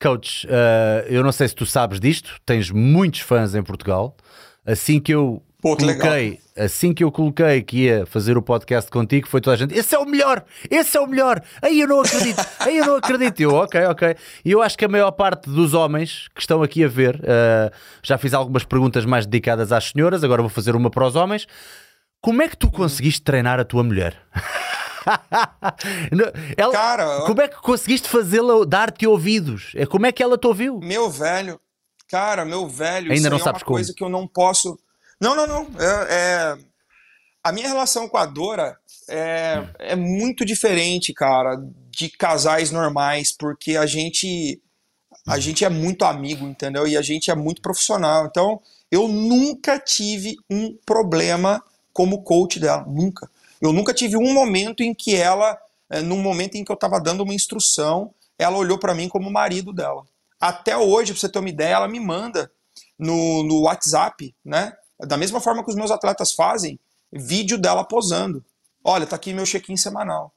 Coach, 0.00 0.46
uh, 0.46 1.04
eu 1.08 1.24
não 1.24 1.32
sei 1.32 1.48
se 1.48 1.54
tu 1.56 1.66
sabes 1.66 1.98
disto, 1.98 2.40
tens 2.46 2.70
muitos 2.70 3.20
fãs 3.20 3.56
em 3.56 3.62
Portugal. 3.62 4.16
Assim 4.64 5.00
que 5.00 5.12
eu 5.12 5.42
Pô, 5.60 5.76
coloquei, 5.76 6.40
assim 6.56 6.94
que 6.94 7.04
eu 7.04 7.12
coloquei 7.12 7.62
que 7.62 7.84
ia 7.84 8.06
fazer 8.06 8.38
o 8.38 8.42
podcast 8.42 8.90
contigo, 8.90 9.28
foi 9.28 9.42
toda 9.42 9.54
a 9.54 9.58
gente, 9.58 9.78
esse 9.78 9.94
é 9.94 9.98
o 9.98 10.06
melhor, 10.06 10.42
esse 10.70 10.96
é 10.96 11.00
o 11.00 11.06
melhor, 11.06 11.42
aí 11.60 11.80
eu 11.80 11.88
não 11.88 12.00
acredito, 12.00 12.42
aí 12.60 12.78
eu 12.78 12.86
não 12.86 12.96
acredito. 12.96 13.40
Eu, 13.40 13.54
ok, 13.54 13.84
ok. 13.84 14.16
E 14.42 14.50
eu 14.50 14.62
acho 14.62 14.78
que 14.78 14.86
a 14.86 14.88
maior 14.88 15.10
parte 15.10 15.50
dos 15.50 15.74
homens 15.74 16.28
que 16.34 16.40
estão 16.40 16.62
aqui 16.62 16.82
a 16.82 16.88
ver, 16.88 17.16
uh, 17.16 17.70
já 18.02 18.16
fiz 18.16 18.32
algumas 18.32 18.64
perguntas 18.64 19.04
mais 19.04 19.26
dedicadas 19.26 19.70
às 19.70 19.90
senhoras, 19.90 20.24
agora 20.24 20.40
vou 20.40 20.50
fazer 20.50 20.74
uma 20.74 20.90
para 20.90 21.06
os 21.06 21.14
homens. 21.14 21.46
Como 22.22 22.40
é 22.40 22.48
que 22.48 22.56
tu 22.56 22.70
conseguiste 22.70 23.20
treinar 23.20 23.60
a 23.60 23.64
tua 23.64 23.82
mulher? 23.82 24.16
ela, 26.56 26.72
Cara, 26.72 27.20
como 27.26 27.42
é 27.42 27.48
que 27.48 27.56
conseguiste 27.56 28.08
fazê-la 28.08 28.64
dar-te 28.66 29.06
ouvidos? 29.06 29.72
É 29.74 29.84
como 29.84 30.06
é 30.06 30.12
que 30.12 30.22
ela 30.22 30.38
te 30.38 30.46
ouviu? 30.46 30.80
Meu 30.82 31.10
velho, 31.10 31.60
cara, 32.08 32.44
meu 32.44 32.68
velho, 32.68 33.12
ainda 33.12 33.28
não 33.28 33.36
é 33.36 33.40
sabes 33.40 33.60
uma 33.60 33.66
como. 33.66 33.76
coisa 33.76 33.92
que 33.94 34.02
eu 34.02 34.08
não 34.08 34.26
posso 34.26 34.78
não, 35.20 35.34
não, 35.34 35.46
não. 35.46 35.66
É, 35.78 36.06
é... 36.10 36.58
A 37.42 37.52
minha 37.52 37.68
relação 37.68 38.08
com 38.08 38.16
a 38.16 38.26
Dora 38.26 38.76
é, 39.08 39.66
é 39.78 39.96
muito 39.96 40.44
diferente, 40.44 41.12
cara, 41.12 41.56
de 41.90 42.08
casais 42.10 42.70
normais, 42.70 43.32
porque 43.32 43.76
a 43.76 43.86
gente 43.86 44.60
a 45.26 45.38
gente 45.38 45.64
é 45.64 45.68
muito 45.68 46.04
amigo, 46.04 46.46
entendeu? 46.46 46.86
E 46.86 46.96
a 46.96 47.02
gente 47.02 47.30
é 47.30 47.34
muito 47.34 47.60
profissional. 47.60 48.26
Então, 48.26 48.60
eu 48.90 49.06
nunca 49.06 49.78
tive 49.78 50.36
um 50.48 50.76
problema 50.84 51.62
como 51.92 52.22
coach 52.22 52.58
dela, 52.58 52.84
nunca. 52.86 53.30
Eu 53.60 53.72
nunca 53.72 53.92
tive 53.92 54.16
um 54.16 54.32
momento 54.32 54.82
em 54.82 54.94
que 54.94 55.14
ela, 55.14 55.58
é, 55.90 56.00
num 56.00 56.20
momento 56.20 56.54
em 56.56 56.64
que 56.64 56.72
eu 56.72 56.74
estava 56.74 57.00
dando 57.00 57.22
uma 57.22 57.34
instrução, 57.34 58.12
ela 58.38 58.56
olhou 58.56 58.78
para 58.78 58.94
mim 58.94 59.08
como 59.08 59.30
marido 59.30 59.72
dela. 59.72 60.04
Até 60.40 60.76
hoje, 60.76 61.12
pra 61.12 61.20
você 61.20 61.28
ter 61.28 61.38
uma 61.38 61.48
ideia, 61.48 61.74
ela 61.74 61.88
me 61.88 62.00
manda 62.00 62.50
no, 62.98 63.42
no 63.42 63.62
WhatsApp, 63.62 64.34
né? 64.44 64.72
Da 65.06 65.16
mesma 65.16 65.40
forma 65.40 65.64
que 65.64 65.70
os 65.70 65.76
meus 65.76 65.90
atletas 65.90 66.32
fazem, 66.32 66.78
vídeo 67.12 67.58
dela 67.58 67.84
posando. 67.84 68.44
Olha, 68.84 69.06
tá 69.06 69.16
aqui 69.16 69.32
meu 69.32 69.44
check-in 69.44 69.76
semanal. 69.76 70.32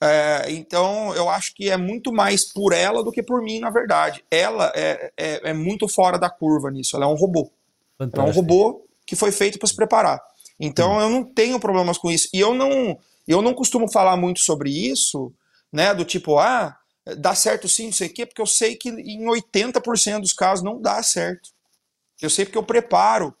É, 0.00 0.50
então, 0.50 1.14
eu 1.14 1.28
acho 1.30 1.54
que 1.54 1.70
é 1.70 1.76
muito 1.76 2.12
mais 2.12 2.44
por 2.44 2.72
ela 2.72 3.02
do 3.02 3.10
que 3.10 3.22
por 3.22 3.42
mim, 3.42 3.60
na 3.60 3.70
verdade. 3.70 4.24
Ela 4.30 4.72
é, 4.74 5.12
é, 5.16 5.50
é 5.50 5.52
muito 5.52 5.88
fora 5.88 6.18
da 6.18 6.28
curva 6.28 6.70
nisso. 6.70 6.96
Ela 6.96 7.06
é 7.06 7.08
um 7.08 7.14
robô. 7.14 7.50
Fantástico. 7.98 8.20
Ela 8.20 8.28
é 8.28 8.30
um 8.30 8.34
robô 8.34 8.86
que 9.06 9.16
foi 9.16 9.32
feito 9.32 9.58
para 9.58 9.68
se 9.68 9.76
preparar. 9.76 10.20
Então, 10.60 10.96
hum. 10.96 11.00
eu 11.00 11.10
não 11.10 11.24
tenho 11.24 11.60
problemas 11.60 11.98
com 11.98 12.10
isso. 12.10 12.28
E 12.32 12.40
eu 12.40 12.54
não, 12.54 12.98
eu 13.26 13.40
não 13.40 13.54
costumo 13.54 13.90
falar 13.90 14.16
muito 14.16 14.40
sobre 14.40 14.70
isso, 14.70 15.32
né? 15.72 15.94
Do 15.94 16.04
tipo, 16.04 16.38
ah, 16.38 16.76
dá 17.16 17.34
certo 17.34 17.68
sim, 17.68 17.86
não 17.86 17.92
sei 17.92 18.08
o 18.08 18.12
quê, 18.12 18.26
porque 18.26 18.40
eu 18.40 18.46
sei 18.46 18.76
que 18.76 18.88
em 18.88 19.24
80% 19.24 20.20
dos 20.20 20.32
casos 20.32 20.64
não 20.64 20.80
dá 20.80 21.02
certo. 21.02 21.50
Eu 22.20 22.30
sei 22.30 22.44
porque 22.44 22.58
eu 22.58 22.62
preparo 22.62 23.34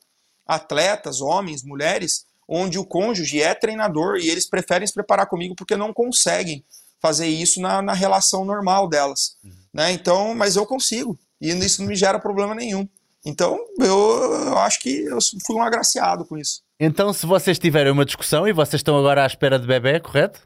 atletas, 0.46 1.20
homens, 1.20 1.62
mulheres, 1.62 2.24
onde 2.48 2.78
o 2.78 2.84
cônjuge 2.84 3.42
é 3.42 3.54
treinador 3.54 4.16
e 4.16 4.28
eles 4.28 4.48
preferem 4.48 4.86
se 4.86 4.94
preparar 4.94 5.26
comigo 5.26 5.54
porque 5.56 5.76
não 5.76 5.92
conseguem 5.92 6.64
fazer 7.00 7.26
isso 7.26 7.60
na, 7.60 7.82
na 7.82 7.92
relação 7.92 8.44
normal 8.44 8.88
delas. 8.88 9.36
Uhum. 9.44 9.52
Né? 9.72 9.92
Então, 9.92 10.34
mas 10.34 10.56
eu 10.56 10.64
consigo. 10.64 11.18
E 11.40 11.50
isso 11.50 11.82
não 11.82 11.88
me 11.88 11.96
gera 11.96 12.18
problema 12.18 12.54
nenhum. 12.54 12.88
Então, 13.24 13.58
eu, 13.78 14.22
eu 14.46 14.58
acho 14.58 14.78
que 14.80 15.04
eu 15.04 15.18
fui 15.44 15.56
um 15.56 15.62
agraciado 15.62 16.24
com 16.24 16.38
isso. 16.38 16.62
Então, 16.78 17.12
se 17.12 17.26
vocês 17.26 17.58
tiverem 17.58 17.92
uma 17.92 18.04
discussão 18.04 18.46
e 18.46 18.52
vocês 18.52 18.80
estão 18.80 18.96
agora 18.96 19.24
à 19.24 19.26
espera 19.26 19.58
de 19.58 19.66
bebê, 19.66 19.98
correto? 19.98 20.40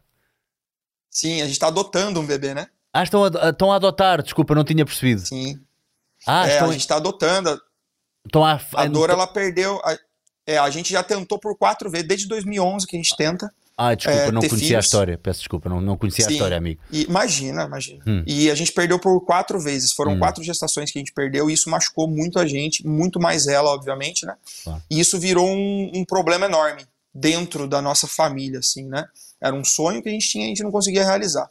Sim, 1.10 1.42
a 1.42 1.44
gente 1.44 1.52
está 1.52 1.66
adotando 1.66 2.20
um 2.20 2.26
bebê, 2.26 2.54
né? 2.54 2.68
Ah, 2.92 3.02
estão 3.02 3.24
a, 3.24 3.50
estão 3.50 3.70
a 3.70 3.76
adotar, 3.76 4.22
desculpa, 4.22 4.54
não 4.54 4.64
tinha 4.64 4.84
percebido. 4.84 5.20
Sim. 5.20 5.60
Ah, 6.26 6.48
é, 6.48 6.54
estão... 6.54 6.68
a 6.68 6.72
gente 6.72 6.80
está 6.80 6.96
adotando. 6.96 7.60
Estão 8.26 8.44
a... 8.44 8.60
a 8.74 8.86
dor, 8.86 9.10
ela 9.10 9.26
perdeu. 9.26 9.80
A... 9.84 9.96
É, 10.46 10.58
a 10.58 10.70
gente 10.70 10.92
já 10.92 11.02
tentou 11.02 11.38
por 11.38 11.56
quatro 11.56 11.90
vezes, 11.90 12.08
desde 12.08 12.26
2011 12.28 12.86
que 12.86 12.96
a 12.96 12.98
gente 12.98 13.16
tenta. 13.16 13.52
Ah, 13.82 13.94
desculpa, 13.94 14.20
é, 14.20 14.30
não 14.30 14.40
conhecia 14.42 14.58
filhos. 14.58 14.76
a 14.76 14.80
história. 14.80 15.16
Peço 15.16 15.38
desculpa, 15.38 15.68
não, 15.70 15.80
não 15.80 15.96
conhecia 15.96 16.26
Sim. 16.26 16.32
a 16.32 16.34
história, 16.34 16.56
amigo. 16.58 16.82
E, 16.92 17.04
imagina, 17.04 17.64
imagina. 17.64 18.04
Hum. 18.06 18.22
E 18.26 18.50
a 18.50 18.54
gente 18.54 18.72
perdeu 18.72 18.98
por 18.98 19.18
quatro 19.22 19.58
vezes. 19.58 19.92
Foram 19.92 20.12
hum. 20.12 20.18
quatro 20.18 20.44
gestações 20.44 20.90
que 20.90 20.98
a 20.98 21.00
gente 21.00 21.14
perdeu 21.14 21.48
e 21.48 21.54
isso 21.54 21.70
machucou 21.70 22.06
muito 22.06 22.38
a 22.38 22.46
gente, 22.46 22.86
muito 22.86 23.18
mais 23.18 23.46
ela, 23.46 23.70
obviamente, 23.70 24.26
né? 24.26 24.34
E 24.90 25.00
isso 25.00 25.18
virou 25.18 25.48
um, 25.48 25.92
um, 25.94 26.04
problema 26.04 26.44
enorme 26.44 26.84
dentro 27.14 27.66
da 27.66 27.80
nossa 27.80 28.06
família, 28.06 28.58
assim, 28.58 28.84
né? 28.84 29.06
Era 29.40 29.54
um 29.54 29.64
sonho 29.64 30.02
que 30.02 30.10
a 30.10 30.12
gente 30.12 30.28
tinha 30.28 30.44
e 30.44 30.46
a 30.46 30.48
gente 30.48 30.62
não 30.62 30.70
conseguia 30.70 31.02
realizar. 31.02 31.48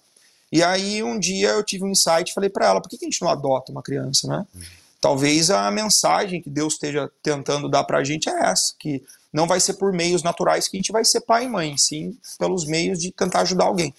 E 0.51 0.61
aí 0.61 1.01
um 1.01 1.17
dia 1.17 1.49
eu 1.49 1.63
tive 1.63 1.83
um 1.83 1.89
insight 1.89 2.29
e 2.29 2.33
falei 2.33 2.49
para 2.51 2.67
ela, 2.67 2.79
por 2.79 2.89
que 2.89 2.97
a 3.01 3.05
gente 3.05 3.21
não 3.23 3.29
adota 3.29 3.71
uma 3.71 3.81
criança, 3.81 4.27
né? 4.27 4.45
Hum. 4.55 4.59
Talvez 5.01 5.49
a 5.49 5.71
mensagem 5.71 6.41
que 6.41 6.49
Deus 6.49 6.73
esteja 6.73 7.09
tentando 7.23 7.69
dar 7.69 7.85
pra 7.85 8.03
gente 8.03 8.29
é 8.29 8.49
essa, 8.49 8.75
que 8.77 9.01
não 9.31 9.47
vai 9.47 9.59
ser 9.59 9.75
por 9.75 9.93
meios 9.93 10.23
naturais 10.23 10.67
que 10.67 10.75
a 10.75 10.79
gente 10.79 10.91
vai 10.91 11.05
ser 11.05 11.21
pai 11.21 11.45
e 11.45 11.47
mãe, 11.47 11.77
sim 11.77 12.17
pelos 12.37 12.65
meios 12.65 12.99
de 12.99 13.11
tentar 13.11 13.41
ajudar 13.41 13.65
alguém. 13.65 13.93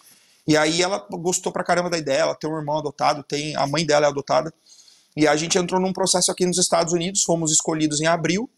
E 0.46 0.56
aí 0.56 0.82
ela 0.82 1.06
gostou 1.10 1.52
pra 1.52 1.64
caramba 1.64 1.88
da 1.88 1.96
ideia, 1.96 2.20
ela 2.20 2.34
tem 2.34 2.50
um 2.50 2.56
irmão 2.56 2.78
adotado, 2.78 3.22
tem 3.22 3.56
a 3.56 3.66
mãe 3.66 3.86
dela 3.86 4.06
é 4.06 4.08
adotada. 4.08 4.52
E 5.16 5.26
a 5.26 5.36
gente 5.36 5.56
entrou 5.58 5.80
num 5.80 5.92
processo 5.92 6.30
aqui 6.30 6.44
nos 6.44 6.58
Estados 6.58 6.92
Unidos, 6.92 7.22
fomos 7.22 7.50
escolhidos 7.52 8.00
em 8.00 8.06
abril 8.06 8.50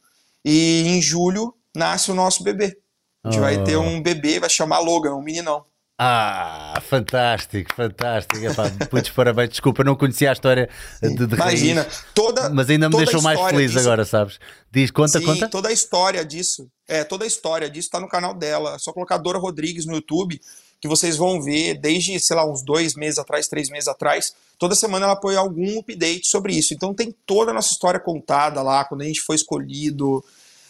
e 0.45 0.85
em 0.87 1.01
julho 1.01 1.55
nasce 1.75 2.11
o 2.11 2.15
nosso 2.15 2.43
bebê. 2.43 2.77
A 3.25 3.31
gente 3.31 3.41
vai 3.41 3.63
ter 3.63 3.75
ah. 3.75 3.81
um 3.81 4.03
bebê, 4.03 4.41
vai 4.41 4.51
chamar 4.51 4.81
Logan, 4.81 5.15
um 5.15 5.23
meninão. 5.23 5.65
Ah, 6.05 6.83
fantástico, 6.85 7.73
fantástico. 7.77 8.45
Epá, 8.45 8.65
muitos 8.91 9.13
parabéns. 9.13 9.51
Desculpa, 9.51 9.85
não 9.85 9.95
conhecia 9.95 10.31
a 10.31 10.33
história 10.33 10.69
de, 11.01 11.27
de 11.29 11.35
Imagina, 11.37 11.83
raiz, 11.83 12.05
toda. 12.13 12.51
Mas 12.51 12.69
ainda 12.69 12.89
me 12.89 12.97
deixou 12.97 13.23
mais 13.23 13.41
feliz 13.41 13.71
disso, 13.71 13.87
agora, 13.87 14.05
sabes? 14.05 14.41
Diz, 14.69 14.91
conta, 14.91 15.21
sim, 15.21 15.25
conta. 15.25 15.49
Toda 15.49 15.69
a 15.69 15.73
história 15.73 16.25
disso, 16.25 16.69
é, 16.89 17.05
toda 17.05 17.23
a 17.23 17.27
história 17.29 17.71
disso 17.71 17.87
está 17.87 18.01
no 18.01 18.09
canal 18.09 18.35
dela. 18.35 18.75
É 18.75 18.79
só 18.81 18.93
colocar 18.93 19.17
Dora 19.19 19.39
Rodrigues 19.39 19.87
no 19.87 19.95
YouTube, 19.95 20.41
que 20.81 20.89
vocês 20.89 21.17
vão 21.17 21.41
ver 21.41 21.75
desde, 21.75 22.19
sei 22.19 22.35
lá, 22.35 22.51
uns 22.51 22.65
dois 22.65 22.97
meses 22.97 23.21
atrás, 23.21 23.47
três 23.47 23.71
meses 23.71 23.87
atrás. 23.87 24.35
Toda 24.59 24.75
semana 24.75 25.07
ela 25.07 25.15
põe 25.15 25.37
algum 25.37 25.79
update 25.79 26.27
sobre 26.27 26.53
isso. 26.53 26.75
Então 26.75 26.93
tem 26.93 27.15
toda 27.25 27.53
a 27.53 27.55
nossa 27.55 27.71
história 27.71 28.01
contada 28.01 28.61
lá, 28.61 28.85
quando 28.85 29.03
a 29.03 29.05
gente 29.05 29.21
foi 29.21 29.37
escolhido. 29.37 30.25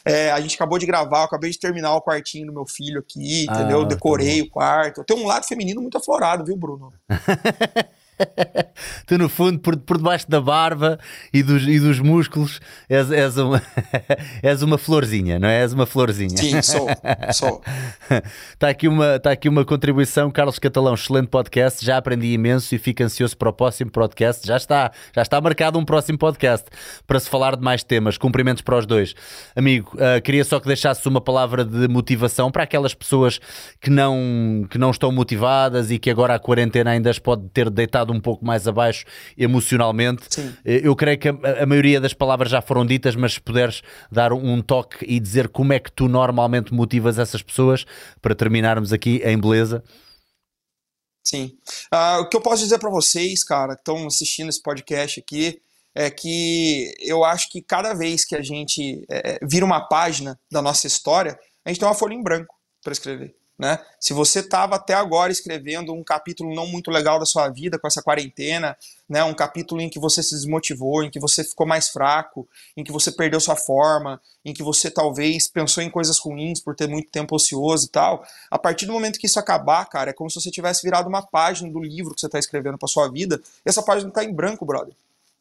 É, 0.05 0.33
a 0.33 0.41
gente 0.41 0.55
acabou 0.55 0.79
de 0.79 0.87
gravar, 0.87 1.21
eu 1.21 1.25
acabei 1.25 1.51
de 1.51 1.59
terminar 1.59 1.95
o 1.95 2.03
quartinho 2.03 2.47
do 2.47 2.53
meu 2.53 2.67
filho 2.67 3.01
aqui, 3.01 3.45
entendeu? 3.45 3.83
Ah, 3.83 3.85
Decorei 3.85 4.41
tá 4.41 4.45
o 4.45 4.51
quarto. 4.51 5.05
Tem 5.05 5.17
um 5.17 5.27
lado 5.27 5.47
feminino 5.47 5.81
muito 5.81 5.97
aflorado, 5.97 6.45
viu, 6.45 6.57
Bruno? 6.57 6.93
tu, 9.07 9.19
no 9.19 9.29
fundo, 9.29 9.59
por, 9.59 9.77
por 9.77 9.97
debaixo 9.99 10.29
da 10.29 10.41
barba 10.41 10.99
e 11.33 11.43
dos, 11.43 11.67
e 11.67 11.79
dos 11.79 11.99
músculos, 12.01 12.61
és, 12.89 13.11
és, 13.11 13.37
uma, 13.37 13.63
és 14.43 14.63
uma 14.63 14.79
florzinha, 14.79 15.39
não 15.39 15.49
é? 15.49 15.63
És 15.63 15.73
uma 15.73 15.87
florzinha. 15.87 16.37
Sim, 16.37 16.61
sou. 16.63 16.89
sou. 17.33 17.63
Está 18.53 18.69
aqui, 18.69 18.89
uma, 18.89 19.17
está 19.17 19.33
aqui 19.33 19.49
uma 19.49 19.65
contribuição, 19.65 20.31
Carlos 20.31 20.59
Catalão, 20.59 20.95
excelente 20.95 21.29
podcast. 21.29 21.85
Já 21.85 21.97
aprendi 21.97 22.33
imenso 22.33 22.75
e 22.75 22.79
fico 22.79 23.03
ansioso 23.03 23.37
para 23.37 23.49
o 23.49 23.53
próximo 23.53 23.91
podcast. 23.91 24.47
Já 24.47 24.57
está, 24.57 24.93
já 25.15 25.23
está 25.23 25.41
marcado 25.41 25.79
um 25.79 25.85
próximo 25.85 26.19
podcast 26.19 26.67
para 27.07 27.19
se 27.19 27.29
falar 27.29 27.57
de 27.57 27.63
mais 27.63 27.83
temas. 27.83 28.19
Cumprimentos 28.19 28.63
para 28.63 28.79
os 28.79 28.87
dois. 28.87 29.15
Amigo, 29.57 29.91
uh, 29.95 30.21
queria 30.23 30.45
só 30.45 30.61
que 30.61 30.67
deixasses 30.67 31.05
uma 31.07 31.21
palavra 31.21 31.65
de 31.65 31.89
motivação 31.89 32.51
para 32.51 32.63
aquelas 32.63 32.95
pessoas 32.95 33.41
que 33.81 33.91
não, 33.91 34.67
que 34.71 34.79
não 34.79 34.91
estão 34.91 35.11
motivadas 35.11 35.91
e 35.91 35.99
que 35.99 36.11
agora 36.11 36.35
a 36.35 36.39
quarentena 36.39 36.91
ainda 36.91 37.11
as 37.11 37.19
pode 37.19 37.49
ter 37.51 37.71
deitado 37.71 38.12
um 38.13 38.21
pouco 38.21 38.45
mais 38.45 38.69
abaixo 38.69 39.05
emocionalmente. 39.37 40.23
Sim. 40.29 40.55
Eh, 40.65 40.81
eu 40.85 40.95
creio 40.95 41.19
que 41.19 41.29
a, 41.29 41.35
a, 41.63 41.67
maioria 41.67 42.01
das 42.01 42.13
palavras 42.15 42.51
já 42.51 42.61
foram 42.61 42.85
ditas, 42.85 43.17
mas 43.17 43.35
se 43.35 43.41
puderes 43.41 43.83
dar 44.11 44.33
um 44.33 44.63
toque 44.63 45.05
e 45.07 45.19
dizer 45.19 45.49
como 45.49 45.73
é 45.73 45.79
que 45.79 45.91
tu 45.91 46.09
normalmente 46.09 46.73
motivas 46.73 47.19
essas 47.19 47.43
pessoas 47.43 47.85
para 48.21 48.35
terminarmos 48.35 48.93
aqui 48.93 49.21
em 49.25 49.39
beleza. 49.39 49.83
Sim. 51.25 51.57
Uh, 51.93 52.23
o 52.23 52.29
que 52.29 52.37
eu 52.37 52.41
posso 52.41 52.63
dizer 52.63 52.79
para 52.79 52.91
vocês, 52.91 53.45
cara, 53.45 53.75
que 53.75 53.81
estão 53.81 54.07
assistindo 54.07 54.49
esse 54.49 54.61
podcast 54.61 55.21
aqui, 55.21 55.61
é 55.95 56.11
que 56.11 56.95
eu 57.01 57.25
acho 57.25 57.51
que 57.51 57.63
cada 57.63 57.95
vez 57.95 58.25
que 58.25 58.35
a 58.35 58.43
gente 58.43 59.05
é, 59.11 59.39
vira 59.43 59.65
uma 59.65 59.87
página 59.89 60.39
da 60.51 60.63
nossa 60.63 60.87
história, 60.87 61.39
a 61.65 61.69
gente 61.69 61.79
tem 61.79 61.89
uma 61.89 61.95
folha 61.95 62.15
em 62.15 62.23
branco 62.23 62.55
para 62.83 62.93
escrever. 62.93 63.35
Né? 63.63 63.79
Se 64.01 64.13
você 64.13 64.41
estava 64.41 64.75
até 64.75 64.93
agora 64.93 65.31
escrevendo 65.31 65.93
um 65.93 66.03
capítulo 66.03 66.53
não 66.53 66.67
muito 66.67 66.91
legal 66.91 67.21
da 67.21 67.25
sua 67.25 67.49
vida 67.49 67.79
com 67.79 67.87
essa 67.87 68.03
quarentena, 68.03 68.77
né? 69.09 69.23
um 69.23 69.33
capítulo 69.33 69.81
em 69.81 69.89
que 69.89 70.01
você 70.01 70.21
se 70.21 70.35
desmotivou, 70.35 71.05
em 71.05 71.11
que 71.13 71.21
você 71.21 71.45
ficou 71.45 71.65
mais 71.65 71.89
fraco, 71.89 72.49
em 72.77 72.83
que 72.83 72.91
você 72.91 73.13
perdeu 73.13 73.39
sua 73.39 73.55
forma, 73.55 74.21
em 74.45 74.53
que 74.53 74.65
você 74.65 74.91
talvez 74.91 75.47
pensou 75.47 75.81
em 75.81 75.89
coisas 75.89 76.19
ruins 76.19 76.59
por 76.59 76.75
ter 76.75 76.89
muito 76.89 77.09
tempo 77.09 77.37
ocioso 77.37 77.87
e 77.87 77.89
tal, 77.89 78.27
a 78.51 78.59
partir 78.59 78.85
do 78.85 78.93
momento 78.93 79.17
que 79.17 79.29
isso 79.29 79.39
acabar, 79.39 79.85
cara, 79.85 80.11
é 80.11 80.13
como 80.13 80.29
se 80.29 80.41
você 80.41 80.51
tivesse 80.51 80.83
virado 80.83 81.09
uma 81.09 81.23
página 81.23 81.71
do 81.71 81.79
livro 81.79 82.17
que 82.17 82.21
você 82.21 82.27
está 82.27 82.41
escrevendo 82.41 82.77
para 82.77 82.89
sua 82.89 83.09
vida, 83.09 83.41
e 83.65 83.69
essa 83.69 83.81
página 83.85 84.09
está 84.09 84.25
em 84.25 84.35
branco, 84.35 84.67
brother. 84.67 84.93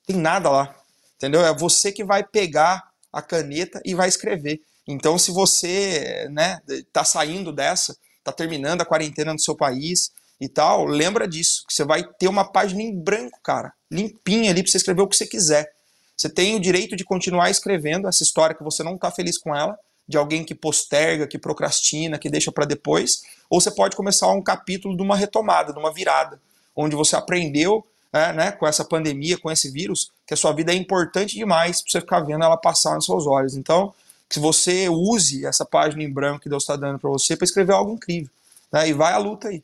Tem 0.05 0.15
nada 0.15 0.47
lá, 0.47 0.75
entendeu? 1.17 1.43
É 1.43 1.51
você 1.55 1.91
que 1.91 2.03
vai 2.03 2.23
pegar 2.23 2.87
a 3.11 3.19
caneta 3.19 3.81
e 3.83 3.95
vai 3.95 4.07
escrever. 4.07 4.61
Então, 4.87 5.17
se 5.17 5.31
você 5.31 6.27
né, 6.29 6.61
tá 6.93 7.03
saindo 7.03 7.51
dessa, 7.51 7.97
tá 8.23 8.31
terminando 8.31 8.81
a 8.81 8.85
quarentena 8.85 9.33
no 9.33 9.39
seu 9.39 9.55
país 9.55 10.11
e 10.39 10.49
tal, 10.49 10.85
lembra 10.85 11.27
disso, 11.27 11.63
que 11.67 11.73
você 11.73 11.83
vai 11.83 12.03
ter 12.03 12.27
uma 12.27 12.43
página 12.43 12.81
em 12.81 12.95
branco, 12.95 13.39
cara, 13.43 13.73
limpinha 13.91 14.49
ali 14.49 14.63
para 14.63 14.71
você 14.71 14.77
escrever 14.77 15.01
o 15.01 15.07
que 15.07 15.15
você 15.15 15.27
quiser. 15.27 15.71
Você 16.17 16.29
tem 16.29 16.55
o 16.55 16.59
direito 16.59 16.95
de 16.95 17.03
continuar 17.03 17.49
escrevendo 17.49 18.07
essa 18.07 18.23
história 18.23 18.55
que 18.55 18.63
você 18.63 18.83
não 18.83 18.97
tá 18.97 19.11
feliz 19.11 19.37
com 19.37 19.55
ela, 19.55 19.77
de 20.07 20.17
alguém 20.17 20.43
que 20.43 20.53
posterga, 20.53 21.27
que 21.27 21.37
procrastina, 21.37 22.17
que 22.17 22.29
deixa 22.29 22.51
para 22.51 22.65
depois, 22.65 23.21
ou 23.49 23.61
você 23.61 23.71
pode 23.71 23.95
começar 23.95 24.31
um 24.31 24.41
capítulo 24.41 24.95
de 24.95 25.01
uma 25.01 25.15
retomada, 25.15 25.71
de 25.71 25.79
uma 25.79 25.93
virada, 25.93 26.39
onde 26.75 26.95
você 26.95 27.15
aprendeu 27.15 27.85
é, 28.11 28.33
né, 28.33 28.51
com 28.51 28.67
essa 28.67 28.83
pandemia, 28.83 29.37
com 29.37 29.49
esse 29.49 29.69
vírus, 29.69 30.11
que 30.27 30.33
a 30.33 30.37
sua 30.37 30.51
vida 30.53 30.71
é 30.71 30.75
importante 30.75 31.35
demais 31.35 31.81
para 31.81 31.91
você 31.91 32.01
ficar 32.01 32.19
vendo 32.19 32.43
ela 32.43 32.57
passar 32.57 32.95
nos 32.95 33.05
seus 33.05 33.25
olhos. 33.25 33.55
Então, 33.55 33.93
que 34.31 34.39
você 34.39 34.87
use 34.87 35.45
essa 35.45 35.65
página 35.65 36.01
em 36.01 36.11
branco 36.11 36.39
que 36.39 36.49
Deus 36.49 36.63
está 36.63 36.75
dando 36.75 36.97
para 36.97 37.09
você 37.09 37.35
para 37.35 37.45
escrever 37.45 37.73
algo 37.73 37.91
incrível. 37.91 38.31
Né? 38.71 38.89
E 38.89 38.93
vai 38.93 39.13
à 39.13 39.17
luta 39.17 39.49
aí. 39.49 39.63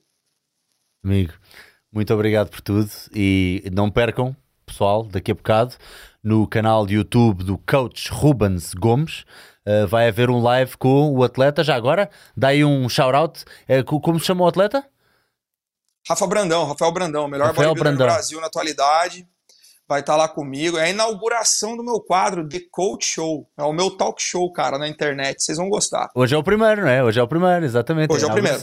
Amigo, 1.04 1.34
muito 1.92 2.14
obrigado 2.14 2.50
por 2.50 2.60
tudo 2.60 2.90
e 3.16 3.64
não 3.72 3.90
percam, 3.90 4.36
pessoal, 4.66 5.04
daqui 5.04 5.32
a 5.32 5.36
bocado, 5.36 5.76
no 6.22 6.46
canal 6.46 6.86
de 6.86 6.96
YouTube 6.96 7.44
do 7.44 7.58
Coach 7.58 8.12
Rubens 8.12 8.74
Gomes. 8.74 9.26
Uh, 9.66 9.88
vai 9.88 10.08
haver 10.08 10.30
um 10.30 10.42
live 10.42 10.78
com 10.78 11.12
o 11.14 11.24
atleta. 11.24 11.64
Já 11.64 11.76
agora, 11.76 12.10
dá 12.36 12.50
aí 12.50 12.64
um 12.64 12.88
shout-out. 12.90 13.46
Uh, 13.70 14.00
como 14.02 14.20
se 14.20 14.26
chama 14.26 14.44
o 14.44 14.48
atleta? 14.48 14.86
Rafa 16.08 16.28
Brandão, 16.28 16.66
Rafael 16.66 16.92
Brandão, 16.92 17.28
melhor 17.28 17.48
Rafael 17.48 17.74
Brandão. 17.74 18.08
do 18.08 18.12
Brasil 18.12 18.40
na 18.40 18.48
atualidade 18.48 19.28
vai 19.88 20.02
estar 20.02 20.14
tá 20.14 20.18
lá 20.18 20.28
comigo. 20.28 20.78
É 20.78 20.86
a 20.86 20.90
inauguração 20.90 21.78
do 21.78 21.84
meu 21.84 22.00
quadro 22.00 22.48
The 22.48 22.62
Coach 22.72 23.06
Show. 23.06 23.50
É 23.58 23.64
o 23.64 23.74
meu 23.74 23.92
talk 23.92 24.22
show, 24.22 24.52
cara, 24.52 24.78
na 24.78 24.88
internet. 24.88 25.42
Vocês 25.42 25.58
vão 25.58 25.70
gostar. 25.70 26.10
Hoje 26.14 26.36
é 26.36 26.38
o 26.38 26.44
primeiro, 26.44 26.84
né? 26.84 27.04
Hoje 27.04 27.20
é 27.20 27.24
o 27.24 27.28
primeiro, 27.28 27.66
exatamente. 27.66 28.12
Hoje 28.12 28.26
é 28.26 28.28
o 28.28 28.32
primeiro. 28.32 28.60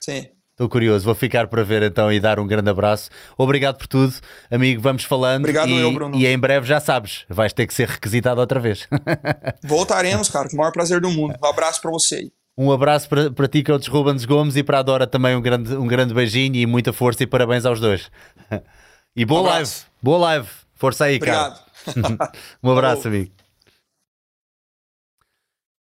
Sim. 0.00 0.26
Estou 0.54 0.68
curioso, 0.68 1.04
vou 1.04 1.16
ficar 1.16 1.48
para 1.48 1.64
ver 1.64 1.82
então 1.82 2.12
e 2.12 2.20
dar 2.20 2.38
um 2.38 2.46
grande 2.46 2.70
abraço. 2.70 3.10
Obrigado 3.36 3.76
por 3.76 3.88
tudo, 3.88 4.14
amigo. 4.48 4.80
Vamos 4.80 5.02
falando. 5.02 5.40
Obrigado, 5.40 5.68
e, 5.68 5.80
eu, 5.80 5.92
Bruno. 5.92 6.16
E 6.16 6.28
em 6.28 6.38
breve 6.38 6.64
já 6.64 6.78
sabes, 6.78 7.24
vais 7.28 7.52
ter 7.52 7.66
que 7.66 7.74
ser 7.74 7.88
requisitado 7.88 8.40
outra 8.40 8.60
vez. 8.60 8.86
Voltaremos, 9.64 10.28
cara, 10.28 10.48
com 10.48 10.54
o 10.54 10.58
maior 10.58 10.70
prazer 10.70 11.00
do 11.00 11.10
mundo. 11.10 11.34
Um 11.42 11.46
abraço 11.46 11.82
para 11.82 11.90
você 11.90 12.14
aí. 12.14 12.32
Um 12.56 12.70
abraço 12.70 13.08
para, 13.08 13.32
para 13.32 13.48
ti, 13.48 13.64
Coach 13.64 13.90
Rubens 13.90 14.24
Gomes, 14.24 14.54
e 14.54 14.62
para 14.62 14.78
a 14.78 14.82
Dora 14.82 15.08
também 15.08 15.34
um 15.34 15.42
grande, 15.42 15.74
um 15.74 15.88
grande 15.88 16.14
beijinho 16.14 16.54
e 16.54 16.66
muita 16.66 16.92
força 16.92 17.24
e 17.24 17.26
parabéns 17.26 17.66
aos 17.66 17.80
dois. 17.80 18.08
E 19.16 19.24
boa 19.24 19.42
um 19.42 19.44
live, 19.44 19.70
boa 20.04 20.18
live. 20.18 20.48
Força 20.74 21.06
aí, 21.06 21.16
Obrigado. 21.16 21.64
cara. 21.86 22.30
um 22.62 22.70
abraço, 22.70 23.08
amigo. 23.08 23.32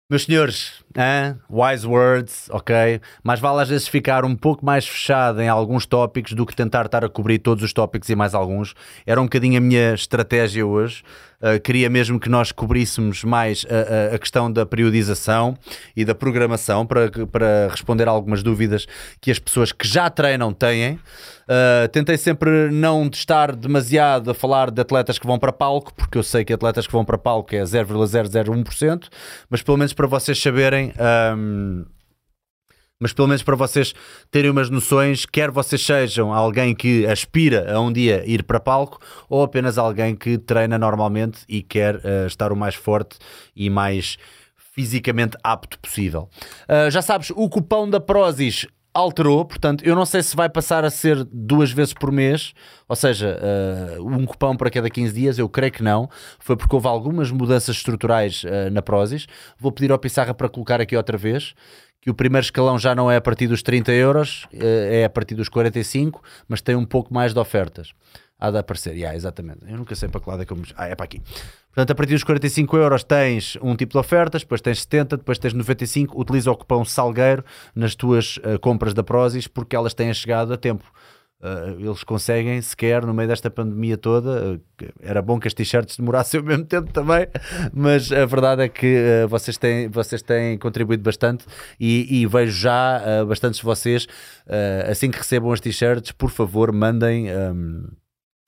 Meus 0.09 0.25
senhores, 0.25 0.85
hein? 0.95 1.41
wise 1.51 1.87
words, 1.87 2.49
ok? 2.51 3.01
Mas 3.25 3.41
vale 3.41 3.63
às 3.63 3.69
vezes 3.71 3.89
ficar 3.89 4.25
um 4.25 4.37
pouco 4.37 4.65
mais 4.65 4.87
fechado 4.87 5.41
em 5.41 5.49
alguns 5.49 5.87
tópicos 5.87 6.35
do 6.35 6.45
que 6.45 6.55
tentar 6.55 6.85
estar 6.85 7.05
a 7.05 7.09
cobrir 7.09 7.39
todos 7.39 7.65
os 7.65 7.73
tópicos 7.73 8.11
e 8.11 8.15
mais 8.15 8.35
alguns. 8.35 8.75
Era 9.07 9.21
um 9.21 9.25
bocadinho 9.25 9.57
a 9.57 9.61
minha 9.61 9.95
estratégia 9.95 10.67
hoje. 10.67 11.03
Uh, 11.43 11.61
queria 11.61 11.91
mesmo 11.91 12.21
que 12.21 12.29
nós 12.29 12.53
cobríssemos 12.53 13.25
mais 13.25 13.67
a, 13.69 14.13
a, 14.13 14.15
a, 14.15 14.19
questão 14.19 14.51
da 14.51 14.65
periodização 14.65 15.57
e 15.97 16.05
da 16.05 16.15
programação 16.15 16.87
para, 16.87 17.11
para 17.27 17.69
responder 17.69 18.07
a 18.07 18.13
algumas 18.13 18.43
dúvidas 18.43 18.87
que 19.21 19.31
as 19.31 19.41
pessoas 19.41 19.73
que 19.73 19.87
já 19.87 20.09
treinam 20.09 20.53
têm. 20.53 21.01
Uh, 21.43 21.89
tentei 21.91 22.17
sempre 22.17 22.71
não 22.71 23.09
estar 23.13 23.57
demasiado 23.57 24.31
a 24.31 24.35
falar 24.35 24.71
de 24.71 24.81
atletas 24.81 25.19
que 25.19 25.27
vão 25.27 25.39
para 25.39 25.53
palco, 25.53 25.93
porque 25.95 26.17
eu 26.17 26.23
sei 26.23 26.45
que 26.45 26.53
atletas 26.53 26.87
que 26.87 26.93
vão 26.93 27.05
para 27.05 27.19
palco 27.19 27.55
é 27.55 27.63
0,001%, 27.63 29.09
mas 29.51 29.63
pelo 29.63 29.77
menos 29.77 29.93
para 29.93 30.07
vocês 30.07 30.41
saberem. 30.41 30.93
Um, 31.37 31.85
mas 33.03 33.13
pelo 33.13 33.27
menos 33.27 33.43
para 33.43 33.57
vocês 33.57 33.93
terem 34.31 34.49
umas 34.49 34.71
noções, 34.71 35.27
quer 35.27 35.51
vocês 35.51 35.85
sejam 35.85 36.33
alguém 36.33 36.73
que 36.73 37.05
aspira 37.05 37.75
a 37.75 37.81
um 37.81 37.93
dia 37.93 38.23
ir 38.25 38.45
para 38.45 38.61
palco 38.61 39.01
ou 39.29 39.43
apenas 39.43 39.77
alguém 39.77 40.15
que 40.15 40.39
treina 40.39 40.79
normalmente 40.79 41.41
e 41.49 41.63
quer 41.63 41.97
uh, 41.97 42.27
estar 42.29 42.53
o 42.53 42.57
mais 42.57 42.77
forte 42.77 43.19
e 43.57 43.69
mais 43.69 44.17
fisicamente 44.73 45.37
apto 45.43 45.81
possível. 45.81 46.29
Uh, 46.69 46.89
já 46.93 47.03
sabes, 47.03 47.31
o 47.31 47.49
cupão 47.49 47.91
da 47.91 47.99
Prozis 47.99 48.69
alterou, 48.95 49.45
portanto, 49.45 49.85
eu 49.85 49.97
não 49.97 50.05
sei 50.05 50.23
se 50.23 50.37
vai 50.37 50.49
passar 50.49 50.85
a 50.85 50.91
ser 50.91 51.25
duas 51.25 51.73
vezes 51.73 51.95
por 51.95 52.13
mês, 52.13 52.53
ou 52.89 52.95
seja, 52.95 53.37
uh, 53.99 54.07
um 54.07 54.25
cupão 54.25 54.57
para 54.57 54.71
cada 54.71 54.89
15 54.89 55.13
dias, 55.13 55.39
eu 55.39 55.49
creio 55.49 55.73
que 55.73 55.83
não. 55.83 56.09
Foi 56.39 56.57
porque 56.57 56.75
houve 56.75 56.87
algumas 56.87 57.31
mudanças 57.31 57.77
estruturais 57.77 58.45
uh, 58.45 58.71
na 58.71 58.81
Prozis. 58.81 59.27
Vou 59.59 59.73
pedir 59.73 59.91
ao 59.91 59.99
Pissarra 59.99 60.35
para 60.35 60.49
colocar 60.49 60.81
aqui 60.81 60.97
outra 60.97 61.19
vez. 61.19 61.55
Que 62.03 62.11
o 62.11 62.15
primeiro 62.15 62.45
escalão 62.45 62.79
já 62.79 62.95
não 62.95 63.11
é 63.11 63.17
a 63.17 63.21
partir 63.21 63.47
dos 63.47 63.63
30 63.63 63.93
euros, 63.93 64.45
uh, 64.53 64.59
é 64.91 65.05
a 65.05 65.11
partir 65.11 65.35
dos 65.35 65.49
45, 65.49 66.23
mas 66.47 66.61
tem 66.61 66.77
um 66.77 66.85
pouco 66.85 67.15
mais 67.15 67.33
de 67.33 67.39
ofertas. 67.39 67.95
Há 68.39 68.51
de 68.51 68.59
aparecer, 68.59 68.97
yeah, 68.97 69.17
exatamente. 69.17 69.61
Eu 69.69 69.77
nunca 69.77 69.95
sei 69.95 70.09
para 70.09 70.21
que 70.21 70.29
lado 70.29 70.43
é 70.43 70.45
que 70.45 70.53
eu 70.53 70.57
me... 70.57 70.65
Ah, 70.77 70.89
é 70.89 70.97
para 70.97 71.05
aqui. 71.05 71.23
Portanto, 71.69 71.93
a 71.93 71.95
partir 71.95 72.13
dos 72.13 72.25
45 72.25 72.77
euros 72.77 73.05
tens 73.05 73.57
um 73.63 73.77
tipo 73.77 73.93
de 73.93 73.99
ofertas, 73.99 74.43
depois 74.43 74.61
tens 74.61 74.81
70, 74.81 75.17
depois 75.19 75.39
tens 75.39 75.55
95. 75.55 76.21
Utiliza 76.21 76.51
o 76.51 76.57
cupom 76.57 76.85
Salgueiro 76.85 77.45
nas 77.73 77.95
tuas 77.95 78.39
uh, 78.39 78.59
compras 78.61 78.93
da 78.93 79.05
Prozis 79.05 79.47
porque 79.47 79.77
elas 79.77 79.95
têm 79.95 80.13
chegado 80.13 80.53
a 80.53 80.57
tempo. 80.57 80.85
Uh, 81.43 81.81
eles 81.81 82.05
conseguem, 82.05 82.63
sequer 82.63 83.05
no 83.05 83.13
meio 83.13 83.29
desta 83.29 83.51
pandemia 83.51 83.97
toda, 83.97 84.55
uh, 84.55 84.61
era 85.01 85.21
bom 85.21 85.41
que 85.41 85.49
as 85.49 85.55
t-shirts 85.55 85.97
demorassem 85.97 86.39
o 86.39 86.45
mesmo 86.45 86.65
tempo 86.65 86.93
também, 86.93 87.27
mas 87.75 88.13
a 88.13 88.25
verdade 88.25 88.63
é 88.63 88.69
que 88.69 89.25
uh, 89.25 89.27
vocês, 89.27 89.59
têm, 89.59 89.89
vocês 89.89 90.23
têm 90.23 90.57
contribuído 90.57 91.03
bastante 91.03 91.45
e, 91.81 92.23
e 92.23 92.27
vejo 92.29 92.53
já 92.53 93.25
bastantes 93.27 93.59
de 93.59 93.67
vocês, 93.67 94.07
assim 94.89 95.11
que 95.11 95.19
recebam 95.19 95.51
as 95.51 95.61
t-shirts, 95.61 96.13
por 96.13 96.31
favor, 96.31 96.73
mandem. 96.73 97.27
Um, 97.35 97.89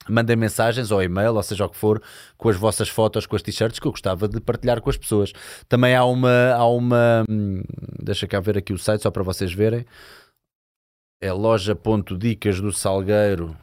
mandem 0.07 0.35
mensagens 0.35 0.91
ou 0.91 1.01
e-mail, 1.01 1.33
ou 1.33 1.41
seja 1.41 1.65
o 1.65 1.69
que 1.69 1.77
for, 1.77 2.01
com 2.37 2.47
as 2.47 2.55
vossas 2.55 2.87
fotos, 2.87 3.25
com 3.25 3.35
as 3.35 3.41
t-shirts 3.41 3.79
que 3.79 3.87
eu 3.87 3.91
gostava 3.91 4.27
de 4.27 4.39
partilhar 4.39 4.79
com 4.79 4.89
as 4.89 4.97
pessoas. 4.97 5.33
Também 5.67 5.95
há 5.95 6.05
uma, 6.05 6.53
há 6.53 6.67
uma, 6.67 7.25
hum, 7.27 7.63
deixa 7.99 8.27
cá 8.27 8.39
ver 8.39 8.55
aqui 8.57 8.71
o 8.71 8.77
site 8.77 9.01
só 9.01 9.09
para 9.09 9.23
vocês 9.23 9.51
verem. 9.51 9.83
É 11.21 11.31
loja.dicas 11.31 12.59
do 12.59 12.71
Salgueiro. 12.71 13.57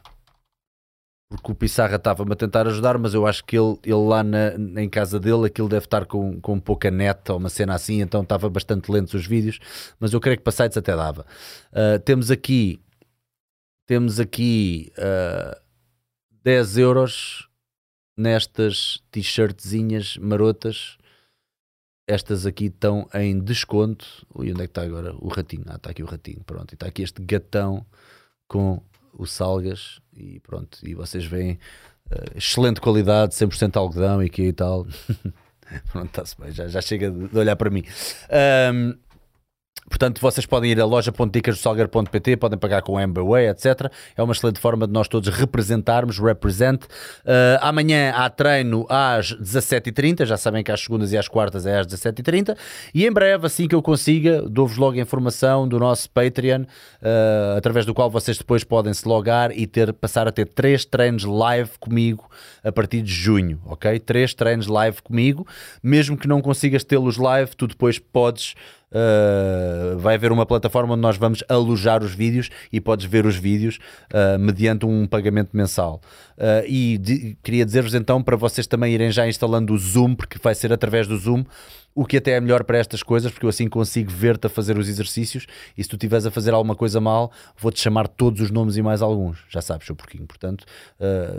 Porque 1.29 1.51
o 1.51 1.55
Pissarra 1.55 1.95
estava-me 1.95 2.33
a 2.33 2.35
tentar 2.35 2.67
ajudar, 2.67 2.97
mas 2.99 3.13
eu 3.13 3.25
acho 3.25 3.43
que 3.43 3.57
ele, 3.57 3.79
ele 3.83 3.95
lá 3.95 4.23
na, 4.23 4.53
em 4.81 4.87
casa 4.87 5.19
dele, 5.19 5.47
aquilo 5.47 5.67
deve 5.67 5.85
estar 5.85 6.05
com, 6.05 6.39
com 6.39 6.59
pouca 6.59 6.91
net 6.91 7.31
ou 7.31 7.37
uma 7.37 7.49
cena 7.49 7.73
assim, 7.73 8.01
então 8.01 8.21
estava 8.21 8.47
bastante 8.49 8.91
lento 8.91 9.15
os 9.15 9.25
vídeos, 9.25 9.59
mas 9.99 10.13
eu 10.13 10.19
creio 10.19 10.37
que 10.37 10.43
para 10.43 10.51
sites 10.51 10.77
até 10.77 10.95
dava. 10.95 11.25
Uh, 11.71 11.97
temos 12.05 12.29
aqui, 12.29 12.79
temos 13.87 14.19
aqui 14.19 14.91
uh, 14.97 15.59
10 16.43 16.77
euros 16.77 17.49
nestas 18.17 19.01
t-shirtzinhas 19.09 20.17
marotas. 20.17 20.97
Estas 22.07 22.45
aqui 22.45 22.65
estão 22.65 23.07
em 23.13 23.39
desconto. 23.39 24.05
Ui, 24.35 24.51
onde 24.51 24.61
é 24.61 24.65
que 24.65 24.71
está 24.71 24.81
agora? 24.81 25.15
O 25.15 25.29
ratinho. 25.29 25.63
Ah, 25.67 25.75
está 25.75 25.89
aqui 25.89 26.03
o 26.03 26.05
ratinho. 26.05 26.43
Pronto. 26.45 26.71
E 26.71 26.75
está 26.75 26.87
aqui 26.87 27.01
este 27.01 27.23
gatão 27.23 27.85
com 28.47 28.81
o 29.13 29.25
salgas. 29.25 30.01
E 30.15 30.39
pronto. 30.41 30.79
E 30.83 30.93
vocês 30.93 31.25
veem 31.25 31.53
uh, 32.11 32.37
excelente 32.37 32.81
qualidade, 32.81 33.33
100% 33.33 33.77
algodão 33.77 34.21
e 34.21 34.25
aqui 34.25 34.43
e 34.43 34.53
tal. 34.53 34.85
pronto, 35.91 36.07
está-se 36.07 36.39
bem. 36.39 36.51
Já, 36.51 36.67
já 36.67 36.81
chega 36.81 37.09
de 37.09 37.37
olhar 37.37 37.55
para 37.55 37.69
mim. 37.69 37.83
Um, 38.73 38.95
Portanto, 39.89 40.21
vocês 40.21 40.45
podem 40.45 40.71
ir 40.71 40.79
a 40.79 40.85
loja.dicasdosalgar.pt, 40.85 42.37
podem 42.37 42.57
pagar 42.57 42.81
com 42.81 42.99
MBWay, 42.99 43.49
etc. 43.49 43.91
É 44.15 44.23
uma 44.23 44.33
excelente 44.33 44.59
forma 44.59 44.87
de 44.87 44.93
nós 44.93 45.07
todos 45.07 45.29
representarmos, 45.29 46.19
represent. 46.19 46.83
Uh, 46.83 47.59
amanhã 47.61 48.11
há 48.15 48.29
treino 48.29 48.85
às 48.89 49.33
17h30, 49.33 50.25
já 50.25 50.37
sabem 50.37 50.63
que 50.63 50.71
às 50.71 50.81
segundas 50.81 51.11
e 51.11 51.17
às 51.17 51.27
quartas 51.27 51.65
é 51.65 51.79
às 51.79 51.87
17h30. 51.87 52.57
E 52.93 53.05
em 53.05 53.11
breve, 53.11 53.45
assim 53.45 53.67
que 53.67 53.75
eu 53.75 53.81
consiga, 53.81 54.41
dou-vos 54.41 54.77
logo 54.77 54.97
a 54.97 55.01
informação 55.01 55.67
do 55.67 55.79
nosso 55.79 56.09
Patreon, 56.09 56.61
uh, 56.61 57.57
através 57.57 57.85
do 57.85 57.93
qual 57.93 58.09
vocês 58.09 58.37
depois 58.37 58.63
podem 58.63 58.93
se 58.93 59.07
logar 59.07 59.51
e 59.51 59.67
ter, 59.67 59.93
passar 59.93 60.27
a 60.27 60.31
ter 60.31 60.47
três 60.47 60.85
treinos 60.85 61.23
live 61.23 61.71
comigo 61.79 62.29
a 62.63 62.71
partir 62.71 63.01
de 63.01 63.11
junho, 63.11 63.59
ok? 63.65 63.99
Três 63.99 64.33
treinos 64.33 64.67
live 64.67 65.01
comigo. 65.01 65.45
Mesmo 65.81 66.17
que 66.17 66.27
não 66.27 66.41
consigas 66.41 66.83
tê-los 66.83 67.17
live, 67.17 67.55
tu 67.55 67.67
depois 67.67 67.99
podes 67.99 68.55
Uh, 68.93 69.97
vai 69.97 70.13
haver 70.13 70.31
uma 70.31 70.45
plataforma 70.45 70.93
onde 70.93 71.01
nós 71.01 71.17
vamos 71.17 71.43
alojar 71.49 72.03
os 72.03 72.13
vídeos 72.13 72.49
e 72.71 72.79
podes 72.79 73.07
ver 73.07 73.25
os 73.25 73.35
vídeos 73.35 73.79
uh, 74.13 74.37
mediante 74.37 74.85
um 74.85 75.07
pagamento 75.07 75.49
mensal. 75.57 75.99
Uh, 76.37 76.67
e 76.67 76.97
de, 76.99 77.35
queria 77.41 77.65
dizer-vos 77.65 77.95
então 77.95 78.21
para 78.21 78.35
vocês 78.35 78.67
também 78.67 78.93
irem 78.93 79.11
já 79.11 79.27
instalando 79.27 79.73
o 79.73 79.77
Zoom, 79.77 80.13
porque 80.13 80.37
vai 80.41 80.53
ser 80.53 80.71
através 80.71 81.07
do 81.07 81.17
Zoom. 81.17 81.43
O 81.95 82.05
que 82.05 82.17
até 82.17 82.31
é 82.31 82.39
melhor 82.39 82.63
para 82.63 82.77
estas 82.77 83.03
coisas, 83.03 83.31
porque 83.31 83.45
eu 83.45 83.49
assim 83.49 83.67
consigo 83.67 84.11
ver-te 84.11 84.47
a 84.47 84.49
fazer 84.49 84.77
os 84.77 84.89
exercícios 84.89 85.45
e 85.77 85.83
se 85.83 85.89
tu 85.89 85.95
estiveres 85.95 86.25
a 86.25 86.31
fazer 86.31 86.51
alguma 86.51 86.75
coisa 86.75 86.99
mal, 86.99 87.31
vou-te 87.55 87.79
chamar 87.79 88.07
todos 88.07 88.41
os 88.41 88.49
nomes 88.49 88.77
e 88.77 88.81
mais 88.81 89.03
alguns. 89.03 89.43
Já 89.47 89.61
sabes, 89.61 89.85
seu 89.85 89.95
porquinho. 89.95 90.25
Portanto, 90.25 90.65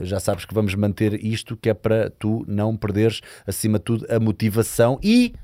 já 0.02 0.20
sabes 0.20 0.44
que 0.44 0.54
vamos 0.54 0.76
manter 0.76 1.24
isto, 1.24 1.56
que 1.56 1.70
é 1.70 1.74
para 1.74 2.08
tu 2.08 2.44
não 2.46 2.76
perderes, 2.76 3.20
acima 3.44 3.78
de 3.78 3.84
tudo, 3.84 4.06
a 4.08 4.20
motivação 4.20 4.96
e 5.02 5.34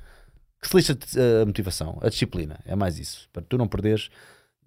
que 0.60 0.68
se 0.68 0.76
lixa 0.76 0.98
eh, 1.16 1.42
a 1.42 1.46
motivação, 1.46 1.98
a 2.02 2.08
disciplina. 2.08 2.60
É 2.64 2.76
mais 2.76 2.98
isso. 2.98 3.28
Para 3.32 3.42
tu 3.42 3.56
não 3.56 3.66
perderes 3.66 4.10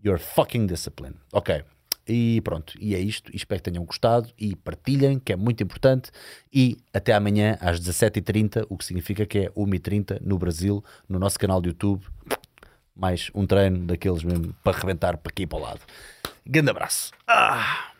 your 0.03 0.19
fucking 0.19 0.65
discipline. 0.65 1.15
Ok. 1.31 1.63
E 2.05 2.41
pronto, 2.41 2.73
e 2.79 2.95
é 2.95 2.99
isto. 2.99 3.33
Espero 3.33 3.61
que 3.61 3.71
tenham 3.71 3.85
gostado 3.85 4.29
e 4.37 4.55
partilhem, 4.55 5.19
que 5.19 5.31
é 5.31 5.35
muito 5.35 5.63
importante. 5.63 6.11
E 6.51 6.77
até 6.93 7.13
amanhã 7.13 7.57
às 7.61 7.79
17h30, 7.79 8.65
o 8.69 8.77
que 8.77 8.83
significa 8.83 9.25
que 9.25 9.39
é 9.39 9.49
1h30 9.51 10.19
no 10.21 10.37
Brasil, 10.37 10.83
no 11.07 11.17
nosso 11.17 11.39
canal 11.39 11.61
de 11.61 11.69
YouTube. 11.69 12.05
Mais 12.95 13.31
um 13.33 13.45
treino 13.45 13.85
daqueles 13.85 14.23
mesmo 14.23 14.53
para 14.63 14.77
rebentar 14.77 15.17
para 15.17 15.29
aqui 15.31 15.43
e 15.43 15.47
para 15.47 15.57
o 15.57 15.61
lado. 15.61 15.79
Grande 16.45 16.69
abraço. 16.69 17.11
Ah. 17.25 17.93